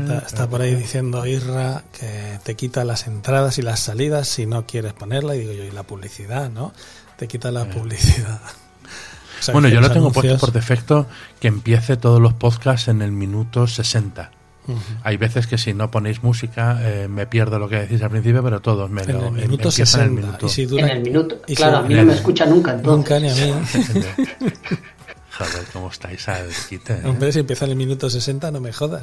Está, 0.00 0.18
está 0.26 0.48
por 0.48 0.60
ahí 0.62 0.74
diciendo 0.74 1.24
Irra 1.26 1.82
que 1.98 2.38
te 2.42 2.54
quita 2.56 2.84
las 2.84 3.06
entradas 3.06 3.58
y 3.58 3.62
las 3.62 3.80
salidas 3.80 4.28
si 4.28 4.46
no 4.46 4.66
quieres 4.66 4.92
ponerla. 4.92 5.34
Y 5.36 5.40
digo 5.40 5.52
yo, 5.52 5.64
y 5.64 5.70
la 5.70 5.82
publicidad, 5.82 6.50
¿no? 6.50 6.72
Te 7.16 7.28
quita 7.28 7.50
la 7.50 7.64
publicidad. 7.66 8.40
O 9.40 9.44
sea, 9.44 9.54
bueno, 9.54 9.66
que 9.68 9.74
yo 9.74 9.80
lo 9.80 9.90
tengo 9.90 10.12
puesto 10.12 10.38
por 10.38 10.52
defecto 10.52 11.08
que 11.40 11.48
empiece 11.48 11.96
todos 11.96 12.20
los 12.20 12.32
podcasts 12.32 12.86
en 12.86 13.02
el 13.02 13.10
minuto 13.10 13.66
60. 13.66 14.30
Ujú. 14.68 14.78
Hay 15.02 15.16
veces 15.16 15.48
que 15.48 15.58
si 15.58 15.74
no 15.74 15.90
ponéis 15.90 16.22
música 16.22 16.78
eh, 16.80 17.08
me 17.08 17.26
pierdo 17.26 17.58
lo 17.58 17.68
que 17.68 17.74
decís 17.80 18.00
al 18.02 18.10
principio, 18.10 18.40
pero 18.44 18.60
todos 18.60 18.88
me 18.88 19.02
En 19.02 19.12
lo 19.14 19.18
el 19.36 19.42
em- 19.42 19.52
en 19.54 19.72
60. 19.72 20.04
el 20.04 20.10
minuto. 20.12 20.46
Y 20.46 20.48
si 20.48 20.66
dura- 20.66 20.84
En 20.86 20.96
el 20.98 21.02
minuto. 21.02 21.40
y 21.48 21.50
si- 21.50 21.56
Claro, 21.56 21.78
a 21.78 21.82
mí 21.82 21.92
no 21.92 22.04
me 22.04 22.14
escucha 22.14 22.46
nunca, 22.46 22.70
entonces. 22.74 22.96
Nunca 22.96 23.18
ni 23.18 23.30
a 23.30 23.34
mí. 23.34 23.52
Joder, 25.38 25.64
¿cómo 25.72 25.88
estáis 25.88 26.28
al 26.28 26.48
quite? 26.68 26.92
eh? 26.92 27.02
Hombre, 27.06 27.32
si 27.32 27.38
empieza 27.40 27.64
en 27.64 27.70
el 27.70 27.76
minuto 27.76 28.10
60, 28.10 28.50
no 28.50 28.60
me 28.60 28.70
jodas. 28.72 29.02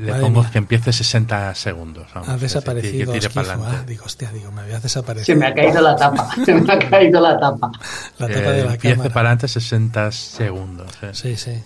Le 0.00 0.10
Madre 0.10 0.24
pongo 0.24 0.40
mía. 0.42 0.50
que 0.50 0.58
empiece 0.58 0.92
60 0.92 1.54
segundos. 1.54 2.06
vamos, 2.12 2.40
desaparecido 2.40 3.12
que 3.12 3.20
tire 3.20 3.32
para 3.32 3.52
adelante. 3.54 3.76
ah, 3.80 3.84
Digo, 3.86 4.04
hostia, 4.04 4.32
digo, 4.32 4.50
me 4.50 4.62
habías 4.62 4.82
desaparecido. 4.82 5.26
Se 5.26 5.34
me 5.36 5.46
ha 5.46 5.54
caído 5.54 5.80
la 5.80 5.94
tapa. 5.94 6.28
Se 6.44 6.54
me 6.54 6.72
ha 6.72 6.78
caído 6.78 7.20
la 7.20 7.38
tapa. 7.38 7.70
La 8.18 8.26
tapa 8.28 8.40
de 8.50 8.64
la 8.64 8.72
empiece 8.74 8.96
cámara. 8.96 9.14
para 9.14 9.28
adelante 9.28 9.48
60 9.48 10.10
segundos. 10.12 10.90
eh. 11.02 11.10
Sí, 11.12 11.36
sí. 11.36 11.62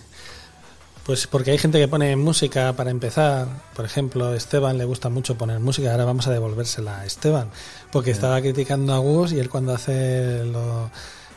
Pues 1.03 1.27
porque 1.27 1.51
hay 1.51 1.57
gente 1.59 1.79
que 1.79 1.87
pone 1.87 2.15
música 2.15 2.73
para 2.73 2.89
empezar. 2.91 3.47
Por 3.75 3.85
ejemplo, 3.85 4.33
Esteban 4.33 4.77
le 4.77 4.85
gusta 4.85 5.09
mucho 5.09 5.35
poner 5.37 5.59
música. 5.59 5.91
Ahora 5.91 6.05
vamos 6.05 6.25
a 6.27 6.31
devolvérsela 6.31 6.99
a 7.01 7.05
Esteban. 7.05 7.49
Porque 7.91 8.11
estaba 8.11 8.39
criticando 8.41 8.93
a 8.93 8.97
Gus 8.99 9.31
y 9.31 9.39
él 9.39 9.49
cuando 9.49 9.73
hace 9.73 10.43
lo- 10.45 10.89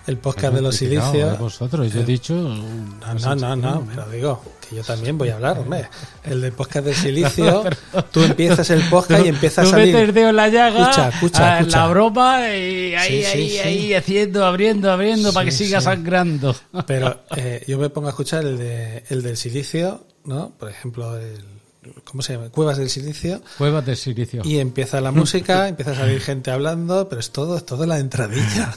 el 0.08 0.16
podcast 0.16 0.54
de 0.54 0.62
los 0.62 0.74
silicios. 0.74 1.14
eh, 1.14 1.36
vosotros, 1.38 1.92
yo 1.92 2.00
he 2.00 2.04
dicho. 2.04 2.34
No, 2.34 3.14
no, 3.14 3.34
no, 3.36 3.56
no, 3.56 3.86
pero 3.88 4.08
digo 4.08 4.42
que 4.68 4.76
yo 4.76 4.82
también 4.82 5.18
voy 5.18 5.28
a 5.28 5.34
hablar, 5.34 5.58
hombre. 5.60 5.88
El 6.24 6.40
del 6.40 6.52
podcast 6.52 6.86
del 6.86 6.94
silicio, 7.06 7.62
tú 8.10 8.22
empiezas 8.22 8.70
el 8.70 8.82
podcast 8.88 9.24
y 9.24 9.28
empieza 9.28 9.62
a 9.62 9.66
salir. 9.66 9.94
metes 9.94 10.14
dedo 10.14 10.30
en 10.30 10.36
la 10.36 10.48
llaga, 10.48 10.80
Escucha, 10.82 11.08
escucha, 11.10 11.60
la 11.62 11.88
broma 11.88 12.48
y 12.48 12.94
ahí, 12.94 13.24
ahí, 13.24 13.58
ahí, 13.58 13.94
haciendo, 13.94 14.46
abriendo, 14.46 14.90
abriendo 14.90 15.32
para 15.32 15.44
que 15.44 15.52
siga 15.52 15.80
sangrando. 15.82 16.56
Pero 16.86 17.20
eh, 17.36 17.62
yo 17.68 17.78
me 17.78 17.90
pongo 17.90 18.08
a 18.08 18.10
escuchar 18.10 18.44
el, 18.44 18.56
de, 18.56 19.04
el 19.10 19.22
del 19.22 19.36
silicio, 19.36 20.06
¿no? 20.24 20.52
Por 20.58 20.70
ejemplo, 20.70 21.18
el, 21.18 21.44
¿cómo 22.04 22.22
se 22.22 22.32
llama? 22.32 22.48
Cuevas 22.48 22.78
del 22.78 22.88
silicio. 22.88 23.42
Cuevas 23.58 23.84
de 23.84 23.94
silicio. 23.94 24.40
Y 24.44 24.58
empieza 24.58 25.02
la 25.02 25.12
música, 25.12 25.68
empieza 25.68 25.90
a 25.90 25.96
salir 25.96 26.20
gente 26.22 26.50
hablando, 26.50 27.08
pero 27.10 27.20
es 27.20 27.30
todo, 27.30 27.58
es 27.58 27.66
todo 27.66 27.84
la 27.84 27.98
entradilla. 27.98 28.74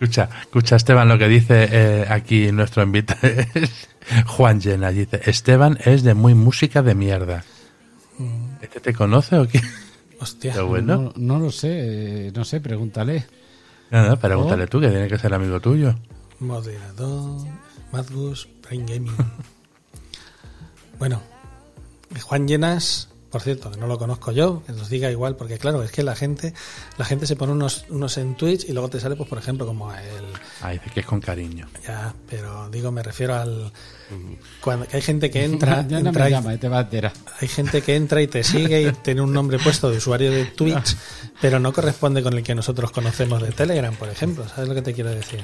Escucha, 0.00 0.28
escucha 0.42 0.76
Esteban 0.76 1.08
lo 1.08 1.16
que 1.18 1.26
dice 1.28 1.68
eh, 1.70 2.06
aquí 2.08 2.52
nuestro 2.52 2.82
invitado 2.82 3.20
Juan 4.26 4.60
Llena. 4.60 4.90
Dice, 4.90 5.20
Esteban 5.24 5.78
es 5.84 6.02
de 6.02 6.12
muy 6.14 6.34
música 6.34 6.82
de 6.82 6.94
mierda. 6.94 7.44
¿Este 8.60 8.80
te 8.80 8.92
conoce 8.94 9.36
o 9.38 9.48
qué? 9.48 9.60
Hostia. 10.20 10.52
Qué 10.54 10.60
bueno. 10.60 10.96
No, 10.96 11.12
no 11.16 11.38
lo 11.38 11.50
sé, 11.50 12.26
eh, 12.28 12.32
no 12.34 12.44
sé, 12.44 12.60
pregúntale. 12.60 13.26
No, 13.90 14.06
no, 14.08 14.18
pregúntale 14.18 14.64
Oh. 14.64 14.68
tú, 14.68 14.80
que 14.80 14.88
tiene 14.88 15.08
que 15.08 15.18
ser 15.18 15.32
amigo 15.32 15.60
tuyo. 15.60 15.94
Moderador, 16.40 17.46
Madgus, 17.92 18.48
Brain 18.62 18.84
Gaming. 18.86 19.16
Bueno, 20.98 21.20
Juan 22.22 22.48
Llenas, 22.48 23.10
por 23.30 23.42
cierto, 23.42 23.70
que 23.70 23.76
no 23.76 23.86
lo 23.86 23.98
conozco 23.98 24.32
yo, 24.32 24.62
que 24.66 24.72
nos 24.72 24.88
diga 24.88 25.10
igual, 25.10 25.36
porque 25.36 25.58
claro, 25.58 25.82
es 25.82 25.90
que 25.90 26.02
la 26.02 26.14
gente, 26.14 26.54
la 26.96 27.04
gente 27.04 27.26
se 27.26 27.36
pone 27.36 27.52
unos, 27.52 27.84
unos 27.88 28.16
en 28.18 28.34
Twitch 28.36 28.64
y 28.68 28.72
luego 28.72 28.88
te 28.88 29.00
sale, 29.00 29.16
pues 29.16 29.28
por 29.28 29.38
ejemplo, 29.38 29.66
como 29.66 29.92
el 29.92 30.24
Ah, 30.62 30.70
dice 30.70 30.90
que 30.94 31.00
es 31.00 31.06
con 31.06 31.20
cariño. 31.20 31.68
ya, 31.86 32.14
pero 32.30 32.68
digo, 32.70 32.90
me 32.92 33.02
refiero 33.02 33.34
al 33.34 33.72
cuando 34.60 34.86
que 34.86 34.96
hay 34.96 35.02
gente 35.02 35.30
que 35.30 35.44
entra, 35.44 35.84
ya 35.88 36.00
no 36.00 36.08
entra 36.10 36.24
me 36.24 36.30
y- 36.30 36.32
llama, 36.32 36.54
y 36.54 36.58
te 36.58 36.68
va 36.68 36.78
a 36.78 36.82
enterar. 36.82 37.12
hay 37.40 37.48
gente 37.48 37.82
que 37.82 37.96
entra 37.96 38.22
y 38.22 38.28
te 38.28 38.44
sigue 38.44 38.82
y 38.82 38.92
tiene 38.92 39.20
un 39.20 39.32
nombre 39.32 39.58
puesto 39.58 39.90
de 39.90 39.96
usuario 39.98 40.30
de 40.30 40.44
Twitch, 40.46 40.96
pero 41.40 41.58
no 41.58 41.72
corresponde 41.72 42.22
con 42.22 42.34
el 42.34 42.42
que 42.42 42.54
nosotros 42.54 42.90
conocemos 42.92 43.42
de 43.42 43.50
Telegram, 43.52 43.94
por 43.96 44.08
ejemplo. 44.08 44.48
¿Sabes 44.48 44.68
lo 44.68 44.74
que 44.74 44.82
te 44.82 44.94
quiero 44.94 45.10
decir? 45.10 45.42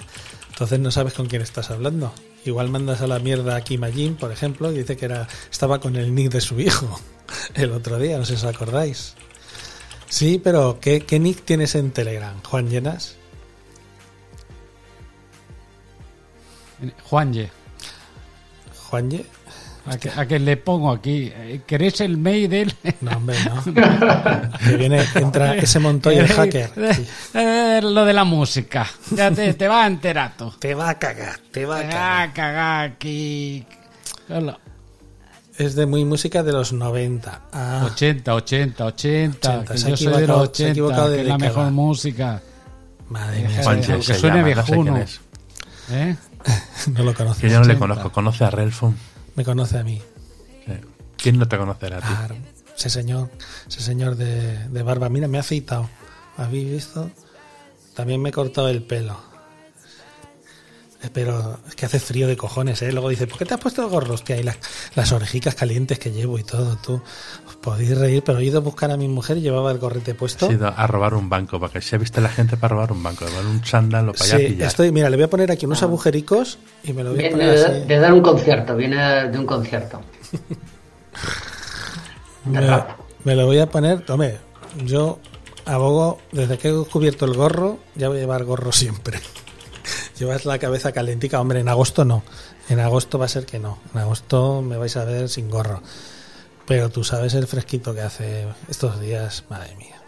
Entonces 0.50 0.78
no 0.78 0.90
sabes 0.90 1.14
con 1.14 1.26
quién 1.26 1.42
estás 1.42 1.70
hablando. 1.70 2.12
Igual 2.44 2.68
mandas 2.70 3.00
a 3.00 3.06
la 3.06 3.18
mierda 3.18 3.56
a 3.56 3.60
Kimajin, 3.62 4.14
por 4.16 4.30
ejemplo, 4.32 4.70
y 4.72 4.78
dice 4.78 4.96
que 4.96 5.06
era 5.06 5.26
estaba 5.50 5.80
con 5.80 5.96
el 5.96 6.14
nick 6.14 6.30
de 6.32 6.40
su 6.40 6.60
hijo 6.60 7.00
el 7.54 7.72
otro 7.72 7.98
día, 7.98 8.18
no 8.18 8.24
sé 8.24 8.36
si 8.36 8.46
os 8.46 8.54
acordáis. 8.54 9.14
Sí, 10.08 10.40
pero 10.42 10.78
¿qué, 10.80 11.00
qué 11.00 11.18
nick 11.18 11.44
tienes 11.44 11.74
en 11.74 11.90
Telegram? 11.90 12.34
Juan 12.42 12.68
Llenas. 12.68 13.16
Juanje. 17.04 17.50
Juanje. 18.90 19.24
¿A 19.84 19.98
que, 19.98 20.10
a 20.14 20.26
que 20.26 20.38
le 20.38 20.56
pongo 20.58 20.92
aquí? 20.92 21.32
Eh, 21.34 21.62
¿Queréis 21.66 22.00
el 22.02 22.16
mail 22.16 22.48
del...? 22.48 22.72
No, 23.00 23.16
hombre, 23.16 23.36
no. 23.44 23.64
que 24.64 24.76
viene, 24.76 25.04
entra 25.16 25.56
ese 25.56 25.80
montoya 25.80 26.22
de 26.22 26.28
hacker. 26.34 26.70
Eh, 27.34 27.80
lo 27.82 28.04
de 28.04 28.12
la 28.12 28.22
música. 28.22 28.88
Ya 29.10 29.32
te, 29.32 29.54
te 29.54 29.66
va 29.66 29.82
a 29.84 29.86
enterar. 29.88 30.34
Te 30.60 30.74
va 30.74 30.90
a 30.90 30.98
cagar, 30.98 31.40
te 31.50 31.66
va 31.66 31.78
a 31.78 31.80
Te 31.80 31.88
cagar. 31.88 32.00
va 32.00 32.22
a 32.22 32.32
cagar 32.32 32.90
aquí. 32.92 33.66
Hola. 34.28 34.58
Es 35.58 35.74
de 35.74 35.86
muy 35.86 36.04
música 36.04 36.42
de 36.42 36.52
los 36.52 36.72
90. 36.72 37.42
Ah, 37.52 37.88
80, 37.92 38.34
80, 38.34 38.84
80. 38.86 39.48
80, 39.58 39.72
que 39.72 39.78
se 39.78 39.90
yo 39.90 39.96
soy 39.96 40.06
de 40.06 40.26
los 40.26 40.48
equivocado- 40.48 40.54
se 40.54 40.62
ha 40.62 40.66
80, 40.66 40.70
equivocado 40.70 41.08
de 41.10 41.16
que 41.16 41.22
es 41.22 41.28
la 41.28 41.38
mejor 41.38 41.70
música. 41.72 42.42
madre 43.08 43.46
mía. 43.48 43.60
aunque 43.66 44.02
se 44.02 44.14
suene 44.14 44.40
no 44.40 44.46
sé 44.46 44.54
viejuno. 44.54 44.96
es. 44.98 45.20
¿Eh? 45.90 46.16
No 46.92 47.04
lo 47.04 47.14
conoce. 47.14 47.42
Que 47.42 47.48
yo 47.50 47.58
no 47.60 47.64
le 47.66 47.74
80. 47.74 47.78
conozco. 47.78 48.12
¿Conoce 48.12 48.44
a 48.44 48.50
Relfon? 48.50 48.96
Me 49.36 49.44
conoce 49.44 49.78
a 49.78 49.84
mí. 49.84 50.00
¿Quién 51.16 51.38
no 51.38 51.46
te 51.46 51.56
conocerá 51.56 51.98
a 51.98 52.00
ti? 52.00 52.06
Claro, 52.08 52.34
ese 52.76 52.90
señor, 52.90 53.30
ese 53.68 53.80
señor 53.80 54.16
de, 54.16 54.66
de 54.68 54.82
barba. 54.82 55.08
Mira, 55.08 55.28
me 55.28 55.38
ha 55.38 55.42
afeitado. 55.42 55.88
¿Habéis 56.36 56.68
visto? 56.70 57.10
También 57.94 58.20
me 58.20 58.30
he 58.30 58.32
cortado 58.32 58.68
el 58.68 58.82
pelo. 58.82 59.16
Pero 61.12 61.58
es 61.68 61.74
que 61.74 61.86
hace 61.86 61.98
frío 61.98 62.28
de 62.28 62.36
cojones, 62.36 62.80
¿eh? 62.82 62.92
Luego 62.92 63.08
dice, 63.08 63.26
¿por 63.26 63.38
qué 63.38 63.44
te 63.44 63.54
has 63.54 63.60
puesto 63.60 63.82
el 63.82 63.88
gorro? 63.88 64.14
Hostia, 64.14 64.36
y 64.38 64.42
las, 64.42 64.56
las 64.94 65.10
orejicas 65.12 65.54
calientes 65.54 65.98
que 65.98 66.12
llevo 66.12 66.38
y 66.38 66.44
todo, 66.44 66.76
tú. 66.76 67.02
Os 67.48 67.56
podéis 67.56 67.98
reír, 67.98 68.22
pero 68.24 68.38
he 68.38 68.44
ido 68.44 68.58
a 68.58 68.60
buscar 68.60 68.90
a 68.92 68.96
mi 68.96 69.08
mujer 69.08 69.36
y 69.38 69.40
llevaba 69.40 69.72
el 69.72 69.78
gorrete 69.78 70.14
puesto. 70.14 70.46
Ha 70.48 70.52
ido 70.52 70.68
a 70.68 70.86
robar 70.86 71.14
un 71.14 71.28
banco, 71.28 71.58
porque 71.58 71.80
se 71.80 71.96
ha 71.96 71.98
visto 71.98 72.20
la 72.20 72.28
gente 72.28 72.56
para 72.56 72.74
robar 72.74 72.92
un 72.92 73.02
banco, 73.02 73.26
llevar 73.26 73.46
un 73.46 73.60
chándal 73.62 74.10
o 74.10 74.12
para 74.12 74.24
allá 74.36 74.38
pillar. 74.48 74.68
estoy, 74.68 74.92
mira, 74.92 75.10
le 75.10 75.16
voy 75.16 75.24
a 75.24 75.30
poner 75.30 75.50
aquí 75.50 75.66
unos 75.66 75.82
agujericos 75.82 76.58
y 76.84 76.92
me 76.92 77.02
lo 77.02 77.10
voy 77.10 77.18
a 77.18 77.22
Viene 77.22 77.36
poner 77.36 77.58
de, 77.58 77.64
así. 77.78 77.86
de 77.88 77.98
dar 77.98 78.12
un 78.12 78.22
concierto, 78.22 78.76
viene 78.76 79.28
de 79.28 79.38
un 79.38 79.46
concierto. 79.46 80.00
De 82.44 82.60
Me, 82.60 82.60
rap. 82.66 82.90
me 83.24 83.36
lo 83.36 83.46
voy 83.46 83.58
a 83.58 83.68
poner, 83.68 84.04
hombre, 84.08 84.38
yo 84.84 85.18
abogo, 85.64 86.18
desde 86.32 86.58
que 86.58 86.68
he 86.68 86.72
descubierto 86.72 87.24
el 87.24 87.34
gorro, 87.34 87.78
ya 87.94 88.08
voy 88.08 88.18
a 88.18 88.20
llevar 88.20 88.44
gorro 88.44 88.72
siempre. 88.72 89.20
Llevas 90.22 90.44
la 90.44 90.60
cabeza 90.60 90.92
calentica, 90.92 91.40
hombre, 91.40 91.58
en 91.58 91.68
agosto 91.68 92.04
no. 92.04 92.22
En 92.68 92.78
agosto 92.78 93.18
va 93.18 93.24
a 93.24 93.28
ser 93.28 93.44
que 93.44 93.58
no. 93.58 93.80
En 93.92 94.02
agosto 94.02 94.62
me 94.62 94.76
vais 94.76 94.96
a 94.96 95.04
ver 95.04 95.28
sin 95.28 95.50
gorro. 95.50 95.82
Pero 96.64 96.90
tú 96.90 97.02
sabes 97.02 97.34
el 97.34 97.48
fresquito 97.48 97.92
que 97.92 98.02
hace 98.02 98.46
estos 98.68 99.00
días, 99.00 99.42
madre 99.50 99.74
mía. 99.74 100.00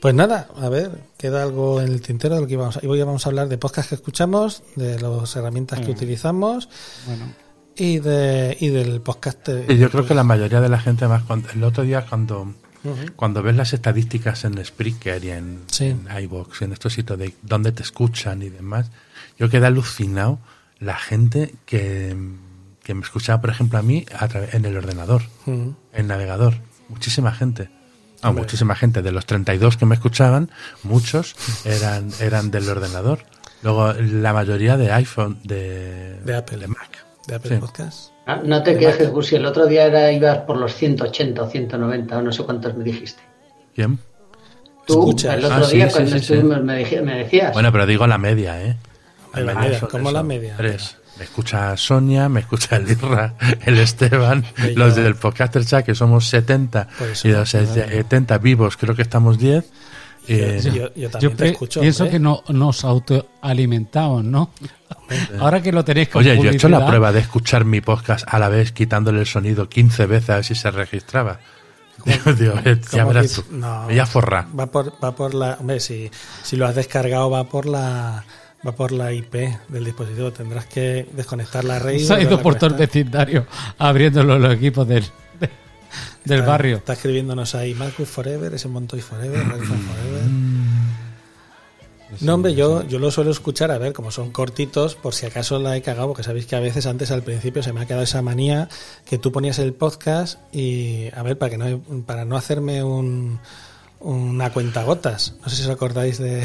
Pues 0.00 0.14
nada, 0.14 0.46
a 0.60 0.68
ver, 0.68 0.92
queda 1.18 1.42
algo 1.42 1.80
en 1.80 1.88
el 1.88 2.02
tintero 2.02 2.36
de 2.36 2.42
lo 2.42 2.46
que 2.46 2.52
íbamos 2.52 2.76
a, 2.76 2.84
y 2.84 2.86
hoy 2.86 3.02
vamos 3.02 3.26
a 3.26 3.30
hablar 3.30 3.48
de 3.48 3.58
podcast 3.58 3.88
que 3.88 3.96
escuchamos, 3.96 4.62
de 4.76 5.00
las 5.00 5.34
herramientas 5.34 5.80
que 5.80 5.88
Mm. 5.88 5.96
utilizamos 5.96 6.68
Bueno, 7.06 7.32
y 7.74 7.98
de 7.98 8.56
y 8.60 8.68
del 8.68 9.00
podcast. 9.00 9.48
de- 9.48 9.74
Y 9.74 9.76
yo 9.76 9.90
creo 9.90 10.06
que 10.06 10.14
la 10.14 10.22
mayoría 10.22 10.60
de 10.60 10.68
la 10.68 10.78
gente 10.78 11.08
más 11.08 11.24
cuando, 11.24 11.48
el 11.50 11.64
otro 11.64 11.82
día 11.82 12.06
cuando 12.08 12.54
Cuando 13.16 13.42
ves 13.42 13.56
las 13.56 13.72
estadísticas 13.72 14.44
en 14.44 14.62
Spreaker 14.64 15.24
y 15.24 15.30
en, 15.30 15.60
Sí. 15.66 15.86
en 15.86 16.06
en 16.60 16.72
estos 16.72 16.92
sitios 16.92 17.18
de 17.18 17.34
dónde 17.42 17.72
te 17.72 17.82
escuchan 17.82 18.42
y 18.42 18.50
demás, 18.50 18.90
yo 19.38 19.48
quedé 19.48 19.66
alucinado 19.66 20.38
la 20.78 20.96
gente 20.96 21.54
que, 21.66 22.16
que 22.82 22.94
me 22.94 23.02
escuchaba, 23.02 23.40
por 23.40 23.50
ejemplo, 23.50 23.78
a 23.78 23.82
mí 23.82 24.04
a 24.18 24.28
en 24.52 24.64
el 24.64 24.76
ordenador, 24.76 25.22
Ujú. 25.46 25.74
en 25.92 26.06
navegador. 26.06 26.54
Muchísima 26.88 27.32
gente. 27.32 27.70
Hombre. 28.22 28.42
muchísima 28.44 28.74
gente. 28.74 29.02
De 29.02 29.12
los 29.12 29.26
32 29.26 29.76
que 29.76 29.84
me 29.86 29.94
escuchaban, 29.94 30.50
muchos 30.82 31.34
eran, 31.66 32.08
eran 32.20 32.50
del 32.50 32.68
ordenador. 32.70 33.26
Luego, 33.62 33.92
la 33.94 34.32
mayoría 34.32 34.76
de 34.78 34.92
iPhone, 34.92 35.38
de, 35.44 36.20
De 36.24 36.34
Apple. 36.36 36.56
de 36.58 36.68
Mac. 36.68 37.04
de 37.26 37.34
Apple 37.34 37.50
Sí. 37.54 37.56
Podcast. 37.60 38.10
Ah, 38.26 38.40
No 38.44 38.62
te 38.62 38.76
quejes, 38.78 39.10
Gusi, 39.10 39.36
el 39.36 39.44
otro 39.46 39.66
día 39.66 39.84
era, 39.84 40.10
ibas 40.12 40.38
por 40.38 40.56
los 40.56 40.74
180 40.74 41.42
o 41.42 41.48
190 41.50 42.16
o 42.18 42.22
no 42.22 42.32
sé 42.32 42.42
cuántos 42.44 42.74
me 42.76 42.84
dijiste. 42.84 43.22
¿Quién? 43.74 43.98
Tú, 44.86 45.00
Escuchas. 45.00 45.34
el 45.38 45.44
otro 45.44 45.56
Ah, 45.58 45.64
sí, 45.64 45.76
día 45.76 45.86
sí, 45.88 45.92
cuando 45.94 46.10
sí, 46.12 46.18
sí. 46.18 46.32
estuvimos 46.34 46.62
me, 46.64 46.76
dije- 46.78 47.02
me 47.02 47.18
decías. 47.18 47.52
Bueno, 47.52 47.70
pero 47.72 47.86
digo 47.86 48.06
la 48.06 48.18
media, 48.18 48.62
¿eh? 48.62 48.76
La 49.34 49.40
media 49.40 49.54
media, 49.60 49.80
son 49.80 49.88
¿cómo 49.90 50.08
eso, 50.08 50.12
la 50.12 50.22
media? 50.22 50.54
Tres. 50.56 50.96
Me 51.18 51.24
escucha 51.24 51.76
Sonia, 51.76 52.28
me 52.28 52.40
escucha 52.40 52.76
el 52.76 52.90
Irra, 52.90 53.34
el 53.66 53.78
Esteban, 53.78 54.44
Bello. 54.60 54.78
los 54.78 54.96
del 54.96 55.14
Podcaster 55.14 55.64
Chat, 55.64 55.84
que 55.86 55.94
somos 55.94 56.26
70, 56.28 56.88
Por 56.98 57.08
eso, 57.08 57.28
y 57.28 57.32
los 57.32 57.50
claro. 57.50 57.66
70 57.66 58.38
vivos, 58.38 58.76
creo 58.76 58.94
que 58.96 59.02
estamos 59.02 59.38
10. 59.38 59.64
Eh, 60.26 60.60
Yo- 60.64 60.72
yo- 60.72 60.94
yo 60.94 61.10
también 61.10 61.32
yo 61.32 61.36
te 61.36 61.48
escucho, 61.50 61.80
pienso 61.80 62.04
hombre. 62.04 62.12
que 62.16 62.20
no, 62.20 62.42
nos 62.48 62.84
autoalimentamos, 62.84 64.24
¿no? 64.24 64.50
Ahora 65.38 65.62
que 65.62 65.72
lo 65.72 65.84
tenéis 65.84 66.08
con 66.08 66.20
Oye, 66.20 66.36
yo 66.36 66.50
he 66.50 66.54
hecho 66.54 66.68
la 66.68 66.86
prueba 66.86 67.12
de 67.12 67.20
escuchar 67.20 67.64
mi 67.64 67.80
podcast 67.80 68.24
a 68.28 68.38
la 68.38 68.48
vez 68.48 68.72
quitándole 68.72 69.20
el 69.20 69.26
sonido 69.26 69.68
15 69.68 70.06
veces 70.06 70.30
a 70.30 70.34
ver 70.36 70.44
si 70.44 70.54
se 70.54 70.70
registraba. 70.70 71.38
Digo, 72.04 72.32
digo, 72.38 72.54
eh, 72.64 72.80
ya 72.92 73.02
¿Cómo 73.02 73.14
verás 73.14 73.32
tú. 73.34 73.44
no. 73.50 73.80
Me 73.82 73.86
voy 73.86 73.98
a 73.98 74.06
forrar. 74.06 74.46
Va 74.58 74.66
por, 74.66 74.92
va 75.02 75.14
por 75.14 75.34
la. 75.34 75.56
Hombre, 75.60 75.80
si, 75.80 76.10
si 76.42 76.56
lo 76.56 76.66
has 76.66 76.74
descargado, 76.74 77.30
va 77.30 77.44
por 77.44 77.66
la. 77.66 78.24
Va 78.66 78.72
por 78.72 78.92
la 78.92 79.12
IP 79.12 79.34
del 79.68 79.84
dispositivo. 79.84 80.32
Tendrás 80.32 80.66
que 80.66 81.06
desconectar 81.12 81.64
la 81.64 81.78
red. 81.78 81.98
se 81.98 82.14
ha 82.14 82.20
ido 82.20 82.40
por 82.40 82.54
todo 82.54 82.70
el 82.70 82.76
vecindario 82.76 83.46
abriéndolo 83.78 84.38
los 84.38 84.54
equipos 84.54 84.88
del, 84.88 85.02
de- 85.38 85.50
del 86.24 86.38
Está- 86.40 86.50
barrio. 86.50 86.76
Está 86.78 86.94
escribiéndonos 86.94 87.54
ahí 87.54 87.74
Marcus 87.74 88.08
Forever, 88.08 88.54
ese 88.54 88.68
Montoy 88.68 89.00
Forever, 89.02 89.38
Forever. 89.44 90.22
No, 92.20 92.34
hombre, 92.34 92.54
yo, 92.54 92.82
yo 92.86 92.98
lo 92.98 93.10
suelo 93.10 93.30
escuchar, 93.30 93.70
a 93.70 93.78
ver, 93.78 93.92
como 93.92 94.10
son 94.10 94.30
cortitos, 94.30 94.94
por 94.94 95.14
si 95.14 95.26
acaso 95.26 95.58
la 95.58 95.76
he 95.76 95.82
cagado, 95.82 96.08
porque 96.08 96.22
sabéis 96.22 96.46
que 96.46 96.56
a 96.56 96.60
veces 96.60 96.86
antes 96.86 97.10
al 97.10 97.22
principio 97.22 97.62
se 97.62 97.72
me 97.72 97.80
ha 97.80 97.86
quedado 97.86 98.02
esa 98.02 98.22
manía 98.22 98.68
que 99.04 99.18
tú 99.18 99.32
ponías 99.32 99.58
el 99.58 99.72
podcast 99.72 100.38
y, 100.52 101.08
a 101.14 101.22
ver, 101.22 101.38
para 101.38 101.50
que 101.50 101.58
no, 101.58 101.80
para 102.06 102.24
no 102.24 102.36
hacerme 102.36 102.82
un, 102.82 103.40
una 104.00 104.52
cuenta 104.52 104.84
gotas. 104.84 105.34
No 105.42 105.48
sé 105.48 105.56
si 105.56 105.62
os 105.62 105.70
acordáis 105.70 106.18
de, 106.18 106.44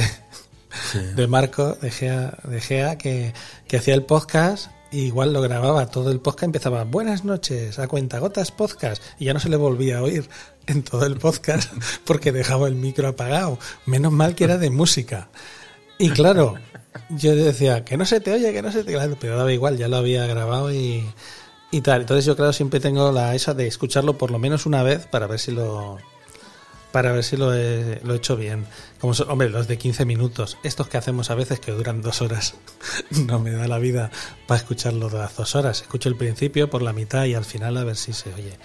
de 1.16 1.28
Marco, 1.28 1.74
de 1.74 1.92
Gea, 1.92 2.38
de 2.44 2.62
Gea 2.62 2.98
que, 2.98 3.34
que 3.68 3.78
hacía 3.78 3.94
el 3.94 4.04
podcast 4.04 4.72
y 4.92 5.02
igual 5.02 5.34
lo 5.34 5.42
grababa 5.42 5.88
todo 5.88 6.12
el 6.12 6.20
podcast, 6.20 6.46
empezaba 6.46 6.84
buenas 6.84 7.24
noches, 7.24 7.78
a 7.78 7.88
cuentagotas 7.88 8.52
podcast, 8.52 9.04
y 9.20 9.26
ya 9.26 9.34
no 9.34 9.40
se 9.40 9.50
le 9.50 9.56
volvía 9.56 10.00
a 10.00 10.04
oír 10.04 10.28
en 10.66 10.84
todo 10.84 11.06
el 11.06 11.18
podcast 11.18 11.72
porque 12.06 12.32
dejaba 12.32 12.68
el 12.68 12.76
micro 12.76 13.08
apagado. 13.08 13.60
Menos 13.86 14.12
mal 14.12 14.36
que 14.36 14.46
era 14.46 14.58
de 14.58 14.70
música. 14.70 15.30
Y 16.00 16.10
claro, 16.12 16.56
yo 17.10 17.36
decía, 17.36 17.86
que 17.86 17.98
no 17.98 18.06
se 18.06 18.22
te 18.22 18.34
oye, 18.34 18.52
que 18.52 18.62
no 18.62 18.72
se 18.72 18.84
te... 18.84 18.94
Claro, 18.94 19.18
pero 19.20 19.38
daba 19.38 19.52
igual, 19.54 19.78
ya 19.78 19.88
lo 19.88 19.98
había 19.98 20.26
grabado 20.26 20.74
y, 20.74 21.04
y 21.72 21.82
tal. 21.82 22.02
Entonces 22.02 22.26
yo 22.26 22.36
claro 22.36 22.54
siempre 22.54 22.80
tengo 22.80 23.12
la 23.12 23.36
esa 23.36 23.54
de 23.54 23.68
escucharlo 23.68 24.18
por 24.18 24.32
lo 24.32 24.40
menos 24.40 24.66
una 24.66 24.82
vez 24.82 25.06
para 25.06 25.28
ver 25.28 25.40
si 25.40 25.52
lo 25.52 25.98
para 26.92 27.12
ver 27.12 27.24
si 27.24 27.38
lo 27.38 27.54
he, 27.54 28.00
lo 28.04 28.14
he 28.14 28.18
hecho 28.18 28.36
bien. 28.36 28.66
Como 29.00 29.14
son, 29.14 29.30
hombre, 29.30 29.50
los 29.50 29.68
de 29.68 29.78
15 29.78 30.06
minutos, 30.06 30.58
estos 30.64 30.88
que 30.88 30.98
hacemos 30.98 31.30
a 31.30 31.36
veces 31.36 31.60
que 31.60 31.72
duran 31.72 32.02
dos 32.02 32.22
horas, 32.22 32.56
no 33.28 33.40
me 33.40 33.52
da 33.52 33.68
la 33.68 33.78
vida 33.78 34.10
para 34.48 34.60
escucharlo 34.60 35.10
de 35.10 35.20
las 35.20 35.36
dos 35.36 35.56
horas. 35.56 35.82
Escucho 35.82 36.10
el 36.10 36.16
principio 36.16 36.70
por 36.70 36.82
la 36.82 36.94
mitad 36.94 37.26
y 37.26 37.36
al 37.36 37.46
final 37.46 37.78
a 37.78 37.84
ver 37.84 37.96
si 37.96 38.14
se 38.14 38.34
oye. 38.34 38.58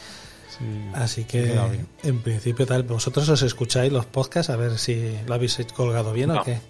Sí, 0.56 0.64
Así 0.94 1.24
que 1.24 1.58
en 2.04 2.22
principio 2.22 2.64
tal, 2.64 2.84
vosotros 2.84 3.28
os 3.28 3.42
escucháis 3.42 3.92
los 3.92 4.06
podcasts 4.06 4.50
a 4.50 4.56
ver 4.56 4.78
si 4.78 5.18
lo 5.26 5.34
habéis 5.34 5.58
colgado 5.74 6.12
bien 6.12 6.30
o 6.30 6.44
qué. 6.44 6.60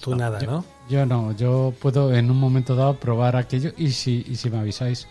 Tú 0.00 0.14
nada, 0.14 0.38
yo, 0.40 0.50
¿no? 0.50 0.64
yo 0.88 1.06
no, 1.06 1.32
yo 1.32 1.72
puedo 1.80 2.14
en 2.14 2.30
un 2.30 2.38
momento 2.38 2.74
dado 2.74 2.94
probar 2.96 3.36
aquello 3.36 3.72
y 3.76 3.90
si, 3.90 4.24
y 4.28 4.36
si 4.36 4.50
me 4.50 4.58
avisáis. 4.58 5.06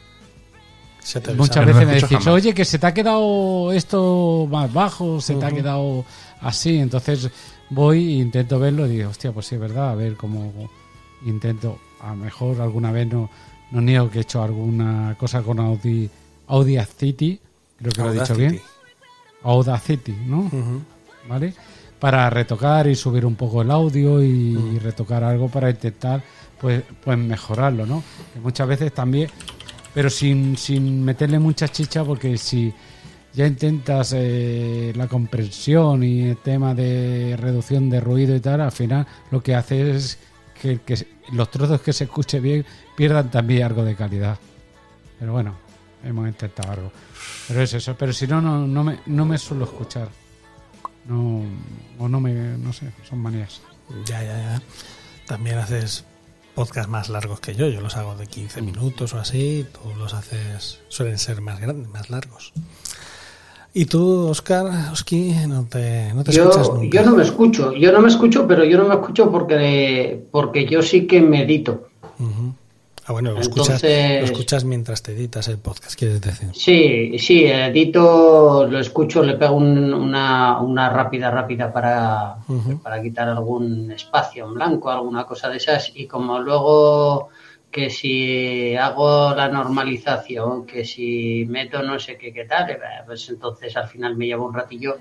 Se 1.00 1.20
te 1.20 1.34
Muchas 1.34 1.58
avisa. 1.58 1.80
Veces 1.80 1.88
me 1.88 1.94
decís, 1.96 2.10
jamás. 2.10 2.28
oye, 2.28 2.54
que 2.54 2.64
se 2.64 2.80
te 2.80 2.88
ha 2.88 2.94
quedado 2.94 3.72
esto 3.74 4.48
más 4.50 4.72
bajo, 4.72 5.20
se 5.20 5.36
te 5.36 5.46
ha 5.46 5.52
quedado 5.52 6.06
así. 6.42 6.78
Entonces 6.78 7.30
voy 7.70 8.16
e 8.16 8.22
intento 8.22 8.58
verlo 8.60 8.86
y 8.86 8.98
digo, 8.98 9.10
hostia, 9.10 9.32
pues 9.32 9.48
sí, 9.48 9.55
es 9.55 9.62
verdad, 9.62 9.89
a 9.89 9.96
ver 9.96 10.16
cómo 10.16 10.70
intento. 11.26 11.78
A 12.01 12.10
lo 12.12 12.16
mejor 12.18 12.62
alguna 12.62 12.92
vez 12.92 13.08
no, 13.08 13.30
no 13.72 13.82
niego 13.82 14.10
que 14.10 14.20
he 14.20 14.22
hecho 14.22 14.43
alguna 14.43 15.16
cosa 15.20 15.42
con 15.42 15.60
Audi, 15.60 16.10
Audacity, 16.47 17.39
creo 17.78 17.92
que 17.92 18.01
lo 18.01 18.14
he 18.14 18.20
dicho 18.20 18.36
bien. 18.36 18.62
Audacity, 19.43 20.14
¿no? 20.26 20.50
¿Vale? 21.28 21.54
Para 22.04 22.30
retocar 22.30 22.88
y 22.88 22.96
subir 22.96 23.25
un 23.25 23.36
poco 23.36 23.62
el 23.62 23.71
audio 23.71 24.21
y 24.21 24.78
retocar 24.80 25.24
algo 25.24 25.47
para 25.47 25.70
intentar 25.70 26.21
pues, 26.59 26.84
pues 27.01 27.17
mejorarlo, 27.17 27.86
¿no? 27.86 28.04
Muchas 28.42 28.67
veces 28.67 28.93
también, 28.93 29.30
pero 29.93 30.09
sin, 30.09 30.58
sin 30.58 31.01
meterle 31.05 31.39
mucha 31.39 31.70
chicha 31.70 32.04
porque 32.04 32.38
si 32.38 32.74
ya 33.32 33.47
intentas 33.47 34.13
eh, 34.17 34.92
la 34.97 35.08
comprensión 35.08 36.04
y 36.04 36.24
el 36.24 36.38
tema 36.38 36.75
de 36.75 37.38
reducción 37.38 37.89
de 37.89 38.01
ruido 38.01 38.36
y 38.36 38.42
tal, 38.42 38.59
al 38.59 38.74
final 38.74 39.08
lo 39.32 39.42
que 39.42 39.55
hace 39.55 39.92
es 39.96 40.20
que, 40.62 40.82
que 40.82 41.08
los 41.32 41.50
trozos 41.51 41.80
que 41.80 41.93
se 41.93 42.04
escuche 42.04 42.42
bien 42.42 42.66
pierdan 42.97 43.32
también 43.32 43.63
algo 43.63 43.86
de 43.86 43.96
calidad. 43.96 44.38
Pero 45.20 45.32
bueno, 45.32 45.55
hemos 46.04 46.28
intentado 46.28 46.70
algo. 46.70 46.92
Pero 47.47 47.62
es 47.62 47.74
eso, 47.74 47.96
pero 47.97 48.12
si 48.12 48.28
no, 48.28 48.42
no, 48.42 48.67
no, 48.67 48.84
me, 48.84 49.00
no 49.05 49.24
me 49.25 49.38
suelo 49.38 49.63
escuchar. 49.63 50.09
No, 51.08 51.43
o 52.00 52.08
no 52.08 52.20
me, 52.20 52.34
no 52.58 52.74
sé, 52.74 52.92
son 53.08 53.20
manías. 53.20 53.62
Ya, 54.05 54.24
ya, 54.24 54.38
ya. 54.38 54.62
También 55.28 55.58
haces 55.58 56.05
podcasts 56.55 56.89
más 56.89 57.09
largos 57.09 57.39
que 57.39 57.55
yo. 57.55 57.67
Yo 57.67 57.82
los 57.82 57.97
hago 57.97 58.16
de 58.16 58.28
15 58.28 58.62
minutos 58.62 59.13
o 59.13 59.20
así. 59.20 59.66
Tú 59.74 59.97
los 59.97 60.13
haces, 60.13 60.80
suelen 60.88 61.17
ser 61.17 61.42
más 61.42 61.59
grandes, 61.59 61.89
más 61.89 62.09
largos. 62.09 62.54
¿Y 63.75 63.86
tú, 63.86 64.28
Oscar, 64.28 64.92
Oski, 64.92 65.34
no 65.47 65.66
te, 65.66 66.13
no 66.13 66.24
te 66.24 66.32
yo, 66.32 66.43
escuchas 66.43 66.70
nunca? 66.70 66.96
Yo 66.96 67.09
no 67.09 67.16
me 67.16 67.24
escucho, 67.24 67.74
yo 67.74 67.92
no 67.92 68.01
me 68.01 68.08
escucho, 68.08 68.47
pero 68.47 68.63
yo 68.63 68.78
no 68.78 68.88
me 68.88 68.93
escucho 68.93 69.32
porque, 69.32 70.24
porque 70.32 70.67
yo 70.67 70.84
sí 70.84 71.08
que 71.08 71.21
medito. 71.21 71.88
Ah, 73.05 73.12
bueno, 73.12 73.32
lo, 73.32 73.39
escuchas, 73.39 73.84
Entonces- 73.84 74.20
lo 74.21 74.25
escuchas 74.28 74.63
mientras 74.63 75.04
te 75.04 75.12
editas 75.12 75.47
el 75.50 75.58
podcast, 75.58 75.96
quieres 76.00 76.21
decir. 76.21 76.50
Sí, 76.54 77.17
sí, 77.20 77.46
edito, 77.46 78.66
lo 78.70 78.80
escucho, 78.80 79.21
le 79.24 79.34
pego 79.36 79.55
un- 79.55 79.93
una, 79.93 80.59
una 80.62 80.89
rápida, 80.89 81.30
rápida 81.30 81.71
para, 81.74 82.38
para 82.82 83.01
quitar 83.01 83.28
algún 83.28 83.92
espacio 83.92 84.46
en 84.46 84.54
blanco, 84.54 84.89
alguna 84.89 85.25
cosa 85.25 85.50
de 85.50 85.58
esas. 85.58 85.92
Y 85.96 86.08
como 86.08 86.39
luego 86.39 87.30
que 87.70 87.89
si 87.89 88.75
hago 88.78 89.34
la 89.36 89.50
normalización, 89.50 90.66
que 90.66 90.86
si 90.86 91.46
meto 91.50 91.82
no 91.84 92.00
sé 92.00 92.17
qué, 92.17 92.32
qué 92.32 92.46
tal, 92.46 92.78
pues 93.05 93.28
entonces 93.30 93.75
al 93.75 93.88
final 93.88 94.16
me 94.16 94.28
llevo 94.28 94.46
un 94.46 94.54
ratillo 94.54 94.97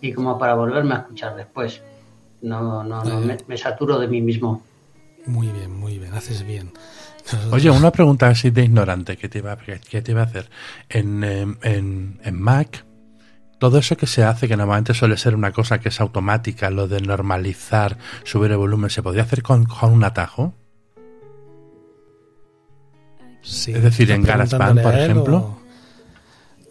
y 0.00 0.12
como 0.12 0.38
para 0.38 0.54
volverme 0.54 0.94
a 0.94 0.98
escuchar 0.98 1.34
después. 1.34 1.80
No, 2.42 2.84
no, 2.84 3.02
no, 3.02 3.20
me, 3.20 3.38
me 3.48 3.56
saturo 3.56 3.98
de 3.98 4.06
mí 4.06 4.20
mismo. 4.20 4.62
Muy 5.26 5.48
bien, 5.48 5.74
muy 5.74 5.98
bien, 5.98 6.12
haces 6.12 6.44
bien. 6.46 6.70
Oye, 7.52 7.70
una 7.70 7.90
pregunta 7.90 8.28
así 8.28 8.50
de 8.50 8.64
ignorante 8.64 9.16
que 9.16 9.28
te 9.28 9.38
iba, 9.38 9.56
que, 9.56 9.78
que 9.80 10.02
te 10.02 10.12
iba 10.12 10.20
a 10.22 10.24
hacer. 10.24 10.50
En, 10.88 11.24
em, 11.24 11.56
en, 11.62 12.20
en 12.22 12.40
Mac, 12.40 12.84
todo 13.58 13.78
eso 13.78 13.96
que 13.96 14.06
se 14.06 14.22
hace, 14.24 14.46
que 14.46 14.56
normalmente 14.56 14.92
suele 14.94 15.16
ser 15.16 15.34
una 15.34 15.50
cosa 15.52 15.80
que 15.80 15.88
es 15.88 16.00
automática, 16.00 16.68
lo 16.70 16.86
de 16.86 17.00
normalizar, 17.00 17.96
subir 18.24 18.50
el 18.50 18.58
volumen, 18.58 18.90
¿se 18.90 19.02
podría 19.02 19.22
hacer 19.22 19.42
con, 19.42 19.64
con 19.64 19.92
un 19.92 20.04
atajo? 20.04 20.54
Sí, 23.42 23.72
es 23.72 23.82
decir, 23.82 24.10
en 24.10 24.22
¿estás 24.22 24.36
GarageBand, 24.50 24.82
por 24.82 24.94
ejemplo. 24.94 25.36
o- 25.38 25.64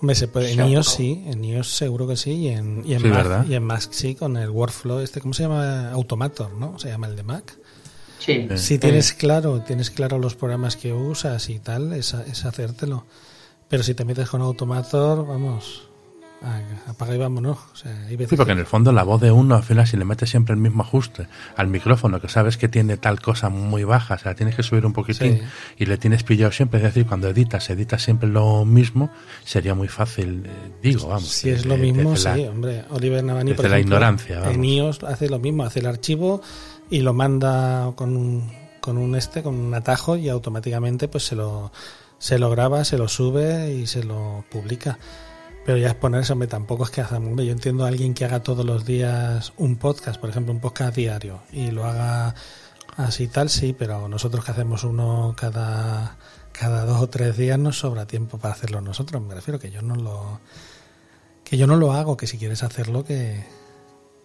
Hombre, 0.02 0.16
se 0.16 0.28
puede, 0.28 0.52
en 0.52 0.68
iOS 0.68 0.88
sí, 0.90 1.24
en 1.28 1.46
iOS 1.46 1.68
seguro 1.78 2.06
que 2.08 2.18
sí, 2.18 2.32
y 2.32 2.48
en, 2.50 2.84
y 2.86 2.94
en 2.94 3.02
Sí, 3.02 3.08
Mac, 3.08 3.46
y 3.48 3.54
en 3.54 3.64
Mac 3.64 3.88
sí, 3.92 4.16
con 4.16 4.36
el 4.36 4.50
workflow 4.50 5.00
este, 5.00 5.22
¿cómo 5.22 5.34
se 5.34 5.44
llama? 5.44 5.92
Automator, 5.92 6.54
¿no? 6.56 6.78
Se 6.78 6.90
llama 6.90 7.08
el 7.08 7.16
de 7.16 7.24
Mac. 7.24 7.58
Sí, 8.26 8.48
Si 8.56 8.78
tienes 8.80 9.14
claro, 9.14 9.62
tienes 9.62 9.90
claro 9.92 10.18
los 10.18 10.36
programas 10.36 10.78
que 10.78 10.94
usas 10.94 11.50
y 11.50 11.60
tal, 11.60 11.92
es, 11.94 12.14
es 12.14 12.46
hacértelo. 12.46 13.06
Pero 13.68 13.84
si 13.84 13.94
te 13.96 14.06
metes 14.06 14.30
con 14.30 14.42
Automator, 14.42 15.26
vamos, 15.28 15.90
a- 16.42 16.90
apaga 16.92 17.16
y 17.16 17.18
vámonos. 17.18 17.58
O 17.74 17.76
sea, 17.76 17.92
hay 18.08 18.16
veces 18.16 18.30
Sí, 18.32 18.36
porque 18.38 18.50
que- 18.50 18.54
en 18.54 18.60
el 18.60 18.66
fondo 18.66 18.92
la 18.92 19.04
voz 19.04 19.20
de 19.22 19.32
uno, 19.32 19.56
al 19.56 19.64
final, 19.64 19.88
si 19.88 19.98
le 19.98 20.06
metes 20.06 20.30
siempre 20.30 20.54
el 20.54 20.60
mismo 20.62 20.84
ajuste 20.84 21.28
al 21.58 21.68
micrófono, 21.68 22.22
que 22.22 22.30
sabes 22.30 22.58
que 22.58 22.68
tiene 22.70 22.98
tal 22.98 23.20
cosa 23.22 23.50
muy 23.50 23.84
baja, 23.84 24.14
o 24.16 24.18
sea, 24.20 24.36
tienes 24.36 24.56
que 24.56 24.64
subir 24.64 24.86
un 24.86 24.94
poquitín 24.94 25.38
Sí. 25.40 25.44
y 25.80 25.86
le 25.86 25.98
tienes 25.98 26.24
pillado 26.24 26.52
siempre, 26.52 26.80
es 26.80 26.84
decir, 26.84 27.06
cuando 27.06 27.28
editas, 27.30 27.70
editas 27.70 28.04
siempre 28.04 28.30
lo 28.30 28.64
mismo, 28.64 29.10
sería 29.44 29.74
muy 29.76 29.88
fácil, 29.88 30.44
eh, 30.46 30.50
digo, 30.82 31.08
vamos. 31.08 31.28
Si 31.28 31.50
es 31.50 31.66
lo 31.66 31.76
de- 31.76 31.82
mismo, 31.82 32.12
desde 32.12 32.30
la- 32.30 32.36
sí, 32.36 32.46
hombre. 32.46 32.86
Oliver 32.90 33.24
Navani, 33.24 33.52
por 33.54 33.64
desde 33.64 33.70
la 33.70 33.78
ejemplo, 33.80 33.96
ignorancia, 33.98 34.40
vamos. 34.40 34.56
en 34.56 34.64
iOS 34.66 35.04
hace 35.04 35.30
lo 35.30 35.40
mismo, 35.40 35.64
hace 35.64 35.80
el 35.80 35.88
archivo 35.88 36.42
y 36.94 37.02
lo 37.02 37.12
manda 37.12 37.92
con 37.96 38.16
un, 38.16 38.52
con 38.80 39.00
un 39.00 39.16
este, 39.16 39.42
con 39.42 39.56
un 39.56 39.74
atajo 39.74 40.16
y 40.16 40.30
automáticamente 40.30 41.08
pues 41.08 41.26
se 41.26 41.36
lo, 41.36 41.72
se 42.20 42.38
lo 42.38 42.52
graba, 42.52 42.86
se 42.86 43.00
lo 43.00 43.08
sube 43.08 43.74
y 43.74 43.88
se 43.88 44.04
lo 44.04 44.46
publica. 44.52 45.00
Pero 45.66 45.80
ya 45.80 45.88
es 45.88 45.96
ponerse, 45.96 46.34
hombre, 46.34 46.48
tampoco 46.48 46.84
es 46.84 46.92
que 46.92 47.02
haga, 47.02 47.20
yo 47.20 47.52
entiendo 47.52 47.84
a 47.84 47.88
alguien 47.88 48.14
que 48.14 48.26
haga 48.26 48.44
todos 48.44 48.64
los 48.64 48.86
días 48.86 49.54
un 49.58 49.78
podcast, 49.78 50.22
por 50.22 50.30
ejemplo, 50.30 50.54
un 50.54 50.60
podcast 50.60 50.96
diario 50.96 51.42
y 51.52 51.72
lo 51.72 51.86
haga 51.86 52.36
así 52.96 53.28
tal, 53.28 53.50
sí, 53.50 53.74
pero 53.74 54.08
nosotros 54.08 54.46
que 54.46 54.52
hacemos 54.52 54.84
uno 54.84 55.34
cada, 55.36 56.18
cada 56.52 56.86
dos 56.86 57.02
o 57.02 57.10
tres 57.10 57.36
días 57.38 57.58
nos 57.58 57.80
sobra 57.80 58.06
tiempo 58.06 58.38
para 58.38 58.54
hacerlo 58.54 58.82
nosotros. 58.82 59.20
Me 59.20 59.34
refiero 59.34 59.60
que 59.60 59.72
yo 59.72 59.82
no 59.82 59.96
lo 59.96 60.42
que 61.44 61.58
yo 61.58 61.66
no 61.66 61.76
lo 61.76 61.92
hago, 61.92 62.18
que 62.18 62.28
si 62.28 62.38
quieres 62.38 62.62
hacerlo 62.62 63.04
que, 63.04 63.44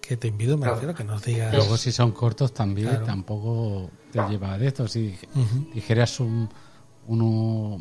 que 0.09 0.17
te 0.17 0.29
invito, 0.29 0.57
me 0.57 0.63
Claro. 0.63 0.75
refiero 0.77 0.95
que 0.95 1.05
nos 1.05 1.23
digas. 1.23 1.55
Luego 1.55 1.77
si 1.77 1.93
son 1.93 2.13
cortos 2.13 2.53
también, 2.55 2.89
Claro. 2.89 3.05
tampoco 3.07 3.91
te 4.11 4.21
lleva 4.29 4.57
de 4.59 4.67
esto. 4.69 4.89
Si 4.89 5.15
dijeras 5.75 6.19
un, 6.21 6.49
uno, 7.07 7.79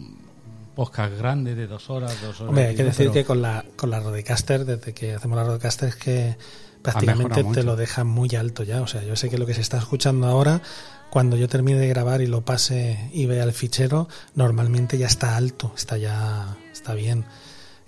podcast 0.75 1.17
grande 1.17 1.55
de 1.55 1.65
dos 1.67 1.89
horas, 1.89 2.11
dos 2.21 2.39
horas. 2.41 2.49
Hombre, 2.49 2.67
hay 2.67 2.75
que 2.75 2.83
decir 2.83 3.05
pero- 3.07 3.13
que 3.13 3.25
con 3.25 3.41
la 3.41 3.65
con 3.75 3.89
la 3.89 3.99
Rodecaster, 3.99 4.63
desde 4.65 4.93
que 4.93 5.15
hacemos 5.15 5.35
la 5.37 5.43
Rodecaster 5.43 5.89
es 5.89 5.95
que 5.95 6.37
prácticamente 6.83 7.43
te 7.43 7.63
lo 7.63 7.75
deja 7.75 8.03
muy 8.03 8.29
alto 8.35 8.63
ya, 8.63 8.81
o 8.81 8.87
sea, 8.87 9.03
yo 9.03 9.15
sé 9.15 9.29
que 9.29 9.37
lo 9.39 9.45
que 9.47 9.53
se 9.55 9.61
está 9.61 9.77
escuchando 9.79 10.27
ahora 10.27 10.61
cuando 11.09 11.35
yo 11.37 11.47
termine 11.49 11.79
de 11.79 11.87
grabar 11.87 12.21
y 12.21 12.27
lo 12.27 12.41
pase 12.45 13.09
y 13.13 13.25
vea 13.25 13.43
el 13.43 13.53
fichero, 13.53 14.07
normalmente 14.35 14.97
ya 14.97 15.07
está 15.07 15.35
alto, 15.37 15.71
está 15.75 15.97
ya 15.97 16.55
está 16.71 16.93
bien. 16.93 17.25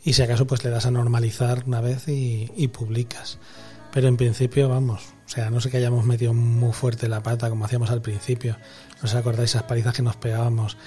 Y 0.03 0.14
si 0.14 0.22
acaso 0.24 0.48
pues 0.48 0.64
le 0.64 0.70
das 0.72 0.86
a 0.86 0.91
normalizar 0.91 1.64
una 1.68 1.82
vez 1.82 2.07
y, 2.07 2.49
y 2.56 2.70
publicas. 2.70 3.38
Pero 3.91 4.07
en 4.07 4.18
principio, 4.18 4.70
vamos, 4.70 5.14
o 5.26 5.30
sea, 5.30 5.49
no 5.49 5.61
sé 5.61 5.70
que 5.70 5.78
hayamos 5.78 6.06
metido 6.06 6.34
muy 6.34 6.74
fuerte 6.74 7.07
la 7.07 7.22
pata 7.22 7.49
como 7.49 7.66
hacíamos 7.66 7.90
al 7.91 8.02
principio. 8.02 8.57
¿No 9.02 9.06
os 9.06 9.16
acordáis 9.16 9.52
esas 9.52 9.64
palizas 9.64 9.94
que 9.94 10.02
nos 10.02 10.16
pegábamos? 10.16 10.78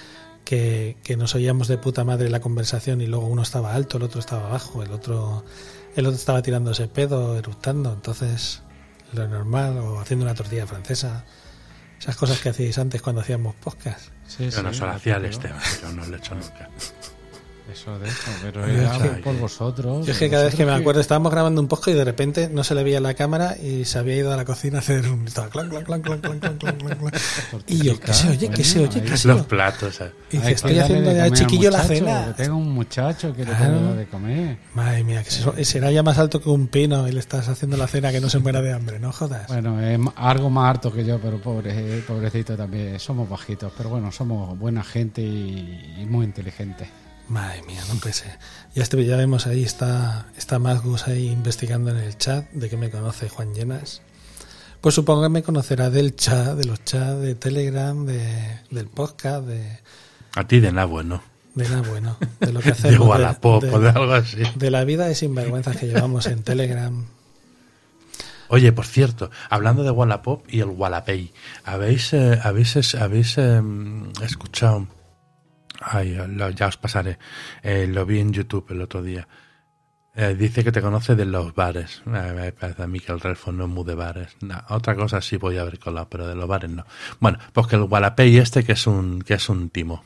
Que, 0.45 0.97
que 1.03 1.15
nos 1.15 1.35
oíamos 1.35 1.69
de 1.69 1.77
puta 1.77 2.03
madre 2.03 2.29
la 2.29 2.41
conversación 2.41 2.99
y 2.99 3.07
luego 3.07 3.27
uno 3.27 3.41
estaba 3.41 3.73
alto, 3.73 3.97
el 3.97 4.03
otro 4.03 4.19
estaba 4.19 4.49
bajo, 4.49 4.83
el 4.83 4.91
otro, 4.91 5.45
el 5.95 6.05
otro 6.05 6.17
estaba 6.17 6.41
tirándose 6.41 6.87
pedo, 6.87 7.37
eructando. 7.37 7.93
Entonces, 7.93 8.61
lo 9.13 9.27
normal, 9.27 9.77
o 9.77 9.99
haciendo 9.99 10.25
una 10.25 10.35
tortilla 10.35 10.67
francesa. 10.67 11.25
Esas 11.99 12.17
cosas 12.17 12.39
que 12.41 12.49
hacíais 12.49 12.77
antes 12.77 13.01
cuando 13.01 13.21
hacíamos 13.21 13.55
podcast. 13.55 14.09
Sí, 14.27 14.49
Yo 14.49 14.61
no 14.63 14.73
sí, 14.73 14.79
se 14.79 14.81
lo 14.81 14.87
la 14.87 14.95
hacía 14.95 15.15
al 15.15 15.21
típico. 15.21 15.43
Esteban, 15.43 15.61
yo 15.81 15.91
no 15.93 16.05
lo 16.05 16.15
he 16.15 16.19
hecho 16.19 16.35
nunca. 16.35 16.69
Eso 17.71 17.97
de 17.97 18.09
eso, 18.09 18.31
pero 18.41 18.65
era 18.65 18.95
es 18.95 19.01
que, 19.01 19.07
por 19.21 19.37
vosotros. 19.37 20.05
Yo 20.05 20.11
es 20.11 20.19
que 20.19 20.29
cada 20.29 20.43
vez 20.43 20.55
que 20.55 20.65
me 20.65 20.73
acuerdo, 20.73 20.99
estábamos 20.99 21.31
grabando 21.31 21.61
un 21.61 21.67
podcast 21.67 21.89
y 21.89 21.93
de 21.93 22.03
repente 22.03 22.49
no 22.49 22.63
se 22.63 22.75
le 22.75 22.83
veía 22.83 22.99
la 22.99 23.13
cámara 23.13 23.55
y 23.57 23.85
se 23.85 23.97
había 23.99 24.17
ido 24.17 24.33
a 24.33 24.37
la 24.37 24.43
cocina 24.43 24.77
a 24.77 24.81
hacer 24.81 25.07
un 25.07 25.25
clan, 25.25 25.49
clan, 25.49 25.69
clan, 25.69 26.01
clan, 26.01 26.19
clan, 26.19 26.39
clan, 26.39 26.57
clan, 26.57 27.11
Y 27.67 27.83
yo, 27.83 27.99
¿qué 27.99 28.13
se 28.13 28.29
oye? 28.29 28.49
¿Qué 28.49 28.63
se 28.63 28.79
oye? 28.79 29.01
¿Qué 29.01 29.17
se 29.17 29.29
oye? 29.29 29.37
Los 29.37 29.47
platos. 29.47 30.01
Y 30.29 30.37
dice, 30.37 30.51
estoy 30.51 30.79
haciendo 30.79 31.11
ya 31.13 31.31
chiquillo 31.31 31.71
la 31.71 31.83
cena. 31.83 32.33
Tengo 32.35 32.57
un 32.57 32.71
muchacho 32.73 33.33
que 33.33 33.45
le 33.45 33.53
tengo 33.53 33.93
de 33.93 34.07
comer. 34.07 34.57
Madre 34.73 35.03
mía, 35.03 35.23
que 35.23 35.63
será 35.63 35.89
ya 35.89 36.03
más 36.03 36.17
alto 36.17 36.41
que 36.41 36.49
un 36.49 36.67
pino 36.67 37.07
y 37.07 37.11
le 37.13 37.19
estás 37.19 37.47
haciendo 37.47 37.77
la 37.77 37.87
cena 37.87 38.11
que 38.11 38.19
no 38.19 38.29
se 38.29 38.39
muera 38.39 38.61
de 38.61 38.73
hambre, 38.73 38.99
no 38.99 39.13
jodas. 39.13 39.47
Bueno, 39.47 39.81
es 39.81 39.99
algo 40.17 40.49
más 40.49 40.69
harto 40.69 40.91
que 40.91 41.05
yo, 41.05 41.17
pero 41.19 41.39
pobre, 41.39 41.71
eh, 41.73 42.03
pobrecito 42.05 42.57
también. 42.57 42.99
Somos 42.99 43.29
bajitos, 43.29 43.71
pero 43.77 43.89
bueno, 43.89 44.11
somos 44.11 44.57
buena 44.59 44.83
gente 44.83 45.21
y 45.21 46.05
muy 46.09 46.25
inteligentes. 46.25 46.89
Madre 47.29 47.63
mía, 47.63 47.81
no 47.87 48.11
ser. 48.11 48.37
Ya, 48.75 48.83
este, 48.83 49.03
ya 49.05 49.15
vemos 49.15 49.47
ahí, 49.47 49.63
está, 49.63 50.27
está 50.37 50.59
Magus 50.59 51.07
ahí 51.07 51.27
investigando 51.29 51.91
en 51.91 51.97
el 51.97 52.17
chat 52.17 52.49
de 52.51 52.69
que 52.69 52.77
me 52.77 52.89
conoce 52.89 53.29
Juan 53.29 53.53
Llenas. 53.53 54.01
Pues 54.81 54.95
supongo 54.95 55.23
que 55.23 55.29
me 55.29 55.43
conocerá 55.43 55.89
del 55.89 56.15
chat, 56.15 56.57
de 56.57 56.65
los 56.65 56.83
chats 56.83 57.21
de 57.21 57.35
Telegram, 57.35 58.05
de, 58.05 58.59
del 58.69 58.87
podcast, 58.87 59.45
de, 59.45 59.79
A 60.35 60.45
ti 60.45 60.59
de 60.59 60.71
nada 60.73 60.85
bueno. 60.85 61.23
de 61.55 61.69
nada 61.69 61.81
bueno, 61.89 62.17
de 62.41 62.51
lo 62.51 62.59
que 62.61 62.65
De 62.65 62.71
hacemos. 62.73 63.07
Wallapop 63.07 63.63
o 63.71 63.79
de 63.79 63.89
algo 63.89 64.13
así. 64.13 64.43
de 64.55 64.71
la 64.71 64.83
vida 64.83 65.05
de 65.05 65.15
sinvergüenzas 65.15 65.77
que 65.77 65.87
llevamos 65.87 66.25
en 66.25 66.43
Telegram. 66.43 67.05
Oye, 68.49 68.71
por 68.73 68.85
cierto, 68.85 69.31
hablando 69.49 69.83
de 69.83 69.91
Wallapop 69.91 70.45
y 70.49 70.59
el 70.59 70.67
Wallapay, 70.67 71.31
¿habéis, 71.63 72.13
eh, 72.13 72.37
habéis, 72.43 72.95
habéis 72.95 73.37
eh, 73.37 73.61
escuchado? 74.21 74.85
Ay, 75.81 76.17
lo- 76.27 76.49
ya 76.51 76.67
os 76.67 76.77
pasaré. 76.77 77.17
Eh, 77.61 77.87
lo 77.87 78.05
vi 78.05 78.19
en 78.19 78.31
YouTube 78.33 78.65
el 78.69 78.81
otro 78.81 79.01
día. 79.01 79.27
Eh, 80.15 80.35
dice 80.35 80.63
que 80.63 80.71
te 80.71 80.81
conoce 80.81 81.15
de 81.15 81.25
los 81.25 81.55
bares. 81.55 82.03
Eh, 82.05 82.33
me 82.35 82.51
parece 82.51 82.83
a 82.83 82.87
mí 82.87 82.99
que 82.99 83.11
el 83.11 83.19
Relfon 83.19 83.57
no 83.57 83.63
es 83.63 83.69
muy 83.69 83.83
de 83.83 83.95
bares. 83.95 84.29
Otra 84.69 84.95
cosa 84.95 85.19
sí 85.21 85.37
voy 85.37 85.57
a 85.57 85.61
haber 85.61 85.79
colado, 85.79 86.07
pero 86.09 86.27
de 86.27 86.35
los 86.35 86.47
bares 86.47 86.69
no. 86.69 86.85
Bueno, 87.19 87.39
pues 87.51 87.65
que 87.67 87.75
el 87.77 87.83
Wallapay 87.83 88.37
este 88.37 88.63
que 88.63 88.73
es 88.73 88.85
un, 88.85 89.21
que 89.23 89.33
es 89.33 89.49
un 89.49 89.69
timo. 89.71 90.03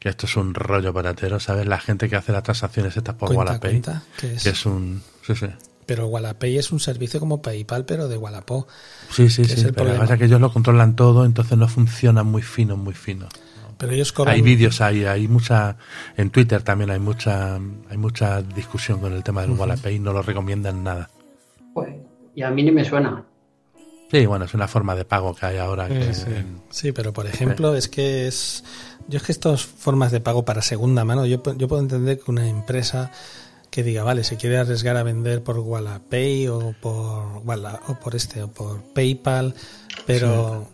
Que 0.00 0.08
esto 0.08 0.26
es 0.26 0.36
un 0.36 0.54
rollo 0.54 0.92
baratero, 0.92 1.38
¿sabes? 1.38 1.66
La 1.66 1.78
gente 1.78 2.08
que 2.08 2.16
hace 2.16 2.32
las 2.32 2.42
transacciones 2.42 2.96
estas 2.96 3.14
por 3.14 3.28
Cuenta, 3.28 3.52
Wallapay. 3.52 3.70
cuenta, 3.70 4.02
¿qué 4.18 4.32
es? 4.32 4.42
Que 4.42 4.48
es 4.50 4.66
un... 4.66 5.02
Sí, 5.24 5.36
sí. 5.36 5.46
Pero 5.86 6.06
Wallapay 6.08 6.56
es 6.56 6.72
un 6.72 6.80
servicio 6.80 7.20
como 7.20 7.42
PayPal, 7.42 7.84
pero 7.84 8.08
de 8.08 8.16
Wallapop. 8.16 8.66
Sí, 9.10 9.28
sí, 9.28 9.42
que 9.44 9.52
es 9.52 9.60
sí, 9.60 9.66
el 9.66 9.72
pero 9.74 9.84
lo 9.84 9.90
que 9.90 9.96
problema. 9.98 10.00
pasa 10.04 10.14
es 10.14 10.18
que 10.18 10.24
ellos 10.24 10.40
lo 10.40 10.52
controlan 10.52 10.96
todo, 10.96 11.24
entonces 11.24 11.56
no 11.58 11.68
funciona 11.68 12.22
muy 12.22 12.42
fino, 12.42 12.76
muy 12.76 12.94
fino. 12.94 13.28
Pero 13.80 13.92
ellos 13.92 14.12
cobran. 14.12 14.34
Hay 14.36 14.42
vídeos, 14.42 14.80
hay, 14.80 15.04
hay 15.04 15.26
mucha, 15.26 15.76
en 16.16 16.30
Twitter 16.30 16.62
también 16.62 16.90
hay 16.90 16.98
mucha, 17.00 17.54
hay 17.56 17.96
mucha 17.96 18.42
discusión 18.42 19.00
con 19.00 19.12
el 19.12 19.24
tema 19.24 19.40
del. 19.42 19.52
Wallapay, 19.52 19.98
no 19.98 20.12
lo 20.12 20.22
recomiendan 20.22 20.84
nada. 20.84 21.10
Pues, 21.74 21.88
y 22.34 22.42
a 22.42 22.50
mí 22.50 22.62
ni 22.62 22.70
me 22.70 22.84
suena. 22.84 23.24
Sí, 24.10 24.26
bueno, 24.26 24.44
es 24.44 24.54
una 24.54 24.66
forma 24.68 24.94
de 24.94 25.04
pago 25.04 25.34
que 25.34 25.46
hay 25.46 25.58
ahora. 25.58 25.88
que- 25.88 26.12
Sí, 26.14 26.24
Sí, 26.70 26.92
pero 26.92 27.12
por 27.12 27.26
ejemplo, 27.26 27.74
es 27.74 27.88
que 27.88 28.26
es. 28.28 28.64
Yo 29.08 29.16
es 29.16 29.22
que 29.24 29.32
estas 29.32 29.64
formas 29.64 30.12
de 30.12 30.20
pago 30.20 30.44
para 30.44 30.62
segunda 30.62 31.04
mano, 31.04 31.26
yo, 31.26 31.42
yo 31.56 31.66
puedo 31.68 31.80
entender 31.82 32.18
que 32.20 32.30
una 32.30 32.48
empresa 32.48 33.10
que 33.70 33.82
diga, 33.84 34.02
vale, 34.02 34.24
se 34.24 34.36
quiere 34.36 34.58
arriesgar 34.58 34.96
a 34.96 35.02
vender 35.04 35.42
por 35.44 35.58
Wallapay 35.58 36.48
o 36.48 36.74
por, 36.80 37.40
Walla- 37.46 37.80
o 37.88 37.94
por 37.94 38.14
este, 38.16 38.42
o 38.42 38.48
por 38.48 38.82
PayPal, 38.92 39.54
pero 40.06 40.66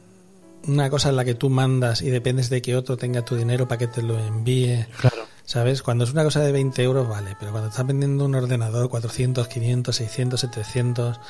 una 0.66 0.90
cosa 0.90 1.08
en 1.10 1.16
la 1.16 1.24
que 1.24 1.34
tú 1.34 1.50
mandas 1.50 2.02
y 2.02 2.10
dependes 2.10 2.50
de 2.50 2.62
que 2.62 2.76
otro 2.76 2.96
tenga 2.96 3.22
tu 3.24 3.36
dinero 3.36 3.66
para 3.68 3.78
que 3.78 3.86
te 3.88 4.02
lo 4.02 4.18
envíe. 4.18 4.86
Claro. 5.00 5.16
¿Sabes? 5.44 5.82
Cuando 5.82 6.02
es 6.04 6.12
una 6.12 6.24
cosa 6.24 6.40
de 6.40 6.50
20 6.50 6.82
euros, 6.82 7.08
vale, 7.08 7.36
pero 7.38 7.52
cuando 7.52 7.68
estás 7.70 7.86
vendiendo 7.86 8.24
un 8.24 8.34
ordenador 8.34 8.88
400, 8.88 9.46
500, 9.46 9.94
600, 9.94 10.40
700, 10.40 11.16
o 11.16 11.20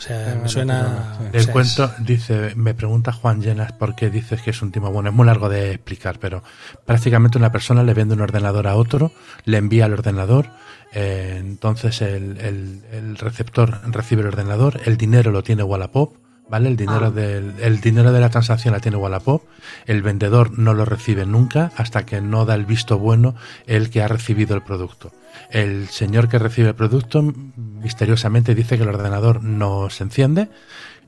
sea, 0.00 0.38
me 0.40 0.48
suena... 0.48 1.16
o 1.20 1.36
El 1.36 1.42
sea, 1.44 1.52
cuento 1.52 1.90
dice, 1.98 2.52
me 2.54 2.74
pregunta 2.74 3.12
Juan 3.12 3.40
Llenas 3.42 3.72
por 3.72 3.96
qué 3.96 4.08
dices 4.08 4.40
que 4.42 4.50
es 4.50 4.62
un 4.62 4.70
timo 4.70 4.92
bueno. 4.92 5.08
Es 5.08 5.14
muy 5.16 5.26
largo 5.26 5.48
de 5.48 5.72
explicar, 5.72 6.18
pero 6.20 6.44
prácticamente 6.84 7.38
una 7.38 7.50
persona 7.50 7.82
le 7.82 7.92
vende 7.94 8.14
un 8.14 8.20
ordenador 8.20 8.68
a 8.68 8.76
otro, 8.76 9.10
le 9.46 9.56
envía 9.56 9.86
el 9.86 9.94
ordenador, 9.94 10.50
eh, 10.92 11.36
entonces 11.40 12.02
el, 12.02 12.38
el- 12.38 12.82
el 12.92 13.16
receptor 13.16 13.80
recibe 13.90 14.20
el 14.22 14.28
ordenador, 14.28 14.80
el 14.84 14.96
dinero 14.96 15.32
lo 15.32 15.42
tiene 15.42 15.64
Wallapop, 15.64 16.14
¿vale? 16.48 16.68
El 16.68 16.76
dinero, 16.76 17.06
Ah. 17.06 17.10
del, 17.10 17.54
el 17.60 17.80
dinero 17.80 18.12
de 18.12 18.20
la 18.20 18.30
transacción 18.30 18.72
la 18.72 18.80
tiene 18.80 18.96
Wallapop, 18.96 19.42
el 19.86 20.02
vendedor 20.02 20.58
no 20.58 20.74
lo 20.74 20.84
recibe 20.84 21.26
nunca 21.26 21.72
hasta 21.76 22.06
que 22.06 22.20
no 22.20 22.44
da 22.44 22.54
el 22.54 22.64
visto 22.66 22.98
bueno 22.98 23.34
el 23.66 23.90
que 23.90 24.02
ha 24.02 24.08
recibido 24.08 24.54
el 24.54 24.62
producto. 24.62 25.12
El 25.50 25.88
señor 25.88 26.28
que 26.28 26.38
recibe 26.38 26.68
el 26.68 26.74
producto 26.74 27.22
misteriosamente 27.22 28.54
dice 28.54 28.76
que 28.76 28.82
el 28.84 28.88
ordenador 28.88 29.42
no 29.42 29.90
se 29.90 30.04
enciende, 30.04 30.48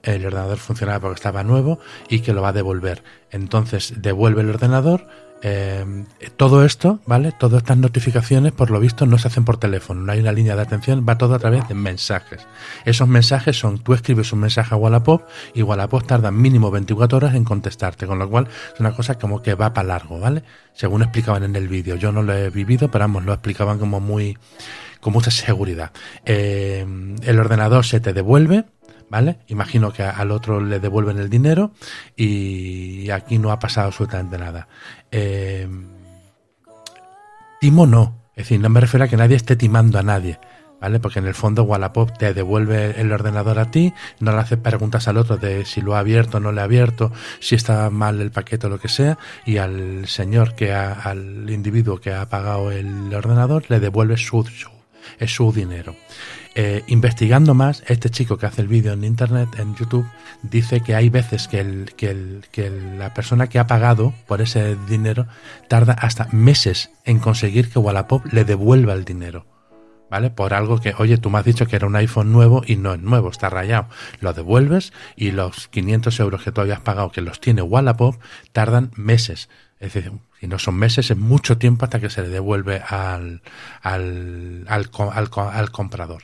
el 0.02 0.24
ordenador 0.24 0.58
funcionaba 0.58 1.00
porque 1.00 1.16
estaba 1.16 1.42
nuevo 1.42 1.80
y 2.08 2.20
que 2.20 2.32
lo 2.32 2.42
va 2.42 2.50
a 2.50 2.52
devolver. 2.52 3.02
Entonces 3.30 3.94
devuelve 3.96 4.42
el 4.42 4.50
ordenador. 4.50 5.08
Eh, 5.42 6.04
todo 6.36 6.64
esto, 6.64 6.98
¿vale? 7.06 7.32
Todas 7.32 7.62
estas 7.62 7.78
notificaciones, 7.78 8.52
por 8.52 8.70
lo 8.70 8.80
visto, 8.80 9.06
no 9.06 9.18
se 9.18 9.28
hacen 9.28 9.44
por 9.44 9.56
teléfono, 9.56 10.02
no 10.02 10.12
hay 10.12 10.20
una 10.20 10.32
línea 10.32 10.56
de 10.56 10.62
atención, 10.62 11.06
va 11.08 11.16
todo 11.16 11.34
a 11.34 11.38
través 11.38 11.68
de 11.68 11.74
mensajes. 11.74 12.46
Esos 12.84 13.06
mensajes 13.06 13.58
son, 13.58 13.78
tú 13.78 13.94
escribes 13.94 14.32
un 14.32 14.40
mensaje 14.40 14.74
a 14.74 14.78
Wallapop 14.78 15.22
y 15.54 15.62
Wallapop 15.62 16.06
tarda 16.06 16.30
mínimo 16.30 16.70
24 16.70 17.18
horas 17.18 17.34
en 17.34 17.44
contestarte, 17.44 18.06
con 18.06 18.18
lo 18.18 18.28
cual 18.28 18.48
es 18.74 18.80
una 18.80 18.92
cosa 18.92 19.18
como 19.18 19.40
que 19.40 19.54
va 19.54 19.72
para 19.72 19.86
largo, 19.86 20.18
¿vale? 20.18 20.42
Según 20.74 21.02
explicaban 21.02 21.44
en 21.44 21.54
el 21.54 21.68
vídeo, 21.68 21.94
yo 21.96 22.10
no 22.10 22.22
lo 22.22 22.34
he 22.34 22.50
vivido, 22.50 22.90
pero 22.90 23.04
vamos, 23.04 23.24
lo 23.24 23.32
explicaban 23.32 23.78
como 23.78 24.00
muy, 24.00 24.36
con 25.00 25.12
mucha 25.12 25.30
seguridad. 25.30 25.92
Eh, 26.24 26.84
el 27.22 27.38
ordenador 27.38 27.84
se 27.84 28.00
te 28.00 28.12
devuelve, 28.12 28.64
¿vale? 29.10 29.38
Imagino 29.48 29.92
que 29.92 30.02
al 30.02 30.30
otro 30.30 30.60
le 30.60 30.80
devuelven 30.80 31.18
el 31.18 31.30
dinero 31.30 31.72
y 32.16 33.10
aquí 33.10 33.38
no 33.38 33.50
ha 33.52 33.58
pasado 33.58 33.88
absolutamente 33.88 34.38
nada. 34.38 34.68
Eh, 35.10 35.68
timo 37.60 37.86
no, 37.86 38.18
es 38.30 38.44
decir, 38.44 38.60
no 38.60 38.68
me 38.68 38.80
refiero 38.80 39.04
a 39.04 39.08
que 39.08 39.16
nadie 39.16 39.36
esté 39.36 39.56
timando 39.56 39.98
a 39.98 40.02
nadie. 40.02 40.38
¿Vale? 40.80 41.00
Porque 41.00 41.18
en 41.18 41.26
el 41.26 41.34
fondo 41.34 41.64
Wallapop 41.64 42.16
te 42.16 42.32
devuelve 42.32 43.00
el 43.00 43.10
ordenador 43.10 43.58
a 43.58 43.72
ti, 43.72 43.92
no 44.20 44.30
le 44.30 44.38
hace 44.38 44.56
preguntas 44.56 45.08
al 45.08 45.16
otro 45.16 45.36
de 45.36 45.64
si 45.64 45.80
lo 45.80 45.96
ha 45.96 45.98
abierto 45.98 46.36
o 46.36 46.40
no 46.40 46.52
le 46.52 46.60
ha 46.60 46.64
abierto, 46.64 47.10
si 47.40 47.56
está 47.56 47.90
mal 47.90 48.20
el 48.20 48.30
paquete 48.30 48.68
o 48.68 48.70
lo 48.70 48.78
que 48.78 48.88
sea, 48.88 49.18
y 49.44 49.56
al 49.56 50.06
señor 50.06 50.54
que 50.54 50.72
ha, 50.72 50.92
al 50.92 51.50
individuo 51.50 52.00
que 52.00 52.12
ha 52.12 52.28
pagado 52.28 52.70
el 52.70 53.12
ordenador 53.12 53.64
le 53.68 53.80
devuelve 53.80 54.16
su, 54.16 54.44
su, 54.44 54.70
su 55.26 55.52
dinero. 55.52 55.96
Eh, 56.60 56.82
investigando 56.88 57.54
más, 57.54 57.84
este 57.86 58.10
chico 58.10 58.36
que 58.36 58.46
hace 58.46 58.62
el 58.62 58.66
vídeo 58.66 58.92
en 58.92 59.04
internet, 59.04 59.48
en 59.58 59.76
YouTube, 59.76 60.08
dice 60.42 60.80
que 60.80 60.96
hay 60.96 61.08
veces 61.08 61.46
que, 61.46 61.60
el, 61.60 61.92
que, 61.96 62.10
el, 62.10 62.46
que 62.50 62.68
la 62.68 63.14
persona 63.14 63.46
que 63.46 63.60
ha 63.60 63.68
pagado 63.68 64.12
por 64.26 64.40
ese 64.40 64.74
dinero 64.88 65.28
tarda 65.68 65.92
hasta 65.92 66.26
meses 66.32 66.90
en 67.04 67.20
conseguir 67.20 67.70
que 67.70 67.78
Wallapop 67.78 68.26
le 68.32 68.44
devuelva 68.44 68.94
el 68.94 69.04
dinero. 69.04 69.46
¿Vale? 70.10 70.30
Por 70.30 70.52
algo 70.52 70.80
que, 70.80 70.94
oye, 70.98 71.16
tú 71.18 71.30
me 71.30 71.38
has 71.38 71.44
dicho 71.44 71.68
que 71.68 71.76
era 71.76 71.86
un 71.86 71.94
iPhone 71.94 72.32
nuevo 72.32 72.64
y 72.66 72.74
no 72.74 72.92
es 72.92 73.00
nuevo, 73.00 73.30
está 73.30 73.48
rayado. 73.48 73.86
Lo 74.18 74.32
devuelves 74.32 74.92
y 75.14 75.30
los 75.30 75.68
500 75.68 76.18
euros 76.18 76.42
que 76.42 76.50
tú 76.50 76.60
habías 76.60 76.80
pagado, 76.80 77.12
que 77.12 77.20
los 77.20 77.38
tiene 77.40 77.62
Wallapop, 77.62 78.16
tardan 78.50 78.90
meses. 78.96 79.48
Es 79.80 79.94
decir, 79.94 80.12
si 80.40 80.46
no 80.46 80.58
son 80.58 80.74
meses, 80.74 81.10
es 81.10 81.16
mucho 81.16 81.58
tiempo 81.58 81.84
hasta 81.84 82.00
que 82.00 82.10
se 82.10 82.22
le 82.22 82.28
devuelve 82.28 82.82
al, 82.86 83.42
al, 83.82 84.64
al, 84.68 84.90
al 85.12 85.30
al 85.34 85.70
comprador. 85.70 86.22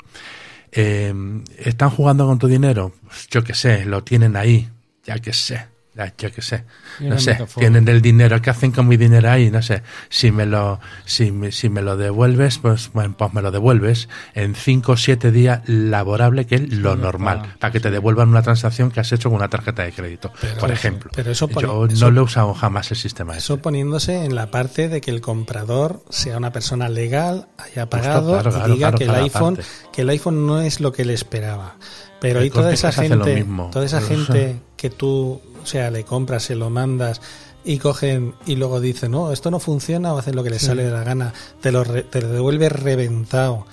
Eh, 0.73 1.15
¿Están 1.59 1.91
jugando 1.91 2.27
con 2.27 2.39
tu 2.39 2.49
dinero? 2.49 2.93
Pues 3.07 3.29
yo 3.29 3.45
qué 3.45 3.55
sé, 3.55 3.85
lo 3.85 4.03
tienen 4.03 4.37
ahí, 4.37 4.69
ya 5.05 5.19
que 5.21 5.33
sé. 5.33 5.74
Ya, 5.97 6.13
yo 6.19 6.33
qué 6.33 6.43
sé, 6.43 6.65
no 6.99 7.21
sé, 7.21 7.35
metáfora. 7.35 7.61
tienen 7.61 7.87
el 7.87 8.03
dinero, 8.03 8.43
¿qué 8.43 8.51
hacen 8.51 8.73
con 8.73 8.89
mi 8.89 8.97
dinero 8.97 9.31
ahí? 9.31 9.49
No 9.51 9.63
sé, 9.63 9.83
si 10.09 10.33
me 10.33 10.45
lo, 10.45 10.81
si 11.05 11.31
me, 11.31 11.53
si 11.53 11.69
me 11.69 11.83
lo 11.83 11.97
devuelves, 11.97 12.59
pues, 12.59 12.91
bueno, 12.93 13.15
pues 13.17 13.33
me 13.33 13.43
lo 13.43 13.53
devuelves 13.53 14.09
en 14.35 14.57
5 14.57 14.91
o 14.93 14.97
7 14.97 15.31
días 15.31 15.61
laborable, 15.69 16.47
que 16.47 16.57
es 16.57 16.73
lo 16.73 16.97
normal, 16.97 17.55
para 17.61 17.71
que 17.73 17.79
te 17.79 17.93
devuelvan 17.93 18.29
una 18.29 18.43
transacción 18.43 18.91
que 18.91 18.99
has 18.99 19.13
hecho 19.13 19.29
con 19.29 19.37
una 19.37 19.49
tarjeta 19.49 19.85
de 19.85 19.93
crédito, 19.93 20.33
Pero 20.41 20.57
por 20.59 20.73
ejemplo. 20.73 21.11
pero 21.15 21.31
eso 21.31 21.49
Yo 21.49 21.87
eso- 21.87 22.05
no 22.07 22.11
lo 22.11 22.23
he 22.23 22.25
usado 22.25 22.55
jamás 22.55 22.91
el 22.91 22.97
sistema. 22.97 23.37
Eso 23.37 23.59
poniéndose 23.59 24.25
en 24.25 24.35
la 24.35 24.51
parte 24.51 24.89
de 24.89 25.01
que 25.01 25.13
el 25.13 25.21
comprador 25.21 26.03
sea 26.11 26.37
una 26.39 26.51
persona 26.53 26.89
legal, 26.89 27.47
haya 27.57 27.89
pagado 27.89 28.33
claro, 28.33 28.51
y 28.51 28.53
claro, 28.55 28.75
diga 28.75 28.89
claro, 28.91 28.99
que 28.99 29.05
el 29.05 29.15
iPhone, 29.25 29.55
parte. 29.57 29.71
que 29.93 30.03
el 30.03 30.11
iPhone 30.11 30.45
no 30.47 30.61
es 30.61 30.81
lo 30.81 30.91
que 30.93 31.03
él 31.03 31.11
esperaba. 31.11 31.77
Pero 32.21 32.43
y 32.43 32.51
toda 32.51 32.73
esa 32.73 32.91
gente, 32.91 33.45
toda 33.71 33.85
esa 33.85 34.01
gente 34.01 34.57
que 34.77 34.89
tú, 34.91 35.41
o 35.65 35.67
sea, 35.67 35.91
le 35.91 36.05
compras, 36.05 36.45
se 36.45 36.55
lo 36.55 36.71
mandas 36.71 37.21
y 37.65 37.79
cogen 37.79 38.35
y 38.47 38.57
luego 38.57 38.81
dicen, 38.81 39.11
no, 39.13 39.33
esto 39.33 39.51
no 39.51 39.59
funciona 39.59 40.13
o 40.15 40.19
hacen 40.19 40.37
lo 40.37 40.45
que 40.45 40.51
les 40.51 40.61
Sí. 40.61 40.67
sale 40.69 40.85
de 40.85 40.91
la 40.91 41.03
gana, 41.03 41.33
te 41.61 41.73
lo, 41.73 41.83
re- 41.83 42.03
te 42.03 42.21
lo 42.23 42.29
devuelve 42.29 42.69
reventado. 42.69 43.67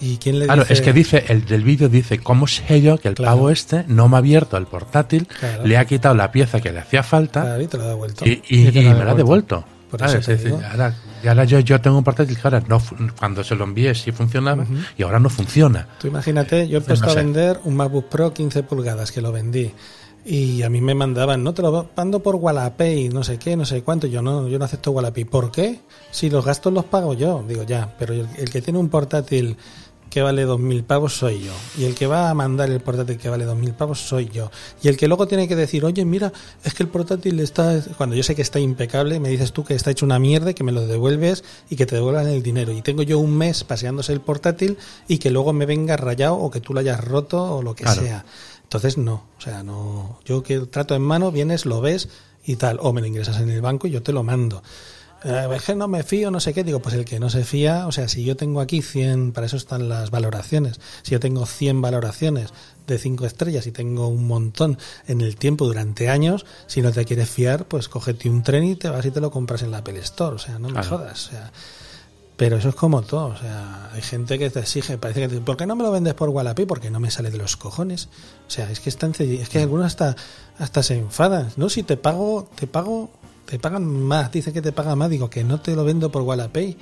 ¿Y 0.00 0.18
quién 0.18 0.38
le 0.38 0.44
Claro, 0.44 0.62
dice? 0.62 0.74
es 0.74 0.80
que 0.80 0.92
dice, 0.92 1.24
el 1.26 1.44
del 1.44 1.64
vídeo 1.64 1.88
dice, 1.88 2.20
¿cómo 2.20 2.46
sé 2.46 2.80
yo 2.80 2.98
que 2.98 3.08
el 3.08 3.14
pavo 3.16 3.50
este 3.50 3.84
no 3.88 4.08
me 4.08 4.14
ha 4.14 4.18
abierto 4.18 4.56
el 4.56 4.66
portátil, 4.66 5.26
Claro. 5.26 5.66
le 5.66 5.76
ha 5.76 5.84
quitado 5.86 6.14
la 6.14 6.30
pieza 6.30 6.60
que 6.60 6.70
le 6.72 6.78
hacía 6.78 7.02
falta 7.02 7.42
Claro, 7.42 7.62
y 7.62 7.66
te 7.66 7.76
lo 7.78 7.82
ha 7.84 7.88
devuelto. 7.88 8.24
y, 8.24 8.40
y- 8.48 8.68
Y 8.68 8.70
te 8.70 8.82
lo 8.84 8.90
me 8.96 9.04
la 9.04 9.10
ha 9.10 9.14
devuelto? 9.16 9.64
Por 9.90 9.98
¿Sabes? 10.00 10.16
eso 10.16 10.26
te 10.26 10.32
Es 10.34 10.42
decir, 10.44 10.56
digo. 10.56 10.70
ahora, 10.70 10.94
y 11.24 11.26
ahora 11.28 11.44
yo, 11.44 11.58
yo 11.60 11.80
tengo 11.80 11.98
un 11.98 12.04
portátil 12.04 12.36
que 12.36 12.42
ahora 12.44 12.62
no, 12.68 12.80
cuando 13.18 13.42
se 13.42 13.56
lo 13.56 13.64
envié 13.64 13.92
sí 13.96 14.12
funcionaba 14.12 14.64
y 14.96 15.02
ahora 15.02 15.18
no 15.18 15.30
funciona. 15.30 15.88
Tú 15.98 16.06
imagínate, 16.06 16.68
yo 16.68 16.76
he 16.78 16.80
No 16.82 16.86
puesto 16.86 17.10
a 17.10 17.14
vender 17.14 17.58
un 17.64 17.74
MacBook 17.74 18.08
Pro 18.08 18.32
15 18.34 18.62
pulgadas 18.62 19.10
que 19.10 19.20
lo 19.22 19.32
vendí. 19.32 19.72
Y 20.24 20.62
a 20.62 20.68
mí 20.68 20.80
me 20.80 20.94
mandaban, 20.94 21.42
no 21.42 21.54
te 21.54 21.62
lo 21.62 21.88
mando 21.96 22.20
por 22.22 22.36
Wallapay, 22.36 23.08
no 23.08 23.24
sé 23.24 23.38
qué, 23.38 23.56
no 23.56 23.64
sé 23.64 23.82
cuánto. 23.82 24.06
Yo 24.06 24.20
no, 24.20 24.46
yo 24.48 24.58
no 24.58 24.64
acepto 24.66 24.90
Wallapay. 24.90 25.24
¿Por 25.24 25.50
qué? 25.50 25.80
Si 26.10 26.28
los 26.28 26.44
gastos 26.44 26.72
los 26.72 26.84
pago 26.84 27.14
yo. 27.14 27.42
Digo, 27.48 27.62
ya, 27.62 27.94
pero 27.98 28.12
el, 28.12 28.28
el 28.36 28.50
que 28.50 28.60
tiene 28.60 28.78
un 28.78 28.88
portátil 28.90 29.56
que 30.10 30.22
vale 30.22 30.46
2.000 30.46 30.84
pavos 30.84 31.14
soy 31.18 31.42
yo. 31.44 31.52
Y 31.78 31.84
el 31.84 31.94
que 31.94 32.06
va 32.06 32.30
a 32.30 32.34
mandar 32.34 32.70
el 32.70 32.80
portátil 32.80 33.18
que 33.18 33.28
vale 33.28 33.46
2.000 33.46 33.74
pavos 33.74 34.00
soy 34.00 34.28
yo. 34.30 34.50
Y 34.82 34.88
el 34.88 34.96
que 34.96 35.06
luego 35.06 35.26
tiene 35.28 35.46
que 35.46 35.54
decir, 35.54 35.84
oye, 35.84 36.04
mira, 36.06 36.32
es 36.64 36.72
que 36.74 36.82
el 36.82 36.88
portátil 36.88 37.38
está... 37.40 37.78
Cuando 37.96 38.16
yo 38.16 38.22
sé 38.22 38.34
que 38.34 38.40
está 38.42 38.58
impecable, 38.58 39.20
me 39.20 39.28
dices 39.28 39.52
tú 39.52 39.64
que 39.64 39.74
está 39.74 39.90
hecho 39.90 40.06
una 40.06 40.18
mierda, 40.18 40.54
que 40.54 40.64
me 40.64 40.72
lo 40.72 40.86
devuelves 40.86 41.44
y 41.68 41.76
que 41.76 41.84
te 41.86 41.94
devuelvan 41.96 42.26
el 42.26 42.42
dinero. 42.42 42.72
Y 42.72 42.80
tengo 42.82 43.02
yo 43.02 43.18
un 43.18 43.36
mes 43.36 43.64
paseándose 43.64 44.12
el 44.14 44.20
portátil 44.22 44.78
y 45.08 45.18
que 45.18 45.30
luego 45.30 45.52
me 45.52 45.66
venga 45.66 45.96
rayado 45.98 46.36
o 46.36 46.50
que 46.50 46.60
tú 46.60 46.72
lo 46.74 46.80
hayas 46.80 47.02
roto 47.04 47.56
o 47.56 47.62
lo 47.62 47.74
que 47.74 47.84
Claro. 47.84 48.02
sea. 48.02 48.24
Entonces 48.68 48.98
no, 48.98 49.24
o 49.38 49.40
sea, 49.40 49.62
no. 49.62 50.20
Yo 50.26 50.42
que 50.42 50.60
trato 50.60 50.94
en 50.94 51.00
mano, 51.00 51.32
vienes, 51.32 51.64
lo 51.64 51.80
ves 51.80 52.10
y 52.44 52.56
tal. 52.56 52.78
O 52.82 52.92
me 52.92 53.00
lo 53.00 53.06
ingresas 53.06 53.40
en 53.40 53.48
el 53.48 53.62
banco 53.62 53.86
y 53.86 53.92
yo 53.92 54.02
te 54.02 54.12
lo 54.12 54.22
mando. 54.22 54.62
Eh, 55.24 55.48
es 55.56 55.64
que 55.64 55.74
no 55.74 55.88
me 55.88 56.02
fío, 56.02 56.30
no 56.30 56.38
sé 56.38 56.52
qué. 56.52 56.64
Digo, 56.64 56.80
pues 56.80 56.94
el 56.94 57.06
que 57.06 57.18
no 57.18 57.30
se 57.30 57.44
fía, 57.44 57.86
o 57.86 57.92
sea, 57.92 58.08
si 58.08 58.24
yo 58.24 58.36
tengo 58.36 58.60
aquí 58.60 58.82
100, 58.82 59.32
para 59.32 59.46
eso 59.46 59.56
están 59.56 59.88
las 59.88 60.10
valoraciones. 60.10 60.80
Si 61.02 61.12
yo 61.12 61.20
tengo 61.20 61.46
100 61.46 61.80
valoraciones 61.80 62.52
de 62.86 62.98
5 62.98 63.24
estrellas 63.24 63.66
y 63.66 63.72
tengo 63.72 64.08
un 64.08 64.26
montón 64.26 64.76
en 65.06 65.22
el 65.22 65.36
tiempo 65.36 65.64
durante 65.64 66.10
años, 66.10 66.44
si 66.66 66.82
no 66.82 66.92
te 66.92 67.06
quieres 67.06 67.30
fiar, 67.30 67.66
pues 67.66 67.88
cógete 67.88 68.28
un 68.28 68.42
tren 68.42 68.64
y 68.64 68.76
te 68.76 68.90
vas 68.90 69.06
y 69.06 69.10
te 69.10 69.22
lo 69.22 69.30
compras 69.30 69.62
en 69.62 69.70
la 69.70 69.78
Apple 69.78 69.98
Store. 70.00 70.36
O 70.36 70.38
sea, 70.38 70.58
no 70.58 70.68
me 70.68 70.82
jodas. 70.84 71.28
O 71.28 71.30
sea, 71.30 71.52
pero 72.38 72.56
eso 72.56 72.70
es 72.70 72.74
como 72.76 73.02
todo, 73.02 73.26
o 73.26 73.36
sea, 73.36 73.90
hay 73.92 74.00
gente 74.00 74.38
que 74.38 74.48
te 74.48 74.60
exige, 74.60 74.96
parece 74.96 75.20
que 75.20 75.28
te, 75.28 75.40
¿por 75.42 75.56
qué 75.58 75.66
no 75.66 75.76
me 75.76 75.82
lo 75.82 75.90
vendes 75.90 76.14
por 76.14 76.30
Wallapay? 76.30 76.64
Porque 76.64 76.88
no 76.90 77.00
me 77.00 77.10
sale 77.10 77.30
de 77.30 77.36
los 77.36 77.56
cojones. 77.58 78.08
O 78.46 78.50
sea, 78.50 78.70
es 78.70 78.80
que 78.80 78.88
es 78.88 78.96
tan 78.96 79.12
cedi- 79.12 79.40
es 79.40 79.48
que 79.50 79.60
algunos 79.60 79.84
hasta 79.86 80.16
hasta 80.58 80.82
se 80.82 80.96
enfadan, 80.96 81.50
¿no? 81.56 81.68
Si 81.68 81.82
te 81.82 81.96
pago, 81.96 82.48
te 82.54 82.66
pago, 82.66 83.10
te 83.44 83.58
pagan 83.58 83.84
más, 83.86 84.30
dice 84.32 84.52
que 84.52 84.62
te 84.62 84.72
pagan 84.72 84.96
más, 84.98 85.10
digo 85.10 85.28
que 85.28 85.44
no 85.44 85.60
te 85.60 85.74
lo 85.76 85.84
vendo 85.84 86.10
por 86.10 86.22
Wallapay. 86.22 86.76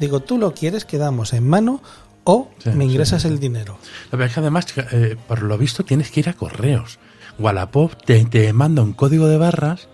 Digo, 0.00 0.20
tú 0.20 0.38
lo 0.38 0.52
quieres, 0.54 0.84
quedamos 0.84 1.32
en 1.34 1.46
mano 1.48 1.80
o 2.24 2.48
Sí, 2.62 2.70
me 2.70 2.84
sí, 2.86 2.90
ingresas 2.90 3.22
sí. 3.22 3.28
el 3.28 3.38
dinero. 3.38 3.76
La 4.10 4.16
verdad 4.18 4.28
es 4.28 4.34
que 4.34 4.40
además, 4.40 4.66
eh, 4.92 5.16
por 5.28 5.42
lo 5.42 5.56
visto, 5.58 5.84
tienes 5.84 6.10
que 6.10 6.20
ir 6.20 6.28
a 6.30 6.32
correos. 6.32 6.98
Wallapop 7.38 7.92
te, 8.04 8.24
te 8.24 8.52
manda 8.54 8.82
un 8.82 8.92
código 8.94 9.26
de 9.28 9.36
barras 9.36 9.88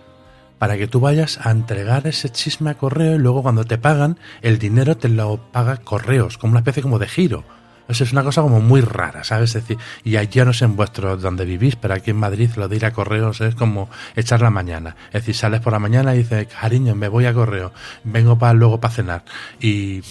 para 0.61 0.77
que 0.77 0.85
tú 0.85 0.99
vayas 0.99 1.39
a 1.41 1.49
entregar 1.49 2.05
ese 2.05 2.29
chisme 2.29 2.69
a 2.69 2.75
correo 2.75 3.15
y 3.15 3.17
luego 3.17 3.41
cuando 3.41 3.65
te 3.65 3.79
pagan, 3.79 4.19
el 4.43 4.59
dinero 4.59 4.95
te 4.95 5.09
lo 5.09 5.37
paga 5.51 5.77
correos, 5.77 6.37
como 6.37 6.51
una 6.51 6.59
especie 6.59 6.83
como 6.83 6.99
de 6.99 7.07
giro. 7.07 7.43
Eso 7.87 8.03
es 8.03 8.11
una 8.11 8.23
cosa 8.23 8.43
como 8.43 8.61
muy 8.61 8.81
rara, 8.81 9.23
¿sabes? 9.23 9.55
Es 9.55 9.63
decir, 9.63 9.79
y 10.03 10.11
ya 10.11 10.45
no 10.45 10.53
sé 10.53 10.65
en 10.65 10.75
vuestro 10.75 11.17
donde 11.17 11.45
vivís, 11.45 11.77
pero 11.77 11.95
aquí 11.95 12.11
en 12.11 12.17
Madrid 12.17 12.51
lo 12.57 12.67
de 12.67 12.75
ir 12.75 12.85
a 12.85 12.93
correos 12.93 13.41
es 13.41 13.55
como 13.55 13.89
echar 14.15 14.43
la 14.43 14.51
mañana. 14.51 14.95
Es 15.07 15.23
decir, 15.23 15.33
sales 15.33 15.61
por 15.61 15.73
la 15.73 15.79
mañana 15.79 16.13
y 16.13 16.19
dices, 16.19 16.45
cariño, 16.45 16.93
me 16.93 17.07
voy 17.07 17.25
a 17.25 17.33
correo, 17.33 17.73
vengo 18.03 18.37
para 18.37 18.53
luego 18.53 18.79
para 18.79 18.93
cenar. 18.93 19.23
Y 19.59 20.03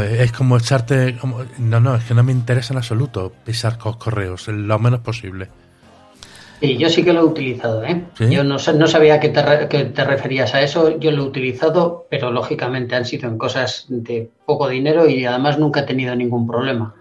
es 0.00 0.32
como 0.32 0.56
echarte. 0.56 1.18
Como, 1.18 1.44
no, 1.58 1.80
no, 1.80 1.96
es 1.96 2.04
que 2.04 2.14
no 2.14 2.22
me 2.22 2.32
interesa 2.32 2.72
en 2.72 2.78
absoluto 2.78 3.30
pisar 3.44 3.76
con 3.76 3.92
correos, 3.98 4.48
lo 4.48 4.78
menos 4.78 5.00
posible. 5.00 5.50
Sí, 6.60 6.76
yo 6.78 6.88
sí 6.88 7.04
que 7.04 7.12
lo 7.12 7.20
he 7.20 7.24
utilizado, 7.24 7.84
¿eh? 7.84 8.04
¿Sí? 8.16 8.30
Yo 8.30 8.42
no, 8.42 8.56
no 8.56 8.86
sabía 8.86 9.20
que 9.20 9.28
te, 9.28 9.42
re- 9.42 9.68
que 9.68 9.84
te 9.84 10.04
referías 10.04 10.54
a 10.54 10.62
eso, 10.62 10.98
yo 10.98 11.10
lo 11.10 11.24
he 11.24 11.26
utilizado, 11.26 12.06
pero 12.10 12.30
lógicamente 12.30 12.94
han 12.96 13.04
sido 13.04 13.28
en 13.28 13.36
cosas 13.36 13.84
de 13.88 14.30
poco 14.46 14.66
dinero 14.68 15.06
y 15.08 15.24
además 15.26 15.58
nunca 15.58 15.80
he 15.80 15.82
tenido 15.84 16.14
ningún 16.16 16.46
problema. 16.46 16.94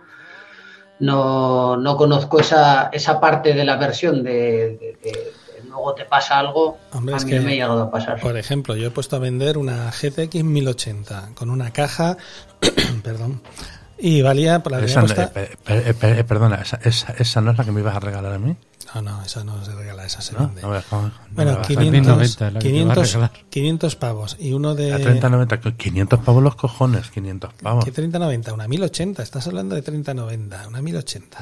No, 0.99 1.75
no 1.77 1.97
conozco 1.97 2.39
esa, 2.39 2.89
esa 2.93 3.19
parte 3.19 3.53
de 3.53 3.65
la 3.65 3.75
versión 3.75 4.23
de, 4.23 4.31
de- 4.31 4.97
de- 5.03 5.11
de 5.11 5.69
luego 5.69 5.93
te 5.93 6.05
pasa 6.05 6.39
algo, 6.39 6.77
Hombre, 6.93 7.15
a 7.15 7.17
es 7.17 7.25
mí 7.25 7.31
que, 7.31 7.39
me 7.41 7.51
ha 7.51 7.55
llegado 7.55 7.81
a 7.83 7.91
pasar. 7.91 8.19
Por 8.21 8.37
ejemplo, 8.37 8.75
yo 8.77 8.87
he 8.87 8.91
puesto 8.91 9.15
a 9.17 9.19
vender 9.19 9.57
una 9.57 9.91
GTX 9.91 10.43
1080 10.43 11.29
con 11.35 11.49
una 11.49 11.71
caja, 11.71 12.15
perdón, 13.03 13.41
y 13.97 14.21
valía 14.21 14.63
por 14.63 14.71
la 14.71 14.79
Esa 14.79 15.01
puesta- 15.01 15.31
eh, 15.35 15.93
pe- 15.99 16.19
eh, 16.19 16.23
perdona, 16.23 16.57
esa, 16.57 16.79
esa, 16.83 17.13
esa 17.17 17.41
no 17.41 17.51
es 17.51 17.57
la 17.57 17.65
que 17.65 17.71
me 17.71 17.81
ibas 17.81 17.95
a 17.95 17.99
regalar 17.99 18.31
a 18.33 18.39
mí. 18.39 18.55
No, 18.95 19.01
no, 19.01 19.21
esa 19.23 19.43
no 19.43 19.63
se 19.63 19.75
regala, 19.75 20.05
esa 20.05 20.21
se 20.21 20.33
No, 20.33 20.39
vende. 20.47 20.61
no 20.61 20.69
me 20.69 20.81
bueno, 21.31 21.51
vas 21.57 21.59
a- 21.59 21.67
500, 21.67 21.91
1090 21.91 22.47
es 22.47 22.53
la 22.53 22.59
que 22.59 22.69
te 22.69 22.83
va 22.85 22.91
a 22.91 22.95
500, 22.95 23.07
regalar. 23.13 23.31
500 23.49 23.95
pavos 23.97 24.37
y 24.39 24.53
uno 24.53 24.73
de... 24.73 24.93
A 24.93 24.95
3090, 24.97 25.59
que 25.59 25.75
500 25.75 26.19
pavos 26.21 26.41
los 26.41 26.55
cojones, 26.55 27.09
500 27.11 27.53
pavos. 27.61 27.83
¿Qué 27.85 27.91
3090? 27.91 28.53
Una 28.53 28.67
1080, 28.67 29.21
estás 29.21 29.45
hablando 29.47 29.75
de 29.75 29.81
3090, 29.81 30.67
una 30.69 30.81
1080. 30.81 31.37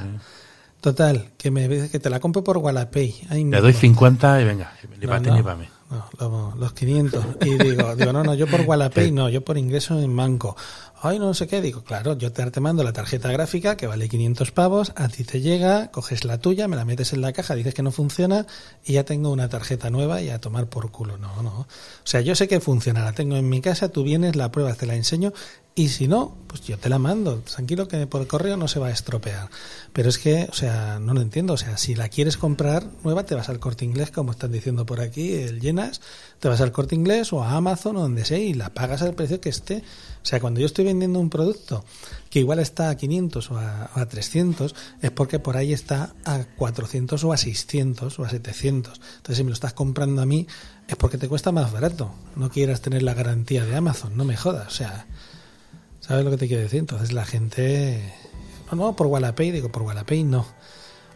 Total, 0.81 1.31
que 1.38 1.49
me 1.49 1.89
que 1.89 1.99
te 1.99 2.09
la 2.09 2.19
compro 2.19 2.43
por 2.43 2.57
Wallapay. 2.57 3.15
Ahí 3.30 3.38
Le 3.39 3.45
mismo. 3.45 3.61
doy 3.61 3.73
50 3.73 4.41
y 4.41 4.43
venga, 4.43 4.73
ni 4.99 5.07
para 5.07 5.21
ti 5.21 5.31
ni 5.31 5.41
para 5.41 5.55
mí. 5.55 5.65
No, 5.89 6.05
lo- 6.19 6.55
los 6.57 6.73
500. 6.73 7.23
Y 7.45 7.57
digo, 7.57 7.95
digo, 7.95 8.11
no, 8.11 8.23
no, 8.23 8.34
yo 8.34 8.47
por 8.47 8.61
Wallapay 8.67 9.11
no, 9.11 9.30
yo 9.30 9.45
por 9.45 9.57
ingreso 9.57 9.97
en 9.99 10.13
banco. 10.15 10.57
Ay, 11.05 11.19
no 11.19 11.34
sé 11.34 11.47
qué. 11.47 11.61
Digo, 11.61 11.84
claro, 11.84 12.17
yo 12.17 12.31
te, 12.31 12.49
te 12.49 12.61
mando 12.61 12.81
la 12.81 12.93
tarjeta 12.93 13.30
gráfica 13.30 13.75
que 13.75 13.88
vale 13.88 14.07
500 14.07 14.51
pavos, 14.51 14.93
a 14.95 15.09
ti 15.09 15.25
te 15.25 15.41
llega, 15.41 15.91
coges 15.91 16.23
la 16.23 16.38
tuya, 16.38 16.69
me 16.69 16.77
la 16.77 16.85
metes 16.85 17.11
en 17.11 17.19
la 17.19 17.34
caja, 17.34 17.55
dices 17.55 17.73
que 17.73 17.84
no 17.84 17.91
funciona 17.91 18.47
y 18.85 18.93
ya 18.93 19.03
tengo 19.03 19.30
una 19.30 19.49
tarjeta 19.49 19.89
nueva 19.89 20.21
y 20.21 20.30
a 20.30 20.39
tomar 20.39 20.67
por 20.67 20.91
culo. 20.91 21.17
No, 21.17 21.43
no. 21.43 21.59
O 21.59 21.67
sea, 22.05 22.21
yo 22.21 22.35
sé 22.35 22.47
que 22.47 22.61
funciona, 22.61 23.03
la 23.03 23.11
tengo 23.11 23.35
en 23.35 23.49
mi 23.49 23.59
casa, 23.59 23.89
tú 23.89 24.05
vienes, 24.05 24.38
la 24.38 24.49
pruebas, 24.49 24.77
te 24.77 24.85
la 24.85 24.95
enseño 24.95 25.34
y 25.75 25.89
si 25.89 26.07
no, 26.07 26.38
pues 26.47 26.61
yo 26.61 26.77
te 26.77 26.88
la 26.88 26.99
mando. 26.99 27.39
Tranquilo 27.39 27.88
que 27.88 28.05
por 28.05 28.27
correo 28.27 28.57
no 28.57 28.67
se 28.67 28.80
va 28.80 28.88
a 28.88 28.91
estropear. 28.91 29.49
Pero 29.91 30.09
es 30.09 30.19
que, 30.19 30.47
o 30.51 30.53
sea, 30.53 30.99
no 30.99 31.15
lo 31.15 31.21
entiendo. 31.21 31.53
O 31.53 31.57
sea, 31.57 31.77
si 31.77 31.95
la 31.95 32.09
quieres 32.09 32.38
comprar 32.38 32.85
nueva, 33.03 33.25
te 33.25 33.34
vas 33.34 33.49
al 33.49 33.59
corte 33.59 33.84
inglés, 33.84 34.11
como 34.11 34.31
están 34.31 34.51
diciendo 34.51 34.85
por 34.85 35.01
aquí, 35.01 35.34
el 35.34 35.59
llenas, 35.59 35.99
te 36.39 36.47
vas 36.47 36.61
al 36.61 36.71
corte 36.71 36.93
inglés 36.93 37.34
o 37.34 37.43
a 37.43 37.55
Amazon 37.55 37.97
o 37.97 38.01
donde 38.01 38.23
sea 38.23 38.38
y 38.38 38.53
la 38.53 38.69
pagas 38.73 39.01
al 39.01 39.15
precio 39.15 39.41
que 39.41 39.49
esté. 39.49 39.84
O 40.24 40.26
sea, 40.26 40.40
cuando 40.40 40.62
yo 40.62 40.66
estoy 40.66 40.86
vendiendo 40.86 41.20
un 41.20 41.30
producto 41.30 41.84
que 42.30 42.40
igual 42.40 42.60
está 42.60 42.90
a 42.90 42.95
500 42.95 43.52
o 43.52 43.58
a, 43.58 43.91
a 43.94 44.06
300, 44.08 44.74
es 45.02 45.12
porque 45.12 45.38
por 45.38 45.58
ahí 45.58 45.74
está 45.74 46.14
a 46.24 46.45
400 46.56 47.22
o 47.26 47.34
a 47.34 47.38
600 47.38 48.20
o 48.20 48.24
a 48.24 48.30
700. 48.30 49.02
Entonces, 49.18 49.38
si 49.38 49.44
me 49.44 49.50
lo 49.50 49.54
estás 49.54 49.74
comprando 49.74 50.22
a 50.22 50.26
mí, 50.26 50.48
es 50.88 50.95
porque 50.95 51.18
te 51.18 51.28
cuesta 51.28 51.52
más 51.52 51.74
barato. 51.74 52.14
No 52.38 52.50
quieras 52.50 52.82
tener 52.82 53.04
la 53.04 53.14
garantía 53.14 53.66
de 53.66 53.76
Amazon, 53.76 54.16
no 54.16 54.24
me 54.24 54.38
jodas. 54.38 54.68
O 54.68 54.72
sea, 54.72 55.08
¿sabes 56.00 56.24
lo 56.24 56.32
que 56.32 56.38
te 56.38 56.48
quiero 56.48 56.64
decir? 56.64 56.80
Entonces 56.80 57.12
la 57.12 57.26
gente... 57.26 58.14
No, 58.72 58.78
no, 58.78 58.95
por 58.95 59.08
Wallapay, 59.08 59.52
digo, 59.52 59.74
por 59.74 59.82
Wallapay 59.82 60.24
no. 60.24 60.45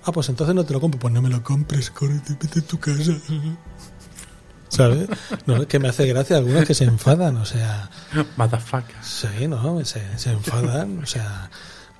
Ah, 0.03 0.11
pues 0.11 0.27
entonces 0.29 0.53
no 0.53 0.65
te 0.65 0.73
lo 0.73 0.81
compro. 0.81 0.99
Pues 0.99 1.13
no 1.13 1.21
me 1.21 1.29
lo 1.29 1.43
compres, 1.43 1.89
córrete, 1.91 2.37
vete 2.41 2.59
a 2.59 2.61
tu 2.61 2.77
casa. 2.77 3.13
¿Sabes? 4.69 5.07
No, 5.45 5.57
es 5.57 5.67
que 5.67 5.79
me 5.79 5.87
hace 5.87 6.05
gracia 6.07 6.37
algunos 6.37 6.65
que 6.65 6.73
se 6.73 6.83
enfadan, 6.83 7.37
o 7.37 7.45
sea... 7.45 7.89
Motherfucker. 8.35 8.95
Sí, 9.01 9.47
no, 9.47 9.83
se, 9.85 10.01
se 10.17 10.31
enfadan, 10.31 10.99
o 10.99 11.05
sea... 11.05 11.49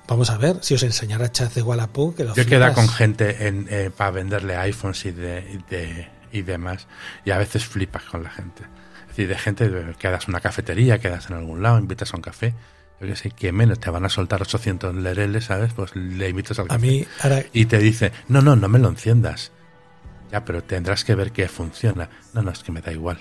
Vamos 0.06 0.30
a 0.30 0.38
ver, 0.38 0.56
si 0.62 0.72
os 0.74 0.82
enseñara 0.82 1.30
chats 1.30 1.54
de 1.54 1.62
Wallapop, 1.62 2.16
que 2.16 2.24
lo 2.24 2.34
Yo 2.34 2.42
he 2.42 2.46
quedado 2.46 2.72
flipas. 2.72 2.86
con 2.86 2.94
gente 2.94 3.46
en, 3.46 3.66
eh, 3.70 3.90
para 3.94 4.10
venderle 4.10 4.56
iPhones 4.56 5.04
y, 5.04 5.10
de, 5.10 5.46
y, 5.52 5.70
de- 5.74 6.08
y 6.32 6.42
demás, 6.42 6.86
y 7.26 7.30
a 7.30 7.36
veces 7.38 7.66
flipas 7.66 8.04
con 8.04 8.22
la 8.22 8.30
gente. 8.30 8.62
Es 9.02 9.08
decir, 9.08 9.28
de 9.28 9.36
gente, 9.38 9.70
quedas 9.98 10.24
en 10.24 10.30
una 10.30 10.40
cafetería, 10.40 10.98
quedas 10.98 11.28
en 11.28 11.36
algún 11.36 11.62
lado, 11.62 11.78
invitas 11.78 12.14
a 12.14 12.16
un 12.16 12.22
café, 12.22 12.54
yo 13.02 13.06
que 13.06 13.16
sé, 13.16 13.30
que 13.32 13.52
menos 13.52 13.80
te 13.80 13.90
van 13.90 14.06
a 14.06 14.08
soltar 14.08 14.40
800 14.40 14.94
lereles, 14.94 15.44
¿sabes? 15.44 15.74
Pues 15.74 15.94
le 15.94 16.26
invitas 16.30 16.58
al 16.58 16.64
A 16.66 16.68
café. 16.68 16.80
mí, 16.86 17.06
ahora, 17.20 17.44
Y 17.52 17.66
te 17.66 17.76
dice, 17.78 18.10
no, 18.28 18.40
no, 18.40 18.56
no 18.56 18.68
me 18.68 18.78
lo 18.78 18.88
enciendas. 18.88 19.52
Ya, 20.30 20.44
pero 20.44 20.62
tendrás 20.62 21.04
que 21.04 21.14
ver 21.14 21.32
que 21.32 21.48
funciona. 21.48 22.08
No, 22.34 22.42
no, 22.42 22.50
es 22.50 22.62
que 22.62 22.72
me 22.72 22.80
da 22.80 22.92
igual. 22.92 23.18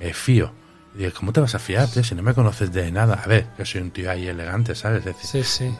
Me 0.00 0.12
fío. 0.14 0.52
Y 0.94 0.98
digo, 0.98 1.12
¿cómo 1.16 1.32
te 1.32 1.40
vas 1.40 1.54
a 1.54 1.58
fiar, 1.58 1.88
tío? 1.88 2.02
Si 2.04 2.14
no 2.14 2.22
me 2.22 2.34
conoces 2.34 2.72
de 2.72 2.90
nada. 2.92 3.20
A 3.22 3.26
ver, 3.26 3.46
yo 3.58 3.64
soy 3.64 3.80
un 3.82 3.90
tío 3.90 4.10
ahí 4.10 4.28
elegante, 4.28 4.74
¿sabes? 4.74 5.00
Es 5.00 5.04
decir, 5.06 5.44
sí, 5.44 5.44
sí. 5.44 5.74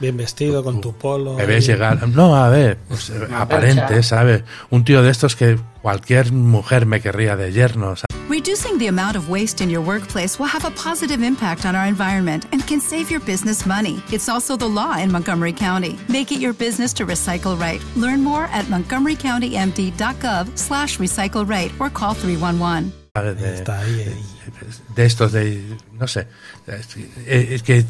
Bien 0.00 0.16
vestido, 0.16 0.62
con 0.62 0.80
tu 0.80 0.92
polo. 0.96 1.34
me 1.34 1.46
ves 1.46 1.66
llegar. 1.66 2.06
No, 2.08 2.36
a 2.36 2.48
ver, 2.48 2.78
pues, 2.88 3.10
eh, 3.10 3.28
aparente, 3.34 4.02
¿sabes? 4.04 4.44
Un 4.70 4.84
tío 4.84 5.02
de 5.02 5.10
estos 5.10 5.34
que 5.34 5.58
cualquier 5.82 6.32
mujer 6.32 6.86
me 6.86 7.00
querría 7.00 7.34
de 7.36 7.52
yerno, 7.52 7.96
¿sabes? 7.96 8.07
Reducing 8.38 8.78
the 8.78 8.86
amount 8.86 9.16
of 9.16 9.28
waste 9.28 9.60
in 9.60 9.68
your 9.68 9.80
workplace 9.80 10.38
will 10.38 10.46
have 10.46 10.64
a 10.64 10.70
positive 10.70 11.24
impact 11.24 11.66
on 11.66 11.74
our 11.74 11.86
environment 11.86 12.46
and 12.52 12.64
can 12.64 12.80
save 12.80 13.10
your 13.10 13.18
business 13.18 13.66
money. 13.66 14.00
It's 14.12 14.28
also 14.28 14.56
the 14.56 14.68
law 14.68 14.96
in 14.96 15.10
Montgomery 15.10 15.52
County. 15.52 15.98
Make 16.08 16.30
it 16.30 16.38
your 16.38 16.52
business 16.52 16.92
to 16.94 17.04
recycle 17.04 17.58
right. 17.58 17.82
Learn 17.96 18.22
more 18.22 18.44
at 18.52 18.66
montgomerycountymd.gov 18.66 20.56
slash 20.56 20.98
recycle 20.98 21.48
right 21.48 21.72
or 21.80 21.90
call 21.90 22.14
311. 22.14 22.92
¿sabes? 23.16 23.40
De, 23.40 23.54
Está 23.54 23.80
ahí, 23.80 24.00
eh, 24.02 24.04
ahí. 24.06 24.12
Eh, 24.12 24.52
eh, 24.62 24.94
de 24.94 25.04
estos, 25.04 25.32
de. 25.32 25.76
No 25.98 26.06
sé. 26.06 26.28
Es, 26.68 26.96
es 27.26 27.62
que. 27.64 27.84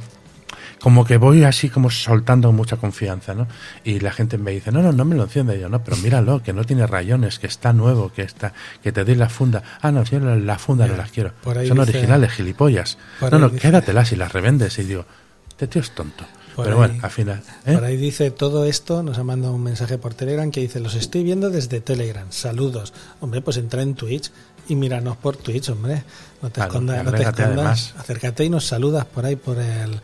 Como 0.80 1.04
que 1.04 1.16
voy 1.16 1.42
así 1.44 1.68
como 1.70 1.90
soltando 1.90 2.52
mucha 2.52 2.76
confianza, 2.76 3.34
¿no? 3.34 3.48
Y 3.84 3.98
la 4.00 4.12
gente 4.12 4.38
me 4.38 4.52
dice, 4.52 4.70
no, 4.70 4.80
no, 4.82 4.92
no 4.92 5.04
me 5.04 5.16
lo 5.16 5.24
enciende 5.24 5.58
yo, 5.58 5.68
no, 5.68 5.82
pero 5.82 5.96
míralo, 5.96 6.42
que 6.42 6.52
no 6.52 6.64
tiene 6.64 6.86
rayones, 6.86 7.38
que 7.38 7.46
está 7.48 7.72
nuevo, 7.72 8.12
que 8.12 8.22
está, 8.22 8.52
que 8.82 8.92
te 8.92 9.04
doy 9.04 9.16
la 9.16 9.28
funda. 9.28 9.62
Ah, 9.82 9.90
no, 9.90 10.04
yo 10.04 10.20
la, 10.20 10.58
funda 10.58 10.86
no 10.86 10.96
las 10.96 11.10
quiero. 11.10 11.32
Son 11.42 11.54
dice- 11.62 11.78
originales, 11.80 12.30
gilipollas. 12.32 12.96
No, 13.20 13.38
no, 13.38 13.48
dice- 13.48 13.60
quédatelas 13.62 14.12
y 14.12 14.16
las 14.16 14.32
revendes. 14.32 14.78
Y 14.78 14.84
digo, 14.84 15.04
este 15.50 15.66
tío 15.66 15.82
es 15.82 15.90
tonto. 15.90 16.24
Pero 16.56 16.70
ahí- 16.70 16.74
bueno, 16.76 16.94
al 17.02 17.10
final. 17.10 17.42
¿eh? 17.66 17.74
Por 17.74 17.84
ahí 17.84 17.96
dice 17.96 18.30
todo 18.32 18.64
esto, 18.64 19.02
nos 19.02 19.18
ha 19.18 19.24
mandado 19.24 19.54
un 19.54 19.62
mensaje 19.62 19.96
por 19.98 20.14
Telegram 20.14 20.50
que 20.50 20.60
dice, 20.60 20.80
los 20.80 20.94
estoy 20.94 21.22
viendo 21.24 21.50
desde 21.50 21.80
Telegram, 21.80 22.26
saludos. 22.30 22.92
Hombre, 23.20 23.40
pues 23.42 23.56
entra 23.58 23.82
en 23.82 23.94
Twitch 23.94 24.30
y 24.68 24.74
míranos 24.74 25.16
por 25.16 25.36
Twitch, 25.36 25.68
hombre. 25.70 26.02
No 26.42 26.48
te 26.50 26.54
Claro, 26.54 26.70
escondas, 26.70 27.04
no 27.04 27.10
te 27.12 27.22
escondas. 27.22 27.46
además. 27.46 27.94
Acércate 27.98 28.44
y 28.44 28.50
nos 28.50 28.64
saludas 28.66 29.04
por 29.06 29.24
ahí 29.24 29.36
por 29.36 29.58
el, 29.58 30.00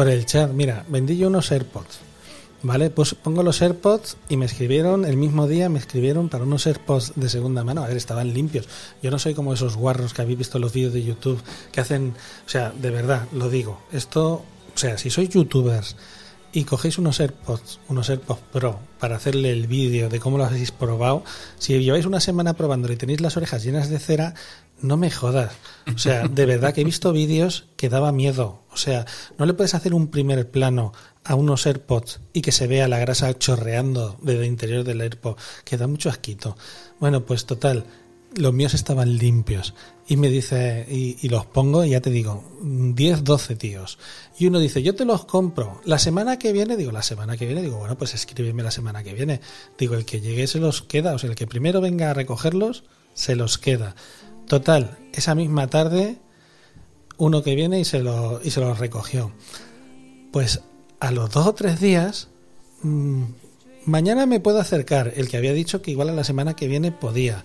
por 0.00 0.08
el 0.08 0.24
chat. 0.24 0.50
Mira, 0.50 0.86
vendí 0.88 1.18
yo 1.18 1.26
unos 1.26 1.52
AirPods. 1.52 1.98
¿Vale? 2.62 2.88
Pues 2.88 3.14
pongo 3.14 3.42
los 3.42 3.60
AirPods 3.60 4.16
y 4.30 4.38
me 4.38 4.46
escribieron, 4.46 5.04
el 5.04 5.18
mismo 5.18 5.46
día 5.46 5.68
me 5.68 5.78
escribieron 5.78 6.30
para 6.30 6.44
unos 6.44 6.66
AirPods 6.66 7.12
de 7.16 7.28
segunda 7.28 7.64
mano. 7.64 7.84
A 7.84 7.86
ver, 7.86 7.98
estaban 7.98 8.32
limpios. 8.32 8.66
Yo 9.02 9.10
no 9.10 9.18
soy 9.18 9.34
como 9.34 9.52
esos 9.52 9.76
guarros 9.76 10.14
que 10.14 10.22
habéis 10.22 10.38
visto 10.38 10.58
los 10.58 10.72
vídeos 10.72 10.94
de 10.94 11.02
YouTube 11.02 11.42
que 11.70 11.82
hacen, 11.82 12.14
o 12.46 12.48
sea, 12.48 12.70
de 12.70 12.88
verdad, 12.88 13.28
lo 13.32 13.50
digo. 13.50 13.82
Esto, 13.92 14.42
o 14.74 14.78
sea, 14.78 14.96
si 14.96 15.10
sois 15.10 15.28
youtubers 15.28 15.96
y 16.50 16.64
cogéis 16.64 16.96
unos 16.96 17.20
AirPods, 17.20 17.80
unos 17.88 18.08
AirPods 18.08 18.40
Pro 18.52 18.80
para 18.98 19.16
hacerle 19.16 19.52
el 19.52 19.66
vídeo 19.66 20.08
de 20.08 20.18
cómo 20.18 20.38
lo 20.38 20.46
habéis 20.46 20.72
probado, 20.72 21.24
si 21.58 21.78
lleváis 21.78 22.06
una 22.06 22.20
semana 22.20 22.54
probándolo 22.54 22.94
y 22.94 22.96
tenéis 22.96 23.20
las 23.20 23.36
orejas 23.36 23.62
llenas 23.62 23.90
de 23.90 23.98
cera, 23.98 24.34
no 24.82 24.96
me 24.96 25.10
jodas. 25.10 25.52
O 25.94 25.98
sea, 25.98 26.28
de 26.28 26.46
verdad 26.46 26.74
que 26.74 26.82
he 26.82 26.84
visto 26.84 27.12
vídeos 27.12 27.66
que 27.76 27.88
daba 27.88 28.12
miedo. 28.12 28.62
O 28.72 28.76
sea, 28.76 29.06
no 29.38 29.46
le 29.46 29.54
puedes 29.54 29.74
hacer 29.74 29.94
un 29.94 30.08
primer 30.08 30.50
plano 30.50 30.92
a 31.24 31.34
unos 31.34 31.66
AirPods 31.66 32.20
y 32.32 32.40
que 32.40 32.52
se 32.52 32.66
vea 32.66 32.88
la 32.88 32.98
grasa 32.98 33.36
chorreando 33.38 34.16
desde 34.22 34.40
el 34.40 34.46
interior 34.46 34.84
del 34.84 35.00
AirPod, 35.00 35.36
que 35.64 35.76
da 35.76 35.86
mucho 35.86 36.08
asquito. 36.08 36.56
Bueno, 36.98 37.24
pues 37.24 37.46
total, 37.46 37.84
los 38.36 38.52
míos 38.52 38.74
estaban 38.74 39.16
limpios. 39.16 39.74
Y 40.06 40.16
me 40.16 40.28
dice, 40.28 40.86
y, 40.90 41.16
y 41.22 41.28
los 41.28 41.46
pongo, 41.46 41.84
y 41.84 41.90
ya 41.90 42.00
te 42.00 42.10
digo, 42.10 42.44
10, 42.62 43.22
12 43.22 43.56
tíos. 43.56 43.98
Y 44.38 44.46
uno 44.46 44.58
dice, 44.58 44.82
yo 44.82 44.94
te 44.94 45.04
los 45.04 45.24
compro. 45.24 45.80
La 45.84 45.98
semana 45.98 46.38
que 46.38 46.52
viene, 46.52 46.76
digo, 46.76 46.90
la 46.90 47.02
semana 47.02 47.36
que 47.36 47.46
viene, 47.46 47.62
digo, 47.62 47.78
bueno, 47.78 47.96
pues 47.96 48.14
escríbeme 48.14 48.62
la 48.62 48.70
semana 48.70 49.04
que 49.04 49.14
viene. 49.14 49.40
Digo, 49.78 49.94
el 49.94 50.04
que 50.04 50.20
llegue 50.20 50.46
se 50.46 50.58
los 50.58 50.82
queda, 50.82 51.14
o 51.14 51.18
sea, 51.18 51.30
el 51.30 51.36
que 51.36 51.46
primero 51.46 51.80
venga 51.80 52.10
a 52.10 52.14
recogerlos, 52.14 52.84
se 53.14 53.36
los 53.36 53.58
queda. 53.58 53.94
Total, 54.50 54.98
esa 55.12 55.36
misma 55.36 55.68
tarde, 55.68 56.18
uno 57.18 57.44
que 57.44 57.54
viene 57.54 57.78
y 57.78 57.84
se, 57.84 58.00
lo, 58.00 58.40
y 58.42 58.50
se 58.50 58.60
los 58.60 58.80
recogió. 58.80 59.30
Pues 60.32 60.60
a 60.98 61.12
los 61.12 61.30
dos 61.30 61.46
o 61.46 61.54
tres 61.54 61.78
días, 61.78 62.26
mmm, 62.82 63.26
mañana 63.84 64.26
me 64.26 64.40
puedo 64.40 64.58
acercar. 64.58 65.12
El 65.14 65.28
que 65.28 65.36
había 65.36 65.52
dicho 65.52 65.82
que 65.82 65.92
igual 65.92 66.08
a 66.08 66.14
la 66.14 66.24
semana 66.24 66.56
que 66.56 66.66
viene 66.66 66.90
podía. 66.90 67.44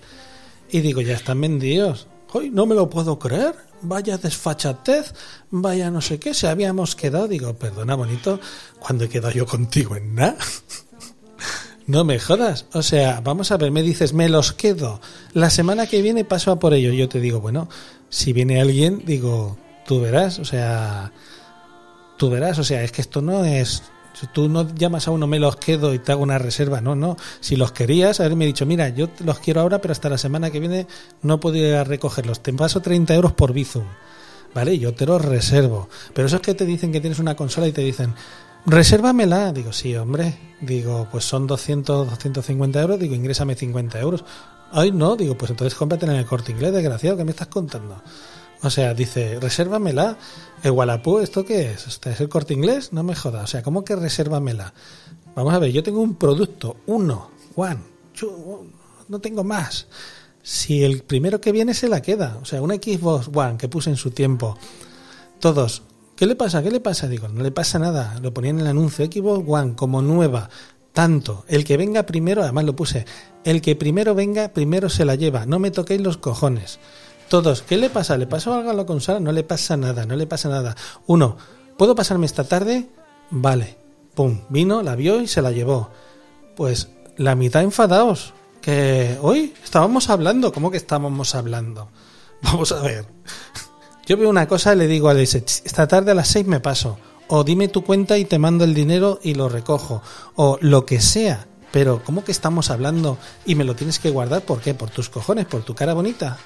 Y 0.68 0.80
digo, 0.80 1.00
ya 1.00 1.14
están 1.14 1.40
vendidos. 1.40 2.08
Hoy 2.32 2.50
no 2.50 2.66
me 2.66 2.74
lo 2.74 2.90
puedo 2.90 3.20
creer. 3.20 3.54
Vaya 3.82 4.18
desfachatez, 4.18 5.14
vaya 5.52 5.92
no 5.92 6.00
sé 6.00 6.18
qué. 6.18 6.34
Se 6.34 6.48
habíamos 6.48 6.96
quedado. 6.96 7.28
Digo, 7.28 7.54
perdona, 7.54 7.94
bonito, 7.94 8.40
cuando 8.80 9.04
he 9.04 9.08
quedado 9.08 9.32
yo 9.32 9.46
contigo 9.46 9.94
en 9.94 10.16
nada. 10.16 10.36
No 11.86 12.04
me 12.04 12.18
jodas. 12.18 12.66
O 12.72 12.82
sea, 12.82 13.20
vamos 13.22 13.52
a 13.52 13.56
ver, 13.56 13.70
me 13.70 13.82
dices, 13.82 14.12
me 14.12 14.28
los 14.28 14.52
quedo. 14.52 15.00
La 15.32 15.50
semana 15.50 15.86
que 15.86 16.02
viene 16.02 16.24
paso 16.24 16.50
a 16.50 16.58
por 16.58 16.74
ello. 16.74 16.92
Yo 16.92 17.08
te 17.08 17.20
digo, 17.20 17.40
bueno, 17.40 17.68
si 18.08 18.32
viene 18.32 18.60
alguien, 18.60 19.02
digo, 19.06 19.56
tú 19.86 20.00
verás. 20.00 20.40
O 20.40 20.44
sea, 20.44 21.12
tú 22.16 22.28
verás. 22.28 22.58
O 22.58 22.64
sea, 22.64 22.82
es 22.82 22.90
que 22.90 23.02
esto 23.02 23.22
no 23.22 23.44
es. 23.44 23.84
Si 24.14 24.26
tú 24.28 24.48
no 24.48 24.74
llamas 24.74 25.06
a 25.06 25.12
uno, 25.12 25.28
me 25.28 25.38
los 25.38 25.56
quedo 25.56 25.94
y 25.94 26.00
te 26.00 26.10
hago 26.10 26.22
una 26.22 26.38
reserva. 26.38 26.80
No, 26.80 26.96
no. 26.96 27.16
Si 27.40 27.54
los 27.54 27.70
querías, 27.70 28.18
haberme 28.18 28.46
dicho, 28.46 28.66
mira, 28.66 28.88
yo 28.88 29.08
los 29.24 29.38
quiero 29.38 29.60
ahora, 29.60 29.80
pero 29.80 29.92
hasta 29.92 30.08
la 30.08 30.18
semana 30.18 30.50
que 30.50 30.58
viene 30.58 30.88
no 31.22 31.38
puedo 31.38 31.56
ir 31.56 31.74
a 31.74 31.84
recogerlos. 31.84 32.42
Te 32.42 32.52
paso 32.52 32.80
30 32.80 33.14
euros 33.14 33.32
por 33.32 33.52
Bizum. 33.52 33.84
¿Vale? 34.54 34.78
Yo 34.78 34.94
te 34.94 35.06
los 35.06 35.22
reservo. 35.22 35.88
Pero 36.14 36.26
eso 36.26 36.36
es 36.36 36.42
que 36.42 36.54
te 36.54 36.64
dicen 36.64 36.90
que 36.90 37.00
tienes 37.00 37.18
una 37.18 37.36
consola 37.36 37.68
y 37.68 37.72
te 37.72 37.82
dicen, 37.82 38.14
resérvamela. 38.66 39.52
Digo, 39.52 39.72
sí, 39.72 39.96
hombre. 39.96 40.36
Digo, 40.60 41.08
pues 41.10 41.24
son 41.24 41.46
200, 41.46 42.10
250 42.10 42.80
euros. 42.80 42.98
Digo, 42.98 43.14
ingrésame 43.14 43.54
50 43.54 44.00
euros. 44.00 44.24
Ay, 44.72 44.92
no. 44.92 45.16
Digo, 45.16 45.36
pues 45.36 45.50
entonces 45.50 45.76
cómprate 45.76 46.06
en 46.06 46.12
el 46.12 46.26
corte 46.26 46.52
inglés, 46.52 46.72
desgraciado. 46.72 47.16
¿Qué 47.16 47.24
me 47.24 47.30
estás 47.30 47.48
contando? 47.48 48.02
O 48.62 48.70
sea, 48.70 48.94
dice, 48.94 49.38
resérvamela. 49.40 50.16
El 50.62 50.72
Wallapop, 50.72 51.20
¿esto 51.20 51.44
qué 51.44 51.72
es? 51.72 51.86
¿Este 51.86 52.10
¿Es 52.10 52.20
el 52.20 52.28
corte 52.28 52.54
inglés? 52.54 52.92
No 52.92 53.02
me 53.02 53.14
jodas. 53.14 53.44
O 53.44 53.46
sea, 53.46 53.62
¿cómo 53.62 53.84
que 53.84 53.94
resérvamela? 53.94 54.72
Vamos 55.34 55.52
a 55.52 55.58
ver, 55.58 55.70
yo 55.70 55.82
tengo 55.82 56.00
un 56.00 56.14
producto, 56.14 56.78
uno, 56.86 57.30
one, 57.56 57.80
no 59.08 59.18
tengo 59.20 59.44
más. 59.44 59.86
Si 60.42 60.82
el 60.82 61.02
primero 61.02 61.40
que 61.40 61.52
viene 61.52 61.74
se 61.74 61.88
la 61.88 62.00
queda. 62.00 62.38
O 62.40 62.44
sea, 62.44 62.62
una 62.62 62.76
Xbox 62.76 63.28
One 63.34 63.58
que 63.58 63.68
puse 63.68 63.90
en 63.90 63.96
su 63.96 64.12
tiempo. 64.12 64.56
Todos, 65.40 65.82
¿qué 66.16 66.26
le 66.26 66.34
pasa? 66.34 66.62
¿Qué 66.62 66.70
le 66.70 66.80
pasa? 66.80 67.06
Digo, 67.06 67.28
no 67.28 67.42
le 67.42 67.52
pasa 67.52 67.78
nada. 67.78 68.18
Lo 68.22 68.34
ponían 68.34 68.56
en 68.56 68.62
el 68.62 68.66
anuncio. 68.68 69.04
Xbox 69.04 69.44
One 69.46 69.74
como 69.76 70.02
nueva. 70.02 70.48
Tanto. 70.92 71.44
El 71.46 71.64
que 71.64 71.76
venga 71.76 72.04
primero, 72.04 72.42
además 72.42 72.64
lo 72.64 72.74
puse. 72.74 73.04
El 73.44 73.60
que 73.60 73.76
primero 73.76 74.14
venga, 74.14 74.48
primero 74.48 74.88
se 74.88 75.04
la 75.04 75.14
lleva. 75.14 75.46
No 75.46 75.58
me 75.58 75.70
toquéis 75.70 76.00
los 76.00 76.16
cojones. 76.16 76.80
Todos, 77.28 77.62
¿qué 77.62 77.76
le 77.76 77.90
pasa? 77.90 78.16
¿Le 78.16 78.26
pasó 78.26 78.54
algo 78.54 78.70
a 78.70 78.74
la 78.74 78.86
consola? 78.86 79.18
No 79.18 79.32
le 79.32 79.42
pasa 79.42 79.76
nada, 79.76 80.06
no 80.06 80.14
le 80.14 80.26
pasa 80.26 80.48
nada. 80.48 80.76
Uno, 81.06 81.36
¿puedo 81.76 81.94
pasarme 81.94 82.26
esta 82.26 82.44
tarde? 82.44 82.88
Vale. 83.30 83.76
Pum, 84.14 84.42
vino, 84.48 84.82
la 84.82 84.94
vio 84.94 85.20
y 85.20 85.26
se 85.26 85.42
la 85.42 85.50
llevó. 85.50 85.90
Pues 86.54 86.88
la 87.16 87.34
mitad 87.34 87.62
enfadados. 87.62 88.32
Que 88.62 89.18
hoy 89.20 89.54
estábamos 89.62 90.08
hablando, 90.08 90.52
¿cómo 90.52 90.70
que 90.70 90.76
estábamos 90.76 91.34
hablando? 91.34 91.88
Vamos 92.42 92.72
a 92.72 92.80
ver. 92.80 93.06
Yo 94.06 94.16
veo 94.16 94.30
una 94.30 94.46
cosa 94.46 94.72
y 94.72 94.76
le 94.76 94.86
digo 94.86 95.08
a 95.08 95.10
Alex, 95.10 95.34
esta 95.34 95.88
tarde 95.88 96.12
a 96.12 96.14
las 96.14 96.28
seis 96.28 96.46
me 96.46 96.60
paso. 96.60 96.96
O 97.26 97.42
dime 97.42 97.66
tu 97.66 97.82
cuenta 97.82 98.16
y 98.18 98.24
te 98.24 98.38
mando 98.38 98.62
el 98.62 98.72
dinero 98.72 99.18
y 99.20 99.34
lo 99.34 99.48
recojo. 99.48 100.00
O 100.36 100.58
lo 100.60 100.86
que 100.86 101.00
sea. 101.00 101.46
Pero, 101.72 102.02
¿cómo 102.04 102.22
que 102.22 102.30
estamos 102.30 102.70
hablando 102.70 103.18
y 103.44 103.56
me 103.56 103.64
lo 103.64 103.74
tienes 103.74 103.98
que 103.98 104.10
guardar? 104.10 104.42
¿Por 104.42 104.60
qué? 104.60 104.74
¿Por 104.74 104.90
tus 104.90 105.08
cojones? 105.08 105.46
¿Por 105.46 105.64
tu 105.64 105.74
cara 105.74 105.92
bonita? 105.92 106.38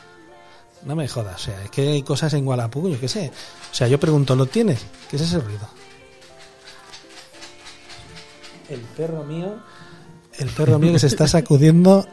No 0.86 0.96
me 0.96 1.06
jodas, 1.06 1.34
o 1.36 1.38
sea, 1.38 1.62
es 1.62 1.70
que 1.70 1.88
hay 1.88 2.02
cosas 2.02 2.32
en 2.32 2.46
yo 2.46 3.00
qué 3.00 3.08
sé. 3.08 3.30
O 3.70 3.74
sea, 3.74 3.86
yo 3.86 4.00
pregunto, 4.00 4.34
¿lo 4.34 4.46
tienes? 4.46 4.80
¿Qué 5.10 5.16
es 5.16 5.22
ese 5.22 5.38
ruido? 5.38 5.68
El 8.70 8.80
perro 8.80 9.22
mío, 9.24 9.56
el 10.40 10.48
perro 10.48 10.78
mío 10.78 10.92
que 10.92 10.98
se 10.98 11.06
está 11.06 11.28
sacudiendo, 11.28 12.06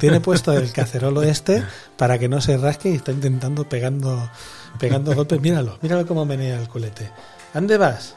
tiene 0.00 0.20
puesto 0.20 0.52
el 0.52 0.72
cacerolo 0.72 1.22
este 1.22 1.62
para 1.96 2.18
que 2.18 2.28
no 2.28 2.40
se 2.40 2.56
rasque 2.56 2.90
y 2.90 2.94
está 2.94 3.12
intentando 3.12 3.68
pegando, 3.68 4.30
pegando 4.78 5.14
golpes. 5.14 5.40
Míralo, 5.40 5.78
míralo 5.82 6.06
cómo 6.06 6.26
venía 6.26 6.58
el 6.58 6.68
culete. 6.68 7.10
¿Dónde 7.52 7.76
vas? 7.76 8.16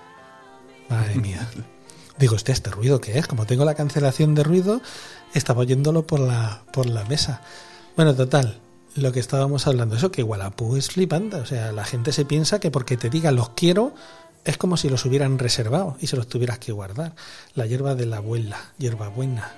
Madre 0.89 1.15
mía. 1.15 1.47
Digo, 2.17 2.35
este, 2.35 2.53
este 2.53 2.71
ruido 2.71 2.99
qué 3.01 3.19
es? 3.19 3.27
Como 3.27 3.45
tengo 3.45 3.65
la 3.65 3.75
cancelación 3.75 4.33
de 4.33 4.43
ruido, 4.43 4.81
estaba 5.33 5.61
oyéndolo 5.61 6.07
por 6.07 6.19
la, 6.19 6.63
por 6.71 6.87
la 6.87 7.03
mesa. 7.03 7.41
Bueno, 7.95 8.15
total, 8.15 8.59
lo 8.95 9.11
que 9.11 9.19
estábamos 9.19 9.67
hablando, 9.67 9.95
eso 9.95 10.11
que 10.11 10.23
Wallapop 10.23 10.75
es 10.77 10.87
flipante, 10.87 11.35
o 11.35 11.45
sea, 11.45 11.71
la 11.71 11.85
gente 11.85 12.11
se 12.11 12.25
piensa 12.25 12.59
que 12.59 12.71
porque 12.71 12.97
te 12.97 13.09
diga 13.09 13.31
los 13.31 13.49
quiero 13.49 13.93
es 14.48 14.57
como 14.57 14.78
si 14.78 14.90
los 14.90 15.06
hubieran 15.06 15.38
reservado 15.38 15.98
y 15.99 16.07
se 16.07 16.15
los 16.15 16.28
tuvieras 16.28 16.57
que 16.57 16.72
guardar. 16.72 17.14
La 17.53 17.65
hierba 17.65 17.95
de 17.95 18.06
la 18.06 18.18
abuela, 18.18 18.57
hierba 18.78 19.10
buena. 19.10 19.52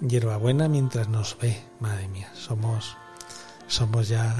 Hierba 0.00 0.36
buena 0.36 0.68
mientras 0.68 1.08
nos 1.08 1.36
ve, 1.40 1.60
madre 1.80 2.06
mía, 2.06 2.30
somos 2.34 2.96
somos 3.66 4.08
ya 4.08 4.34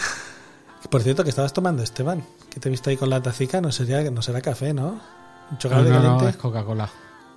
Por 0.90 1.02
cierto, 1.02 1.24
que 1.24 1.30
estabas 1.30 1.54
tomando 1.54 1.82
Esteban, 1.82 2.22
que 2.50 2.60
te 2.60 2.68
he 2.68 2.70
visto 2.70 2.90
ahí 2.90 2.98
con 2.98 3.08
la 3.08 3.22
tacica, 3.22 3.62
no 3.62 3.72
sería 3.72 4.08
no 4.10 4.20
será 4.20 4.42
café, 4.42 4.74
¿no? 4.74 5.00
Un 5.50 5.58
chocolate 5.58 5.88
no, 5.88 6.20
no, 6.20 6.28
es 6.28 6.36
Coca-Cola. 6.36 6.90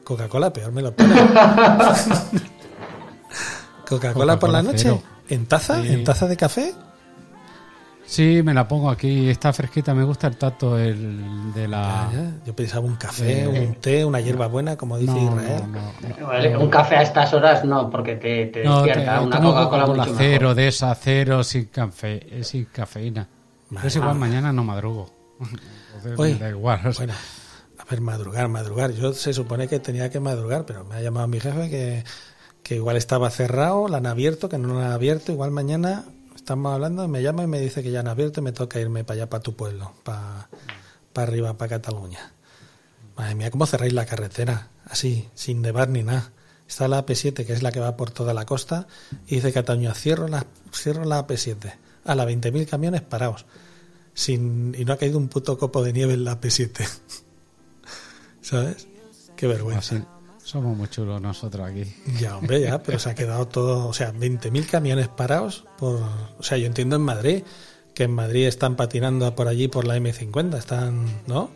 Coca-Cola, 0.03 0.51
peor 0.51 0.73
me 0.73 0.81
lo 0.81 0.93
pone. 0.93 1.15
Coca-Cola 3.87 4.37
por 4.37 4.49
la 4.49 4.61
noche. 4.61 5.01
¿En 5.29 5.45
taza? 5.45 5.83
¿En 5.85 6.03
taza 6.03 6.27
de 6.27 6.35
café? 6.35 6.75
Sí, 8.07 8.41
me 8.41 8.53
la 8.53 8.65
pongo 8.65 8.89
aquí, 8.89 9.29
está 9.29 9.51
fresquita, 9.51 9.93
me 9.93 10.05
gusta 10.05 10.27
el 10.27 10.37
tacto 10.37 10.79
el 10.79 11.53
de 11.53 11.67
la... 11.67 12.09
Yo 12.45 12.55
pensaba 12.55 12.85
un 12.85 12.95
café, 12.95 13.45
un 13.45 13.75
té, 13.75 14.05
una 14.05 14.21
hierba 14.21 14.47
buena, 14.47 14.77
como 14.77 14.97
dice 14.97 15.11
Israel. 15.19 16.57
un 16.57 16.69
café 16.69 16.95
a 16.95 17.01
estas 17.01 17.33
horas 17.33 17.65
no, 17.65 17.89
porque 17.89 18.15
te, 18.15 18.45
te 18.45 18.61
despierta. 18.61 19.19
una 19.19 19.41
Coca-Cola 19.41 20.07
cero, 20.17 20.55
de 20.55 20.69
esa, 20.69 20.95
cero, 20.95 21.43
sin 21.43 21.65
café, 21.65 22.43
sin 22.43 22.65
cafeína. 22.65 23.27
es 23.83 23.95
igual 23.97 24.15
mañana 24.15 24.53
no 24.53 24.63
madrugo. 24.63 25.11
da 26.39 26.49
igual. 26.49 26.79
Bueno, 26.95 27.13
a 27.77 27.85
ver, 27.89 27.99
madrugar, 27.99 28.47
madrugar. 28.47 28.91
Yo 28.93 29.11
se 29.11 29.33
supone 29.33 29.67
que 29.67 29.79
tenía 29.79 30.09
que 30.09 30.21
madrugar, 30.21 30.65
pero 30.65 30.85
me 30.85 30.95
ha 30.95 31.01
llamado 31.01 31.27
mi 31.27 31.41
jefe 31.41 31.69
que 31.69 32.03
que 32.63 32.75
igual 32.75 32.97
estaba 32.97 33.29
cerrado, 33.29 33.87
la 33.87 33.97
han 33.97 34.07
abierto, 34.07 34.49
que 34.49 34.57
no 34.57 34.73
la 34.73 34.87
han 34.87 34.91
abierto, 34.91 35.31
igual 35.31 35.51
mañana 35.51 36.03
estamos 36.47 36.73
hablando, 36.73 37.05
me 37.09 37.21
llama 37.21 37.43
y 37.43 37.47
me 37.47 37.59
dice 37.59 37.83
que 37.83 37.91
ya 37.91 37.99
han 37.99 38.07
abierto 38.07 38.39
y 38.39 38.43
me 38.43 38.53
toca 38.53 38.79
irme 38.79 39.03
para 39.03 39.15
allá, 39.15 39.29
para 39.29 39.43
tu 39.43 39.53
pueblo, 39.57 39.91
para, 40.05 40.47
para 41.11 41.27
arriba, 41.27 41.57
para 41.57 41.71
Cataluña. 41.71 42.31
Madre 43.17 43.35
mía, 43.35 43.51
¿cómo 43.51 43.65
cerráis 43.65 43.91
la 43.91 44.05
carretera? 44.05 44.69
Así, 44.85 45.27
sin 45.35 45.61
nevar 45.61 45.89
ni 45.89 46.03
nada. 46.03 46.31
Está 46.65 46.87
la 46.87 47.05
AP7, 47.05 47.45
que 47.45 47.51
es 47.51 47.63
la 47.63 47.73
que 47.73 47.81
va 47.81 47.97
por 47.97 48.11
toda 48.11 48.33
la 48.33 48.45
costa, 48.45 48.87
y 49.27 49.35
dice 49.35 49.51
Cataluña, 49.51 49.93
cierro 49.93 50.29
la, 50.29 50.45
cierro 50.73 51.03
la 51.03 51.27
AP7. 51.27 51.73
A 52.05 52.15
la 52.15 52.25
20.000 52.25 52.65
camiones 52.65 53.01
parados. 53.01 53.45
Sin, 54.13 54.73
y 54.73 54.85
no 54.85 54.93
ha 54.93 54.97
caído 54.97 55.17
un 55.17 55.27
puto 55.27 55.57
copo 55.57 55.83
de 55.83 55.91
nieve 55.91 56.13
en 56.13 56.23
la 56.23 56.39
AP7. 56.39 56.87
¿Sabes? 58.41 58.87
Qué 59.35 59.47
vergüenza. 59.47 60.07
Somos 60.47 60.77
muy 60.77 60.87
chulos 60.87 61.21
nosotros 61.21 61.69
aquí. 61.69 61.83
Ya, 62.21 62.37
hombre, 62.37 62.61
ya, 62.61 62.81
pero 62.81 62.97
se 62.99 63.09
ha 63.09 63.15
quedado 63.15 63.49
todo, 63.49 63.85
o 63.85 63.91
sea, 63.91 64.13
20.000 64.13 64.65
camiones 64.65 65.09
parados 65.09 65.65
por, 65.77 65.99
o 66.39 66.41
sea, 66.41 66.57
yo 66.57 66.67
entiendo 66.67 66.95
en 66.95 67.01
Madrid 67.01 67.43
que 67.93 68.03
en 68.03 68.11
Madrid 68.11 68.47
están 68.47 68.77
patinando 68.77 69.35
por 69.35 69.49
allí 69.49 69.67
por 69.67 69.85
la 69.85 69.97
M50, 69.97 70.57
están, 70.57 71.05
¿no? 71.27 71.51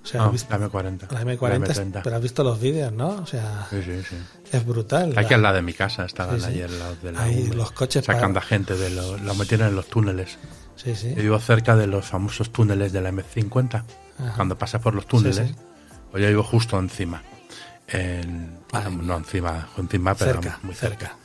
O 0.00 0.06
sea, 0.06 0.26
la 0.26 0.30
M40. 0.30 1.10
La 1.10 1.22
M40, 1.24 2.02
pero 2.04 2.14
has 2.14 2.22
visto 2.22 2.44
los 2.44 2.60
vídeos, 2.60 2.92
¿no? 2.92 3.08
O 3.16 3.26
sea, 3.26 3.66
sí, 3.68 3.82
sí, 3.82 4.00
sí. 4.08 4.16
es 4.52 4.64
brutal. 4.64 5.12
Aquí 5.18 5.34
al 5.34 5.42
lado 5.42 5.56
de 5.56 5.62
mi 5.62 5.72
casa 5.72 6.04
estaban 6.04 6.40
ayer 6.44 6.70
los 6.70 7.02
de 7.02 7.10
la 7.10 7.24
Ahí, 7.24 7.48
los 7.48 7.72
coches 7.72 8.04
sacando 8.04 8.38
a 8.38 8.42
gente 8.42 8.76
de 8.76 8.90
lo, 8.90 9.18
lo 9.18 9.34
metieron 9.34 9.70
en 9.70 9.74
los 9.74 9.88
túneles. 9.88 10.38
Sí, 10.76 10.94
sí. 10.94 11.12
Yo 11.16 11.22
vivo 11.22 11.40
cerca 11.40 11.74
de 11.74 11.88
los 11.88 12.06
famosos 12.06 12.52
túneles 12.52 12.92
de 12.92 13.00
la 13.00 13.10
M50. 13.10 13.82
Cuando 14.36 14.56
pasas 14.56 14.80
por 14.80 14.94
los 14.94 15.04
túneles, 15.06 15.50
pues 16.12 16.22
yo 16.22 16.28
vivo 16.28 16.44
justo 16.44 16.78
encima 16.78 17.24
no 17.92 19.16
encima, 19.16 19.68
encima 19.76 20.14
pero 20.14 20.40
muy 20.62 20.74
cerca. 20.74 21.16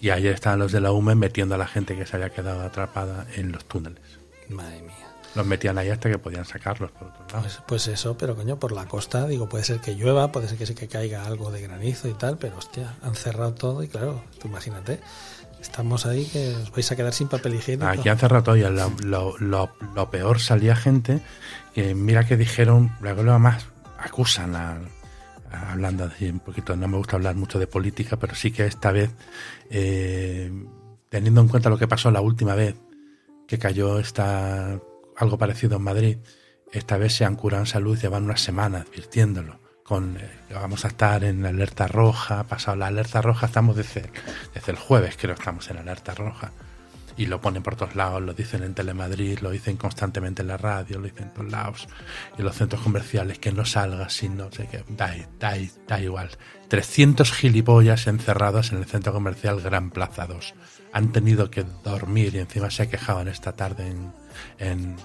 Y 0.00 0.10
ayer 0.10 0.34
estaban 0.34 0.58
los 0.58 0.72
de 0.72 0.80
la 0.80 0.92
UME 0.92 1.14
metiendo 1.14 1.54
a 1.54 1.58
la 1.58 1.66
gente 1.66 1.96
que 1.96 2.06
se 2.06 2.16
había 2.16 2.30
quedado 2.30 2.62
atrapada 2.62 3.26
en 3.36 3.52
los 3.52 3.64
túneles. 3.64 4.02
Madre 4.50 4.82
mía. 4.82 4.92
Los 5.34 5.46
metían 5.46 5.78
ahí 5.78 5.88
hasta 5.88 6.10
que 6.10 6.18
podían 6.18 6.44
sacarlos 6.44 6.92
por 6.92 7.08
otro 7.08 7.26
lado. 7.26 7.40
Pues, 7.40 7.60
pues, 7.66 7.88
eso, 7.88 8.16
pero 8.16 8.36
coño, 8.36 8.58
por 8.58 8.70
la 8.70 8.86
costa, 8.86 9.26
digo, 9.26 9.48
puede 9.48 9.64
ser 9.64 9.80
que 9.80 9.96
llueva, 9.96 10.30
puede 10.30 10.46
ser 10.46 10.58
que 10.58 10.66
sí 10.66 10.74
que 10.74 10.86
caiga 10.86 11.24
algo 11.24 11.50
de 11.50 11.60
granizo 11.62 12.08
y 12.08 12.12
tal, 12.12 12.38
pero 12.38 12.56
hostia, 12.56 12.94
han 13.02 13.16
cerrado 13.16 13.54
todo 13.54 13.82
y 13.82 13.88
claro, 13.88 14.22
tú 14.38 14.46
imagínate, 14.46 15.00
estamos 15.60 16.06
ahí 16.06 16.26
que 16.26 16.54
os 16.54 16.70
vais 16.70 16.92
a 16.92 16.96
quedar 16.96 17.12
sin 17.12 17.28
papel 17.28 17.54
higiénico. 17.54 17.88
Aquí 17.88 18.08
han 18.08 18.18
cerrado 18.18 18.44
todo 18.44 18.56
y 18.56 18.60
lo, 18.60 19.34
lo, 19.38 20.10
peor 20.10 20.38
salía 20.38 20.76
gente 20.76 21.20
que 21.74 21.94
mira 21.94 22.24
que 22.26 22.36
dijeron, 22.36 22.92
luego 23.00 23.22
más 23.38 23.66
acusan 23.98 24.54
a 24.54 24.78
hablando 25.70 26.04
así 26.04 26.28
un 26.28 26.40
poquito, 26.40 26.76
no 26.76 26.88
me 26.88 26.96
gusta 26.96 27.16
hablar 27.16 27.34
mucho 27.34 27.58
de 27.58 27.66
política, 27.66 28.16
pero 28.18 28.34
sí 28.34 28.50
que 28.50 28.66
esta 28.66 28.92
vez, 28.92 29.10
eh, 29.70 30.50
teniendo 31.08 31.40
en 31.40 31.48
cuenta 31.48 31.70
lo 31.70 31.78
que 31.78 31.88
pasó 31.88 32.10
la 32.10 32.20
última 32.20 32.54
vez 32.54 32.76
que 33.46 33.58
cayó 33.58 33.98
esta, 33.98 34.80
algo 35.16 35.38
parecido 35.38 35.76
en 35.76 35.82
Madrid, 35.82 36.18
esta 36.72 36.98
vez 36.98 37.14
se 37.14 37.24
han 37.24 37.36
curado 37.36 37.62
en 37.62 37.66
salud, 37.66 37.98
llevan 37.98 38.24
una 38.24 38.36
semana 38.36 38.78
advirtiéndolo. 38.78 39.60
Con, 39.84 40.16
eh, 40.16 40.30
vamos 40.52 40.84
a 40.86 40.88
estar 40.88 41.24
en 41.24 41.44
alerta 41.44 41.86
roja, 41.86 42.44
pasado 42.44 42.76
la 42.76 42.86
alerta 42.86 43.20
roja, 43.20 43.46
estamos 43.46 43.76
desde, 43.76 44.10
desde 44.54 44.72
el 44.72 44.78
jueves, 44.78 45.16
creo 45.18 45.34
que 45.34 45.40
estamos 45.40 45.68
en 45.70 45.76
alerta 45.76 46.14
roja 46.14 46.52
y 47.16 47.26
lo 47.26 47.40
ponen 47.40 47.62
por 47.62 47.76
todos 47.76 47.94
lados, 47.94 48.22
lo 48.22 48.34
dicen 48.34 48.62
en 48.62 48.74
Telemadrid, 48.74 49.38
lo 49.40 49.50
dicen 49.50 49.76
constantemente 49.76 50.42
en 50.42 50.48
la 50.48 50.56
radio, 50.56 50.98
lo 50.98 51.04
dicen 51.04 51.24
en 51.24 51.34
todos 51.34 51.50
lados, 51.50 51.88
y 52.38 52.42
los 52.42 52.56
centros 52.56 52.82
comerciales, 52.82 53.38
que 53.38 53.52
no 53.52 53.64
salgas 53.64 54.12
sin 54.12 54.36
no 54.36 54.50
sé 54.50 54.68
qué, 54.70 54.84
da, 54.88 55.14
da, 55.38 56.00
igual. 56.00 56.30
300 56.68 57.32
gilipollas 57.32 58.06
encerrados 58.06 58.72
en 58.72 58.78
el 58.78 58.86
centro 58.86 59.12
comercial 59.12 59.60
Gran 59.60 59.90
Plaza 59.90 60.26
2. 60.26 60.54
Han 60.92 61.12
tenido 61.12 61.50
que 61.50 61.64
dormir 61.84 62.34
y 62.34 62.38
encima 62.38 62.70
se 62.70 62.88
quejaban 62.88 63.28
esta 63.28 63.52
tarde 63.52 63.92
en, 64.58 64.96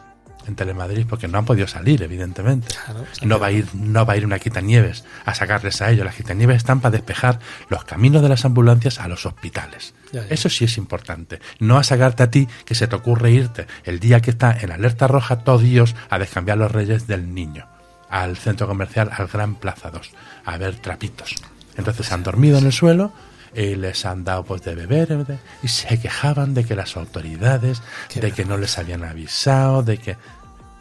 en 0.47 0.55
Telemadrid 0.55 1.05
porque 1.07 1.27
no 1.27 1.37
han 1.37 1.45
podido 1.45 1.67
salir, 1.67 2.01
evidentemente. 2.01 2.67
Claro, 2.85 3.05
no 3.23 3.39
va 3.39 3.47
a 3.47 3.51
ir, 3.51 3.67
no 3.73 4.05
va 4.05 4.13
a 4.13 4.17
ir 4.17 4.25
una 4.25 4.39
quitanieves 4.39 5.03
a 5.25 5.33
sacarles 5.35 5.81
a 5.81 5.91
ellos. 5.91 6.05
Las 6.05 6.15
quitanieves 6.15 6.57
están 6.57 6.79
para 6.79 6.93
despejar 6.93 7.39
los 7.69 7.83
caminos 7.83 8.21
de 8.21 8.29
las 8.29 8.45
ambulancias 8.45 8.99
a 8.99 9.07
los 9.07 9.25
hospitales. 9.25 9.93
Ya, 10.11 10.23
ya. 10.23 10.33
Eso 10.33 10.49
sí 10.49 10.65
es 10.65 10.77
importante. 10.77 11.39
No 11.59 11.77
a 11.77 11.83
sacarte 11.83 12.23
a 12.23 12.31
ti 12.31 12.47
que 12.65 12.75
se 12.75 12.87
te 12.87 12.95
ocurre 12.95 13.31
irte 13.31 13.67
el 13.83 13.99
día 13.99 14.21
que 14.21 14.31
está 14.31 14.57
en 14.59 14.71
alerta 14.71 15.07
roja 15.07 15.39
todo 15.39 15.59
Dios 15.59 15.95
a 16.09 16.19
descambiar 16.19 16.57
los 16.57 16.71
reyes 16.71 17.07
del 17.07 17.33
niño 17.33 17.67
al 18.09 18.37
centro 18.37 18.67
comercial, 18.67 19.11
al 19.15 19.27
Gran 19.27 19.55
Plaza 19.55 19.91
2, 19.91 20.11
a 20.45 20.57
ver 20.57 20.75
trapitos. 20.77 21.35
Entonces 21.77 22.07
se 22.07 22.13
han 22.13 22.23
dormido 22.23 22.57
en 22.57 22.65
el 22.65 22.73
suelo 22.73 23.13
y 23.55 23.75
les 23.75 24.05
han 24.05 24.23
dado 24.23 24.43
pues 24.43 24.61
de 24.63 24.75
beber 24.75 25.25
eh, 25.29 25.37
y 25.63 25.67
se 25.67 25.99
quejaban 25.99 26.53
de 26.53 26.63
que 26.65 26.75
las 26.75 26.95
autoridades, 26.97 27.81
de 28.13 28.31
que 28.31 28.45
no 28.45 28.57
les 28.57 28.77
habían 28.77 29.03
avisado, 29.03 29.83
de 29.83 29.97
que 29.97 30.17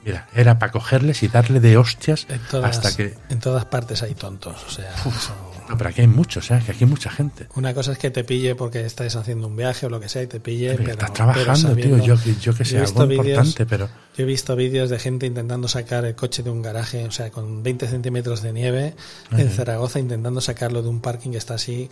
mira, 0.05 0.29
era 0.35 0.59
para 0.59 0.73
cogerles 0.73 1.23
y 1.23 1.29
darle 1.29 1.61
de 1.61 1.77
hostias 1.77 2.27
todas, 2.51 2.71
hasta 2.79 2.97
que 2.97 3.15
en 3.31 3.41
todas 3.41 3.65
partes 3.67 4.03
hay 4.03 4.15
tontos. 4.15 4.63
O 4.67 4.71
sea, 4.71 4.91
eso- 4.95 5.35
no, 5.69 5.77
pero 5.77 5.91
aquí 5.91 6.01
hay 6.01 6.07
muchos, 6.07 6.51
¿eh? 6.51 6.63
que 6.65 6.73
aquí 6.73 6.85
hay 6.85 6.89
mucha 6.91 7.11
gente. 7.11 7.47
una 7.55 7.75
cosa 7.75 7.93
es 7.93 7.99
que 7.99 8.11
te 8.11 8.25
pille 8.25 8.55
porque 8.55 8.87
estés 8.87 9.15
haciendo 9.17 9.49
un 9.49 9.55
viaje 9.57 9.85
o 9.85 9.91
lo 9.91 10.01
que 10.01 10.09
sea 10.09 10.23
y 10.23 10.27
te 10.27 10.41
pille. 10.41 10.71
Pero 10.71 10.79
Pero, 10.79 10.93
está 10.93 11.07
pero 11.13 11.33
trabajando, 11.35 11.77
tío, 11.77 11.99
yo, 11.99 12.15
yo 12.41 12.55
que 12.55 12.65
sé, 12.65 12.77
he 12.77 12.79
algo 12.79 12.87
visto 12.91 13.07
vídeos- 13.07 13.27
importante, 13.27 13.67
pero 13.67 13.89
Yo 14.17 14.23
he 14.25 14.27
visto 14.27 14.57
vídeos 14.57 14.89
de 14.89 14.99
gente 14.99 15.27
intentando 15.27 15.69
sacar 15.69 16.07
el 16.07 16.15
coche 16.15 16.43
de 16.43 16.49
un 16.49 16.63
garaje, 16.63 17.05
o 17.05 17.11
sea, 17.11 17.31
con 17.31 17.63
20 17.63 17.87
centímetros 17.87 18.41
de 18.41 18.55
nieve 18.55 18.95
en. 19.31 19.51
Zaragoza, 19.51 19.99
intentando 19.99 20.41
sacarlo 20.41 20.81
de 20.83 20.89
un 20.89 21.01
parking 21.03 21.33
que 21.33 21.37
está 21.39 21.55
así. 21.55 21.91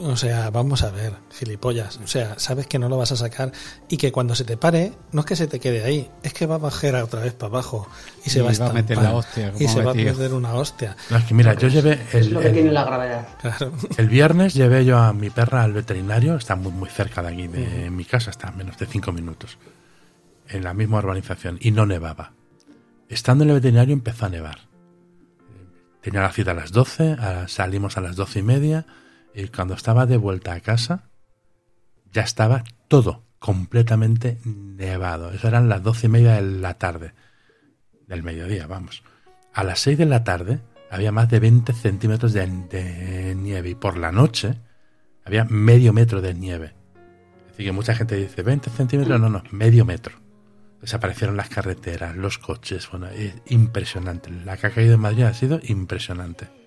O 0.00 0.16
sea, 0.16 0.50
vamos 0.50 0.82
a 0.84 0.90
ver, 0.90 1.12
gilipollas. 1.32 1.96
O 2.02 2.06
sea, 2.06 2.38
sabes 2.38 2.66
que 2.68 2.78
no 2.78 2.88
lo 2.88 2.96
vas 2.96 3.10
a 3.10 3.16
sacar 3.16 3.50
y 3.88 3.96
que 3.96 4.12
cuando 4.12 4.34
se 4.36 4.44
te 4.44 4.56
pare, 4.56 4.92
no 5.10 5.20
es 5.22 5.26
que 5.26 5.34
se 5.34 5.48
te 5.48 5.58
quede 5.58 5.82
ahí, 5.82 6.08
es 6.22 6.32
que 6.32 6.46
va 6.46 6.54
a 6.54 6.58
bajar 6.58 6.94
otra 6.96 7.20
vez 7.20 7.32
para 7.34 7.48
abajo 7.50 7.88
y 8.24 8.30
se 8.30 8.38
Y 8.38 8.42
va 8.42 8.50
a, 8.50 8.58
va 8.58 8.66
a 8.66 8.72
meter 8.74 8.96
estampar. 8.98 9.04
la 9.12 9.18
hostia, 9.18 9.52
como 9.52 9.64
y 9.64 9.68
se 9.68 9.82
va 9.82 9.90
a 9.90 9.94
meter 9.94 10.34
una 10.34 10.54
hostia. 10.54 10.96
No, 11.10 11.16
es 11.16 11.24
que 11.24 11.34
mira, 11.34 11.54
yo 11.54 11.66
llevé 11.68 11.94
Es 12.12 12.14
el, 12.26 12.34
lo 12.34 12.40
que 12.40 12.46
el- 12.46 12.52
tiene 12.54 12.70
la 12.70 12.84
gravedad. 12.84 13.28
Claro. 13.40 13.72
el 13.96 14.08
viernes 14.18 14.54
llevé 14.54 14.84
yo 14.84 14.98
a 14.98 15.12
mi 15.12 15.30
perra 15.30 15.64
al 15.64 15.72
veterinario, 15.72 16.36
está 16.36 16.54
muy 16.54 16.70
muy 16.70 16.88
cerca 16.90 17.20
de 17.22 17.28
aquí, 17.28 17.48
de 17.48 17.90
mi 17.90 18.04
casa, 18.04 18.30
está 18.30 18.48
a 18.48 18.52
menos 18.52 18.78
de 18.78 18.86
cinco 18.86 19.10
minutos, 19.12 19.58
en 20.48 20.62
la 20.62 20.74
misma 20.74 20.98
urbanización, 20.98 21.58
y 21.60 21.72
no 21.72 21.86
nevaba. 21.86 22.32
Estando 23.08 23.42
en 23.42 23.50
el 23.50 23.56
veterinario 23.56 23.94
empezó 23.94 24.26
a 24.26 24.28
nevar. 24.28 24.60
Tenía 26.02 26.20
la 26.20 26.30
cita 26.32 26.52
a 26.52 26.54
las 26.54 26.70
12, 26.70 27.12
a- 27.18 27.48
salimos 27.48 27.96
a 27.96 28.00
las 28.00 28.14
doce 28.14 28.38
y 28.38 28.42
media, 28.42 28.86
y 29.34 29.48
cuando 29.48 29.74
estaba 29.74 30.06
de 30.06 30.16
vuelta 30.16 30.52
a 30.52 30.60
casa, 30.60 31.08
ya 32.12 32.22
estaba 32.22 32.64
todo 32.88 33.24
completamente 33.38 34.38
nevado. 34.44 35.30
Eso 35.30 35.48
eran 35.48 35.68
las 35.68 35.82
doce 35.82 36.06
y 36.06 36.10
media 36.10 36.34
de 36.34 36.42
la 36.42 36.74
tarde, 36.74 37.12
del 38.06 38.22
mediodía, 38.22 38.66
vamos. 38.66 39.02
A 39.54 39.64
las 39.64 39.80
6 39.80 39.98
de 39.98 40.06
la 40.06 40.24
tarde 40.24 40.60
había 40.90 41.12
más 41.12 41.28
de 41.28 41.40
20 41.40 41.72
centímetros 41.72 42.32
de, 42.32 42.46
nieve 43.36 43.70
y 43.70 43.74
por 43.74 43.96
la 43.96 44.12
noche 44.12 44.54
había 45.24 45.44
medio 45.44 45.92
metro 45.92 46.20
de 46.20 46.34
nieve. 46.34 46.74
Decir, 47.48 47.66
que 47.66 47.72
mucha 47.72 47.94
gente 47.94 48.16
dice 48.16 48.42
20 48.42 48.70
centímetros, 48.70 49.20
no, 49.20 49.28
no, 49.28 49.42
medio 49.50 49.84
metro. 49.84 50.16
Desaparecieron 50.80 51.36
las 51.36 51.48
carreteras, 51.48 52.16
los 52.16 52.38
coches, 52.38 52.88
bueno, 52.90 53.08
es 53.08 53.34
impresionante. 53.46 54.30
La 54.30 54.56
que 54.56 54.68
ha 54.68 54.70
caído 54.70 54.94
en 54.94 55.00
Madrid 55.00 55.24
ha 55.24 55.34
sido 55.34 55.60
impresionante. 55.64 56.57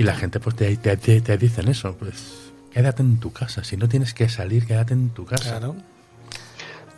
Y 0.00 0.02
la 0.02 0.14
gente 0.14 0.40
pues 0.40 0.56
te, 0.56 0.74
te, 0.78 0.96
te- 0.96 1.20
te 1.20 1.36
dicen 1.36 1.68
eso, 1.68 1.94
pues 1.94 2.14
quédate 2.72 3.02
en 3.02 3.20
tu 3.20 3.34
casa. 3.34 3.62
Si 3.64 3.76
no 3.76 3.86
tienes 3.86 4.14
que 4.14 4.30
salir, 4.30 4.66
quédate 4.66 4.94
en 4.94 5.10
tu 5.10 5.26
casa. 5.26 5.50
Claro. 5.58 5.76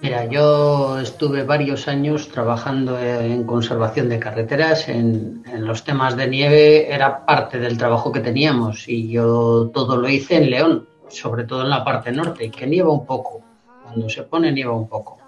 Mira, 0.01 0.27
yo 0.27 1.01
estuve 1.01 1.43
varios 1.43 1.89
años 1.89 2.29
trabajando 2.29 2.97
en 3.01 3.43
conservación 3.43 4.09
de 4.09 4.21
carreteras, 4.21 4.89
en, 4.89 5.43
en 5.53 5.65
los 5.65 5.83
temas 5.83 6.17
de 6.17 6.29
nieve 6.29 6.95
era 6.95 7.27
parte 7.27 7.59
del 7.59 7.77
trabajo 7.77 8.13
que 8.13 8.21
teníamos 8.21 8.89
y 8.89 9.09
yo 9.09 9.73
todo 9.75 9.97
lo 9.97 10.09
hice 10.09 10.37
en 10.37 10.51
León, 10.51 10.87
sobre 11.09 11.43
todo 11.43 11.63
en 11.63 11.71
la 11.71 11.83
parte 11.85 12.13
norte, 12.13 12.53
que 12.53 12.69
nieva 12.69 12.93
un 12.93 13.05
poco, 13.05 13.43
cuando 13.83 14.09
se 14.11 14.23
pone 14.23 14.53
nieva 14.53 14.77
un 14.77 14.89
poco. 14.89 15.19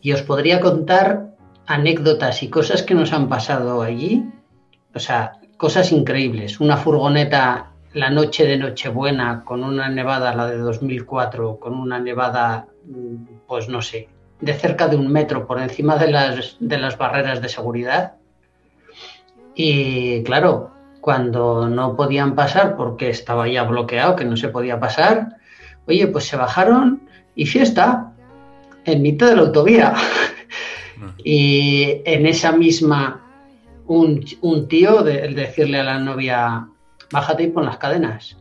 Y 0.00 0.12
os 0.12 0.22
podría 0.22 0.58
contar 0.58 1.34
anécdotas 1.66 2.42
y 2.42 2.48
cosas 2.48 2.82
que 2.82 2.94
nos 2.94 3.12
han 3.12 3.28
pasado 3.28 3.82
allí, 3.82 4.24
o 4.94 4.98
sea, 4.98 5.32
cosas 5.62 5.92
increíbles. 5.92 6.58
Una 6.58 6.76
furgoneta 6.76 7.70
la 7.92 8.10
noche 8.10 8.44
de 8.44 8.56
Nochebuena 8.56 9.44
con 9.44 9.62
una 9.62 9.88
nevada, 9.88 10.34
la 10.34 10.48
de 10.48 10.58
2004, 10.58 11.60
con 11.60 11.74
una 11.74 12.00
nevada, 12.00 12.66
mm, 12.84 13.46
pues 13.46 13.68
no 13.68 13.80
sé, 13.80 14.08
de 14.40 14.54
cerca 14.54 14.88
de 14.88 14.96
un 14.96 15.06
metro 15.06 15.46
por 15.46 15.60
encima 15.60 15.94
de 15.98 16.10
las, 16.10 16.56
de 16.58 16.78
las 16.78 16.98
barreras 16.98 17.40
de 17.40 17.48
seguridad. 17.48 18.14
Y 19.54 20.24
claro, 20.24 20.72
cuando 21.00 21.68
no 21.68 21.94
podían 21.94 22.34
pasar 22.34 22.76
porque 22.76 23.10
estaba 23.10 23.46
ya 23.46 23.62
bloqueado, 23.62 24.16
que 24.16 24.24
no 24.24 24.36
se 24.36 24.48
podía 24.48 24.80
pasar, 24.80 25.36
oye, 25.86 26.08
pues 26.08 26.24
se 26.24 26.36
bajaron 26.36 27.08
y 27.36 27.46
fiesta 27.46 28.12
en 28.84 29.00
mitad 29.00 29.28
de 29.28 29.36
la 29.36 29.42
autovía. 29.42 29.94
y 31.22 32.02
en 32.04 32.26
esa 32.26 32.50
misma, 32.50 33.21
un, 33.86 34.24
un 34.40 34.68
tío, 34.68 35.02
de, 35.02 35.24
el 35.24 35.34
decirle 35.34 35.80
a 35.80 35.84
la 35.84 35.98
novia, 35.98 36.68
bájate 37.10 37.44
y 37.44 37.48
pon 37.48 37.64
las 37.66 37.78
cadenas. 37.78 38.36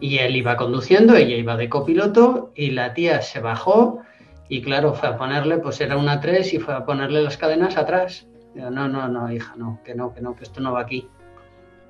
Y 0.00 0.18
él 0.18 0.36
iba 0.36 0.56
conduciendo, 0.56 1.16
ella 1.16 1.36
iba 1.36 1.56
de 1.56 1.68
copiloto 1.68 2.52
y 2.54 2.70
la 2.72 2.92
tía 2.94 3.22
se 3.22 3.40
bajó 3.40 4.02
y 4.48 4.62
claro, 4.62 4.94
fue 4.94 5.08
a 5.08 5.16
ponerle, 5.16 5.58
pues 5.58 5.80
era 5.80 5.96
una 5.96 6.20
3 6.20 6.54
y 6.54 6.58
fue 6.58 6.74
a 6.74 6.84
ponerle 6.84 7.22
las 7.22 7.36
cadenas 7.36 7.76
atrás. 7.76 8.26
No, 8.54 8.88
no, 8.88 9.08
no, 9.08 9.30
hija, 9.32 9.54
no, 9.56 9.80
que 9.84 9.94
no, 9.94 10.14
que 10.14 10.20
no, 10.20 10.34
que 10.36 10.44
esto 10.44 10.60
no 10.60 10.72
va 10.72 10.80
aquí. 10.80 11.08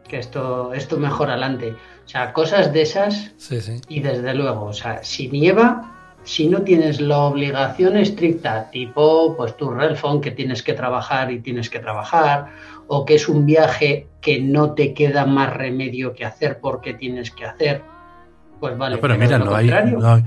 Que 0.08 0.18
esto, 0.18 0.72
esto 0.72 0.96
mejor 0.98 1.30
adelante. 1.30 1.72
O 2.04 2.08
sea, 2.08 2.32
cosas 2.32 2.72
de 2.72 2.82
esas 2.82 3.34
Sí, 3.36 3.60
sí. 3.60 3.80
y 3.88 4.00
desde 4.00 4.34
luego, 4.34 4.66
o 4.66 4.72
sea, 4.72 5.02
si 5.02 5.28
nieva, 5.28 5.95
si 6.26 6.48
no 6.48 6.62
tienes 6.62 7.00
la 7.00 7.18
obligación 7.18 7.96
estricta, 7.96 8.68
tipo, 8.70 9.34
pues 9.36 9.56
tu 9.56 9.70
Relfon 9.70 10.20
que 10.20 10.32
tienes 10.32 10.62
que 10.62 10.74
trabajar 10.74 11.30
y 11.30 11.38
tienes 11.38 11.70
que 11.70 11.78
trabajar, 11.78 12.48
o 12.88 13.04
que 13.04 13.14
es 13.14 13.28
un 13.28 13.46
viaje 13.46 14.08
que 14.20 14.40
no 14.40 14.72
te 14.74 14.92
queda 14.92 15.24
más 15.24 15.52
remedio 15.54 16.14
que 16.14 16.24
hacer 16.24 16.58
porque 16.60 16.94
tienes 16.94 17.30
que 17.30 17.44
hacer, 17.46 17.82
pues 18.60 18.76
vale. 18.76 18.96
No, 18.96 19.00
pero 19.00 19.16
mira, 19.16 19.38
no 19.38 19.54
hay, 19.54 19.68
no 19.68 20.14
hay- 20.14 20.24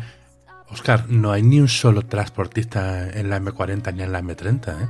Oscar, 0.72 1.10
no 1.10 1.32
hay 1.32 1.44
ni 1.44 1.60
un 1.60 1.68
solo 1.68 2.04
transportista 2.04 3.10
en 3.10 3.30
la 3.30 3.38
M40 3.42 3.94
ni 3.94 4.04
en 4.04 4.12
la 4.12 4.22
M30. 4.22 4.68
¿eh? 4.84 4.88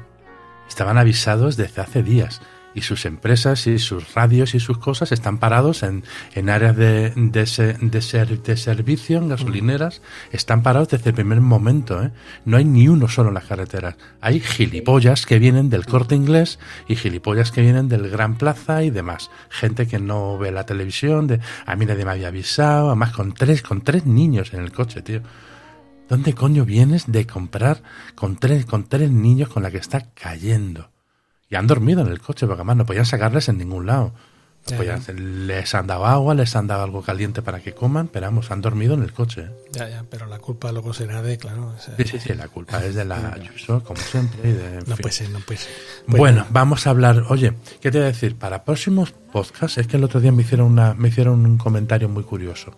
Estaban 0.68 0.98
avisados 0.98 1.58
desde 1.58 1.82
hace 1.82 2.04
días. 2.04 2.42
Y 2.80 2.82
sus 2.82 3.06
empresas 3.06 3.68
y 3.68 3.78
sus 3.78 4.14
radios 4.14 4.56
y 4.56 4.62
sus 4.62 4.78
cosas 4.78 5.12
están 5.12 5.38
parados 5.38 5.84
en, 5.84 6.06
en 6.34 6.50
áreas 6.50 6.78
de, 6.78 7.10
de, 7.10 8.40
de 8.42 8.58
servicio, 8.58 9.18
en 9.18 9.28
gasolineras. 9.28 10.02
Están 10.32 10.64
parados 10.64 10.88
desde 10.88 11.10
el 11.10 11.14
primer 11.14 11.42
momento. 11.42 12.02
¿eh? 12.02 12.12
No 12.46 12.56
hay 12.56 12.64
ni 12.64 12.88
uno 12.88 13.10
solo 13.10 13.28
en 13.28 13.36
las 13.36 13.44
carreteras. 13.44 13.98
Hay 14.22 14.40
gilipollas 14.40 15.26
que 15.26 15.40
vienen 15.40 15.70
del 15.70 15.86
corte 15.86 16.16
inglés 16.16 16.58
y 16.88 16.96
gilipollas 16.96 17.52
que 17.52 17.64
vienen 17.64 17.90
del 17.90 18.10
Gran 18.10 18.38
Plaza 18.38 18.82
y 18.82 18.92
demás. 18.92 19.30
Gente 19.50 19.86
que 19.86 20.00
no 20.00 20.38
ve 20.38 20.54
la 20.54 20.66
televisión. 20.66 21.28
De, 21.28 21.42
a 21.66 21.76
mí 21.76 21.86
nadie 21.86 22.06
me 22.06 22.12
había 22.12 22.30
avisado. 22.30 22.88
Además, 22.88 23.12
con 23.12 23.34
tres, 23.34 23.62
con 23.62 23.82
tres 23.82 24.06
niños 24.06 24.54
en 24.54 24.62
el 24.62 24.72
coche, 24.72 25.02
tío. 25.02 25.22
¿Dónde 26.08 26.34
coño 26.34 26.64
vienes 26.64 27.12
de 27.12 27.28
comprar 27.28 27.84
con 28.16 28.38
tres, 28.38 28.66
con 28.66 28.86
tres 28.86 29.12
niños 29.12 29.50
con 29.50 29.64
la 29.64 29.70
que 29.70 29.80
está 29.80 30.12
cayendo? 30.14 30.92
Y 31.50 31.56
han 31.56 31.68
dormido 31.68 32.02
en 32.02 32.08
el 32.08 32.20
coche, 32.22 32.46
porque 32.46 32.60
además 32.62 32.78
no 32.78 32.86
podían 32.86 33.06
sacarles 33.06 33.50
en 33.50 33.58
ningún 33.58 33.86
lado. 33.88 34.12
No 34.70 34.78
podían- 34.78 35.02
les 35.48 35.74
han 35.74 35.88
dado 35.88 36.06
agua, 36.06 36.36
les 36.36 36.56
han 36.56 36.68
dado 36.68 36.84
algo 36.84 37.02
caliente 37.02 37.42
para 37.42 37.60
que 37.62 37.74
coman, 37.74 38.08
pero 38.08 38.28
vamos, 38.28 38.52
han 38.52 38.62
dormido 38.62 38.94
en 38.94 39.02
el 39.02 39.14
coche. 39.14 39.44
¿eh? 39.44 39.52
Ya, 39.72 39.90
ya, 39.90 40.06
pero 40.08 40.28
la 40.28 40.38
culpa 40.38 40.72
luego 40.72 40.94
será 40.94 41.24
de, 41.24 41.38
claro. 41.38 41.74
o 41.76 41.80
sea, 41.80 41.96
Sí, 41.98 42.04
sí, 42.04 42.20
sí, 42.20 42.34
la 42.36 42.50
culpa 42.50 42.84
es 42.86 42.94
de 42.94 43.06
la 43.06 43.16
Ayuso, 43.34 43.84
como 43.84 44.00
siempre. 44.00 44.48
y 44.48 44.54
de- 44.54 44.80
No 44.86 44.96
fin. 44.96 44.98
puede 45.02 45.12
ser, 45.16 45.30
no 45.32 45.40
puede 45.40 45.60
ser. 45.60 45.72
Pues 46.06 46.18
Bueno, 46.20 46.46
vamos 46.52 46.86
a 46.86 46.92
hablar. 46.92 47.24
Oye, 47.30 47.54
¿qué 47.82 47.90
te 47.90 47.98
voy 47.98 48.06
a 48.06 48.08
decir? 48.12 48.36
Para 48.36 48.64
próximos 48.64 49.12
podcasts, 49.32 49.78
es 49.80 49.88
que 49.88 49.98
el 49.98 50.04
otro 50.04 50.20
día 50.20 50.32
me 50.32 50.44
hicieron, 50.44 50.68
una, 50.68 50.94
me 50.94 51.08
hicieron 51.08 51.46
un 51.46 51.58
comentario 51.58 52.10
muy 52.10 52.24
curioso. 52.24 52.74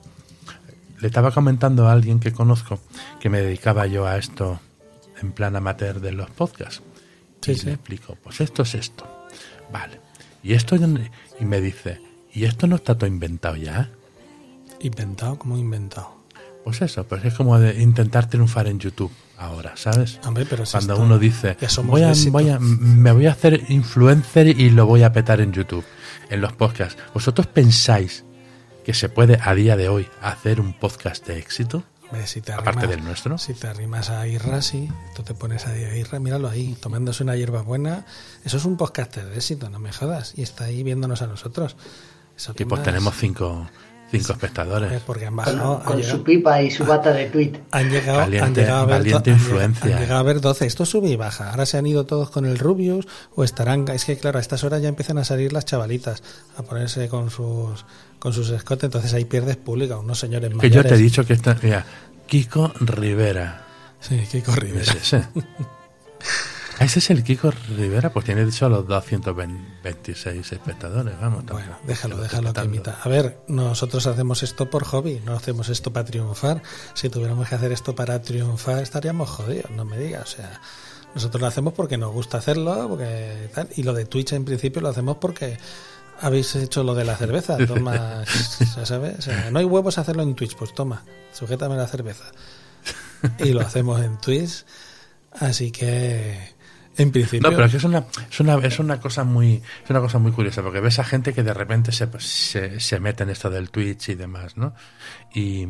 Le 0.99 1.07
estaba 1.07 1.31
comentando 1.31 1.87
a 1.89 1.91
alguien 1.91 2.19
que 2.21 2.31
conozco 2.31 2.79
que 3.19 3.29
me 3.29 3.41
dedicaba 3.41 3.87
yo 3.87 4.05
a 4.05 4.17
esto 4.17 4.61
en 5.19 5.31
plan 5.33 5.55
amateur 5.57 5.99
de 5.99 6.11
los 6.13 6.29
podcasts. 6.29 6.83
Sí, 7.41 7.51
y 7.51 7.55
sí. 7.55 7.65
le 7.67 7.73
explico, 7.73 8.17
pues 8.23 8.39
esto 8.41 8.63
es 8.63 8.75
esto. 8.75 9.05
Vale. 9.71 9.99
Y 10.43 10.53
esto 10.53 10.75
y 10.75 11.45
me 11.45 11.61
dice, 11.61 12.01
¿y 12.33 12.45
esto 12.45 12.67
no 12.67 12.75
está 12.77 12.95
todo 12.97 13.07
inventado 13.07 13.55
ya? 13.55 13.89
Inventado, 14.79 15.37
como 15.37 15.57
inventado. 15.57 16.19
Pues 16.63 16.81
eso, 16.81 17.03
pues 17.05 17.23
es 17.25 17.33
como 17.33 17.57
de 17.59 17.81
intentar 17.81 18.29
triunfar 18.29 18.67
en 18.67 18.79
YouTube 18.79 19.11
ahora, 19.37 19.73
¿sabes? 19.75 20.19
Hombre, 20.25 20.45
pero 20.47 20.65
si 20.65 20.73
Cuando 20.73 20.93
esto- 20.93 21.03
uno 21.05 21.17
dice, 21.19 21.57
voy 21.83 22.03
a, 22.03 22.13
voy 22.29 22.49
a- 22.49 22.59
me 22.59 23.11
voy 23.11 23.25
a 23.25 23.31
hacer 23.31 23.63
influencer 23.69 24.47
y 24.47 24.69
lo 24.69 24.85
voy 24.85 25.01
a 25.03 25.11
petar 25.11 25.41
en 25.41 25.51
YouTube, 25.53 25.83
en 26.29 26.41
los 26.41 26.53
podcasts. 26.53 27.01
¿Vosotros 27.13 27.47
pensáis 27.47 28.23
que 28.85 28.93
se 28.93 29.09
puede 29.09 29.39
a 29.43 29.55
día 29.55 29.75
de 29.75 29.89
hoy 29.89 30.07
hacer 30.21 30.59
un 30.61 30.73
podcast 30.73 31.25
de 31.27 31.39
éxito? 31.39 31.83
Hombre, 32.11 32.27
si 32.27 32.41
te 32.41 32.51
Aparte 32.51 32.71
arrimas- 32.81 32.89
del 32.89 33.03
nuestro. 33.05 33.37
Si 33.37 33.53
te 33.53 33.67
arrimas 33.67 34.09
a 34.09 34.27
Irra, 34.27 34.61
sí. 34.61 34.89
Tú 35.15 35.23
te 35.23 35.33
pones 35.33 35.65
ahí 35.67 35.83
a 35.85 35.95
Irra, 35.95 36.19
míralo 36.19 36.49
ahí, 36.49 36.75
tomándose 36.81 37.23
una 37.23 37.35
hierba 37.37 37.61
buena. 37.61 38.05
Eso 38.43 38.57
es 38.57 38.65
un 38.65 38.75
podcaster 38.77 39.25
de 39.25 39.35
éxito, 39.37 39.69
no 39.69 39.79
me 39.79 39.93
jodas. 39.93 40.33
Y 40.35 40.41
está 40.43 40.65
ahí 40.65 40.83
viéndonos 40.83 41.21
a 41.21 41.27
nosotros. 41.27 41.77
Eso 42.35 42.51
Y 42.57 42.65
pues 42.65 42.79
más? 42.79 42.83
tenemos 42.85 43.15
cinco, 43.17 43.65
cinco 44.11 44.33
espectadores. 44.33 45.01
Porque 45.03 45.25
han 45.25 45.35
Con, 45.35 45.45
bajado. 45.45 45.77
han 45.77 45.83
con 45.85 45.97
llegado- 45.97 46.17
su 46.17 46.23
pipa 46.23 46.61
y 46.61 46.69
su 46.69 46.83
bata 46.85 47.13
de 47.13 47.29
tweet. 47.29 47.53
Han 47.71 47.89
llegado, 47.89 48.19
han 48.19 48.53
llegado 48.55 48.79
a 48.81 48.85
ver 48.85 48.97
valiente 48.97 49.29
influencia. 49.29 49.95
Han 49.95 50.01
llegado 50.01 50.19
a 50.19 50.23
ver 50.23 50.41
12. 50.41 50.65
Esto 50.65 50.85
sube 50.85 51.07
y 51.09 51.15
baja. 51.15 51.51
Ahora 51.51 51.65
se 51.65 51.77
han 51.77 51.85
ido 51.87 52.05
todos 52.05 52.29
con 52.29 52.45
el 52.45 52.59
Rubius 52.59 53.07
o 53.35 53.45
estarán. 53.45 53.87
Es 53.87 54.03
que, 54.03 54.17
claro, 54.17 54.37
a 54.37 54.41
estas 54.41 54.65
horas 54.65 54.81
ya 54.81 54.89
empiezan 54.89 55.17
a 55.17 55.23
salir 55.23 55.53
las 55.53 55.63
chavalitas 55.63 56.23
a 56.57 56.63
ponerse 56.63 57.07
con 57.07 57.29
sus 57.29 57.85
con 58.21 58.31
sus 58.31 58.49
escotes. 58.51 58.85
Entonces 58.85 59.13
ahí 59.13 59.25
pierdes 59.25 59.57
público. 59.57 59.99
Unos 59.99 60.19
señores 60.19 60.49
Que 60.51 60.55
mayores. 60.55 60.75
yo 60.75 60.83
te 60.87 60.93
he 60.95 60.97
dicho 60.97 61.25
que. 61.25 61.37
Mira, 61.63 61.85
Kiko 62.27 62.71
Rivera. 62.79 63.65
Sí, 63.99 64.21
Kiko 64.31 64.55
Rivera. 64.55 64.83
Es 64.93 64.95
ese. 64.95 65.27
Ese 66.79 66.97
es 66.99 67.09
el 67.11 67.23
Kiko 67.23 67.51
Rivera, 67.77 68.11
pues 68.11 68.25
tiene 68.25 68.43
dicho 68.43 68.67
los 68.67 68.87
226 68.87 70.51
espectadores, 70.51 71.13
vamos. 71.21 71.45
Bueno, 71.45 71.77
déjalo, 71.85 72.17
déjalo 72.17 72.53
que 72.53 72.63
imita. 72.63 72.97
A 73.03 73.07
ver, 73.09 73.39
nosotros 73.47 74.07
hacemos 74.07 74.41
esto 74.41 74.67
por 74.67 74.83
hobby, 74.85 75.21
no 75.23 75.33
hacemos 75.35 75.69
esto 75.69 75.93
para 75.93 76.05
triunfar. 76.05 76.63
Si 76.95 77.09
tuviéramos 77.09 77.47
que 77.49 77.53
hacer 77.55 77.71
esto 77.71 77.93
para 77.93 78.19
triunfar, 78.23 78.81
estaríamos 78.81 79.29
jodidos, 79.29 79.69
no 79.71 79.85
me 79.85 79.97
digas. 79.99 80.23
O 80.23 80.37
sea, 80.37 80.59
nosotros 81.13 81.39
lo 81.41 81.47
hacemos 81.47 81.73
porque 81.73 81.97
nos 81.97 82.11
gusta 82.13 82.39
hacerlo, 82.39 82.87
porque 82.89 83.49
tal. 83.53 83.67
Y 83.75 83.83
lo 83.83 83.93
de 83.93 84.05
Twitch 84.05 84.33
en 84.33 84.45
principio 84.45 84.81
lo 84.81 84.89
hacemos 84.89 85.17
porque 85.17 85.59
habéis 86.21 86.55
hecho 86.55 86.83
lo 86.83 86.95
de 86.95 87.05
la 87.05 87.15
cerveza. 87.15 87.57
Toma, 87.65 88.23
ya 88.75 88.85
sabes. 88.85 89.19
O 89.19 89.21
sea, 89.21 89.51
no 89.51 89.59
hay 89.59 89.65
huevos 89.65 89.97
a 89.97 90.01
hacerlo 90.01 90.23
en 90.23 90.35
Twitch, 90.35 90.55
pues 90.55 90.73
toma, 90.73 91.03
sujétame 91.33 91.75
la 91.75 91.87
cerveza. 91.87 92.25
Y 93.39 93.51
lo 93.51 93.61
hacemos 93.61 94.01
en 94.01 94.17
Twitch. 94.17 94.65
Así 95.39 95.71
que, 95.71 96.37
en 96.97 97.11
principio. 97.11 97.49
No, 97.49 97.55
pero 97.55 97.65
es 97.65 97.83
una, 97.83 98.05
es 98.29 98.39
una, 98.39 98.55
es 98.57 98.79
una 98.79 98.99
cosa 98.99 99.23
muy, 99.23 99.61
es 99.83 99.89
una 99.89 99.99
cosa 99.99 100.19
muy 100.19 100.31
curiosa, 100.31 100.61
porque 100.61 100.79
ves 100.79 100.99
a 100.99 101.03
gente 101.03 101.33
que 101.33 101.43
de 101.43 101.53
repente 101.53 101.91
se, 101.91 102.07
se, 102.19 102.79
se 102.79 102.99
mete 102.99 103.23
en 103.23 103.29
esto 103.29 103.49
del 103.49 103.69
Twitch 103.69 104.09
y 104.09 104.15
demás, 104.15 104.57
¿no? 104.57 104.73
Y 105.33 105.67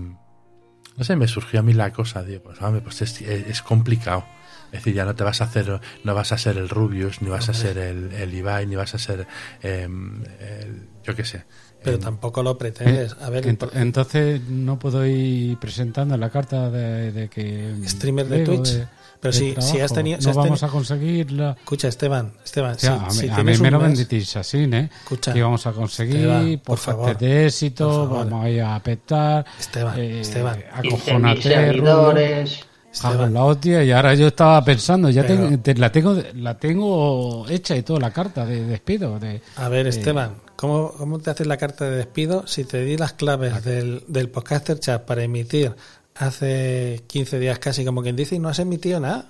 no 1.02 1.06
sé, 1.06 1.16
me 1.16 1.28
surgió 1.28 1.62
a 1.62 1.64
mí 1.64 1.74
la 1.74 1.92
cosa, 1.92 2.22
digo, 2.22 2.44
pues, 2.44 2.62
hombre, 2.62 2.80
pues 2.84 3.02
es, 3.02 3.20
es 3.24 3.64
complicado. 3.64 4.24
Es 4.68 4.74
decir, 4.84 4.94
ya 4.94 5.04
no 5.04 5.16
te 5.16 5.24
vas 5.24 5.42
a 5.42 5.46
hacer, 5.46 5.82
no 6.04 6.14
vas 6.14 6.32
a 6.32 6.38
ser 6.38 6.58
el 6.58 6.70
Rubius, 6.70 7.24
ni 7.24 7.30
vas 7.32 7.50
a 7.50 7.56
ser 7.56 7.80
el, 7.80 8.14
el 8.14 8.32
Ibai, 8.36 8.68
ni 8.68 8.76
vas 8.76 8.94
a 8.94 9.00
ser, 9.00 9.26
em, 9.64 10.22
el, 10.40 10.88
yo 11.04 11.16
qué 11.16 11.26
sé. 11.26 11.44
Pero 11.84 11.96
em, 11.98 12.04
tampoco 12.04 12.44
lo 12.44 12.56
pretendes. 12.56 13.16
A 13.20 13.32
ver, 13.32 13.46
Ent- 13.48 13.72
entonces 13.74 14.42
no 14.48 14.78
puedo 14.78 15.04
ir 15.08 15.58
presentando 15.58 16.16
la 16.18 16.30
carta 16.30 16.70
de, 16.70 17.12
de 17.12 17.30
que 17.30 17.74
Streamer 17.86 18.28
de 18.28 18.44
Twitch. 18.46 18.74
De 18.74 18.88
si, 19.32 19.50
si 19.50 19.54
trabajo. 19.54 19.84
has 19.86 19.94
tenido. 19.94 20.18
si 20.20 20.26
no 20.26 20.32
has 20.32 20.38
vamos 20.38 20.64
teni- 20.64 20.68
a 20.68 20.72
conseguirla. 20.72 21.56
Escucha, 21.60 21.88
Esteban, 21.88 22.34
Esteban, 22.44 22.80
si- 22.80 22.88
a, 22.88 23.10
si 23.10 23.24
mí, 23.28 23.30
a 23.32 23.36
tienes 23.36 23.58
mí 23.60 23.62
me 23.64 23.68
un 23.70 23.74
lo 23.74 23.80
vendisteis 23.80 24.36
así, 24.38 24.58
¿eh? 24.72 24.90
Escucha, 25.04 25.34
que 25.34 25.40
íbamos 25.40 25.66
a 25.68 25.72
conseguir 25.74 26.16
Esteban, 26.16 26.62
por 26.64 26.78
favor, 26.78 27.18
de 27.18 27.46
éxito, 27.46 27.86
por 27.88 27.96
favor. 28.10 28.26
vamos 28.30 28.46
a 28.46 28.50
ir 28.50 28.62
a 28.64 28.80
petar. 28.82 29.46
Esteban, 29.60 30.00
eh, 30.00 30.22
Esteban. 30.22 30.56
15.000 30.60 30.90
acojónate, 30.96 31.42
seguidores. 31.42 32.50
Rubio. 32.60 32.72
Cago 33.02 33.24
en 33.24 33.34
la 33.34 33.46
hostia, 33.46 33.84
y 33.86 33.92
ahora 33.94 34.14
yo 34.16 34.28
estaba 34.28 34.62
pensando, 34.66 35.10
ya 35.10 35.22
Pero- 35.22 35.48
tengo- 35.48 35.60
te- 35.60 35.76
la 35.76 35.92
tengo 35.94 36.22
la 36.36 36.58
tengo 36.58 37.46
hecha 37.48 37.78
y 37.78 37.84
toda 37.84 38.02
la 38.02 38.12
carta 38.12 38.46
de 38.46 38.66
despido. 38.66 39.18
De, 39.18 39.42
A 39.56 39.70
ver, 39.70 39.86
eh, 39.86 39.90
Esteban, 39.92 40.36
¿cómo, 40.58 40.92
¿cómo 40.98 41.20
te 41.20 41.30
haces 41.30 41.48
la 41.48 41.56
carta 41.56 41.86
de 41.86 41.96
despido 41.96 42.46
si 42.48 42.66
te 42.66 42.84
di 42.84 42.98
las 42.98 43.14
claves 43.14 43.64
del, 43.64 44.04
del 44.10 44.28
podcaster 44.30 44.78
chat 44.78 45.04
para 45.04 45.24
emitir 45.24 45.74
hace 46.16 47.04
15 47.08 47.40
días 47.40 47.60
casi, 47.60 47.86
como 47.86 48.02
quien 48.02 48.16
dice, 48.16 48.36
y 48.36 48.40
no 48.40 48.50
has 48.50 48.60
emitido 48.60 49.00
nada? 49.00 49.26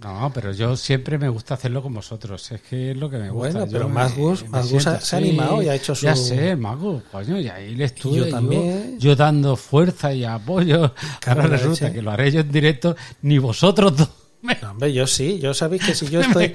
No, 0.00 0.30
pero 0.32 0.52
yo 0.52 0.76
siempre 0.76 1.18
me 1.18 1.28
gusta 1.28 1.54
hacerlo 1.54 1.82
con 1.82 1.92
vosotros. 1.92 2.52
Es 2.52 2.60
que 2.60 2.92
es 2.92 2.96
lo 2.96 3.10
que 3.10 3.18
me 3.18 3.30
gusta. 3.30 3.50
Bueno, 3.58 3.66
pero 3.72 3.88
Magus- 3.88 4.42
me 4.44 4.48
Magus 4.50 4.68
siento 4.68 5.00
se 5.00 5.16
ha 5.16 5.18
animado 5.18 5.60
y 5.60 5.68
ha 5.68 5.74
hecho 5.74 5.92
Ya 5.94 6.14
su- 6.14 6.26
sé, 6.26 6.54
Magus, 6.54 7.02
coño, 7.10 7.40
y 7.40 7.48
ahí 7.48 7.74
le 7.74 7.86
estuve 7.86 8.18
yo 8.18 8.28
también. 8.28 8.96
yo 9.00 9.16
dando 9.16 9.56
fuerza 9.56 10.12
y 10.14 10.24
apoyo. 10.24 10.94
Cago 11.18 11.40
Ahora 11.40 11.56
resulta 11.56 11.86
leche. 11.86 11.96
que 11.96 12.02
lo 12.02 12.12
haré 12.12 12.30
yo 12.30 12.40
en 12.40 12.52
directo, 12.52 12.94
ni 13.22 13.38
vosotros 13.38 13.96
dos 13.96 14.08
me, 14.40 14.56
No, 14.62 14.70
hombre, 14.70 14.92
yo 14.92 15.04
sí, 15.08 15.40
yo 15.40 15.52
sabéis 15.52 15.84
que 15.84 15.94
si 15.96 16.06
yo 16.08 16.20
estoy... 16.46 16.54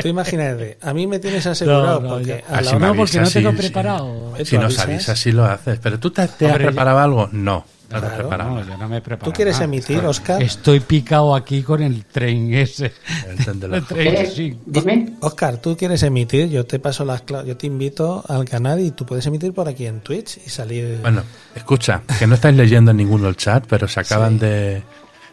Tú 0.00 0.06
imagínate, 0.06 0.78
a 0.80 0.94
mí 0.94 1.08
me 1.08 1.18
tienes 1.18 1.44
asegurado 1.46 2.00
No, 2.00 2.00
no, 2.06 2.08
porque 2.14 2.44
ya. 2.48 2.54
a 2.56 2.60
la 2.60 2.68
Así 2.70 2.76
hora- 2.76 2.94
porque 2.94 3.20
no 3.20 3.28
tengo 3.30 3.50
sí, 3.50 3.56
preparado. 3.56 4.34
sí. 4.38 4.44
Si 4.44 4.54
¿Tú 4.56 4.62
nos 4.62 4.78
avisas? 4.78 5.18
sí 5.18 5.32
lo 5.32 5.44
haces. 5.44 5.80
Pero 5.82 5.98
tú 5.98 6.12
te, 6.12 6.22
te 6.28 6.46
has 6.46 6.52
Hombre, 6.52 6.64
ya- 6.66 6.70
preparado 6.70 6.98
algo? 7.00 7.28
No, 7.32 7.64
Claro, 7.98 8.16
preparado. 8.16 8.50
No, 8.50 8.64
yo 8.66 8.76
no 8.78 8.88
me 8.88 8.96
he 8.98 9.00
preparado. 9.00 9.30
¿Tú 9.32 9.36
quieres 9.36 9.54
nada. 9.54 9.64
emitir, 9.64 9.98
Oscar? 10.04 10.42
Estoy 10.42 10.80
picado 10.80 11.34
aquí 11.34 11.62
con 11.62 11.82
el 11.82 12.04
tren 12.04 12.54
ese. 12.54 12.92
El 13.28 13.36
tren 13.44 13.58
de 13.60 13.68
la 13.68 13.76
El 13.78 13.84
tren, 13.86 14.14
Eh, 14.16 14.26
sí. 14.32 14.56
Dime. 14.64 15.14
Oscar, 15.20 15.58
tú 15.58 15.76
quieres 15.76 16.02
emitir, 16.04 16.48
yo 16.48 16.64
te 16.64 16.78
paso 16.78 17.04
las 17.04 17.22
claves, 17.22 17.48
yo 17.48 17.56
te 17.56 17.66
invito 17.66 18.24
al 18.28 18.44
canal 18.44 18.78
y 18.80 18.92
tú 18.92 19.04
puedes 19.04 19.26
emitir 19.26 19.52
por 19.52 19.68
aquí 19.68 19.86
en 19.86 20.00
Twitch 20.00 20.38
y 20.46 20.48
salir. 20.50 20.98
Bueno, 21.02 21.22
escucha, 21.54 22.02
que 22.18 22.26
no 22.26 22.36
estáis 22.36 22.56
leyendo 22.56 22.92
ninguno 22.92 23.28
el 23.28 23.36
chat, 23.36 23.64
pero 23.68 23.88
se 23.88 24.00
acaban 24.00 24.34
Sí. 24.34 24.46
de 24.46 24.82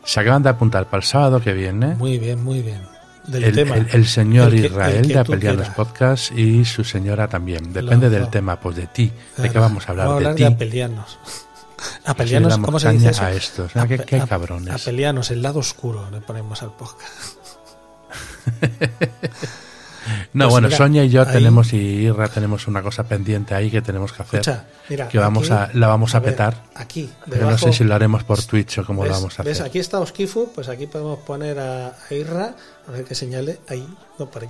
se 0.03 0.19
acaban 0.21 0.41
de 0.41 0.49
apuntar 0.49 0.85
para 0.85 0.97
el 0.99 1.03
sábado 1.03 1.41
que 1.41 1.51
viene 1.53 1.88
Muy 1.95 2.17
bien, 2.17 2.41
muy 2.43 2.61
bien. 2.61 2.79
Del 3.27 3.43
el, 3.43 3.53
tema. 3.55 3.75
el- 3.75 3.88
el 3.91 4.05
señor 4.07 4.53
El 4.53 4.61
que- 4.61 4.67
Israel 4.67 4.95
el 4.95 5.01
que 5.01 5.07
de 5.09 5.13
tú 5.25 5.34
Apelianos 5.34 5.57
quieras. 5.67 5.75
Podcast 5.75 6.31
y 6.31 6.63
su 6.63 6.84
señora 6.85 7.27
también. 7.27 7.73
Depende 7.73 8.09
del 8.09 8.19
Lanzó. 8.21 8.31
tema, 8.31 8.57
pues 8.59 8.77
de 8.77 8.88
ti. 8.88 9.11
¿De 9.35 9.49
qué 9.49 9.59
vamos 9.59 9.85
a 9.88 9.91
hablar? 9.91 10.07
Vamos 10.07 10.23
a 10.23 10.29
hablar 10.29 10.35
de 10.35 10.43
de 10.45 10.49
ti. 10.49 10.53
apelianos. 10.55 11.19
Apelianos, 12.05 12.57
¿cómo 12.59 12.79
se 12.79 12.91
dice 12.91 13.09
eso? 13.09 13.23
a 13.23 13.31
estos. 13.31 13.75
¿no? 13.75 13.87
¿Qué, 13.87 13.95
Ape- 13.99 14.05
qué 14.05 14.21
cabrones? 14.27 14.73
Apelianos, 14.81 15.31
el 15.31 15.41
lado 15.41 15.59
oscuro 15.59 16.09
le 16.11 16.21
ponemos 16.21 16.61
al 16.63 16.71
podcast. 16.75 17.37
No, 20.33 20.45
Pues 20.45 20.51
bueno, 20.53 20.67
mira, 20.67 20.77
Sonia 20.77 21.03
y 21.03 21.09
yo 21.09 21.21
ahí- 21.23 21.33
tenemos 21.33 21.73
y 21.73 21.77
Irra 21.77 22.29
tenemos 22.29 22.65
una 22.67 22.81
cosa 22.81 23.03
pendiente 23.03 23.53
ahí 23.53 23.69
que 23.69 23.81
tenemos 23.81 24.13
que 24.13 24.21
hacer. 24.21 24.39
Escucha, 24.39 24.65
mira. 24.87 25.09
que 25.09 25.17
vamos 25.17 25.51
aquí- 25.51 25.71
a, 25.75 25.77
la 25.79 25.87
vamos 25.87 26.15
a, 26.15 26.19
ver, 26.21 26.31
petar. 26.31 26.63
Aquí, 26.75 27.09
Pero 27.25 27.41
no 27.41 27.47
debajo- 27.47 27.65
sé 27.67 27.73
si 27.73 27.83
lo 27.83 27.93
haremos 27.93 28.23
por 28.23 28.41
Twitch 28.41 28.77
o 28.77 28.85
cómo 28.85 29.03
lo 29.03 29.09
¿Ves? 29.09 29.17
vamos 29.17 29.37
a 29.39 29.43
¿Ves? 29.43 29.57
hacer. 29.59 29.65
Aquí 29.69 29.79
está 29.79 29.99
Oskifu, 29.99 30.51
pues 30.55 30.69
aquí 30.69 30.87
podemos 30.87 31.19
poner 31.19 31.59
a, 31.59 31.87
a 31.87 32.13
Irra, 32.13 32.55
a 32.87 32.91
ver 32.91 33.03
que 33.03 33.15
señale 33.15 33.59
ahí, 33.67 33.85
no, 34.17 34.29
por 34.29 34.43
ahí. 34.43 34.49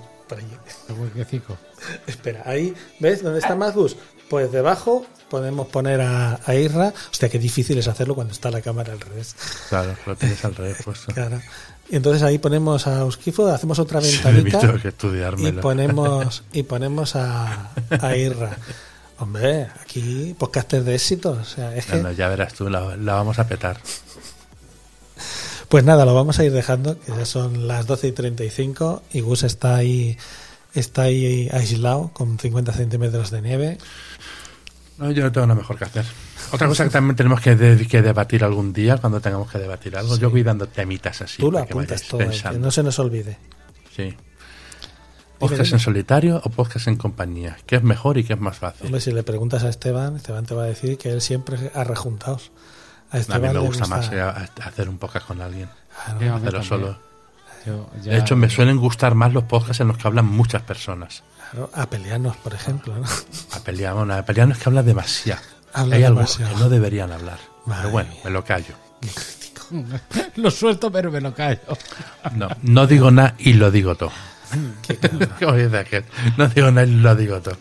El 0.89 0.95
huequecico. 0.95 1.57
Espera, 2.07 2.43
ahí, 2.45 2.75
¿ves 2.99 3.23
dónde 3.23 3.39
está 3.39 3.55
Magus? 3.55 3.95
Pues 4.29 4.51
debajo 4.51 5.05
podemos 5.29 5.67
poner 5.67 6.01
a, 6.01 6.39
a 6.45 6.55
Irra. 6.55 6.93
Hostia, 7.11 7.29
qué 7.29 7.39
difícil 7.39 7.77
es 7.77 7.87
hacerlo 7.87 8.15
cuando 8.15 8.33
está 8.33 8.51
la 8.51 8.61
cámara 8.61 8.93
al 8.93 8.99
revés. 8.99 9.35
Claro, 9.69 9.95
lo 10.05 10.15
tienes 10.15 10.43
al 10.45 10.55
revés 10.55 10.77
puesto. 10.83 11.11
Claro. 11.13 11.41
Y 11.89 11.95
entonces 11.95 12.21
ahí 12.21 12.37
ponemos 12.37 12.85
a 12.85 13.05
Oskifo, 13.05 13.47
hacemos 13.47 13.79
otra 13.79 14.01
Sí, 14.01 14.17
ventanita 14.17 14.59
que 14.81 14.93
y 15.37 15.51
ponemos 15.53 16.43
y 16.51 16.63
ponemos 16.63 17.15
a, 17.15 17.71
a 18.01 18.15
Irra. 18.15 18.57
Hombre, 19.19 19.67
aquí 19.81 20.35
podcaster 20.37 20.83
de 20.83 20.95
éxito. 20.95 21.31
O 21.41 21.45
sea, 21.45 21.75
es 21.75 21.85
que, 21.85 21.95
No, 21.97 22.03
no, 22.03 22.11
ya 22.11 22.27
verás 22.27 22.53
tú, 22.53 22.69
la, 22.69 22.97
la 22.97 23.15
vamos 23.15 23.39
a 23.39 23.47
petar. 23.47 23.79
Pues 25.69 25.83
nada, 25.83 26.05
lo 26.05 26.13
vamos 26.13 26.39
a 26.39 26.45
ir 26.45 26.53
dejando, 26.53 26.99
que 26.99 27.11
ya 27.11 27.25
son 27.25 27.67
las 27.67 27.87
12 27.87 28.07
y 28.07 28.11
35 28.13 29.03
y 29.11 29.19
Gus 29.21 29.43
está 29.43 29.75
ahí, 29.75 30.17
está 30.79 31.03
ahí 31.03 31.49
aislado 31.51 32.11
con 32.13 32.37
50 32.39 32.71
centímetros 32.73 33.31
de 33.31 33.41
nieve. 33.41 33.77
No, 34.97 35.11
yo 35.11 35.23
no 35.23 35.31
tengo 35.31 35.45
nada 35.47 35.59
mejor 35.59 35.77
que 35.77 35.85
hacer. 35.85 36.05
Otra 36.51 36.67
cosa 36.67 36.83
que 36.85 36.89
también 36.89 37.15
tenemos 37.15 37.39
que, 37.41 37.55
de- 37.55 37.85
que 37.87 38.01
debatir 38.01 38.43
algún 38.43 38.73
día, 38.73 38.97
cuando 38.97 39.19
tengamos 39.21 39.51
que 39.51 39.59
debatir 39.59 39.95
algo, 39.95 40.17
yo 40.17 40.29
voy 40.31 40.41
dando 40.43 40.67
temitas 40.67 41.21
así. 41.21 41.37
Tú 41.41 41.51
lo 41.51 41.59
que 41.59 41.63
apuntas 41.73 42.01
todo, 42.03 42.21
ahí, 42.21 42.39
que 42.41 42.57
no 42.57 42.71
se 42.71 42.81
nos 42.83 42.97
olvide. 42.99 43.37
Sí. 43.95 44.15
¿Podcast 45.37 45.63
dime. 45.65 45.75
en 45.75 45.79
solitario 45.79 46.41
o 46.43 46.49
podcast 46.49 46.87
en 46.87 46.95
compañía? 46.95 47.57
¿Qué 47.67 47.75
es 47.75 47.83
mejor 47.83 48.17
y 48.17 48.23
qué 48.23 48.33
es 48.33 48.39
más 48.39 48.57
fácil? 48.57 48.87
Hombre, 48.87 49.01
si 49.01 49.11
le 49.11 49.21
preguntas 49.21 49.63
a 49.63 49.69
Esteban, 49.69 50.15
Esteban 50.15 50.45
te 50.47 50.55
va 50.55 50.63
a 50.63 50.67
decir 50.67 50.97
que 50.97 51.11
él 51.11 51.21
siempre 51.21 51.71
ha 51.75 51.83
rejuntados. 51.83 52.51
A 53.11 53.17
a 53.17 53.19
Esteban 53.19 53.41
mí 53.41 53.47
me 53.49 53.53
le 53.53 53.59
gusta 53.59 53.85
más 53.85 54.11
eh, 54.11 54.19
a- 54.19 54.29
a 54.29 54.67
hacer 54.67 54.89
un 54.89 54.97
podcast 54.97 55.27
con 55.27 55.39
alguien. 55.41 55.69
Claro. 56.05 56.33
A 56.33 56.35
Hacerlo 56.37 56.41
también. 56.51 56.63
solo. 56.63 56.99
Yo 57.67 57.89
ya- 58.01 58.13
De 58.13 58.17
hecho, 58.19 58.35
me 58.35 58.49
suelen 58.49 58.77
gustar 58.77 59.13
más 59.15 59.33
los 59.33 59.43
podcasts 59.43 59.81
en 59.81 59.89
los 59.89 59.97
que 59.97 60.07
hablan 60.07 60.25
muchas 60.25 60.61
personas. 60.63 61.23
Claro, 61.51 61.69
a 61.73 61.85
pelearnos, 61.89 62.35
por 62.37 62.53
ejemplo. 62.53 62.95
¿no? 62.95 63.03
A 63.55 63.59
pelear, 63.59 63.93
bueno, 63.93 64.13
a 64.13 64.23
pelear 64.23 64.47
no 64.47 64.53
es 64.53 64.59
que 64.59 64.69
habla 64.69 64.83
demasiado. 64.83 65.41
Habla 65.73 65.95
Hay 65.97 66.03
algunos 66.03 66.37
demasiado. 66.37 66.57
que 66.57 66.63
no 66.63 66.69
deberían 66.69 67.11
hablar. 67.11 67.39
Madre 67.65 67.81
Pero 67.83 67.91
bueno, 67.91 68.09
mía. 68.11 68.21
me 68.23 68.29
lo 68.31 68.43
callo. 68.43 68.73
lo 70.35 70.51
suelto, 70.51 70.91
pero 70.91 71.11
me 71.11 71.21
lo 71.21 71.33
callo. 71.33 71.59
No, 72.35 72.49
no 72.63 72.87
digo 72.87 73.11
nada 73.11 73.35
y 73.37 73.53
lo 73.53 73.69
digo 73.71 73.95
todo. 73.95 74.11
Como 75.39 75.53
dice 75.53 75.77
aquel, 75.77 76.05
No 76.37 76.47
digo 76.47 76.71
nada 76.71 76.87
y 76.87 76.91
lo 76.91 77.15
digo 77.15 77.41
todo. 77.41 77.57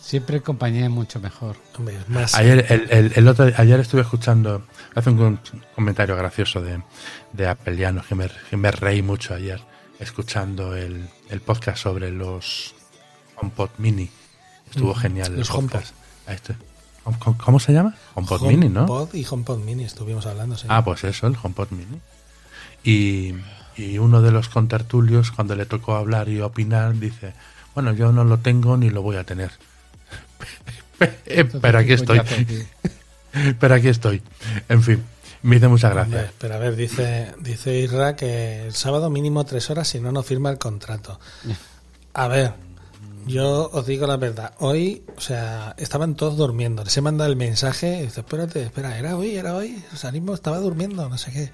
Siempre 0.00 0.36
en 0.36 0.42
compañía 0.42 0.84
es 0.84 0.90
mucho 0.90 1.20
mejor. 1.20 1.56
Hombre, 1.78 1.96
es 1.96 2.08
más. 2.08 2.34
Ayer, 2.34 2.66
el, 2.68 2.86
el- 2.90 3.12
el 3.16 3.28
otro, 3.28 3.50
ayer 3.56 3.80
estuve 3.80 4.02
escuchando, 4.02 4.62
hace 4.94 5.10
un 5.10 5.16
com- 5.16 5.38
comentario 5.74 6.16
gracioso 6.16 6.60
de, 6.60 6.82
de 7.32 7.48
Apelianos, 7.48 8.06
que 8.06 8.14
me, 8.14 8.28
que 8.50 8.56
me 8.56 8.70
reí 8.70 9.02
mucho 9.02 9.34
ayer, 9.34 9.60
escuchando 9.98 10.74
el, 10.76 11.08
el 11.30 11.40
podcast 11.40 11.78
sobre 11.82 12.10
los 12.10 12.74
HomePod 13.36 13.70
Mini. 13.78 14.10
Estuvo 14.70 14.92
Mm, 14.94 14.98
genial 14.98 15.36
los 15.36 15.48
este. 16.28 16.54
¿Cómo, 17.18 17.36
cómo 17.36 17.60
se 17.60 17.72
llama? 17.72 17.94
HomePod 18.14 18.42
Mini, 18.42 18.68
¿no? 18.68 18.80
HomePod 18.84 19.14
y 19.14 19.26
HomePod 19.28 19.58
Mini 19.58 19.84
estuvimos 19.84 20.24
hablando, 20.26 20.56
sí. 20.56 20.66
Ah, 20.70 20.84
pues 20.84 21.02
eso, 21.04 21.26
el 21.26 21.36
HomePod 21.42 21.70
Mini. 21.70 22.00
Y, 22.84 23.34
y 23.76 23.98
uno 23.98 24.22
de 24.22 24.30
los 24.30 24.48
contertulios, 24.48 25.30
cuando 25.32 25.54
le 25.56 25.66
tocó 25.66 25.96
hablar 25.96 26.28
y 26.28 26.40
opinar, 26.40 26.94
dice, 26.98 27.32
bueno, 27.74 27.92
yo 27.92 28.12
no 28.12 28.24
lo 28.24 28.38
tengo 28.38 28.76
ni 28.76 28.90
lo 28.90 29.02
voy 29.02 29.16
a 29.16 29.24
tener. 29.24 29.50
Pero 31.60 31.78
aquí 31.78 31.92
estoy. 31.92 32.20
Pero 33.60 33.74
aquí 33.74 33.88
estoy. 33.88 34.22
En 34.68 34.82
fin, 34.82 35.02
me 35.42 35.56
hizo 35.56 35.68
mucha 35.68 35.88
gracia. 35.88 36.16
Hombre, 36.16 36.30
pero 36.38 36.54
a 36.54 36.58
ver, 36.58 36.76
dice, 36.76 37.34
dice 37.40 37.78
Isra 37.78 38.14
que 38.14 38.66
el 38.66 38.74
sábado 38.74 39.10
mínimo 39.10 39.44
tres 39.44 39.70
horas 39.70 39.88
si 39.88 40.00
no, 40.00 40.12
no 40.12 40.22
firma 40.22 40.50
el 40.50 40.58
contrato. 40.58 41.18
A 42.14 42.28
ver, 42.28 42.52
yo 43.26 43.70
os 43.72 43.86
digo 43.86 44.06
la 44.06 44.16
verdad. 44.16 44.54
Hoy, 44.58 45.04
o 45.16 45.20
sea, 45.20 45.74
estaban 45.78 46.14
todos 46.14 46.36
durmiendo. 46.36 46.84
Les 46.84 46.96
he 46.96 47.00
mandado 47.00 47.30
el 47.30 47.36
mensaje 47.36 47.98
y 47.98 48.02
dice, 48.02 48.20
espérate, 48.20 48.62
espera, 48.62 48.98
era 48.98 49.16
hoy, 49.16 49.36
era 49.36 49.54
hoy. 49.54 49.82
O 49.92 49.96
sea, 49.96 50.12
mismo 50.12 50.34
estaba 50.34 50.58
durmiendo, 50.58 51.08
no 51.08 51.18
sé 51.18 51.32
qué. 51.32 51.50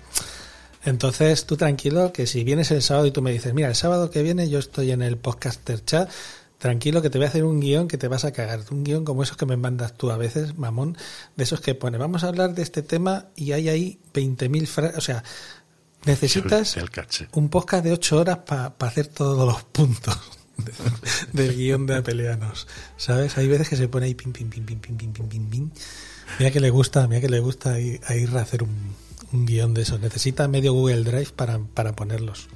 Entonces, 0.85 1.47
tú 1.47 1.57
tranquilo 1.57 2.13
que 2.13 2.27
si 2.27 2.45
vienes 2.45 2.71
el 2.71 2.83
sábado 2.83 3.07
y 3.07 3.11
tú 3.11 3.23
me 3.23 3.33
dices, 3.33 3.53
mira, 3.53 3.69
el 3.69 3.75
sábado 3.75 4.11
que 4.11 4.23
viene 4.23 4.49
yo 4.49 4.59
estoy 4.59 4.93
en 4.93 5.03
el 5.03 5.17
podcaster 5.17 5.85
chat, 5.85 6.11
tranquilo 6.59 7.01
que 7.03 7.11
te 7.11 7.19
voy 7.19 7.25
a 7.27 7.29
hacer 7.29 7.45
un 7.45 7.61
guion 7.61 7.89
que 7.89 7.99
te 7.99 8.09
vas 8.09 8.25
a 8.25 8.33
cagar. 8.33 8.61
Un 8.71 8.85
guion 8.85 9.05
como 9.05 9.23
esos 9.23 9.37
que 9.37 9.47
me 9.47 9.57
mandas 9.57 9.95
tú 9.97 10.11
a 10.11 10.17
veces, 10.17 10.59
mamón, 10.59 10.97
de 11.37 11.45
esos 11.45 11.61
que 11.61 11.75
pone, 11.75 11.99
vamos 11.99 12.25
a 12.25 12.29
hablar 12.29 12.55
de 12.55 12.63
este 12.63 12.83
tema 12.83 13.27
y 13.37 13.53
hay 13.53 13.69
ahí 13.69 13.99
20.000 14.15 14.67
frases. 14.67 14.99
O 14.99 15.01
sea, 15.01 15.23
necesitas 16.05 16.75
un 17.33 17.49
podcast 17.49 17.85
de 17.85 17.93
8 17.93 18.17
horas 18.19 18.39
para 18.39 18.75
hacer 18.81 19.07
todos 19.09 19.47
los 19.47 19.63
puntos 19.65 20.17
de- 20.57 20.73
del 21.45 21.57
guion 21.57 21.87
de 21.87 21.97
Apeleanos. 21.97 22.67
¿Sabes? 22.97 23.37
Hay 23.39 23.49
veces 23.49 23.69
que 23.69 23.77
se 23.77 23.89
pone 23.89 24.07
ahí 24.07 24.15
pim, 24.15 24.33
pim, 24.33 24.49
pim, 24.51 24.65
pim, 24.65 24.79
pim, 24.81 24.97
pim, 24.97 25.13
pim, 25.13 25.29
pim, 25.29 25.51
pim. 25.51 25.71
Mira 26.39 26.51
que 26.51 26.61
le 26.61 26.71
gusta, 26.71 27.07
mira 27.09 27.21
que 27.21 27.29
le 27.29 27.41
gusta 27.41 27.75
a 27.75 27.79
Ir- 27.81 28.37
a 28.37 28.41
hacer 28.43 28.63
un, 28.63 28.95
un 29.33 29.47
guion 29.47 29.75
de 29.75 29.83
eso. 29.83 29.99
Necesita 29.99 30.47
medio 30.49 30.73
Google 30.73 31.05
Drive 31.05 31.31
para, 31.35 31.59
para 31.59 31.95
ponerlos. 31.95 32.49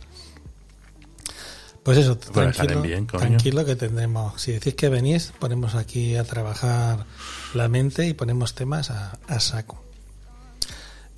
Pues 1.83 1.99
eso, 1.99 2.17
tranquilo, 2.17 2.81
bien, 2.81 3.07
tranquilo 3.09 3.65
que 3.65 3.75
tendremos. 3.75 4.41
Si 4.41 4.53
decís 4.53 4.75
que 4.75 4.89
venís, 4.89 5.33
ponemos 5.41 5.75
aquí 5.75 6.17
a 6.17 6.23
trabajar 6.23 7.07
la 7.55 7.69
mente 7.69 8.07
y 8.07 8.15
ponemos 8.15 8.55
temas 8.55 8.91
a, 8.91 9.19
a 9.27 9.41
saco. 9.41 9.83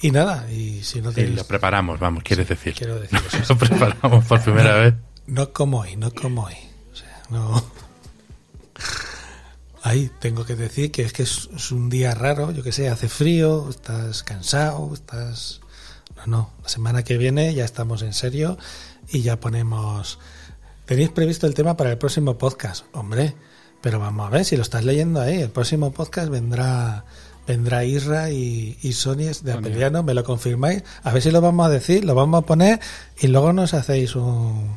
Y 0.01 0.11
nada, 0.11 0.51
y 0.51 0.83
si 0.83 1.01
no 1.01 1.13
tenéis... 1.13 1.37
lo 1.37 1.45
preparamos, 1.45 2.01
vamos, 2.01 2.23
quieres 2.23 2.49
decir. 2.49 2.75
Quiero 2.75 2.99
decir 2.99 3.19
eso. 3.41 3.55
lo 3.55 3.59
preparamos 3.59 4.25
por 4.25 4.43
primera 4.43 4.75
vez. 4.77 4.95
No 5.27 5.53
como 5.53 5.81
hoy, 5.81 5.97
no 5.97 6.13
como 6.13 6.45
hoy. 6.45 6.57
O 6.93 6.97
sea, 6.97 7.23
no. 7.31 7.65
Ahí 9.83 10.11
tengo 10.19 10.47
que 10.47 10.57
decir 10.57 10.91
que 10.91 11.03
es 11.03 11.13
que 11.13 11.25
es, 11.25 11.51
es 11.55 11.73
un 11.73 11.91
día 11.91 12.15
raro, 12.15 12.51
yo 12.51 12.63
que 12.63 12.73
sé, 12.73 12.89
hace 12.89 13.09
frío, 13.09 13.69
estás 13.69 14.23
cansado, 14.23 14.93
estás. 14.95 15.61
No, 16.17 16.27
no. 16.27 16.51
La 16.63 16.69
semana 16.71 17.03
que 17.03 17.19
viene 17.19 17.53
ya 17.55 17.65
estamos 17.65 18.01
en 18.03 18.15
serio 18.15 18.57
y 19.09 19.21
ya 19.23 19.41
ponemos. 19.41 20.19
¿Tenéis 20.87 21.11
previsto 21.11 21.47
el 21.47 21.55
tema 21.55 21.77
para 21.77 21.91
el 21.91 21.99
próximo 21.99 22.37
podcast? 22.37 22.85
Hombre, 22.93 23.35
pero 23.81 23.99
vamos 23.99 24.27
a 24.27 24.31
ver 24.31 24.45
si 24.45 24.57
lo 24.57 24.63
estás 24.63 24.85
leyendo 24.85 25.21
ahí. 25.21 25.41
El 25.41 25.51
próximo 25.51 25.93
podcast 25.93 26.29
vendrá 26.29 27.05
vendrá 27.47 27.85
Isra 27.85 28.31
y, 28.31 28.79
y 28.83 28.93
Sony 28.95 29.31
de 29.43 29.53
Apeliano, 29.53 30.03
me 30.03 30.15
lo 30.15 30.25
confirmáis. 30.25 30.83
A 31.03 31.13
ver 31.13 31.23
si 31.23 31.31
lo 31.31 31.41
vamos 31.41 31.67
a 31.67 31.71
decir, 31.71 32.05
lo 32.05 32.15
vamos 32.15 32.43
a 32.43 32.47
poner 32.47 32.81
y 33.21 33.27
luego 33.29 33.53
nos 33.53 33.75
hacéis 33.75 34.17
un, 34.17 34.77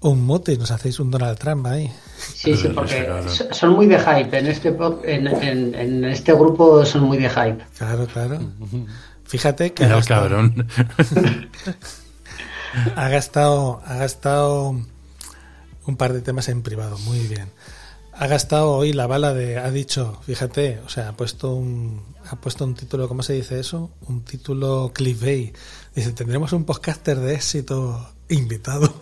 un 0.00 0.24
mute 0.24 0.52
y 0.54 0.58
nos 0.58 0.70
hacéis 0.72 0.98
un 1.00 1.10
Donald 1.12 1.38
Trump 1.38 1.66
ahí. 1.66 1.92
Sí, 2.18 2.56
sí, 2.56 2.68
porque 2.74 3.08
so- 3.28 3.52
son 3.52 3.70
muy 3.74 3.86
de 3.86 3.98
hype. 3.98 4.38
En 4.38 4.46
este, 4.46 4.72
po- 4.72 5.00
en, 5.04 5.26
en- 5.28 5.74
en 5.74 6.04
este 6.04 6.32
grupo 6.32 6.84
son 6.84 7.02
muy 7.04 7.18
de 7.18 7.28
hype. 7.30 7.64
Claro, 7.78 8.06
claro. 8.06 8.38
Fíjate 9.24 9.72
que 9.72 9.84
Era 9.84 9.94
ha 9.94 9.98
el 9.98 10.00
gastado, 10.04 10.22
cabrón. 10.22 10.66
ha 12.96 13.08
gastado 13.08 13.80
ha 13.86 13.94
gastado 13.96 14.80
un 15.86 15.96
par 15.96 16.12
de 16.12 16.20
temas 16.20 16.48
en 16.48 16.62
privado, 16.62 16.98
muy 16.98 17.20
bien. 17.20 17.48
Ha 18.12 18.26
gastado 18.26 18.72
hoy 18.72 18.92
la 18.92 19.06
bala 19.06 19.34
de 19.34 19.58
ha 19.58 19.70
dicho, 19.70 20.20
fíjate, 20.24 20.80
o 20.86 20.88
sea, 20.88 21.08
ha 21.08 21.16
puesto 21.16 21.54
un 21.54 22.00
ha 22.30 22.36
puesto 22.36 22.64
un 22.64 22.74
título, 22.74 23.08
¿cómo 23.08 23.22
se 23.22 23.34
dice 23.34 23.58
eso? 23.58 23.90
Un 24.08 24.22
título 24.22 24.92
clickbait. 24.94 25.54
Dice, 25.94 26.12
"Tendremos 26.12 26.52
un 26.52 26.64
podcaster 26.64 27.18
de 27.18 27.34
éxito 27.34 28.08
invitado." 28.28 28.94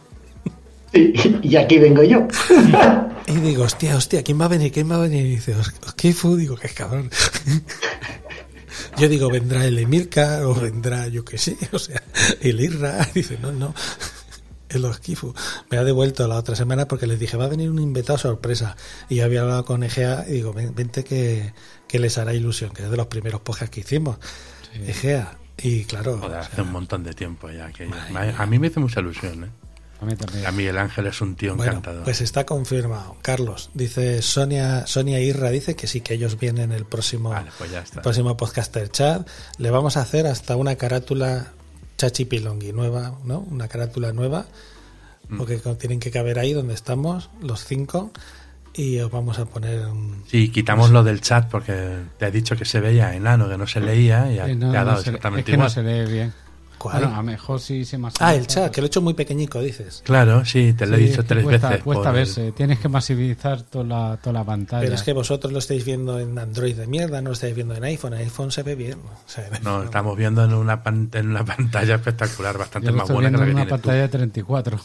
Y 0.93 1.57
aquí 1.57 1.79
vengo 1.79 2.03
yo. 2.03 2.27
Y 3.25 3.35
digo, 3.37 3.63
hostia, 3.63 3.97
hostia, 3.97 4.25
¿quién 4.25 4.41
va 4.41 4.47
a 4.47 4.49
venir? 4.49 4.73
¿Quién 4.73 4.91
va 4.91 4.97
a 4.97 4.99
venir? 4.99 5.25
Y 5.25 5.31
dice, 5.37 5.55
Kifu, 5.95 6.35
digo, 6.35 6.59
es 6.61 6.73
cabrón. 6.73 7.09
Yo 8.99 9.09
digo, 9.09 9.31
vendrá 9.31 9.65
el 9.65 9.79
Emilka 9.79 10.47
o 10.47 10.55
vendrá, 10.55 11.09
yo 11.09 11.25
qué 11.25 11.39
sé, 11.39 11.57
o 11.73 11.79
sea, 11.79 12.03
el 12.41 12.61
Irra. 12.61 13.09
Dice, 13.15 13.39
no, 13.41 13.53
no, 13.53 13.75
el 14.75 14.85
Oskifu. 14.85 15.35
Me 15.71 15.79
ha 15.79 15.85
devuelto 15.85 16.27
la 16.29 16.37
otra 16.37 16.57
semana 16.57 16.87
porque 16.89 17.07
les 17.07 17.19
dije, 17.19 17.37
va 17.37 17.45
a 17.45 17.49
venir 17.49 17.71
un 17.71 17.79
invitado 17.79 18.19
sorpresa. 18.19 18.77
Y 19.09 19.17
yo 19.17 19.25
había 19.25 19.43
hablado 19.43 19.65
con 19.65 19.83
Egea 19.83 20.25
y 20.29 20.33
digo, 20.33 20.53
"Ven- 20.53 20.75
vente 20.75 21.05
que, 21.05 21.53
que 21.89 21.99
les 21.99 22.19
hará 22.19 22.35
ilusión, 22.35 22.71
que 22.71 22.83
es 22.85 22.91
de 22.91 22.97
los 22.97 23.07
primeros 23.07 23.41
podcasts 23.41 23.71
que 23.75 23.81
hicimos. 23.81 24.17
Egea. 24.87 25.39
Y 25.59 25.85
claro, 25.85 26.19
Joder, 26.19 26.39
hace 26.39 26.63
un 26.63 26.73
montón 26.73 27.05
de 27.05 27.13
tiempo 27.13 27.51
ya. 27.51 27.71
Que 27.73 27.89
a 28.15 28.47
mí 28.47 28.59
me 28.59 28.67
hizo 28.69 28.81
mucha 28.81 29.01
ilusión, 29.01 29.45
¿eh? 29.45 29.51
A 30.01 30.05
mí 30.05 30.17
también. 30.17 30.47
A 30.47 30.51
mí 30.51 30.65
el 30.65 30.77
Ángel 30.79 31.07
es 31.07 31.21
un 31.21 31.37
tío 31.37 31.55
Bueno, 31.55 31.73
encantador. 31.75 32.03
pues 32.03 32.21
está 32.21 32.45
confirmado. 32.45 33.17
Carlos, 33.23 33.71
dice 33.73 34.21
Sonia, 34.21 34.85
Sonia 34.89 35.21
Irra 35.21 35.51
dice 35.51 35.77
que 35.77 35.87
sí, 35.87 36.01
que 36.01 36.15
ellos 36.15 36.41
vienen 36.41 36.73
el 36.73 36.85
próximo, 36.87 37.33
pues 37.59 37.71
ya 37.71 37.81
está. 37.83 37.97
el 38.01 38.03
próximo 38.03 38.37
podcaster 38.37 38.91
chat. 38.91 39.29
Le 39.59 39.71
vamos 39.71 39.97
a 39.97 40.01
hacer 40.01 40.27
hasta 40.27 40.57
una 40.57 40.75
carátula 40.75 41.53
chachi 42.03 42.25
pilongui 42.25 42.73
nueva, 42.73 43.17
¿no? 43.25 43.39
Una 43.51 43.69
carátula 43.69 44.13
nueva, 44.13 44.47
Mm. 45.29 45.39
porque 45.39 45.57
tienen 45.79 46.01
que 46.01 46.11
caber 46.11 46.39
ahí 46.41 46.53
donde 46.53 46.75
estamos, 46.75 47.31
los 47.41 47.65
cinco, 47.65 48.11
y 48.75 48.99
os 48.99 49.11
vamos 49.11 49.39
a 49.39 49.45
poner 49.45 49.87
un... 49.87 50.25
Sí, 50.27 50.49
quitamos 50.51 50.91
lo 50.91 51.05
del 51.05 51.21
chat 51.21 51.49
porque 51.49 51.73
te 52.19 52.27
he 52.27 52.31
dicho 52.33 52.57
que 52.57 52.65
se 52.65 52.81
veía 52.81 53.15
enano, 53.15 53.49
que 53.49 53.57
no 53.57 53.67
se 53.69 53.81
leía 53.81 54.31
y 54.33 54.39
ha- 54.41 54.49
no, 54.49 54.73
te 54.73 54.77
ha 54.79 54.81
no 54.85 54.87
dado 54.91 55.03
se- 55.03 55.11
exactamente 55.11 55.41
es 55.43 55.45
que 55.47 55.53
igual. 55.53 55.67
no 55.69 55.71
se 55.71 55.83
lee 55.85 56.11
bien. 56.13 56.33
¿Cuál? 56.83 56.99
Bueno, 56.99 57.15
a 57.15 57.17
lo 57.19 57.23
mejor 57.23 57.61
sí 57.61 57.85
se 57.85 57.97
más. 57.97 58.15
Ah, 58.19 58.35
el 58.35 58.49
chat, 58.49 58.73
que 58.73 58.81
lo 58.81 58.87
he 58.87 58.89
hecho 58.89 59.01
muy 59.01 59.15
pequeñico, 59.15 59.61
dices. 59.61 60.03
Claro, 60.05 60.45
sí, 60.45 60.73
te 60.73 60.85
lo 60.87 60.97
he 60.97 60.99
Sí, 60.99 61.05
dicho 61.05 61.21
es 61.21 61.27
que 61.27 61.29
tres 61.35 61.45
cuesta, 61.45 61.69
veces. 61.69 61.85
Cuesta 61.85 62.09
el- 62.09 62.15
verse, 62.17 62.53
tienes 62.53 62.81
que 62.81 62.89
masivizar 62.89 63.63
toda 63.63 63.85
la, 63.85 64.17
toda 64.21 64.33
la 64.33 64.45
pantalla. 64.45 64.81
Pero 64.83 64.95
es 64.97 65.03
que 65.05 65.13
vosotros 65.13 65.53
lo 65.53 65.61
estáis 65.61 65.85
viendo 65.85 66.19
en 66.19 66.37
Android 66.37 66.75
de 66.75 66.89
mierda, 66.89 67.23
no 67.23 67.29
lo 67.31 67.35
estáis 67.35 67.55
viendo 67.55 67.75
en 67.77 67.85
iPhone. 67.85 68.15
En 68.15 68.21
iPhone 68.21 68.51
se 68.51 68.65
ve 68.65 68.75
bien. 68.75 68.99
O 68.99 69.29
sea, 69.29 69.47
en 69.47 69.63
No, 69.63 69.85
estamos 69.85 70.17
viendo 70.17 70.45
en 70.45 70.55
una, 70.55 70.83
pan- 70.83 71.09
en 71.13 71.29
una 71.31 71.45
pantalla 71.45 71.95
espectacular, 71.95 72.59
bastante 72.59 72.87
Yo 72.87 72.91
lo 72.93 72.97
más 72.99 73.05
estoy 73.05 73.15
buena 73.15 73.31
que 73.31 73.37
la 73.37 73.45
que 73.45 73.51
en 73.53 73.57
una 73.59 73.69
pantalla 73.69 74.01
de 74.03 74.09
34. 74.09 74.81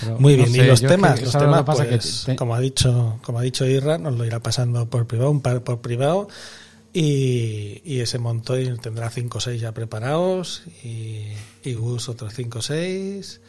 Pero 0.00 0.20
Muy 0.20 0.34
no 0.36 0.44
bien, 0.44 0.50
sé, 0.52 0.58
y 0.58 0.66
los 0.66 0.74
es 0.74 0.80
que 0.82 0.88
temas, 0.88 1.22
los 1.22 1.32
temas, 1.32 1.60
que 1.60 1.64
pasa 1.64 1.84
que 1.88 1.96
pues, 1.96 2.22
te- 2.26 2.36
como 2.36 2.54
ha 2.54 2.60
dicho, 2.60 3.18
como 3.24 3.38
ha 3.38 3.42
dicho 3.42 3.64
Irra, 3.66 3.96
nos 3.98 4.16
lo 4.16 4.24
irá 4.26 4.38
pasando 4.38 4.88
por 4.88 5.06
privado, 5.06 5.30
un 5.30 5.40
par 5.40 5.62
por 5.62 5.80
privado, 5.80 6.28
y, 6.92 7.80
y 7.84 8.00
ese 8.00 8.18
montón 8.18 8.78
tendrá 8.78 9.10
5 9.10 9.38
o 9.38 9.40
6 9.40 9.60
ya 9.60 9.72
preparados, 9.72 10.64
y, 10.82 11.26
y 11.62 11.74
Gus 11.74 12.08
otros 12.08 12.34
5 12.34 12.58
o 12.58 12.62
6, 12.62 13.40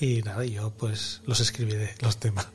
y 0.00 0.22
nada, 0.22 0.44
y 0.44 0.52
yo 0.52 0.70
pues 0.70 1.22
los 1.26 1.40
escribiré, 1.40 1.94
los 2.00 2.18
temas. 2.18 2.48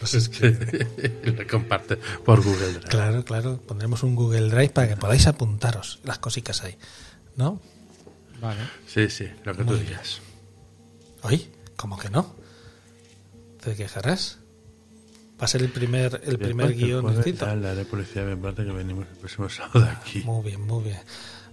Los 0.00 0.14
escribiré. 0.14 0.86
y 1.24 1.30
lo 1.30 1.46
comparte 1.46 1.96
por 2.24 2.42
Google 2.42 2.72
Drive. 2.72 2.88
Claro, 2.88 3.24
claro, 3.24 3.60
pondremos 3.60 4.02
un 4.02 4.16
Google 4.16 4.48
Drive 4.48 4.70
para 4.70 4.88
que 4.88 4.96
podáis 4.96 5.26
apuntaros 5.28 6.00
las 6.02 6.18
cositas 6.18 6.62
ahí, 6.64 6.76
¿no? 7.36 7.60
Vale. 8.40 8.60
Sí, 8.88 9.08
sí, 9.08 9.28
lo 9.44 9.54
que 9.54 9.62
Muy 9.62 9.74
tú 9.74 9.80
bien. 9.80 9.86
digas. 9.90 10.20
Oye, 11.22 11.48
¿cómo 11.76 11.96
que 11.96 12.10
no? 12.10 12.34
¿Te 13.62 13.76
quejarás? 13.76 14.38
Va 15.42 15.46
a 15.46 15.48
ser 15.48 15.62
el 15.62 15.70
primer, 15.70 16.20
el 16.24 16.38
primer 16.38 16.68
Después, 16.68 16.86
guion 16.86 17.00
después, 17.04 17.18
escrito. 17.18 17.46
ya 17.46 17.56
Le 17.56 17.68
haré 17.68 17.84
publicidad 17.84 18.26
bien 18.26 18.40
parte 18.40 18.64
que 18.64 18.70
venimos 18.70 19.06
el 19.10 19.16
próximo 19.18 19.48
sábado 19.48 19.88
aquí. 20.00 20.20
Muy 20.20 20.44
bien, 20.44 20.60
muy 20.64 20.84
bien. 20.84 20.98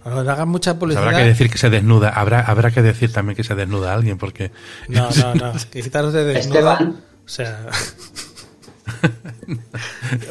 Bueno, 0.04 0.22
no 0.22 0.30
hagan 0.30 0.48
mucha 0.48 0.74
Pues 0.74 0.78
publicidad. 0.94 1.04
habrá 1.08 1.18
que 1.18 1.24
decir 1.24 1.50
que 1.50 1.58
se 1.58 1.70
desnuda, 1.70 2.10
habrá, 2.10 2.40
habrá 2.42 2.70
que 2.70 2.82
decir 2.82 3.12
también 3.12 3.34
que 3.36 3.42
se 3.44 3.54
desnuda 3.56 3.92
alguien, 3.92 4.16
porque... 4.16 4.52
No, 4.88 5.10
no, 5.10 5.34
no. 5.34 5.52
Que 5.72 5.82
quitaros 5.82 6.12
de 6.12 6.22
desnudo. 6.24 6.58
Esteban. 6.58 7.00
O 7.26 7.28
sea. 7.28 7.66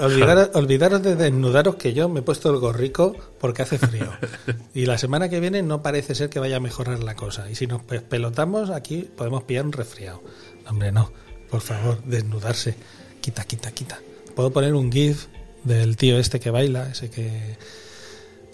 olvidaros, 0.01 0.49
olvidaros 0.53 1.03
de 1.03 1.15
desnudaros 1.15 1.75
que 1.75 1.93
yo 1.93 2.09
me 2.09 2.19
he 2.21 2.23
puesto 2.23 2.49
el 2.49 2.57
gorrico 2.59 3.15
porque 3.39 3.61
hace 3.61 3.77
frío. 3.77 4.11
Y 4.73 4.85
la 4.85 4.97
semana 4.97 5.29
que 5.29 5.39
viene 5.39 5.61
no 5.63 5.81
parece 5.81 6.15
ser 6.15 6.29
que 6.29 6.39
vaya 6.39 6.57
a 6.57 6.59
mejorar 6.59 7.03
la 7.03 7.15
cosa. 7.15 7.49
Y 7.49 7.55
si 7.55 7.67
nos 7.67 7.81
pe- 7.83 8.01
pelotamos, 8.01 8.69
aquí 8.69 9.09
podemos 9.17 9.43
pillar 9.43 9.65
un 9.65 9.71
resfriado. 9.73 10.23
Hombre, 10.67 10.91
no. 10.91 11.11
Por 11.49 11.61
favor, 11.61 12.01
desnudarse. 12.05 12.75
Quita, 13.21 13.43
quita, 13.43 13.71
quita. 13.71 13.99
Puedo 14.35 14.51
poner 14.51 14.73
un 14.73 14.91
GIF 14.91 15.27
del 15.63 15.97
tío 15.97 16.17
este 16.17 16.39
que 16.39 16.51
baila, 16.51 16.89
ese 16.89 17.09
que. 17.09 17.57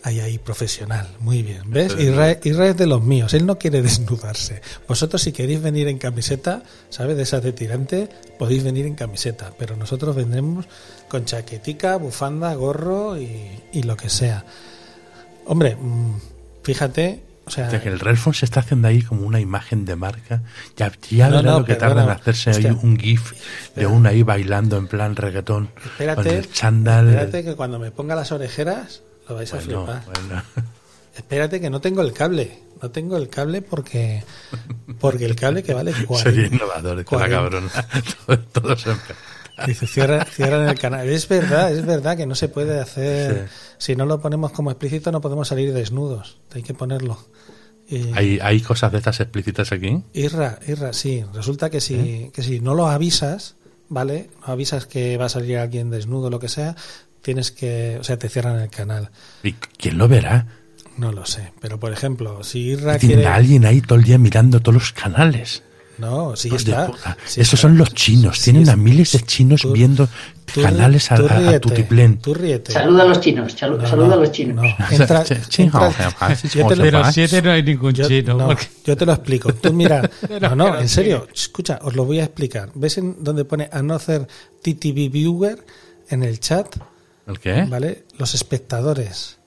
Ahí, 0.03 0.19
ahí, 0.19 0.37
profesional. 0.37 1.07
Muy 1.19 1.41
bien. 1.41 1.63
¿Ves? 1.65 1.95
Israel, 1.97 2.39
Israel 2.43 2.71
es 2.71 2.77
de 2.77 2.85
los 2.85 3.03
míos. 3.03 3.33
Él 3.33 3.47
no 3.47 3.57
quiere 3.57 3.81
desnudarse. 3.83 4.61
Vosotros, 4.87 5.23
si 5.23 5.31
queréis 5.31 5.61
venir 5.63 5.87
en 5.87 5.97
camiseta, 5.97 6.61
¿sabes? 6.89 7.17
De 7.17 7.23
esas 7.23 7.41
de 7.41 7.53
tirante, 7.53 8.07
podéis 8.37 8.63
venir 8.63 8.85
en 8.85 8.93
camiseta. 8.93 9.51
Pero 9.57 9.75
nosotros 9.75 10.15
vendremos 10.15 10.67
con 11.07 11.25
chaquetica, 11.25 11.97
bufanda, 11.97 12.53
gorro 12.53 13.17
y, 13.19 13.63
y 13.73 13.81
lo 13.81 13.97
que 13.97 14.09
sea. 14.09 14.45
Hombre, 15.45 15.75
mm, 15.75 16.19
fíjate. 16.61 17.23
O 17.47 17.51
sea, 17.51 17.69
que 17.81 17.89
el 17.89 17.99
se 18.33 18.45
está 18.45 18.61
haciendo 18.61 18.87
ahí 18.87 19.01
como 19.03 19.21
una 19.25 19.39
imagen 19.39 19.85
de 19.85 19.95
marca. 19.95 20.41
Ya, 20.75 20.91
ya 21.09 21.29
No, 21.29 21.41
lo 21.41 21.65
que 21.65 21.75
perdona. 21.75 21.95
tarda 21.95 22.03
en 22.03 22.09
hacerse 22.19 22.49
ahí 22.51 22.65
un 22.81 22.97
GIF 22.97 23.33
de 23.75 23.85
uno 23.85 24.09
ahí 24.09 24.23
bailando 24.23 24.77
en 24.77 24.87
plan 24.87 25.15
reggaetón. 25.15 25.67
con 25.67 25.83
espérate, 25.91 26.37
el 26.37 26.51
chándal. 26.51 27.09
espérate 27.09 27.43
que 27.43 27.55
cuando 27.55 27.77
me 27.79 27.91
ponga 27.91 28.15
las 28.15 28.31
orejeras 28.31 29.03
lo 29.29 29.35
vais 29.35 29.53
a 29.53 29.57
flipar. 29.59 30.03
bueno. 30.05 30.41
Espérate 31.15 31.61
que 31.61 31.69
no 31.69 31.79
tengo 31.79 32.01
el 32.01 32.11
cable. 32.11 32.59
No 32.81 32.91
tengo 32.91 33.15
el 33.15 33.29
cable 33.29 33.61
porque 33.61 34.23
porque 34.99 35.23
el 35.25 35.35
cable 35.37 35.63
que 35.63 35.73
vale 35.73 35.93
40. 36.05 36.29
Sería 36.29 36.47
innovador, 36.47 37.05
40. 37.05 37.35
cabrona. 37.35 37.69
Todo- 38.25 38.39
Todos 38.39 38.85
en 38.87 38.97
Dice, 39.67 39.87
cierra, 39.87 40.25
cierran 40.25 40.67
el 40.69 40.77
canal. 40.79 41.07
Es 41.09 41.27
verdad, 41.27 41.71
es 41.71 41.85
verdad 41.85 42.17
que 42.17 42.25
no 42.25 42.35
se 42.35 42.49
puede 42.49 42.79
hacer. 42.79 43.47
Si 43.77 43.95
no 43.95 44.05
lo 44.05 44.19
ponemos 44.21 44.51
como 44.51 44.71
explícito, 44.71 45.11
no 45.11 45.21
podemos 45.21 45.47
salir 45.47 45.73
desnudos. 45.73 46.37
Hay 46.53 46.63
que 46.63 46.73
ponerlo. 46.73 47.17
Y- 47.87 48.11
¿Hay, 48.13 48.39
¿Hay 48.41 48.61
cosas 48.61 48.91
de 48.91 48.97
estas 48.97 49.19
explícitas 49.19 49.71
aquí? 49.71 50.01
Irra, 50.13 50.59
Irra, 50.67 50.91
sí. 50.93 51.23
Resulta 51.33 51.69
que 51.69 51.79
si, 51.81 52.31
que 52.33 52.41
si 52.41 52.59
no 52.59 52.73
lo 52.73 52.87
avisas, 52.87 53.55
¿vale? 53.89 54.29
No 54.45 54.53
avisas 54.53 54.85
que 54.87 55.17
va 55.17 55.25
a 55.25 55.29
salir 55.29 55.57
alguien 55.57 55.89
desnudo 55.91 56.27
o 56.27 56.29
lo 56.29 56.39
que 56.39 56.49
sea, 56.49 56.75
tienes 57.21 57.51
que. 57.51 57.97
O 57.99 58.03
sea, 58.03 58.17
te 58.17 58.27
cierran 58.29 58.59
el 58.59 58.69
canal. 58.69 59.09
¿Y 59.43 59.53
quién 59.53 59.97
lo 59.97 60.07
verá? 60.07 60.47
No 60.97 61.11
lo 61.11 61.25
sé. 61.25 61.51
Pero 61.61 61.79
por 61.79 61.91
ejemplo, 61.93 62.43
si 62.43 62.59
Irra 62.71 62.97
Tiene 62.97 63.25
alguien 63.27 63.65
ahí 63.65 63.81
todo 63.81 63.99
el 63.99 64.05
día 64.05 64.17
mirando 64.17 64.61
todos 64.61 64.73
los 64.75 64.91
canales. 64.93 65.61
No, 65.97 66.35
sí 66.35 66.49
de 66.49 66.57
está. 66.57 66.87
puta. 66.87 67.17
sí 67.25 67.41
Esos 67.41 67.53
está. 67.53 67.57
son 67.67 67.77
los 67.77 67.93
chinos. 67.93 68.37
Sí 68.37 68.51
Tienen 68.51 68.69
a 68.69 68.75
miles 68.75 69.11
de 69.13 69.19
chinos 69.21 69.61
Tú- 69.61 69.71
viendo 69.71 70.07
tú- 70.53 70.61
canales 70.61 71.11
a, 71.11 71.15
tú 71.15 71.25
a- 71.27 71.31
a 71.31 71.39
ríete, 71.39 71.59
tutiplén. 71.61 72.19
Saluda 72.67 73.03
a 73.03 73.05
los 73.05 73.19
chinos, 73.21 73.55
chalu- 73.55 73.77
No, 73.81 73.87
saluda 73.87 74.07
no, 74.07 74.13
a 74.13 74.17
los 74.17 74.31
chinos. 74.31 74.55
no. 74.55 74.63
Entra- 74.91 75.23
entra- 75.23 76.35
yo 76.53 76.67
te 76.67 76.75
lo- 76.75 76.83
De 76.83 76.89
¿eh? 76.89 77.11
siete 77.13 77.41
no 77.41 77.51
hay 77.51 77.63
ningún 77.63 77.93
Yo, 77.93 78.07
chino. 78.07 78.33
no, 78.35 78.47
porque- 78.47 78.67
yo 78.85 78.97
te 78.97 79.05
lo 79.05 79.13
explico. 79.13 79.53
Tú 79.53 79.71
mira, 79.73 80.09
Pero 80.27 80.49
no, 80.49 80.55
no, 80.55 80.75
en 80.75 80.83
no 80.83 80.87
serio, 80.89 81.27
escucha, 81.33 81.79
os 81.81 81.95
lo 81.95 82.05
voy 82.05 82.19
a 82.19 82.25
explicar. 82.25 82.69
¿Ves 82.75 82.97
en 82.97 83.23
donde 83.23 83.45
pone 83.45 83.69
Another 83.71 84.27
TTV 84.61 85.09
Viewer 85.09 85.65
en 86.09 86.23
el 86.23 86.39
chat? 86.39 86.67
¿El 87.27 87.39
qué? 87.39 87.63
¿Vale? 87.69 88.03
Los 88.17 88.33
espectadores. 88.35 89.37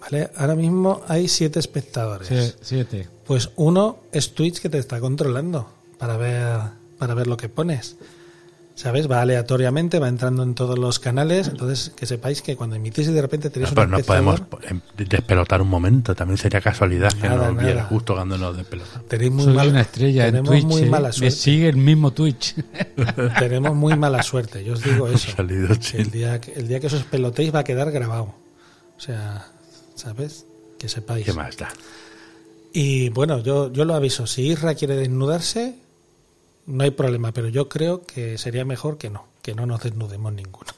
¿Vale? 0.00 0.30
Ahora 0.36 0.54
mismo 0.56 1.00
hay 1.08 1.28
siete 1.28 1.58
espectadores. 1.60 2.28
Sí, 2.28 2.52
siete. 2.60 3.08
Pues 3.32 3.48
uno 3.56 3.96
es 4.12 4.34
Twitch 4.34 4.60
que 4.60 4.68
te 4.68 4.76
está 4.76 5.00
controlando 5.00 5.66
para 5.96 6.18
ver, 6.18 6.58
para 6.98 7.14
ver 7.14 7.26
lo 7.26 7.38
que 7.38 7.48
pones. 7.48 7.96
¿Sabes? 8.74 9.10
Va 9.10 9.22
aleatoriamente, 9.22 9.98
va 9.98 10.08
entrando 10.08 10.42
en 10.42 10.54
todos 10.54 10.78
los 10.78 10.98
canales. 10.98 11.48
Entonces, 11.48 11.92
que 11.96 12.04
sepáis 12.04 12.42
que 12.42 12.56
cuando 12.56 12.76
emitís 12.76 13.08
y 13.08 13.12
de 13.12 13.22
repente 13.22 13.48
tenéis 13.48 13.74
No, 13.74 13.82
un 13.84 13.88
pues 13.88 14.00
no 14.00 14.06
podemos 14.06 14.42
em, 14.68 14.80
despelotar 15.08 15.62
un 15.62 15.68
momento. 15.68 16.14
También 16.14 16.36
sería 16.36 16.60
casualidad 16.60 17.10
que 17.14 17.26
no 17.26 17.54
viera 17.54 17.74
nada. 17.76 17.84
justo 17.88 18.12
cuando 18.12 18.36
nos 18.36 18.54
despelotamos. 18.54 19.08
tenéis 19.08 19.32
muy 19.32 19.44
Soy 19.44 19.54
mal- 19.54 19.68
una 19.68 19.80
estrella 19.80 20.26
en 20.26 20.30
tenemos 20.32 20.50
Twitch. 20.50 20.64
muy 20.66 20.82
¿eh? 20.82 20.90
mala 20.90 21.08
Me 21.08 21.12
suerte. 21.14 21.36
sigue 21.36 21.68
el 21.70 21.76
mismo 21.78 22.10
Twitch. 22.10 22.54
tenemos 23.38 23.74
muy 23.74 23.96
mala 23.96 24.22
suerte, 24.22 24.62
yo 24.62 24.74
os 24.74 24.84
digo 24.84 25.08
eso. 25.08 25.30
Salido 25.34 25.68
el, 25.94 26.10
día, 26.10 26.38
que- 26.38 26.52
el 26.52 26.68
día 26.68 26.80
que 26.80 26.88
os 26.88 27.02
pelotéis 27.04 27.54
va 27.54 27.60
a 27.60 27.64
quedar 27.64 27.90
grabado. 27.92 28.34
O 28.98 29.00
sea, 29.00 29.46
¿sabes? 29.94 30.44
Que 30.78 30.90
sepáis. 30.90 31.24
¿Qué 31.24 31.32
más 31.32 31.56
da? 31.56 31.70
Y 32.72 33.10
bueno, 33.10 33.38
yo, 33.40 33.70
yo 33.72 33.84
lo 33.84 33.94
aviso. 33.94 34.26
Si 34.26 34.46
Isra 34.50 34.74
quiere 34.74 34.96
desnudarse, 34.96 35.76
no 36.66 36.84
hay 36.84 36.90
problema, 36.90 37.32
pero 37.32 37.48
yo 37.48 37.68
creo 37.68 38.04
que 38.06 38.38
sería 38.38 38.64
mejor 38.64 38.96
que 38.98 39.10
no, 39.10 39.26
que 39.42 39.54
no 39.54 39.66
nos 39.66 39.82
desnudemos 39.82 40.32
ninguno. 40.32 40.70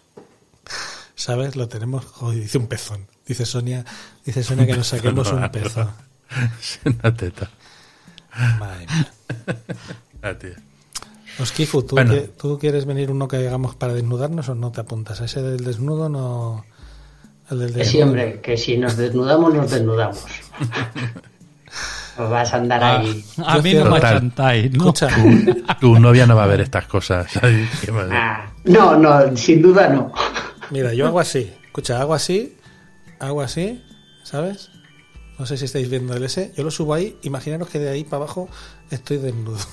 ¿Sabes? 1.14 1.56
Lo 1.56 1.68
tenemos. 1.68 2.04
Joder, 2.06 2.40
dice 2.40 2.58
un 2.58 2.66
pezón. 2.66 3.06
Dice 3.26 3.46
Sonia, 3.46 3.84
dice 4.24 4.42
Sonia 4.42 4.66
que 4.66 4.76
nos 4.76 4.88
saquemos 4.88 5.30
un 5.32 5.48
pezón. 5.50 5.88
Sí, 6.60 6.78
Una 6.84 7.14
teta. 7.16 7.50
Madre 8.58 8.86
mía. 8.86 9.12
Ah. 10.26 10.34
Oskifu, 11.38 11.82
¿tú, 11.82 11.96
Bueno. 11.96 12.14
que- 12.14 12.20
¿tú 12.28 12.58
quieres 12.58 12.86
venir 12.86 13.10
uno 13.10 13.28
que 13.28 13.36
hagamos 13.36 13.74
para 13.74 13.92
desnudarnos 13.92 14.48
o 14.48 14.54
no 14.54 14.72
te 14.72 14.80
apuntas? 14.80 15.20
A 15.20 15.26
ese 15.26 15.42
del 15.42 15.62
desnudo 15.64 16.08
no. 16.08 16.64
El 17.50 17.58
del 17.58 17.72
Que 17.72 17.78
desnudo. 17.80 17.92
sí, 17.92 18.02
hombre, 18.02 18.40
que 18.40 18.56
si 18.56 18.78
nos 18.78 18.96
desnudamos, 18.96 19.52
nos 19.52 19.70
desnudamos. 19.70 20.24
Pues 22.16 22.30
vas 22.30 22.52
a 22.54 22.56
andar 22.58 22.82
ahí. 22.84 23.24
A 23.44 23.58
mí 23.58 23.74
no 23.74 23.90
me 23.90 24.00
chantáis, 24.00 24.72
¿no? 24.72 24.84
Escucha, 24.84 25.08
Tu 25.80 25.98
novia 25.98 26.26
no 26.26 26.36
va 26.36 26.44
a 26.44 26.46
ver 26.46 26.60
estas 26.60 26.86
cosas. 26.86 27.36
Ay. 27.42 27.68
Ah, 28.12 28.46
no, 28.64 28.96
no, 28.96 29.36
sin 29.36 29.62
duda 29.62 29.88
no. 29.88 30.12
mira, 30.70 30.94
yo 30.94 31.06
hago 31.06 31.20
así. 31.20 31.52
Escucha, 31.66 32.00
hago 32.00 32.14
así, 32.14 32.56
hago 33.18 33.42
así, 33.42 33.82
¿sabes? 34.22 34.70
No 35.38 35.46
sé 35.46 35.56
si 35.56 35.64
estáis 35.64 35.90
viendo 35.90 36.14
el 36.14 36.22
S. 36.22 36.52
Yo 36.56 36.62
lo 36.62 36.70
subo 36.70 36.94
ahí. 36.94 37.18
Imaginaros 37.22 37.68
que 37.68 37.80
de 37.80 37.90
ahí 37.90 38.04
para 38.04 38.18
abajo 38.18 38.48
estoy 38.90 39.18
desnudo. 39.18 39.58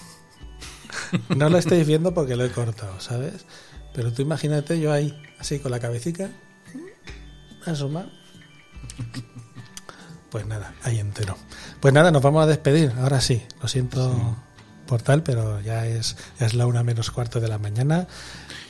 No 1.36 1.50
lo 1.50 1.58
estáis 1.58 1.88
viendo 1.88 2.14
porque 2.14 2.36
lo 2.36 2.44
he 2.44 2.52
cortado, 2.52 3.00
¿sabes? 3.00 3.46
Pero 3.94 4.12
tú 4.12 4.22
imagínate 4.22 4.80
yo 4.80 4.92
ahí, 4.92 5.18
así 5.40 5.60
con 5.60 5.72
la 5.72 5.80
cabecita, 5.80 6.30
asoma. 7.66 8.08
Pues 10.32 10.46
nada, 10.48 10.74
ahí 10.84 10.98
entero. 10.98 11.38
Pues 11.82 11.94
nada, 11.94 12.10
nos 12.10 12.22
vamos 12.22 12.42
a 12.44 12.48
despedir. 12.48 12.94
Ahora 12.98 13.20
sí, 13.20 13.44
lo 13.62 13.68
siento 13.68 14.38
por 14.88 15.02
tal, 15.02 15.24
pero 15.24 15.60
ya 15.60 15.86
es, 15.86 16.16
ya 16.40 16.46
es 16.46 16.54
la 16.54 16.68
una 16.68 16.84
menos 16.84 17.12
cuarto 17.12 17.42
de 17.42 17.50
la 17.50 17.58
mañana. 17.58 18.08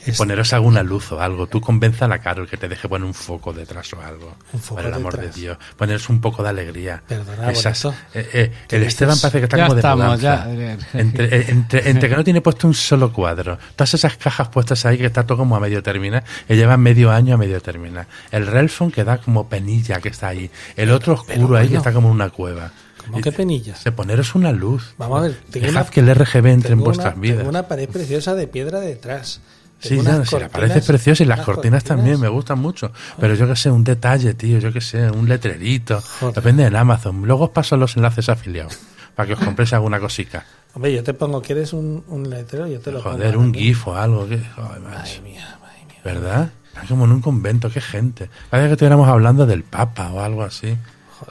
Es- 0.04 0.16
Poneros 0.18 0.52
alguna 0.52 0.82
luz 0.82 1.12
o 1.12 1.20
algo. 1.20 1.46
Tú 1.46 1.60
convenza 1.60 2.06
a 2.06 2.08
la 2.08 2.18
Carol 2.20 2.48
que 2.48 2.56
te 2.56 2.68
deje 2.68 2.88
poner 2.88 3.06
un 3.06 3.14
foco 3.14 3.52
detrás 3.52 3.92
o 3.94 4.00
algo. 4.00 4.34
Un 4.52 4.60
foco 4.60 4.80
por 4.80 4.86
el 4.88 4.94
amor 4.94 5.12
detrás. 5.16 5.34
de 5.36 5.40
Dios. 5.40 5.58
Poneros 5.76 6.08
un 6.08 6.20
poco 6.20 6.42
de 6.42 6.48
alegría. 6.48 7.02
Perdona, 7.06 7.50
Esas- 7.50 7.84
eh, 7.84 7.92
eh, 8.14 8.52
¿Qué 8.68 8.76
el 8.76 8.82
dices? 8.82 8.94
Esteban 8.94 9.18
parece 9.20 9.38
que 9.38 9.44
está 9.44 9.56
Ya 9.56 9.62
como 9.64 9.74
de 9.74 9.80
estamos, 9.80 10.04
mudanza. 10.04 10.52
ya. 10.52 10.98
Entre, 11.00 11.24
eh, 11.36 11.44
entre, 11.48 11.90
entre 11.90 12.08
que 12.08 12.16
no 12.16 12.24
tiene 12.24 12.40
puesto 12.40 12.66
un 12.66 12.74
solo 12.74 13.12
cuadro. 13.12 13.58
Todas 13.76 13.94
esas 13.94 14.16
cajas 14.16 14.48
puestas 14.48 14.84
ahí 14.86 14.98
que 14.98 15.06
está 15.06 15.24
todo 15.26 15.38
como 15.38 15.54
a 15.56 15.60
medio 15.60 15.82
terminar. 15.82 16.24
Que 16.48 16.56
llevan 16.56 16.80
medio 16.80 17.10
año 17.12 17.34
a 17.34 17.38
medio 17.38 17.60
terminar. 17.60 18.06
El 18.30 18.46
Relfon 18.46 18.90
que 18.90 19.04
da 19.04 19.18
como 19.18 19.48
penilla 19.48 20.00
que 20.00 20.08
está 20.08 20.28
ahí. 20.28 20.50
El 20.76 20.90
otro 20.90 21.14
oscuro 21.14 21.56
ahí 21.56 21.68
que 21.68 21.76
está 21.76 21.92
como 21.92 22.08
en 22.08 22.14
una 22.14 22.30
cueva. 22.30 22.72
¿Cómo 23.06 23.20
que 23.20 23.32
penillas? 23.32 23.82
De 23.82 23.90
poneros 23.90 24.36
una 24.36 24.52
luz. 24.52 24.94
Vamos 24.96 25.18
a 25.18 25.22
ver, 25.22 25.36
Dejad 25.48 25.70
una- 25.70 25.84
que 25.86 26.00
el 26.00 26.08
RGB 26.14 26.46
entre 26.52 26.72
en 26.74 26.80
vuestras 26.80 27.14
una, 27.14 27.20
vidas. 27.20 27.38
Tengo 27.38 27.50
una 27.50 27.66
pared 27.66 27.88
preciosa 27.88 28.34
de 28.36 28.46
piedra 28.46 28.78
detrás. 28.78 29.40
Sí, 29.82 29.96
unas 29.98 30.28
sí, 30.28 30.38
la 30.38 30.48
pared 30.48 30.70
es 30.70 30.86
preciosa 30.86 31.22
y 31.22 31.26
las 31.26 31.40
cortinas 31.40 31.82
también 31.84 32.20
me 32.20 32.28
gustan 32.28 32.58
mucho. 32.60 32.92
Pero 33.18 33.34
yo 33.34 33.46
que 33.48 33.56
sé, 33.56 33.70
un 33.70 33.82
detalle, 33.84 34.34
tío, 34.34 34.58
yo 34.60 34.72
que 34.72 34.80
sé, 34.80 35.10
un 35.10 35.28
letrerito. 35.28 36.00
Joder. 36.20 36.34
Depende 36.36 36.64
en 36.66 36.76
Amazon. 36.76 37.22
Luego 37.26 37.44
os 37.46 37.50
paso 37.50 37.76
los 37.76 37.96
enlaces 37.96 38.28
afiliados 38.28 38.78
para 39.16 39.26
que 39.26 39.32
os 39.34 39.40
compréis 39.40 39.72
alguna 39.72 39.98
cosica. 39.98 40.44
Hombre, 40.74 40.94
yo 40.94 41.02
te 41.02 41.12
pongo, 41.14 41.42
¿quieres 41.42 41.72
un, 41.72 42.02
un 42.08 42.30
letrero? 42.30 42.66
Yo 42.66 42.80
te 42.80 42.92
lo 42.92 43.02
pongo. 43.02 43.16
Joder, 43.16 43.36
un. 43.36 43.52
GIF 43.52 43.88
o 43.88 43.96
algo. 43.96 44.28
que- 44.28 44.38
joder. 44.54 44.80
Madre 44.80 45.20
mía, 45.22 45.58
madre 45.60 45.84
mía. 45.88 45.98
¿Verdad? 46.04 46.50
Es 46.82 46.88
como 46.88 47.04
en 47.04 47.12
un 47.12 47.20
convento, 47.20 47.68
qué 47.70 47.80
gente. 47.80 48.30
Parece 48.50 48.68
que 48.68 48.72
estuviéramos 48.74 49.08
hablando 49.08 49.44
del 49.46 49.64
Papa 49.64 50.10
o 50.12 50.20
algo 50.20 50.42
así. 50.44 50.74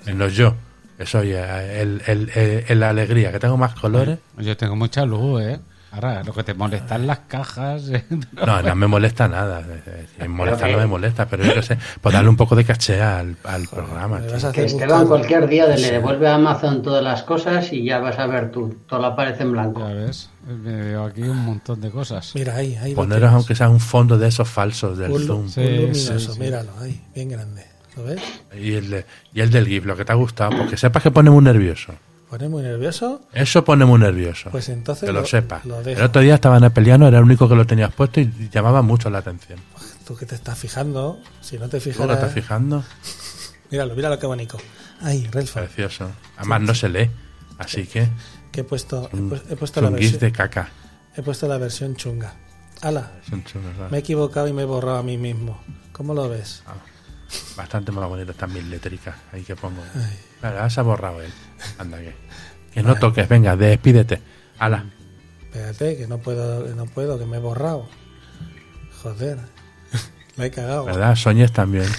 Menos 0.06 0.34
yo, 0.36 0.54
que 0.98 1.06
soy 1.06 1.32
eh, 1.34 1.82
el, 1.82 2.02
el, 2.06 2.30
el- 2.36 2.66
el- 2.68 2.80
la 2.80 2.90
alegría, 2.90 3.32
que 3.32 3.40
tengo 3.40 3.58
más 3.58 3.74
colores. 3.76 4.20
Yo 4.38 4.56
tengo 4.56 4.76
mucha 4.76 5.06
luz, 5.06 5.42
¿eh? 5.42 5.60
Ahora, 5.94 6.24
lo 6.24 6.34
que 6.34 6.44
te 6.44 6.54
molesta 6.54 6.96
es 6.96 7.02
las 7.02 7.20
cajas. 7.28 7.90
¿eh? 7.90 8.06
No, 8.46 8.62
no 8.62 8.76
me 8.76 8.88
molesta 8.88 9.28
nada. 9.28 9.62
Me 10.20 10.28
molesta, 10.30 10.68
no 10.70 10.78
me 10.78 10.86
molesta, 10.88 11.26
pero 11.28 11.44
yo 11.44 11.54
qué 11.54 11.62
sé, 11.64 11.78
pues 12.00 12.14
darle 12.14 12.30
un 12.30 12.38
poco 12.38 12.56
de 12.56 12.64
caché 12.64 13.02
al, 13.02 13.36
al 13.44 13.68
programa. 13.68 14.22
Que 14.54 14.64
Esteban 14.66 15.06
cualquier 15.08 15.48
día 15.48 15.68
le 15.68 15.92
devuelve 15.92 16.30
a 16.30 16.36
Amazon 16.36 16.82
todas 16.82 17.04
las 17.04 17.24
cosas 17.24 17.74
y 17.74 17.84
ya 17.84 18.00
vas 18.00 18.18
a 18.20 18.28
ver 18.28 18.52
tú, 18.52 18.78
todo 18.88 19.06
aparece 19.06 19.44
en 19.44 19.52
blanco. 19.52 19.82
Ya 19.82 19.94
ves, 19.94 20.30
me 20.48 20.76
veo 20.82 21.04
aquí 21.06 21.24
un 21.24 21.38
montón 21.44 21.82
de 21.82 21.90
cosas. 21.92 22.32
Mira, 22.36 22.56
ahí, 22.56 22.76
ahí. 22.78 22.96
Poneros 22.96 23.32
aunque 23.34 23.54
sea 23.56 23.68
un 23.68 23.82
fondo 23.82 24.18
de 24.18 24.30
esos 24.30 24.48
falsos 24.48 24.98
del 24.98 25.12
un, 25.12 25.26
Zoom. 25.28 25.40
un 25.42 25.50
Sí, 25.50 25.62
luminoso, 25.62 26.20
sí, 26.20 26.28
sí. 26.34 26.40
míralo, 26.40 26.72
ahí, 26.80 27.02
bien 27.14 27.30
grande. 27.30 27.66
¿Lo 27.98 28.04
ves? 28.06 28.22
Y 28.58 28.76
el, 28.76 28.90
de- 28.90 29.06
y 29.34 29.42
el 29.42 29.52
del 29.52 29.68
GIF, 29.68 29.86
lo 29.86 29.98
que 29.98 30.06
te 30.06 30.14
ha 30.14 30.16
gustado, 30.16 30.56
porque 30.58 30.78
sepas 30.78 31.04
que 31.04 31.12
pone 31.12 31.30
muy 31.30 31.44
nervioso. 31.44 31.92
Pone 32.32 32.48
muy 32.48 32.64
nervioso. 32.64 33.22
Eso 33.34 33.64
pone 33.66 33.84
muy 33.84 34.00
nervioso. 34.00 34.50
Pues 34.52 34.70
entonces 34.70 35.06
que 35.08 35.12
lo, 35.14 35.20
lo- 35.20 35.28
sepas. 35.28 35.64
el 35.66 36.02
otro 36.02 36.22
día 36.22 36.36
estaba 36.36 36.56
en 36.58 36.64
el 36.64 36.72
peliano, 36.72 37.06
era 37.06 37.18
el 37.18 37.26
único 37.26 37.50
que 37.50 37.56
lo 37.56 37.68
tenías 37.68 37.94
puesto 37.94 38.22
y 38.22 38.50
llamaba 38.50 38.82
mucho 38.82 39.10
la 39.10 39.18
atención. 39.18 39.60
Tú 40.08 40.16
que 40.16 40.26
te 40.26 40.36
estás 40.36 40.58
fijando, 40.58 41.20
si 41.42 41.58
no 41.60 41.68
te 41.68 41.80
¿Tú 41.82 41.90
lo 41.90 41.94
fijas. 41.94 42.10
estás 42.10 42.34
fijando? 42.34 42.84
Míralo, 43.70 43.96
míralo 43.96 44.18
qué 44.18 44.28
bonito. 44.28 44.58
Ahí, 45.02 45.28
Relfa, 45.30 45.60
Precioso. 45.62 46.10
Además 46.38 46.62
no 46.62 46.74
se 46.74 46.88
lee. 46.90 47.12
Así 47.58 47.86
que 47.86 48.08
que 48.52 48.62
he 48.62 48.64
puesto, 48.64 49.10
he, 49.12 49.16
un, 49.18 49.32
pu- 49.32 49.42
he 49.50 49.56
puesto 49.58 49.80
es 49.82 49.84
la 49.84 49.90
versión, 49.90 50.20
de 50.20 50.32
caca. 50.32 50.70
he 51.16 51.22
puesto 51.22 51.48
la 51.50 51.58
versión 51.58 51.96
chunga. 51.98 52.34
Ala, 52.82 53.12
me 53.92 53.98
he 53.98 54.00
equivocado 54.00 54.48
y 54.48 54.54
me 54.54 54.62
he 54.62 54.66
borrado 54.66 54.98
a 54.98 55.04
mí 55.04 55.18
mismo. 55.18 55.62
¿Cómo 55.92 56.14
lo 56.14 56.28
ves? 56.30 56.64
Ah. 56.66 56.76
Bastante 57.56 57.92
más 57.92 58.08
bonita 58.10 58.34
también 58.34 58.70
letríca. 58.70 59.16
Ahí 59.32 59.44
que 59.44 59.56
pongo. 59.56 59.82
Vale, 60.42 60.56
ahora 60.58 60.70
se 60.70 60.80
ha 60.80 60.84
borrado 60.84 61.22
él. 61.22 61.32
Anda 61.78 61.98
que. 62.00 62.14
Que 62.74 62.84
no 62.84 62.96
toques, 62.96 63.28
venga, 63.28 63.56
despídete. 63.56 64.22
Ala. 64.60 64.86
Espérate, 65.44 65.98
que 65.98 66.08
no 66.08 66.20
puedo, 66.20 66.66
que 66.66 66.74
no 66.74 66.86
puedo, 66.86 67.20
que 67.20 67.26
me 67.26 67.38
he 67.38 67.40
borrado. 67.40 67.90
Joder, 69.04 69.38
la 70.38 70.46
he 70.46 70.52
cagado. 70.52 70.86
¿Verdad? 70.86 71.16
Soñes 71.16 71.52
también. 71.52 71.86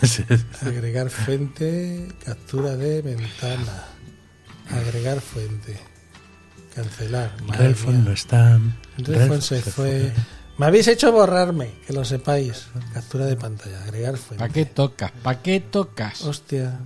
Pues 0.00 0.20
es- 0.28 0.44
Agregar 0.62 1.10
fuente, 1.10 2.06
captura 2.24 2.76
de 2.76 3.02
ventana. 3.02 3.84
Agregar 4.70 5.20
fuente. 5.20 5.76
Cancelar. 6.74 7.34
Relfon 7.48 8.04
no 8.04 8.12
está. 8.12 8.60
Relfon 8.98 9.42
se 9.42 9.60
fue. 9.60 10.12
Me 10.56 10.66
habéis 10.66 10.86
hecho 10.86 11.10
borrarme, 11.10 11.72
que 11.86 11.92
lo 11.92 12.04
sepáis. 12.04 12.66
Captura 12.94 13.26
de 13.26 13.34
pantalla, 13.36 13.82
agregar 13.82 14.16
fuente. 14.16 14.38
¿Para 14.38 14.52
qué 14.52 14.66
tocas? 14.66 15.10
¿Para 15.22 15.42
qué 15.42 15.58
tocas? 15.60 16.22
Hostia, 16.22 16.78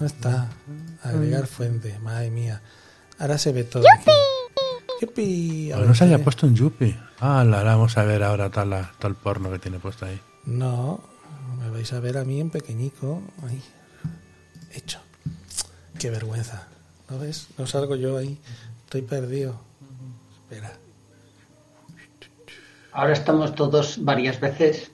no 0.00 0.06
está. 0.06 0.48
Agregar 1.02 1.46
fuente, 1.46 1.98
madre 2.00 2.30
mía. 2.30 2.60
Ahora 3.18 3.38
se 3.38 3.52
ve 3.52 3.64
todo. 3.64 3.84
aquí. 3.94 4.10
¡Yupi! 5.00 5.72
A 5.72 5.76
no 5.78 5.94
se 5.94 6.04
haya 6.04 6.18
puesto 6.18 6.46
un 6.46 6.54
Yuppie. 6.54 6.96
Ah, 7.20 7.44
la, 7.44 7.62
la 7.62 7.76
vamos 7.76 7.96
a 7.98 8.04
ver 8.04 8.22
ahora 8.22 8.50
todo 8.50 9.08
el 9.08 9.14
porno 9.14 9.50
que 9.50 9.58
tiene 9.58 9.78
puesto 9.78 10.06
ahí. 10.06 10.20
No, 10.44 11.00
me 11.60 11.70
vais 11.70 11.92
a 11.92 12.00
ver 12.00 12.18
a 12.18 12.24
mí 12.24 12.40
en 12.40 12.50
pequeñico. 12.50 13.22
Ahí. 13.46 13.62
Hecho. 14.72 15.00
Qué 15.98 16.10
vergüenza. 16.10 16.66
¿No 17.10 17.18
ves? 17.18 17.48
No 17.58 17.66
salgo 17.66 17.96
yo 17.96 18.16
ahí. 18.16 18.38
Estoy 18.84 19.02
perdido. 19.02 19.60
Espera. 20.42 20.72
Ahora 22.92 23.12
estamos 23.12 23.54
todos 23.54 24.02
varias 24.02 24.40
veces. 24.40 24.90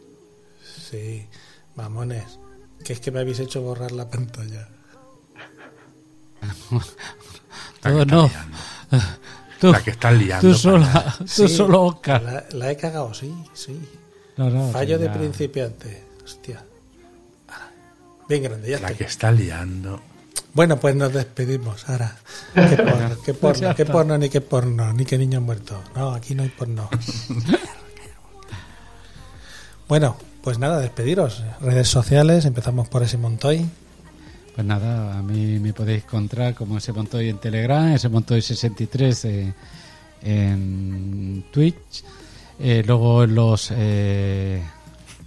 Sí, 0.63 1.27
mamones. 1.77 2.39
Que 2.85 2.93
es 2.93 3.01
que 3.01 3.13
me 3.13 3.21
habéis 3.21 3.39
hecho 3.39 3.63
borrar 3.63 3.93
la 3.93 4.09
pantalla. 4.11 4.69
Todo 7.83 8.05
no. 8.05 8.31
Tú, 9.61 9.71
La 9.71 9.81
que 9.81 9.91
estás 9.91 10.13
liando, 10.15 10.49
Tú 10.49 10.59
tú 10.59 11.27
Sí, 11.27 11.49
solo, 11.49 11.83
Oscar. 11.83 12.23
La, 12.23 12.45
la 12.53 12.71
he 12.73 12.77
cagado, 12.77 13.15
sí, 13.15 13.33
sí. 13.55 13.81
No, 14.37 14.51
no, 14.51 14.71
Fallo 14.73 14.97
sí, 14.97 15.03
de 15.03 15.09
ya. 15.09 15.13
principiante. 15.15 16.05
Hostia. 16.25 16.65
Bien 18.29 18.43
grande, 18.43 18.71
ya 18.71 18.81
La 18.81 18.93
que 18.93 19.05
está 19.05 19.31
liando. 19.31 20.01
Bueno, 20.55 20.79
pues 20.79 20.95
nos 20.97 21.13
despedimos. 21.13 21.89
Ahora. 21.89 22.17
¿Qué 23.25 23.35
porno? 23.35 23.75
¿Qué 23.75 23.87
porno? 23.87 24.19
Ni 24.19 24.29
qué 24.29 24.41
porno. 24.41 24.93
Ni 24.93 25.05
qué 25.05 25.17
niño 25.17 25.41
muerto. 25.41 25.81
No, 25.95 26.13
aquí 26.13 26.35
no 26.35 26.43
hay 26.43 26.49
porno. 26.51 26.89
bueno, 29.89 30.17
pues 30.43 30.59
nada, 30.59 30.81
despediros. 30.81 31.43
Redes 31.61 31.89
sociales, 31.89 32.45
empezamos 32.45 32.89
por 32.89 33.03
ese 33.03 33.17
Montoy. 33.17 33.69
Pues 34.55 34.67
nada, 34.67 35.19
a 35.19 35.23
mí 35.23 35.59
me 35.59 35.73
podéis 35.73 36.05
encontrar 36.05 36.55
como 36.55 36.77
ese 36.79 36.93
Montoy 36.93 37.29
en 37.31 37.39
Telegram, 37.39 37.89
ese 37.93 38.09
Montoy 38.11 38.43
63 38.43 39.25
eh, 39.25 39.55
en 40.23 41.45
Twitch, 41.51 42.05
eh, 42.61 42.83
luego 42.87 43.25
en 43.25 43.35
los 43.35 43.71
eh, 43.75 44.63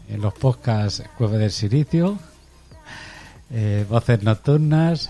en 0.10 0.22
los 0.22 0.34
podcasts 0.36 1.04
Cueva 1.18 1.38
del 1.38 1.52
Silicio, 1.52 2.20
eh, 3.50 3.86
Voces 3.90 4.22
Nocturnas, 4.22 5.10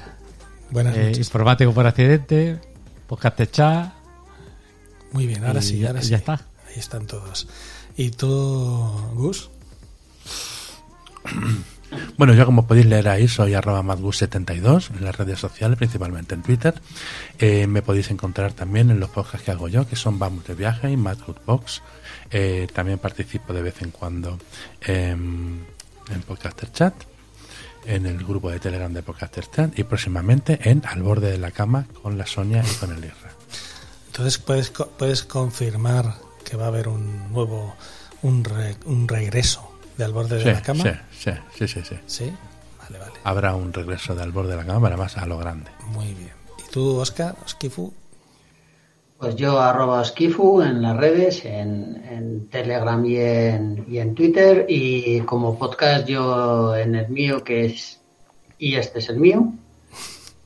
Buenas 0.72 0.96
eh, 0.96 1.04
noches. 1.08 1.18
Informático 1.20 1.74
por 1.74 1.86
Accidente, 1.86 2.60
Podcast 3.08 3.38
de 3.38 3.52
Chat. 3.52 3.94
Muy 5.12 5.28
bien, 5.28 5.44
ahora 5.44 5.60
y 5.60 5.64
sí, 5.64 5.80
ya- 5.80 5.90
ahora 5.90 6.02
sí. 6.02 6.10
ya 6.10 6.18
está. 6.18 6.34
Ahí 6.70 6.78
están 6.80 7.06
todos. 7.06 7.48
¿Y 7.98 8.12
tú, 8.12 8.28
Gus? 9.14 9.50
Bueno, 12.18 12.34
yo 12.34 12.45
como 12.45 12.66
podéis 12.68 12.88
leer 12.88 13.07
ahí, 13.07 13.28
soy 13.28 13.53
arroba 13.53 13.82
madgus72 13.84 14.90
en 14.98 15.06
las 15.06 15.16
redes 15.16 15.40
sociales, 15.40 15.78
principalmente 15.78 16.34
en 16.36 16.41
Twitter. 16.41 16.74
Eh, 17.40 17.68
me 17.68 17.82
podéis 17.82 18.10
encontrar 18.12 18.53
también 18.53 18.90
en 18.90 18.99
los 18.99 19.10
podcasts 19.10 19.44
que 19.45 19.52
hago 19.52 19.68
yo, 19.68 19.88
que 19.88 19.95
son 19.95 20.18
Vamos 20.20 20.45
de 20.45 20.56
Viaje 20.56 20.90
y 20.91 20.98
Mad 20.98 21.18
Box. 21.45 21.82
Eh, 22.32 22.68
también 22.74 22.98
participo 22.99 23.53
de 23.53 23.62
vez 23.62 23.82
en 23.82 23.91
cuando 23.91 24.38
em, 24.82 25.60
en 26.12 26.22
Podcaster 26.26 26.72
Chat, 26.72 26.94
en 27.86 28.06
el 28.07 28.24
grupo 28.26 28.49
de 28.49 28.60
Telegram 28.60 28.91
de 28.91 29.03
Podcaster 29.03 29.45
Chat 29.49 29.78
y 29.78 29.84
próximamente 29.84 30.60
en 30.70 30.82
Al 30.86 31.03
Borde 31.03 31.32
de 31.32 31.38
la 31.38 31.52
Cama 31.52 31.86
con 32.02 32.18
la 32.18 32.26
Sonia 32.26 32.64
y 32.66 32.76
con 32.78 32.91
el 32.91 33.03
Irra. 33.06 33.32
Entonces 34.07 34.38
puedes, 34.40 34.72
puedes 34.98 35.24
confirmar 35.24 36.16
que 36.44 36.57
va 36.57 36.66
a 36.66 36.68
haber 36.70 36.88
un 36.88 37.32
nuevo, 37.32 37.76
un, 38.24 38.44
re- 38.44 38.78
un 38.86 39.07
regreso 39.07 39.72
de 39.98 40.04
al 40.04 40.14
borde 40.14 40.38
de 40.38 40.54
la 40.54 40.62
cama. 40.62 40.84
sí, 40.84 40.90
sí, 41.20 41.32
sí, 41.58 41.68
sí, 41.68 41.82
sí. 41.84 41.96
Sí, 42.06 42.32
vale, 42.82 43.00
vale. 43.00 43.14
Habrá 43.24 43.56
un 43.56 43.74
regreso 43.74 44.14
de 44.16 44.24
Al 44.24 44.32
Borde 44.32 44.52
de 44.52 44.58
la 44.58 44.66
Cama, 44.66 44.88
pero 44.88 44.98
más 45.02 45.18
a 45.18 45.26
lo 45.26 45.38
grande. 45.38 45.72
Muy 45.88 46.14
bien. 46.14 46.34
¿Y 46.60 46.72
tú, 46.72 46.98
Oscar, 46.98 47.36
Skifu? 47.48 47.92
Pues 49.18 49.36
yo 49.36 49.60
arroba 49.60 50.04
Skifu 50.04 50.62
en 50.62 50.82
las 50.82 50.98
redes, 50.98 51.46
en, 51.46 52.04
en 52.10 52.48
Telegram 52.50 53.04
y 53.06 53.16
en, 53.18 53.86
y 53.90 53.98
en 54.00 54.14
Twitter. 54.14 54.66
Y 54.68 55.22
como 55.22 55.58
podcast 55.58 56.06
yo 56.08 56.76
en 56.76 56.96
el 56.96 57.10
mío, 57.10 57.44
que 57.44 57.66
es... 57.66 58.00
Y 58.60 58.76
este 58.76 59.00
es 59.00 59.10
el 59.10 59.18
mío. 59.18 59.54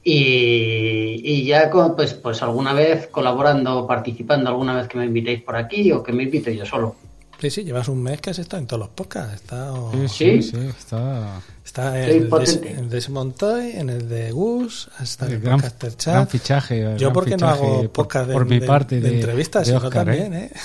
Y, 0.04 1.22
y 1.24 1.44
ya 1.44 1.70
con, 1.70 1.96
pues, 1.96 2.14
pues 2.14 2.42
alguna 2.42 2.74
vez 2.74 3.08
colaborando, 3.08 3.86
participando, 3.86 4.50
alguna 4.50 4.76
vez 4.76 4.88
que 4.88 4.98
me 4.98 5.06
invitéis 5.06 5.42
por 5.42 5.56
aquí 5.56 5.92
o 5.92 6.02
que 6.02 6.14
me 6.14 6.24
invito 6.24 6.50
yo 6.50 6.66
solo. 6.66 6.96
Sí, 7.40 7.50
sí, 7.50 7.64
llevas 7.64 7.88
un 7.88 8.04
mes 8.04 8.20
que 8.20 8.32
has 8.32 8.40
estado 8.40 8.60
en 8.62 8.68
todos 8.68 8.82
los 8.82 8.90
podcasts. 8.90 9.34
Está, 9.36 9.72
Sí, 9.92 10.08
¿Sí? 10.10 10.42
sí, 10.42 10.52
sí, 10.52 10.58
está... 10.78 11.42
está 11.66 11.98
en 12.04 12.10
el, 12.10 12.30
en 12.68 12.78
el 12.80 12.90
de 12.90 13.04
Montoy, 13.10 13.72
en 13.72 13.90
el 13.90 14.10
de 14.10 14.32
Gus, 14.32 14.90
hasta 14.98 15.26
en 15.28 15.32
el 15.34 15.40
gran, 15.40 15.56
Podcaster 15.62 15.96
Chat. 15.96 16.14
gran 16.16 16.28
fichaje. 16.28 16.82
Yo 16.82 16.98
gran 16.98 17.14
porque 17.14 17.38
no 17.38 17.48
hago 17.48 17.78
por- 17.84 17.92
podcast 17.92 18.28
de, 18.28 18.34
por 18.34 18.46
mi 18.46 18.60
de- 18.60 18.68
parte 18.68 19.00
de 19.00 19.10
de, 19.10 19.16
entrevistas, 19.16 19.62
de 19.68 19.74
sino 19.74 19.78
Óscar, 19.88 20.06
también, 20.06 20.34
¿eh? 20.34 20.52
¿eh? 20.54 20.60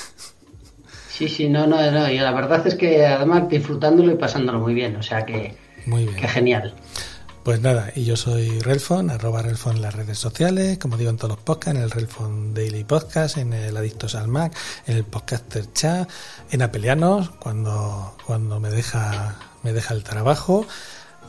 Sí, 1.10 1.28
sí, 1.28 1.48
no, 1.48 1.64
no, 1.68 1.90
no. 1.92 2.10
Y 2.10 2.18
la 2.18 2.32
verdad 2.32 2.66
es 2.66 2.74
que 2.74 3.06
además 3.06 3.48
disfrutándolo 3.48 4.10
y 4.10 4.16
pasándolo 4.16 4.58
muy 4.58 4.74
bien. 4.74 4.96
O 4.96 5.02
sea 5.02 5.24
que, 5.24 5.54
Muy 5.86 6.02
bien. 6.06 6.16
que 6.16 6.26
genial. 6.26 6.74
Pues 7.44 7.60
nada, 7.60 7.92
y 7.94 8.04
yo 8.04 8.16
soy 8.16 8.58
Relfon, 8.60 9.10
arroba 9.10 9.42
Relfon 9.42 9.76
en 9.76 9.82
las 9.82 9.92
redes 9.92 10.18
sociales, 10.18 10.78
como 10.78 10.96
digo 10.96 11.10
en 11.10 11.18
todos 11.18 11.36
los 11.36 11.44
podcasts, 11.44 11.76
en 11.76 11.82
el 11.82 11.90
Relfon 11.90 12.54
Daily 12.54 12.84
Podcast, 12.84 13.36
en 13.36 13.52
el 13.52 13.76
Adictos 13.76 14.14
al 14.14 14.28
Mac, 14.28 14.56
en 14.86 14.96
el 14.96 15.04
Podcaster 15.04 15.70
Chat, 15.74 16.08
en 16.50 16.62
Apelianos, 16.62 17.28
cuando, 17.40 18.16
cuando 18.24 18.60
me 18.60 18.70
deja, 18.70 19.36
me 19.62 19.74
deja 19.74 19.92
el 19.92 20.02
trabajo. 20.02 20.66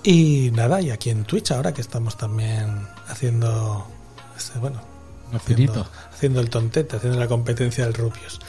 Y 0.03 0.51
nada, 0.53 0.79
y 0.79 0.91
aquí 0.91 1.09
en 1.09 1.25
Twitch 1.25 1.51
ahora 1.51 1.73
que 1.73 1.81
estamos 1.81 2.15
también 2.15 2.87
haciendo, 3.09 3.85
este, 4.37 4.57
bueno, 4.59 4.81
haciendo. 5.33 5.85
Haciendo 6.15 6.39
el 6.39 6.49
tontete, 6.49 6.95
haciendo 6.95 7.19
la 7.19 7.27
competencia 7.27 7.85
del 7.85 7.93
Rubius. 7.93 8.39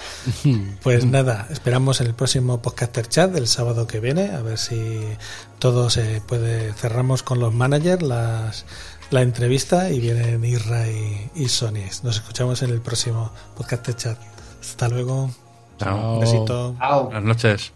Pues 0.83 1.05
nada, 1.05 1.49
esperamos 1.51 2.01
en 2.01 2.07
el 2.07 2.15
próximo 2.15 2.63
podcaster 2.63 3.09
chat 3.09 3.33
del 3.33 3.49
sábado 3.49 3.87
que 3.87 3.99
viene, 4.01 4.31
a 4.31 4.43
ver 4.43 4.59
si 4.59 5.03
todo 5.59 5.91
se 5.91 6.21
puede. 6.21 6.73
Cerramos 6.75 7.23
con 7.23 7.41
los 7.41 7.53
managers 7.53 8.03
las, 8.03 8.67
la 9.11 9.23
entrevista 9.23 9.91
y 9.91 10.01
vienen 10.01 10.45
Irra 10.45 10.89
y, 10.89 11.31
y 11.35 11.49
Sony. 11.49 11.91
Nos 12.03 12.17
escuchamos 12.17 12.63
en 12.63 12.71
el 12.71 12.81
próximo 12.81 13.33
podcaster 13.57 13.97
chat. 13.97 14.19
Hasta 14.61 14.89
luego. 14.89 15.31
Chao. 15.79 16.15
Un 16.15 16.21
besito. 16.21 16.77
Chao. 16.79 17.05
Buenas 17.05 17.25
noches. 17.25 17.76